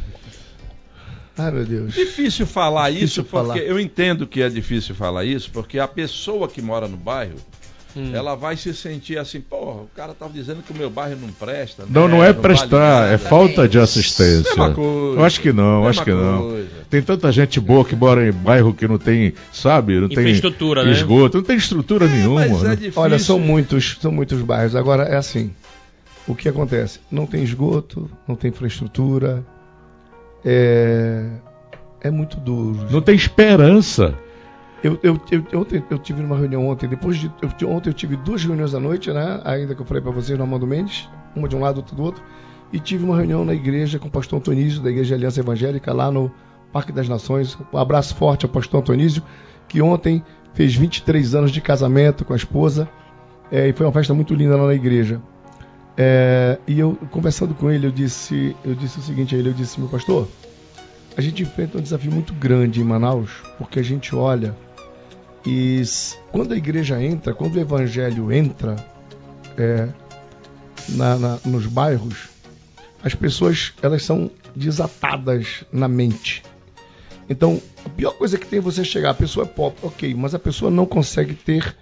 Ai, 1.37 1.51
meu 1.51 1.65
Deus. 1.65 1.95
Difícil 1.95 2.47
falar 2.47 2.91
Difícil 2.91 3.07
isso, 3.07 3.25
porque 3.25 3.47
falar. 3.47 3.59
eu 3.59 3.81
entendo 3.81 4.27
que 4.27 4.43
é 4.43 4.49
difícil 4.49 4.95
falar 4.95 5.25
isso, 5.25 5.51
porque 5.51 5.79
a 5.79 5.89
pessoa 5.89 6.47
que 6.47 6.61
mora 6.61 6.87
no 6.87 6.97
bairro, 6.97 7.37
Hum. 7.97 8.11
ela 8.15 8.35
vai 8.35 8.57
se 8.57 8.73
sentir 8.75 9.19
assim, 9.19 9.41
porra, 9.41 9.83
o 9.83 9.91
cara 9.95 10.15
tava 10.15 10.33
dizendo 10.33 10.63
que 10.63 10.73
o 10.73 10.77
meu 10.77 10.89
bairro 10.89 11.19
não 11.21 11.29
presta. 11.29 11.85
Não, 11.89 12.09
né? 12.09 12.15
não 12.15 12.25
é 12.25 12.33
vale 12.33 12.41
prestar, 12.41 13.03
nada." 13.03 13.13
é 13.13 13.19
falta 13.19 13.69
de 13.69 13.79
assistência. 13.79 14.49
Mesma 14.49 14.73
coisa. 14.73 15.21
Eu 15.21 15.25
acho 15.25 15.41
que 15.41 15.53
não, 15.53 15.87
acho 15.87 16.03
que 16.03 16.11
não. 16.11 16.43
coisa. 16.43 16.69
Tem 16.89 17.03
tanta 17.03 17.31
gente 17.31 17.61
boa 17.61 17.85
que 17.85 17.95
mora 17.95 18.27
em 18.27 18.33
bairro 18.33 18.73
que 18.73 18.89
não 18.89 18.99
tem, 18.99 19.35
sabe, 19.53 20.01
não 20.01 20.09
tem 20.09 20.21
Infraestrutura, 20.21 20.85
né? 20.85 20.93
esgoto, 20.93 21.39
não 21.39 21.45
tem 21.45 21.57
estrutura 21.57 22.07
nenhuma. 22.07 22.47
Mas 22.47 22.65
é 22.65 22.69
né? 22.69 22.77
difícil. 22.77 23.03
Olha, 23.03 23.19
são 23.19 23.39
muitos, 23.39 23.99
são 24.01 24.11
muitos 24.11 24.41
bairros. 24.41 24.75
Agora 24.75 25.05
é 25.05 25.17
assim. 25.17 25.51
O 26.27 26.35
que 26.35 26.49
acontece? 26.49 27.01
Não 27.11 27.27
tem 27.27 27.43
esgoto, 27.43 28.11
não 28.27 28.37
tem 28.37 28.51
infraestrutura. 28.51 29.45
É, 30.45 31.27
é 32.01 32.11
muito 32.11 32.39
duro. 32.39 32.87
Não 32.91 33.01
tem 33.01 33.15
esperança. 33.15 34.15
Eu, 34.83 34.99
eu, 35.03 35.21
eu, 35.31 35.61
ontem, 35.61 35.83
eu 35.89 35.99
tive 35.99 36.23
uma 36.23 36.37
reunião 36.37 36.67
ontem, 36.69 36.89
depois 36.89 37.17
de. 37.17 37.31
eu- 37.61 37.69
ontem 37.71 37.91
eu 37.91 37.95
tive 37.95 38.17
duas 38.17 38.45
reuniões 38.45 38.75
à 38.75 38.81
noite, 38.81 39.11
né? 39.13 39.41
Ainda 39.45 39.75
que 39.75 39.81
eu 39.81 39.87
falei 39.87 40.03
para 40.03 40.11
vocês 40.11 40.37
no 40.37 40.45
Armando 40.45 40.67
Mendes, 40.67 41.09
uma 41.37 41.49
de 41.49 41.55
um 41.55 41.61
lado, 41.61 41.77
outra 41.79 41.95
do 41.95 42.03
outro. 42.03 42.23
E 42.73 42.81
tive 42.81 43.05
uma 43.05 43.17
reunião 43.17 43.45
na 43.45 43.55
igreja 43.55 43.99
com 43.99 44.09
o 44.09 44.11
pastor 44.11 44.39
Antonísio, 44.41 44.83
da 44.83 44.91
Igreja 44.91 45.15
Aliança 45.15 45.39
Evangélica, 45.41 45.93
lá 45.93 46.11
no 46.11 46.33
Parque 46.73 46.91
das 46.91 47.09
Nações. 47.09 47.57
Um 47.73 47.79
abraço 47.79 48.15
forte 48.17 48.45
ao 48.45 48.51
pastor 48.51 48.81
Antonísio, 48.81 49.23
que 49.69 49.81
ontem 49.81 50.25
fez 50.55 50.75
23 50.75 51.35
anos 51.35 51.51
de 51.53 51.61
casamento 51.61 52.25
com 52.25 52.33
a 52.33 52.37
esposa. 52.37 52.89
É, 53.53 53.69
e 53.69 53.73
foi 53.73 53.87
uma 53.87 53.93
festa 53.93 54.13
muito 54.15 54.35
linda 54.35 54.57
lá 54.57 54.67
na 54.67 54.75
igreja. 54.75 55.21
É, 55.97 56.59
e 56.67 56.81
eu, 56.81 56.97
conversando 57.11 57.55
com 57.55 57.71
ele, 57.71 57.87
eu 57.87 57.93
disse, 57.93 58.57
eu 58.65 58.75
disse 58.75 58.99
o 58.99 59.03
seguinte 59.03 59.37
a 59.37 59.39
ele, 59.39 59.51
eu 59.51 59.53
disse, 59.53 59.79
meu 59.79 59.89
pastor, 59.91 60.27
a 61.17 61.21
gente 61.21 61.43
enfrenta 61.43 61.77
um 61.79 61.81
desafio 61.83 62.11
muito 62.11 62.33
grande 62.33 62.81
em 62.81 62.85
Manaus, 62.85 63.31
porque 63.59 63.79
a 63.79 63.83
gente 63.83 64.17
olha 64.17 64.57
e 65.45 65.83
quando 66.31 66.53
a 66.55 66.57
igreja 66.57 67.03
entra, 67.03 67.35
quando 67.35 67.57
o 67.57 67.61
evangelho 67.61 68.33
entra 68.33 68.77
é, 69.57 69.89
na- 70.91 71.19
na- 71.19 71.39
nos 71.45 71.67
bairros, 71.67 72.29
as 73.03 73.15
pessoas 73.15 73.73
elas 73.83 74.05
são 74.05 74.31
desatadas 74.55 75.65
na 75.73 75.89
mente. 75.89 76.43
Então, 77.29 77.61
a 77.85 77.89
pior 77.89 78.13
coisa 78.13 78.39
que 78.39 78.47
tem 78.47 78.59
é 78.59 78.63
você 78.63 78.85
chegar, 78.85 79.11
a 79.11 79.15
pessoa 79.15 79.45
é 79.45 79.49
pobre, 79.49 79.79
ok, 79.83 80.15
mas 80.15 80.35
a 80.35 80.39
pessoa 80.39 80.71
não 80.71 80.87
consegue 80.87 81.35
ter 81.35 81.77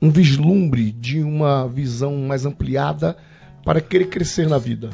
um 0.00 0.10
vislumbre 0.10 0.90
de 0.92 1.20
uma 1.22 1.66
visão 1.68 2.16
mais 2.16 2.44
ampliada 2.46 3.16
para 3.64 3.80
querer 3.80 4.06
crescer 4.06 4.48
na 4.48 4.58
vida. 4.58 4.90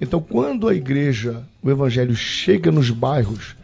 Então, 0.00 0.20
quando 0.20 0.66
a 0.68 0.74
igreja, 0.74 1.44
o 1.62 1.70
evangelho 1.70 2.14
chega 2.16 2.72
nos 2.72 2.90
bairros, 2.90 3.54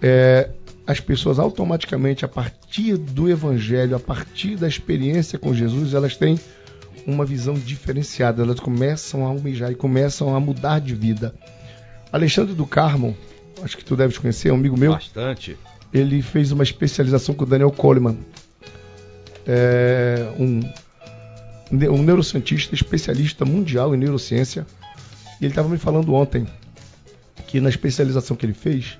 é, 0.00 0.50
as 0.86 1.00
pessoas 1.00 1.38
automaticamente, 1.38 2.24
a 2.24 2.28
partir 2.28 2.96
do 2.96 3.28
evangelho, 3.28 3.96
a 3.96 4.00
partir 4.00 4.56
da 4.56 4.68
experiência 4.68 5.38
com 5.38 5.54
Jesus, 5.54 5.94
elas 5.94 6.16
têm 6.16 6.38
uma 7.06 7.24
visão 7.24 7.54
diferenciada, 7.54 8.42
elas 8.42 8.60
começam 8.60 9.24
a 9.24 9.28
almejar 9.28 9.70
e 9.70 9.74
começam 9.74 10.34
a 10.34 10.40
mudar 10.40 10.80
de 10.80 10.94
vida. 10.94 11.34
Alexandre 12.12 12.54
do 12.54 12.66
Carmo, 12.66 13.16
acho 13.62 13.76
que 13.76 13.84
tu 13.84 13.96
deves 13.96 14.18
conhecer, 14.18 14.48
é 14.48 14.52
um 14.52 14.56
amigo 14.56 14.78
meu, 14.78 14.92
Bastante. 14.92 15.56
ele 15.92 16.22
fez 16.22 16.52
uma 16.52 16.62
especialização 16.62 17.34
com 17.34 17.44
o 17.44 17.46
Daniel 17.46 17.70
Coleman, 17.70 18.18
é, 19.46 20.32
um, 20.38 20.60
um 21.72 22.02
neurocientista 22.02 22.74
especialista 22.74 23.44
mundial 23.44 23.94
em 23.94 23.98
neurociência. 23.98 24.66
E 25.40 25.44
ele 25.44 25.52
estava 25.52 25.68
me 25.68 25.78
falando 25.78 26.14
ontem 26.14 26.46
que 27.46 27.60
na 27.60 27.68
especialização 27.68 28.36
que 28.36 28.46
ele 28.46 28.54
fez, 28.54 28.98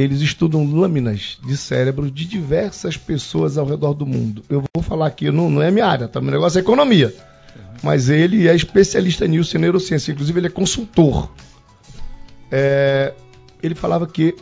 eles 0.00 0.20
estudam 0.20 0.64
lâminas 0.64 1.38
de 1.44 1.56
cérebro 1.56 2.10
de 2.10 2.24
diversas 2.24 2.96
pessoas 2.96 3.58
ao 3.58 3.66
redor 3.66 3.94
do 3.94 4.06
mundo. 4.06 4.42
Eu 4.48 4.62
vou 4.74 4.82
falar 4.82 5.06
aqui, 5.06 5.30
não, 5.30 5.50
não 5.50 5.62
é 5.62 5.70
minha 5.70 5.86
área, 5.86 6.08
tá? 6.08 6.20
meu 6.20 6.30
negócio 6.30 6.58
é 6.58 6.60
economia. 6.60 7.14
Mas 7.82 8.08
ele 8.08 8.48
é 8.48 8.54
especialista 8.54 9.26
nisso 9.26 9.56
em 9.56 9.60
neurociência, 9.60 10.12
inclusive 10.12 10.38
ele 10.38 10.46
é 10.46 10.50
consultor. 10.50 11.30
É, 12.50 13.14
ele 13.62 13.74
falava 13.74 14.06
que 14.06 14.34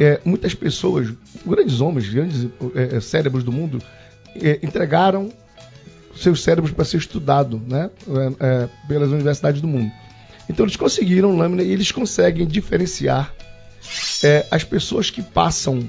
é, 0.00 0.20
muitas 0.24 0.54
pessoas, 0.54 1.12
grandes 1.46 1.80
homens, 1.80 2.08
grandes 2.08 2.48
é, 2.74 2.96
é, 2.96 3.00
cérebros 3.00 3.44
do 3.44 3.52
mundo, 3.52 3.78
é, 4.34 4.58
entregaram 4.62 5.30
seus 6.16 6.42
cérebros 6.42 6.72
para 6.72 6.84
ser 6.84 6.98
estudado 6.98 7.60
né, 7.66 7.90
é, 8.40 8.68
pelas 8.88 9.10
universidades 9.10 9.60
do 9.60 9.68
mundo. 9.68 9.90
Então 10.48 10.64
eles 10.64 10.76
conseguiram 10.76 11.36
lâmina 11.36 11.62
e 11.62 11.70
eles 11.70 11.92
conseguem 11.92 12.46
diferenciar 12.46 13.32
é, 14.22 14.46
as 14.50 14.64
pessoas 14.64 15.10
que 15.10 15.22
passam 15.22 15.88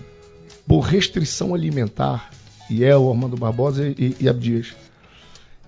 por 0.68 0.82
restrição 0.82 1.54
alimentar, 1.54 2.30
e 2.70 2.84
é 2.84 2.96
o 2.96 3.10
Armando 3.10 3.38
Barbosa 3.38 3.88
e, 3.88 4.16
e 4.20 4.30
Abdias, 4.30 4.74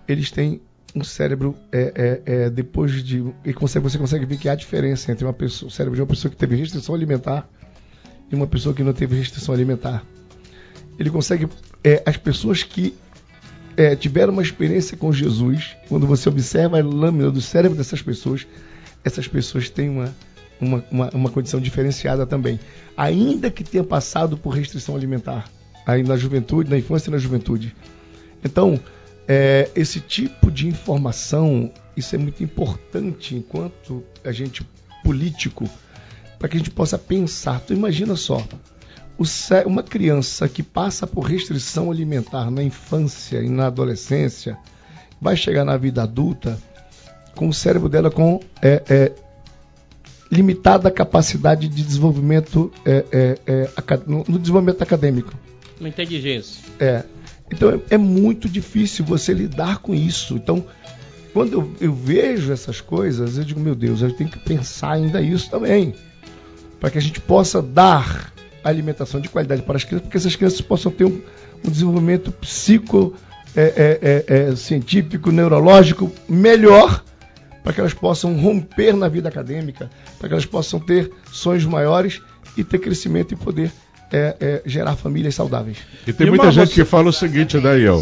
eles 0.07 0.31
têm 0.31 0.61
um 0.95 1.03
cérebro 1.03 1.55
é, 1.71 2.21
é, 2.25 2.33
é, 2.45 2.49
depois 2.49 3.03
de 3.03 3.23
e 3.43 3.53
consegue, 3.53 3.83
você 3.83 3.97
consegue 3.97 4.25
ver 4.25 4.37
que 4.37 4.47
há 4.47 4.55
diferença 4.55 5.11
entre 5.11 5.25
uma 5.25 5.33
pessoa, 5.33 5.67
o 5.67 5.71
cérebro 5.71 5.95
de 5.95 6.01
uma 6.01 6.07
pessoa 6.07 6.31
que 6.31 6.37
teve 6.37 6.55
restrição 6.55 6.95
alimentar 6.95 7.47
e 8.31 8.35
uma 8.35 8.47
pessoa 8.47 8.73
que 8.73 8.81
não 8.81 8.93
teve 8.93 9.17
restrição 9.17 9.53
alimentar. 9.53 10.05
Ele 10.97 11.09
consegue 11.09 11.49
é, 11.83 12.01
as 12.05 12.15
pessoas 12.15 12.63
que 12.63 12.95
é, 13.75 13.93
tiveram 13.95 14.31
uma 14.31 14.41
experiência 14.41 14.95
com 14.95 15.11
Jesus, 15.11 15.75
quando 15.89 16.07
você 16.07 16.29
observa 16.29 16.79
a 16.79 16.83
lâmina 16.83 17.29
do 17.29 17.41
cérebro 17.41 17.77
dessas 17.77 18.01
pessoas, 18.01 18.47
essas 19.03 19.27
pessoas 19.27 19.69
têm 19.69 19.89
uma, 19.89 20.15
uma, 20.59 20.83
uma, 20.89 21.09
uma 21.13 21.29
condição 21.29 21.59
diferenciada 21.59 22.25
também, 22.25 22.59
ainda 22.95 23.49
que 23.51 23.63
tenha 23.63 23.83
passado 23.83 24.37
por 24.37 24.51
restrição 24.51 24.95
alimentar, 24.95 25.49
ainda 25.85 26.09
na 26.09 26.17
juventude, 26.17 26.69
na 26.69 26.77
infância 26.77 27.09
e 27.09 27.11
na 27.11 27.17
juventude. 27.17 27.75
Então, 28.43 28.79
é, 29.27 29.69
esse 29.75 29.99
tipo 29.99 30.51
de 30.51 30.67
informação, 30.67 31.71
isso 31.97 32.15
é 32.15 32.17
muito 32.17 32.43
importante 32.43 33.35
enquanto 33.35 34.03
a 34.23 34.31
gente 34.31 34.65
político, 35.03 35.69
para 36.39 36.49
que 36.49 36.57
a 36.57 36.59
gente 36.59 36.71
possa 36.71 36.97
pensar. 36.97 37.59
Tu 37.61 37.73
imagina 37.73 38.15
só, 38.15 38.43
uma 39.65 39.83
criança 39.83 40.47
que 40.49 40.61
passa 40.61 41.07
por 41.07 41.21
restrição 41.21 41.89
alimentar 41.89 42.51
na 42.51 42.61
infância 42.63 43.39
e 43.41 43.49
na 43.49 43.67
adolescência 43.67 44.57
vai 45.21 45.37
chegar 45.37 45.63
na 45.63 45.77
vida 45.77 46.03
adulta 46.03 46.59
com 47.35 47.47
o 47.47 47.53
cérebro 47.53 47.87
dela 47.87 48.09
com 48.09 48.39
é, 48.61 48.83
é, 48.89 49.11
limitada 50.31 50.89
capacidade 50.89 51.67
de 51.67 51.83
desenvolvimento 51.83 52.71
é, 52.85 53.37
no, 54.05 54.23
no, 54.27 54.39
desenvolvimento 54.39 54.81
acadêmico. 54.81 55.33
Uma 55.79 55.89
inteligência. 55.89 56.63
É. 56.79 57.03
Então 57.51 57.69
é, 57.69 57.79
é 57.91 57.97
muito 57.97 58.49
difícil 58.49 59.05
você 59.05 59.33
lidar 59.33 59.79
com 59.79 59.93
isso. 59.93 60.35
Então 60.35 60.65
quando 61.35 61.51
eu, 61.51 61.71
eu 61.81 61.93
vejo 61.93 62.53
essas 62.53 62.79
coisas, 62.79 63.37
eu 63.37 63.43
digo, 63.43 63.59
meu 63.59 63.75
Deus, 63.75 64.01
eu 64.01 64.09
tenho 64.13 64.29
que 64.29 64.39
pensar 64.39 64.93
ainda 64.93 65.21
isso 65.21 65.49
também. 65.49 65.93
Para 66.79 66.89
que 66.89 66.97
a 66.97 67.01
gente 67.01 67.19
possa 67.19 67.61
dar 67.61 68.33
alimentação 68.63 69.19
de 69.19 69.27
qualidade 69.27 69.61
para 69.61 69.75
as 69.75 69.83
crianças, 69.83 70.03
porque 70.03 70.17
essas 70.17 70.33
crianças 70.33 70.61
possam 70.61 70.91
ter 70.93 71.03
um, 71.03 71.21
um 71.61 71.69
desenvolvimento 71.69 72.31
psico, 72.31 73.13
é, 73.53 74.25
é, 74.27 74.33
é, 74.33 74.55
científico, 74.55 75.29
neurológico 75.29 76.09
melhor, 76.27 77.03
para 77.65 77.73
que 77.73 77.79
elas 77.81 77.93
possam 77.95 78.37
romper 78.37 78.95
na 78.95 79.09
vida 79.09 79.27
acadêmica, 79.27 79.89
para 80.19 80.27
que 80.29 80.33
elas 80.35 80.45
possam 80.45 80.79
ter 80.79 81.11
sonhos 81.33 81.65
maiores 81.65 82.21
e 82.55 82.63
ter 82.63 82.77
crescimento 82.77 83.33
e 83.33 83.35
poder 83.35 83.71
é, 84.13 84.37
é, 84.39 84.61
gerar 84.67 84.95
famílias 84.95 85.33
saudáveis. 85.33 85.79
E 86.05 86.13
tem 86.13 86.27
E 86.27 86.29
muita 86.29 86.51
gente 86.51 86.69
você- 86.69 86.75
que 86.75 86.85
fala 86.85 87.09
o 87.09 87.13
seguinte, 87.13 87.59
daí, 87.59 87.87
ó. 87.89 87.99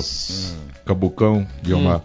Cabucão, 0.85 1.47
Guilmar. 1.63 2.01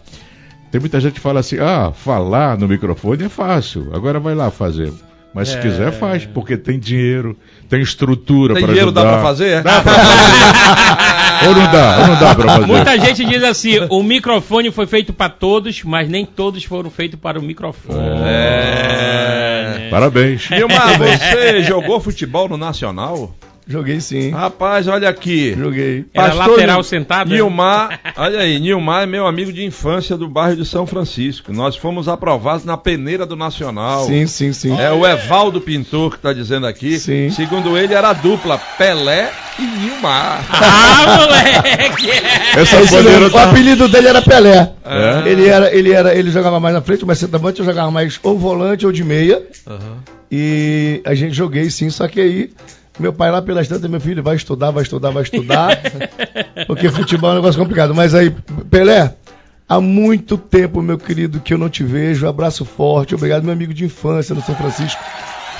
Tem 0.71 0.79
muita 0.79 0.99
gente 1.01 1.13
que 1.15 1.19
fala 1.19 1.41
assim: 1.41 1.57
ah, 1.59 1.91
falar 1.91 2.57
no 2.57 2.67
microfone 2.67 3.25
é 3.25 3.29
fácil, 3.29 3.89
agora 3.93 4.19
vai 4.19 4.33
lá 4.35 4.49
fazer. 4.49 4.93
Mas 5.33 5.49
se 5.49 5.57
É. 5.57 5.61
quiser, 5.61 5.91
faz, 5.91 6.25
porque 6.25 6.57
tem 6.57 6.79
dinheiro, 6.79 7.37
tem 7.69 7.81
estrutura 7.81 8.55
Tem 8.55 8.63
para 8.63 8.71
dinheiro, 8.73 8.87
ajudar. 8.89 9.03
dá 9.03 9.11
pra 9.13 9.21
fazer? 9.21 9.61
Dá 9.61 9.81
pra 9.81 9.93
fazer. 9.93 11.45
ou 11.47 11.55
não 11.55 11.71
dá, 11.71 11.97
ou 11.99 12.07
não 12.07 12.19
dá 12.19 12.35
pra 12.35 12.45
fazer. 12.55 12.65
Muita 12.65 12.99
gente 12.99 13.25
diz 13.25 13.43
assim: 13.43 13.85
o 13.89 14.01
microfone 14.01 14.71
foi 14.71 14.87
feito 14.87 15.13
para 15.13 15.29
todos, 15.29 15.83
mas 15.83 16.09
nem 16.09 16.25
todos 16.25 16.63
foram 16.63 16.89
feitos 16.89 17.19
para 17.19 17.37
o 17.39 17.43
microfone. 17.43 17.99
É. 18.25 19.87
Parabéns. 19.91 20.49
Nilmar, 20.49 20.97
você 20.97 21.61
jogou 21.63 21.99
futebol 21.99 22.47
no 22.49 22.57
Nacional? 22.57 23.35
Joguei 23.71 24.01
sim. 24.01 24.31
Rapaz, 24.31 24.87
olha 24.87 25.07
aqui. 25.07 25.53
Joguei. 25.55 26.03
Era 26.11 26.29
Pastor 26.29 26.49
lateral 26.55 26.81
sentado, 26.81 27.29
né? 27.29 27.35
Nilmar, 27.35 27.99
olha 28.17 28.39
aí, 28.39 28.59
Nilmar 28.59 29.03
é 29.03 29.05
meu 29.05 29.27
amigo 29.27 29.53
de 29.53 29.63
infância 29.63 30.17
do 30.17 30.27
bairro 30.27 30.55
de 30.55 30.65
São 30.65 30.87
Francisco. 30.87 31.53
Nós 31.53 31.75
fomos 31.75 32.07
aprovados 32.07 32.65
na 32.65 32.75
peneira 32.75 33.27
do 33.27 33.35
Nacional. 33.35 34.07
Sim, 34.07 34.25
sim, 34.25 34.53
sim. 34.53 34.75
É 34.75 34.91
o 34.91 35.05
Evaldo 35.05 35.61
Pintor 35.61 36.09
que 36.09 36.15
está 36.15 36.33
dizendo 36.33 36.65
aqui. 36.65 36.97
Sim. 36.97 37.29
Segundo 37.29 37.77
ele, 37.77 37.93
era 37.93 38.09
a 38.09 38.13
dupla 38.13 38.57
Pelé 38.57 39.31
e 39.59 39.61
Nilmar. 39.61 40.43
Ah, 40.49 41.05
moleque! 41.21 42.09
Essa 42.57 42.83
bandeira 42.91 43.27
o 43.27 43.29
tá. 43.29 43.51
apelido 43.51 43.87
dele 43.87 44.07
era 44.07 44.21
Pelé. 44.23 44.73
É? 44.83 45.29
Ele 45.29 45.47
era, 45.47 45.71
ele 45.71 45.91
era, 45.91 46.15
ele 46.15 46.31
jogava 46.31 46.59
mais 46.59 46.73
na 46.73 46.81
frente, 46.81 47.05
mas 47.05 47.19
centroavante 47.19 47.59
eu 47.59 47.65
jogava 47.67 47.91
mais 47.91 48.19
ou 48.23 48.35
volante 48.35 48.83
ou 48.83 48.91
de 48.91 49.03
meia. 49.03 49.43
E 50.31 51.01
a 51.05 51.13
gente 51.13 51.35
joguei 51.35 51.69
sim, 51.69 51.91
só 51.91 52.07
que 52.07 52.19
aí 52.19 52.49
meu 53.01 53.13
pai 53.13 53.31
lá 53.31 53.41
pelas 53.41 53.67
tantas, 53.67 53.89
meu 53.89 53.99
filho 53.99 54.21
vai 54.21 54.35
estudar, 54.35 54.71
vai 54.71 54.83
estudar, 54.83 55.11
vai 55.11 55.23
estudar. 55.23 55.79
porque 56.67 56.89
futebol 56.89 57.29
é 57.29 57.33
um 57.33 57.35
negócio 57.37 57.59
complicado. 57.59 57.95
Mas 57.95 58.13
aí, 58.13 58.29
Pelé, 58.69 59.13
há 59.67 59.79
muito 59.79 60.37
tempo, 60.37 60.81
meu 60.81 60.97
querido, 60.97 61.39
que 61.39 61.53
eu 61.53 61.57
não 61.57 61.69
te 61.69 61.83
vejo. 61.83 62.27
Abraço 62.27 62.65
forte, 62.65 63.15
obrigado, 63.15 63.43
meu 63.43 63.53
amigo 63.53 63.73
de 63.73 63.85
infância 63.85 64.35
no 64.35 64.41
São 64.41 64.55
Francisco. 64.55 65.01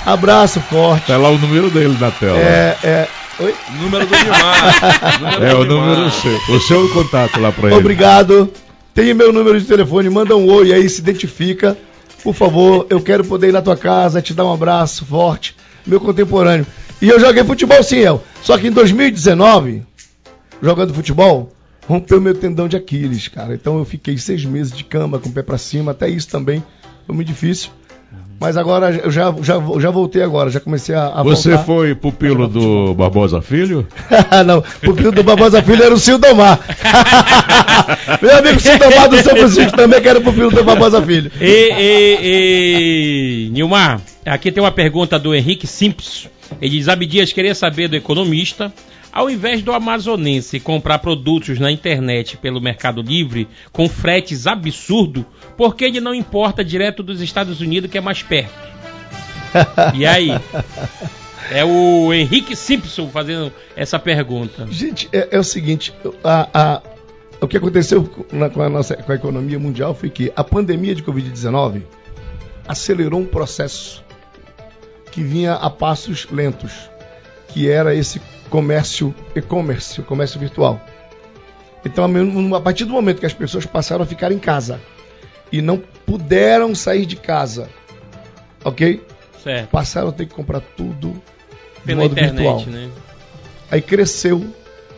Abraço 0.04 0.60
forte. 0.60 1.06
Tá 1.06 1.16
lá 1.16 1.28
o 1.28 1.38
número 1.38 1.70
dele 1.70 1.96
na 2.00 2.10
tela. 2.10 2.38
É, 2.38 2.76
é, 2.82 3.08
oi? 3.38 3.54
Número 3.82 4.06
do. 4.06 4.14
Número 4.16 5.44
É 5.44 5.50
do 5.50 5.60
o 5.60 5.64
número 5.64 6.10
seu. 6.10 6.36
O 6.48 6.60
seu 6.60 6.88
contato 6.90 7.38
lá 7.38 7.52
pra 7.52 7.68
ele. 7.68 7.76
Obrigado. 7.76 8.50
Tem 8.94 9.14
meu 9.14 9.32
número 9.32 9.60
de 9.60 9.66
telefone, 9.66 10.10
manda 10.10 10.36
um 10.36 10.50
oi 10.50 10.72
aí, 10.72 10.88
se 10.88 11.00
identifica. 11.00 11.76
Por 12.22 12.34
favor, 12.34 12.86
eu 12.90 13.00
quero 13.00 13.24
poder 13.24 13.48
ir 13.48 13.52
na 13.52 13.62
tua 13.62 13.76
casa, 13.76 14.20
te 14.20 14.34
dar 14.34 14.44
um 14.44 14.52
abraço 14.52 15.04
forte, 15.06 15.54
meu 15.86 16.00
contemporâneo. 16.00 16.66
E 17.00 17.08
eu 17.08 17.18
joguei 17.18 17.42
futebol 17.44 17.82
sim, 17.82 18.00
El. 18.00 18.22
Só 18.42 18.58
que 18.58 18.66
em 18.66 18.70
2019, 18.70 19.82
jogando 20.62 20.94
futebol, 20.94 21.50
rompeu 21.86 22.20
meu 22.20 22.34
tendão 22.34 22.68
de 22.68 22.76
Aquiles, 22.76 23.28
cara. 23.28 23.54
Então 23.54 23.78
eu 23.78 23.84
fiquei 23.84 24.18
seis 24.18 24.44
meses 24.44 24.72
de 24.72 24.84
cama, 24.84 25.18
com 25.18 25.28
o 25.28 25.32
pé 25.32 25.42
pra 25.42 25.58
cima, 25.58 25.92
até 25.92 26.08
isso 26.08 26.28
também 26.28 26.62
foi 27.06 27.14
muito 27.14 27.28
difícil. 27.28 27.70
Mas 28.40 28.56
agora 28.56 28.90
eu 28.90 29.10
já, 29.10 29.34
já, 29.42 29.62
já 29.78 29.90
voltei 29.90 30.22
agora, 30.22 30.48
já 30.48 30.58
comecei 30.58 30.94
a, 30.94 31.08
a 31.08 31.22
Você 31.22 31.50
voltar. 31.50 31.64
foi 31.64 31.94
pupilo 31.94 32.48
do 32.48 32.94
Barbosa 32.94 33.42
Filho? 33.42 33.86
não, 34.46 34.60
o 34.60 34.94
filho 34.94 35.12
do 35.12 35.22
Barbosa 35.22 35.62
Filho 35.62 35.84
era 35.84 35.92
o 35.92 35.98
Sildomar. 35.98 36.58
Meu 38.22 38.38
amigo 38.38 38.58
Sildomar 38.58 39.10
do 39.10 39.22
São 39.22 39.36
Francisco 39.36 39.76
também 39.76 40.00
que 40.00 40.08
era 40.08 40.18
o 40.18 40.22
pupilo 40.22 40.50
do 40.50 40.64
Barbosa 40.64 41.02
Filho. 41.02 41.30
E, 41.38 41.72
e, 41.78 42.18
e, 42.22 43.50
Nilmar, 43.50 44.00
aqui 44.24 44.50
tem 44.50 44.62
uma 44.62 44.72
pergunta 44.72 45.18
do 45.18 45.34
Henrique 45.34 45.66
Simples. 45.66 46.26
Ele 46.60 46.70
diz: 46.78 46.88
Abdias 46.88 47.32
queria 47.32 47.54
saber 47.54 47.88
do 47.88 47.96
economista. 47.96 48.72
Ao 49.12 49.28
invés 49.28 49.60
do 49.60 49.72
amazonense 49.72 50.60
comprar 50.60 51.00
produtos 51.00 51.58
na 51.58 51.72
internet 51.72 52.36
pelo 52.36 52.60
Mercado 52.60 53.02
Livre 53.02 53.48
com 53.72 53.88
fretes 53.88 54.46
absurdo, 54.46 55.26
por 55.56 55.74
que 55.74 55.84
ele 55.84 56.00
não 56.00 56.14
importa 56.14 56.64
direto 56.64 57.02
dos 57.02 57.20
Estados 57.20 57.60
Unidos, 57.60 57.90
que 57.90 57.98
é 57.98 58.00
mais 58.00 58.22
perto? 58.22 58.52
E 59.96 60.06
aí? 60.06 60.30
É 61.50 61.64
o 61.64 62.12
Henrique 62.14 62.54
Simpson 62.54 63.08
fazendo 63.08 63.52
essa 63.74 63.98
pergunta. 63.98 64.68
Gente, 64.70 65.08
é, 65.12 65.28
é 65.32 65.38
o 65.40 65.42
seguinte, 65.42 65.92
a- 66.22 66.48
a- 66.54 66.82
o 67.40 67.48
que 67.48 67.56
aconteceu 67.56 68.08
na- 68.30 68.48
com, 68.48 68.62
a 68.62 68.68
nossa, 68.68 68.94
com 68.94 69.10
a 69.10 69.14
economia 69.16 69.58
mundial 69.58 69.92
foi 69.92 70.08
que 70.08 70.32
a 70.36 70.44
pandemia 70.44 70.94
de 70.94 71.02
Covid-19 71.02 71.82
acelerou 72.68 73.18
um 73.18 73.26
processo 73.26 74.04
que 75.10 75.22
vinha 75.22 75.54
a 75.54 75.68
passos 75.70 76.26
lentos, 76.30 76.90
que 77.48 77.68
era 77.70 77.94
esse 77.94 78.20
comércio 78.48 79.14
e-commerce, 79.34 80.00
o 80.00 80.04
comércio 80.04 80.38
virtual. 80.38 80.80
Então, 81.84 82.04
a 82.54 82.60
partir 82.60 82.84
do 82.84 82.92
momento 82.92 83.20
que 83.20 83.26
as 83.26 83.32
pessoas 83.32 83.64
passaram 83.64 84.02
a 84.02 84.06
ficar 84.06 84.30
em 84.32 84.38
casa 84.38 84.80
e 85.50 85.62
não 85.62 85.78
puderam 85.78 86.74
sair 86.74 87.06
de 87.06 87.16
casa, 87.16 87.68
ok? 88.64 89.02
Certo. 89.42 89.70
Passaram 89.70 90.08
a 90.08 90.12
ter 90.12 90.26
que 90.26 90.34
comprar 90.34 90.60
tudo 90.60 91.12
de 91.78 91.86
Pela 91.86 92.02
modo 92.02 92.12
internet, 92.12 92.36
virtual. 92.36 92.66
né? 92.66 92.90
Aí 93.70 93.80
cresceu 93.80 94.44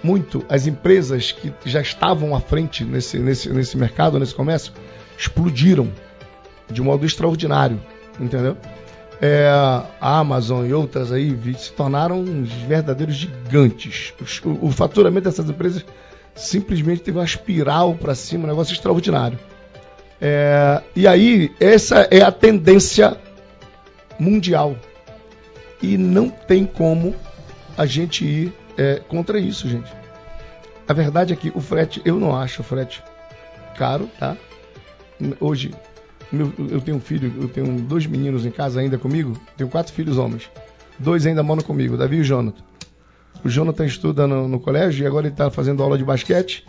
muito. 0.03 0.45
As 0.49 0.67
empresas 0.67 1.31
que 1.31 1.53
já 1.65 1.81
estavam 1.81 2.35
à 2.35 2.41
frente 2.41 2.85
nesse, 2.85 3.19
nesse, 3.19 3.49
nesse 3.51 3.77
mercado, 3.77 4.19
nesse 4.19 4.35
comércio, 4.35 4.73
explodiram 5.17 5.93
de 6.69 6.83
modo 6.83 7.07
extraordinário, 7.07 7.81
entendeu? 8.19 8.57
É, 9.25 9.47
a 10.01 10.19
Amazon 10.19 10.67
e 10.67 10.75
outras 10.75 11.13
aí 11.13 11.39
se 11.57 11.73
tornaram 11.73 12.21
uns 12.21 12.51
verdadeiros 12.51 13.15
gigantes. 13.15 14.13
O, 14.45 14.67
o 14.67 14.71
faturamento 14.73 15.27
dessas 15.27 15.49
empresas 15.49 15.85
simplesmente 16.35 17.03
teve 17.03 17.19
uma 17.19 17.25
espiral 17.25 17.95
para 17.95 18.17
cima, 18.17 18.45
um 18.45 18.49
negócio 18.49 18.73
extraordinário. 18.73 19.39
É, 20.21 20.83
e 20.97 21.07
aí, 21.07 21.53
essa 21.61 22.09
é 22.11 22.23
a 22.23 22.33
tendência 22.33 23.17
mundial. 24.19 24.77
E 25.81 25.97
não 25.97 26.29
tem 26.29 26.67
como 26.67 27.15
a 27.77 27.87
gente 27.87 28.25
ir 28.25 28.53
é, 28.77 29.01
contra 29.09 29.39
isso, 29.39 29.69
gente. 29.69 29.93
A 30.89 30.93
verdade 30.93 31.33
é 31.33 31.37
que 31.37 31.53
o 31.55 31.61
frete, 31.61 32.03
eu 32.05 32.19
não 32.19 32.37
acho 32.37 32.61
o 32.61 32.65
frete 32.65 33.03
caro, 33.77 34.11
tá? 34.19 34.37
Hoje, 35.41 35.73
meu- 36.33 36.53
eu 36.71 36.81
tenho 36.81 36.97
um 36.97 37.01
filho, 37.01 37.33
eu 37.41 37.49
tenho 37.49 37.81
dois 37.83 38.07
meninos 38.07 38.47
em 38.47 38.51
casa 38.51 38.81
ainda 38.81 38.97
comigo, 38.99 39.37
tenho 39.57 39.69
quatro 39.69 39.93
filhos 39.93 40.19
homens. 40.19 40.51
Dois 40.99 41.27
ainda 41.27 41.43
moram 41.43 41.63
comigo, 41.63 41.97
Davi 41.97 42.19
e 42.21 42.25
Jonathan. 42.25 42.63
O 43.45 43.49
Jonathan 43.49 43.85
estuda 43.87 44.27
no, 44.27 44.47
no 44.47 44.61
colégio 44.61 45.03
e 45.03 45.07
agora 45.07 45.27
ele 45.27 45.35
está 45.35 45.51
fazendo 45.51 45.83
aula 45.83 45.99
de 45.99 46.05
basquete. 46.05 46.65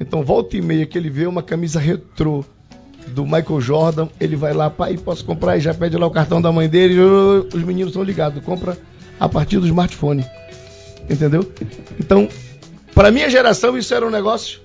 Então, 0.00 0.22
volta 0.24 0.56
e 0.56 0.62
meia 0.62 0.86
que 0.86 0.96
ele 0.96 1.10
vê 1.10 1.26
uma 1.26 1.42
camisa 1.42 1.78
retrô 1.78 2.44
do 3.08 3.24
Michael 3.24 3.60
Jordan, 3.60 4.08
ele 4.20 4.34
vai 4.36 4.52
lá, 4.52 4.68
pai, 4.70 4.96
posso 4.96 5.24
comprar? 5.24 5.56
E 5.56 5.60
já 5.60 5.72
pede 5.74 5.96
lá 5.96 6.06
o 6.06 6.10
cartão 6.10 6.40
da 6.42 6.50
mãe 6.50 6.68
dele. 6.68 6.98
Os 7.00 7.62
meninos 7.62 7.90
estão 7.90 8.02
ligados, 8.02 8.42
compra 8.44 8.76
a 9.20 9.28
partir 9.28 9.58
do 9.58 9.66
smartphone. 9.66 10.24
Entendeu? 11.08 11.50
Então, 12.00 12.28
para 12.94 13.10
minha 13.10 13.28
geração, 13.30 13.76
isso 13.76 13.94
era 13.94 14.06
um 14.06 14.10
negócio. 14.10 14.60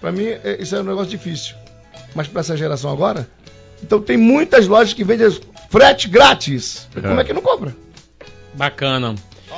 Para 0.00 0.12
mim, 0.12 0.24
é- 0.26 0.58
isso 0.60 0.74
era 0.74 0.84
um 0.84 0.86
negócio 0.86 1.10
difícil. 1.10 1.54
Mas 2.14 2.28
para 2.28 2.40
essa 2.40 2.56
geração 2.56 2.90
agora, 2.92 3.28
então 3.82 4.00
tem 4.00 4.16
muitas 4.16 4.66
lojas 4.66 4.92
que 4.92 5.04
vendem 5.04 5.30
frete 5.70 6.08
grátis. 6.08 6.88
Como 6.92 7.20
é 7.20 7.24
que 7.24 7.32
não 7.32 7.42
compra? 7.42 7.74
Bacana. 8.54 9.14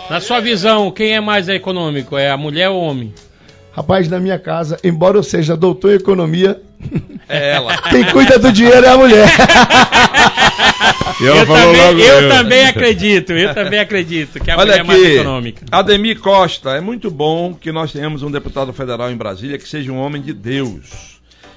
Na 0.09 0.21
sua 0.21 0.41
visão, 0.41 0.91
quem 0.91 1.15
é 1.15 1.21
mais 1.21 1.49
econômico? 1.49 2.17
É 2.17 2.31
a 2.31 2.37
mulher 2.37 2.69
ou 2.71 2.81
o 2.81 2.85
homem? 2.85 3.15
Rapaz, 3.73 4.09
na 4.09 4.21
minha 4.21 4.39
casa, 4.39 4.79
embora 4.85 5.17
eu 5.17 5.23
seja 5.23 5.57
doutor 5.57 5.93
em 5.93 5.97
economia, 5.97 6.61
É 7.27 7.53
ela. 7.53 7.77
quem 7.89 8.05
cuida 8.05 8.39
do 8.39 8.53
dinheiro 8.53 8.85
é 8.85 8.89
a 8.91 8.99
mulher. 8.99 9.27
Eu 11.21 11.47
também, 11.47 11.77
logo. 11.77 11.99
eu 12.01 12.29
também 12.29 12.67
acredito, 12.67 13.33
eu 13.33 13.55
também 13.55 13.79
acredito 13.79 14.41
que 14.41 14.51
a 14.51 14.57
Olha 14.57 14.65
mulher 14.65 14.81
é 14.81 14.83
mais 14.83 15.03
aqui, 15.03 15.13
econômica. 15.15 15.65
Ademir 15.71 16.19
Costa, 16.21 16.71
é 16.71 16.81
muito 16.81 17.11
bom 17.11 17.55
que 17.55 17.73
nós 17.73 17.93
tenhamos 17.93 18.23
um 18.23 18.31
deputado 18.31 18.73
federal 18.73 19.11
em 19.11 19.17
Brasília 19.17 19.57
que 19.57 19.69
seja 19.69 19.91
um 19.93 19.99
homem 19.99 20.21
de 20.21 20.33
Deus 20.35 21.12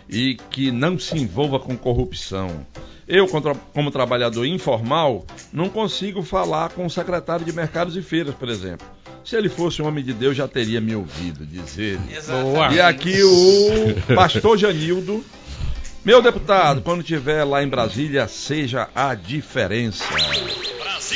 e 0.09 0.35
que 0.49 0.71
não 0.71 0.97
se 0.97 1.17
envolva 1.17 1.59
com 1.59 1.77
corrupção. 1.77 2.65
Eu, 3.07 3.27
como 3.73 3.91
trabalhador 3.91 4.45
informal, 4.45 5.25
não 5.53 5.69
consigo 5.69 6.23
falar 6.23 6.69
com 6.69 6.85
o 6.85 6.89
secretário 6.89 7.45
de 7.45 7.53
Mercados 7.53 7.95
e 7.95 8.01
Feiras, 8.01 8.33
por 8.33 8.49
exemplo. 8.49 8.87
Se 9.23 9.35
ele 9.35 9.49
fosse 9.49 9.81
um 9.81 9.87
homem 9.87 10.03
de 10.03 10.13
Deus, 10.13 10.35
já 10.35 10.47
teria 10.47 10.81
me 10.81 10.95
ouvido 10.95 11.45
dizer. 11.45 11.99
Boa. 12.27 12.73
E 12.73 12.79
aqui 12.79 13.23
o 13.23 13.95
pastor 14.15 14.57
Janildo 14.57 15.23
Meu 16.03 16.21
deputado, 16.21 16.81
quando 16.81 17.01
estiver 17.01 17.43
lá 17.43 17.63
em 17.63 17.67
Brasília, 17.67 18.27
seja 18.27 18.87
a 18.93 19.15
diferença. 19.15 20.03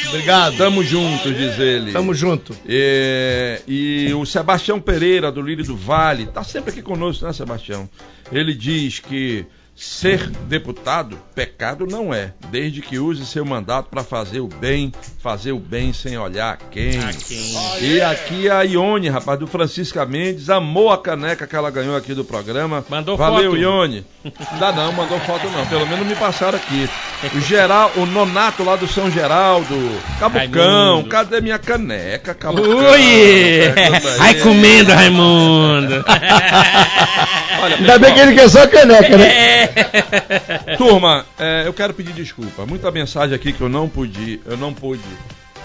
Obrigado. 0.07 0.57
Tamo 0.57 0.83
juntos, 0.83 1.35
diz 1.35 1.59
ele. 1.59 1.91
Tamo 1.91 2.13
junto. 2.13 2.55
É, 2.67 3.61
e 3.67 4.13
o 4.13 4.25
Sebastião 4.25 4.79
Pereira, 4.79 5.31
do 5.31 5.41
Lírio 5.41 5.65
do 5.65 5.75
Vale, 5.75 6.27
tá 6.27 6.43
sempre 6.43 6.71
aqui 6.71 6.81
conosco, 6.81 7.25
né, 7.25 7.33
Sebastião? 7.33 7.89
Ele 8.31 8.53
diz 8.53 8.99
que 8.99 9.45
Ser 9.81 10.29
deputado, 10.49 11.17
pecado 11.33 11.87
não 11.87 12.13
é, 12.13 12.33
desde 12.51 12.81
que 12.81 12.99
use 12.99 13.25
seu 13.25 13.45
mandato 13.45 13.87
para 13.89 14.03
fazer 14.03 14.41
o 14.41 14.47
bem, 14.47 14.91
fazer 15.23 15.53
o 15.53 15.59
bem 15.59 15.93
sem 15.93 16.17
olhar 16.17 16.57
quem. 16.69 16.99
quem. 17.25 17.55
E 17.79 18.01
aqui 18.01 18.49
a 18.49 18.61
Ione, 18.63 19.07
rapaz, 19.07 19.39
do 19.39 19.47
Francisca 19.47 20.05
Mendes, 20.05 20.49
amou 20.49 20.91
a 20.91 20.97
caneca 21.01 21.47
que 21.47 21.55
ela 21.55 21.71
ganhou 21.71 21.95
aqui 21.95 22.13
do 22.13 22.25
programa. 22.25 22.83
Mandou 22.89 23.15
Valeu, 23.15 23.51
foto. 23.51 23.61
Ione. 23.61 24.05
Ainda 24.51 24.71
não, 24.73 24.91
mandou 24.91 25.17
foto 25.21 25.47
não, 25.49 25.65
pelo 25.67 25.87
menos 25.87 26.05
me 26.05 26.15
passaram 26.15 26.57
aqui. 26.57 26.89
O 27.33 27.39
geral, 27.39 27.89
o 27.95 28.05
Nonato 28.05 28.65
lá 28.65 28.75
do 28.75 28.87
São 28.87 29.09
Geraldo, 29.09 29.75
Cabucão, 30.19 30.95
Raimundo. 30.95 31.09
cadê 31.09 31.39
minha 31.39 31.57
caneca, 31.57 32.33
Cabucão? 32.33 32.69
Ui! 32.91 33.69
Vai 34.17 34.33
comendo, 34.35 34.91
Raimundo! 34.91 36.03
Olha, 37.61 37.75
Ainda 37.77 37.99
bem 37.99 38.13
que 38.13 38.19
ele 38.19 38.35
quer 38.35 38.49
só 38.49 38.63
a 38.63 38.67
caneca, 38.67 39.17
né? 39.17 39.25
É. 39.25 39.68
Turma, 40.77 41.25
é, 41.37 41.63
eu 41.65 41.73
quero 41.73 41.93
pedir 41.93 42.13
desculpa. 42.13 42.65
Muita 42.65 42.91
mensagem 42.91 43.35
aqui 43.35 43.53
que 43.53 43.61
eu 43.61 43.69
não 43.69 43.87
pude, 43.89 44.41
eu 44.45 44.57
não 44.57 44.73
pude 44.73 45.03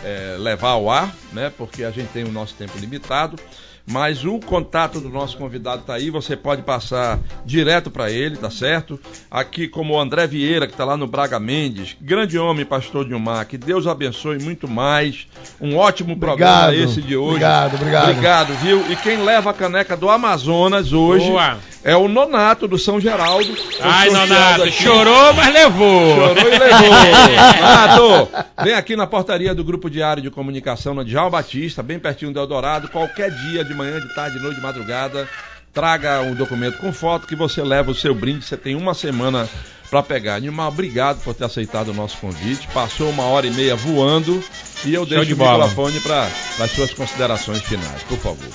é, 0.05 0.37
levar 0.39 0.71
ao 0.71 0.91
ar, 0.91 1.15
né? 1.33 1.53
Porque 1.57 1.85
a 1.85 1.91
gente 1.91 2.09
tem 2.09 2.25
o 2.25 2.33
nosso 2.33 2.55
tempo 2.55 2.77
limitado. 2.79 3.37
Mas 3.86 4.24
o 4.24 4.39
contato 4.39 4.98
do 4.98 5.11
nosso 5.11 5.36
convidado 5.36 5.82
tá 5.82 5.94
aí, 5.94 6.09
você 6.09 6.35
pode 6.35 6.62
passar 6.62 7.19
direto 7.44 7.90
para 7.90 8.11
ele, 8.11 8.36
tá 8.36 8.51
certo? 8.51 8.98
Aqui 9.31 9.69
como 9.69 9.94
o 9.94 10.01
André 10.01 10.27
Vieira, 10.27 10.66
que 10.66 10.74
tá 10.74 10.86
lá 10.86 10.97
no 10.97 11.06
Braga 11.06 11.39
Mendes, 11.39 11.94
grande 12.01 12.39
homem, 12.39 12.65
pastor 12.65 13.05
Dilmar, 13.06 13.47
que 13.47 13.59
Deus 13.59 13.86
abençoe 13.86 14.39
muito 14.39 14.66
mais. 14.66 15.27
Um 15.61 15.77
ótimo 15.77 16.16
programa 16.16 16.69
Obrigado. 16.69 16.90
esse 16.90 17.02
de 17.02 17.15
hoje. 17.15 17.31
Obrigado, 17.32 17.74
obrigado. 17.74 18.09
Obrigado, 18.09 18.55
viu? 18.55 18.90
E 18.90 18.97
quem 18.97 19.23
leva 19.23 19.51
a 19.51 19.55
caneca 19.55 19.94
do 19.97 20.09
Amazonas 20.09 20.93
hoje 20.94 21.28
Boa. 21.28 21.59
é 21.82 21.94
o 21.94 22.09
Nonato 22.09 22.66
do 22.66 22.78
São 22.78 22.98
Geraldo. 22.98 23.55
Ai, 23.82 24.09
Nonato, 24.09 24.62
aqui. 24.62 24.73
chorou, 24.73 25.35
mas 25.35 25.52
levou. 25.52 26.16
Chorou 26.16 26.48
e 26.48 26.59
levou. 26.59 26.90
Nato, 27.61 28.28
vem 28.62 28.74
aqui 28.74 28.97
na 28.97 29.06
portaria 29.06 29.55
do 29.55 29.62
Grupo 29.62 29.90
Diário 29.90 30.23
de 30.23 30.31
Comunicação, 30.31 30.94
na 30.94 31.02
Djalma 31.02 31.31
Batista, 31.31 31.82
bem 31.82 31.98
pertinho 31.98 32.32
do 32.32 32.39
Eldorado, 32.39 32.89
qualquer 32.89 33.31
dia, 33.31 33.65
de 33.65 33.74
manhã, 33.75 34.01
de 34.01 34.15
tarde, 34.15 34.37
de 34.37 34.43
noite, 34.43 34.57
de 34.57 34.63
madrugada. 34.63 35.29
Traga 35.73 36.23
um 36.23 36.35
documento 36.35 36.79
com 36.79 36.93
foto 36.93 37.27
que 37.27 37.35
você 37.35 37.63
leva 37.63 37.91
o 37.91 37.95
seu 37.95 38.15
brinde. 38.15 38.45
Você 38.45 38.57
tem 38.57 38.75
uma 38.77 38.95
semana 38.95 39.49
para 39.91 40.03
pegar. 40.03 40.41
Nilmar, 40.41 40.69
obrigado 40.69 41.23
por 41.23 41.35
ter 41.35 41.45
aceitado 41.45 41.89
o 41.89 41.95
nosso 41.95 42.17
convite. 42.19 42.69
Passou 42.69 43.11
uma 43.11 43.25
hora 43.25 43.47
e 43.47 43.51
meia 43.51 43.77
voando 43.77 44.43
e 44.85 44.95
eu 44.95 45.05
deixo 45.05 45.27
de 45.27 45.35
o 45.35 45.37
microfone 45.37 46.01
para 46.01 46.25
as 46.25 46.71
suas 46.71 46.93
considerações 46.95 47.63
finais, 47.63 48.03
por 48.05 48.19
favor. 48.19 48.53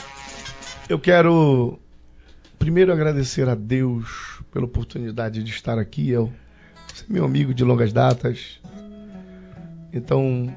Eu 0.88 1.00
quero 1.00 1.80
primeiro 2.58 2.92
agradecer 2.92 3.48
a 3.48 3.56
Deus 3.56 4.42
pela 4.52 4.66
oportunidade 4.66 5.44
de 5.44 5.52
estar 5.52 5.78
aqui. 5.78 6.10
Eu, 6.10 6.32
você 6.94 7.06
é 7.10 7.14
meu 7.14 7.26
amigo 7.26 7.54
de 7.54 7.64
longas 7.64 7.94
datas. 7.94 8.60
Então, 9.94 10.54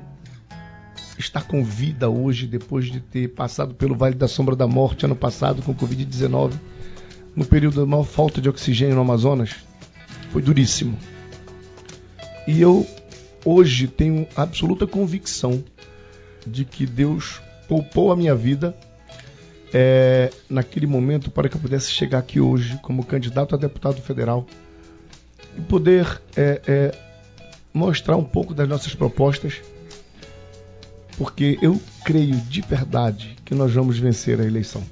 estar 1.19 1.47
com 1.47 1.65
vida 1.65 2.09
hoje, 2.09 2.47
depois 2.47 2.87
de 2.87 3.01
ter 3.01 3.29
passado 3.29 3.75
pelo 3.75 3.95
Vale 3.95 4.15
da 4.15 4.29
Sombra 4.29 4.57
da 4.57 4.67
Morte 4.67 5.05
ano 5.05 5.17
passado 5.17 5.63
com 5.63 5.75
Covid-19, 5.75 6.53
no 7.35 7.45
período 7.45 7.81
da 7.81 7.87
maior 7.87 8.05
falta 8.05 8.41
de 8.41 8.49
oxigênio 8.49 8.95
no 8.95 9.03
Amazonas, 9.03 9.57
foi 10.31 10.43
duríssimo. 10.43 10.99
E 12.47 12.61
eu 12.61 12.87
hoje 13.45 13.87
tenho 13.87 14.27
absoluta 14.37 14.87
convicção 14.87 15.63
de 16.47 16.65
que 16.65 16.87
Deus 16.87 17.41
poupou 17.69 18.13
a 18.13 18.17
minha 18.17 18.35
vida 18.35 18.75
é, 19.73 20.31
naquele 20.51 20.87
momento 20.87 21.31
para 21.31 21.49
que 21.49 21.57
eu 21.57 21.61
pudesse 21.61 21.91
chegar 21.91 22.19
aqui 22.19 22.41
hoje 22.41 22.79
como 22.83 23.05
candidato 23.05 23.55
a 23.55 23.59
deputado 23.59 24.01
federal 24.03 24.47
e 25.57 25.61
poder 25.61 26.21
é, 26.37 26.61
é, 26.67 26.99
mostrar 27.73 28.17
um 28.17 28.25
pouco 28.25 28.53
das 28.55 28.69
nossas 28.69 28.95
propostas, 28.95 29.63
porque 31.23 31.57
eu 31.63 31.81
creio 32.05 32.35
de 32.35 32.61
verdade 32.63 33.37
que 33.45 33.55
nós 33.55 33.73
vamos 33.73 33.97
vencer 33.97 34.41
a 34.41 34.45
eleição. 34.45 34.83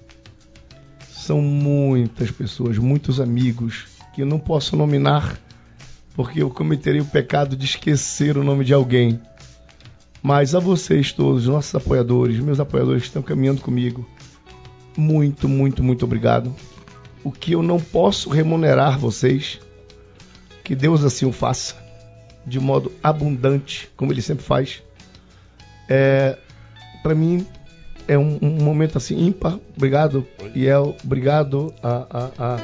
São 1.10 1.42
muitas 1.42 2.30
pessoas, 2.30 2.78
muitos 2.78 3.18
amigos 3.18 3.88
que 4.14 4.22
eu 4.22 4.26
não 4.26 4.38
posso 4.38 4.76
nominar 4.76 5.36
porque 6.14 6.40
eu 6.40 6.48
cometeria 6.48 7.02
o 7.02 7.04
pecado 7.04 7.56
de 7.56 7.64
esquecer 7.64 8.38
o 8.38 8.44
nome 8.44 8.64
de 8.64 8.72
alguém. 8.72 9.20
Mas 10.22 10.54
a 10.54 10.60
vocês 10.60 11.10
todos, 11.10 11.48
nossos 11.48 11.74
apoiadores, 11.74 12.38
meus 12.38 12.60
apoiadores 12.60 13.02
que 13.02 13.08
estão 13.08 13.22
caminhando 13.22 13.60
comigo, 13.60 14.08
muito, 14.96 15.48
muito, 15.48 15.82
muito 15.82 16.04
obrigado. 16.04 16.54
O 17.24 17.32
que 17.32 17.50
eu 17.50 17.62
não 17.62 17.80
posso 17.80 18.30
remunerar 18.30 19.00
vocês, 19.00 19.58
que 20.62 20.76
Deus 20.76 21.02
assim 21.02 21.26
o 21.26 21.32
faça, 21.32 21.74
de 22.46 22.60
modo 22.60 22.92
abundante, 23.02 23.90
como 23.96 24.12
Ele 24.12 24.22
sempre 24.22 24.44
faz. 24.44 24.80
É, 25.90 26.36
para 27.02 27.14
mim 27.14 27.44
é 28.06 28.16
um, 28.16 28.38
um 28.40 28.48
momento 28.62 28.96
assim 28.96 29.18
ímpar. 29.26 29.54
Obrigado, 29.76 30.26
Iel. 30.54 30.96
Obrigado 31.04 31.74
a, 31.82 32.04
a, 32.10 32.28
a, 32.38 32.56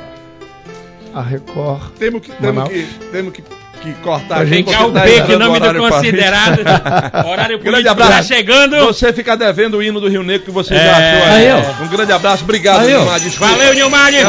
a 1.21 1.23
Record. 1.23 1.91
Temos 1.99 2.23
que, 2.23 2.31
temos 2.33 2.69
que, 2.69 2.87
temos 3.11 3.33
que, 3.33 3.43
que 3.83 3.93
cortar 4.03 4.45
cá 4.47 4.87
o 4.87 4.93
tá 4.93 5.01
B, 5.03 5.23
que 5.23 5.37
do 5.37 5.51
horário 5.51 5.81
pra 5.83 5.91
considerado. 5.91 6.59
Horário 7.29 7.59
Grande 7.59 7.85
tá 7.85 7.91
abraço. 7.93 8.29
chegando. 8.29 8.77
Você 8.87 9.13
fica 9.13 9.37
devendo 9.37 9.77
o 9.79 9.83
hino 9.83 10.01
do 10.01 10.09
Rio 10.09 10.23
Negro 10.23 10.47
que 10.47 10.51
você 10.53 10.75
É. 10.75 10.79
já 10.85 10.93
achou 10.93 11.35
Aí, 11.35 11.49
aí. 11.49 11.53
ó. 11.81 11.85
Um 11.85 11.89
grande 11.89 12.13
abraço, 12.13 12.45
obrigado, 12.45 12.81
Aí. 12.87 13.21
Desculpa. 13.21 13.53
Valeu, 13.55 13.75
Nilmar 13.75 14.11
de 14.11 14.19
Deus. 14.19 14.29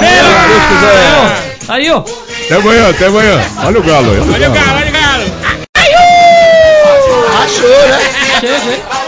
Aí, 1.70 1.90
ó. 1.92 1.98
Até 2.46 2.56
amanhã, 2.56 2.90
até 2.90 3.06
amanhã. 3.08 3.40
Olha 3.64 3.80
o 3.80 3.84
galo 3.84 4.12
aí. 4.12 4.20
Olha 4.20 4.50
o 4.50 4.54
galo, 4.54 4.78
olha 4.78 4.90
o 4.90 4.92
galo. 4.92 5.24
Achou, 7.44 7.88
né? 7.88 8.27
شیخ 8.42 8.68
ہے۔ 8.68 9.07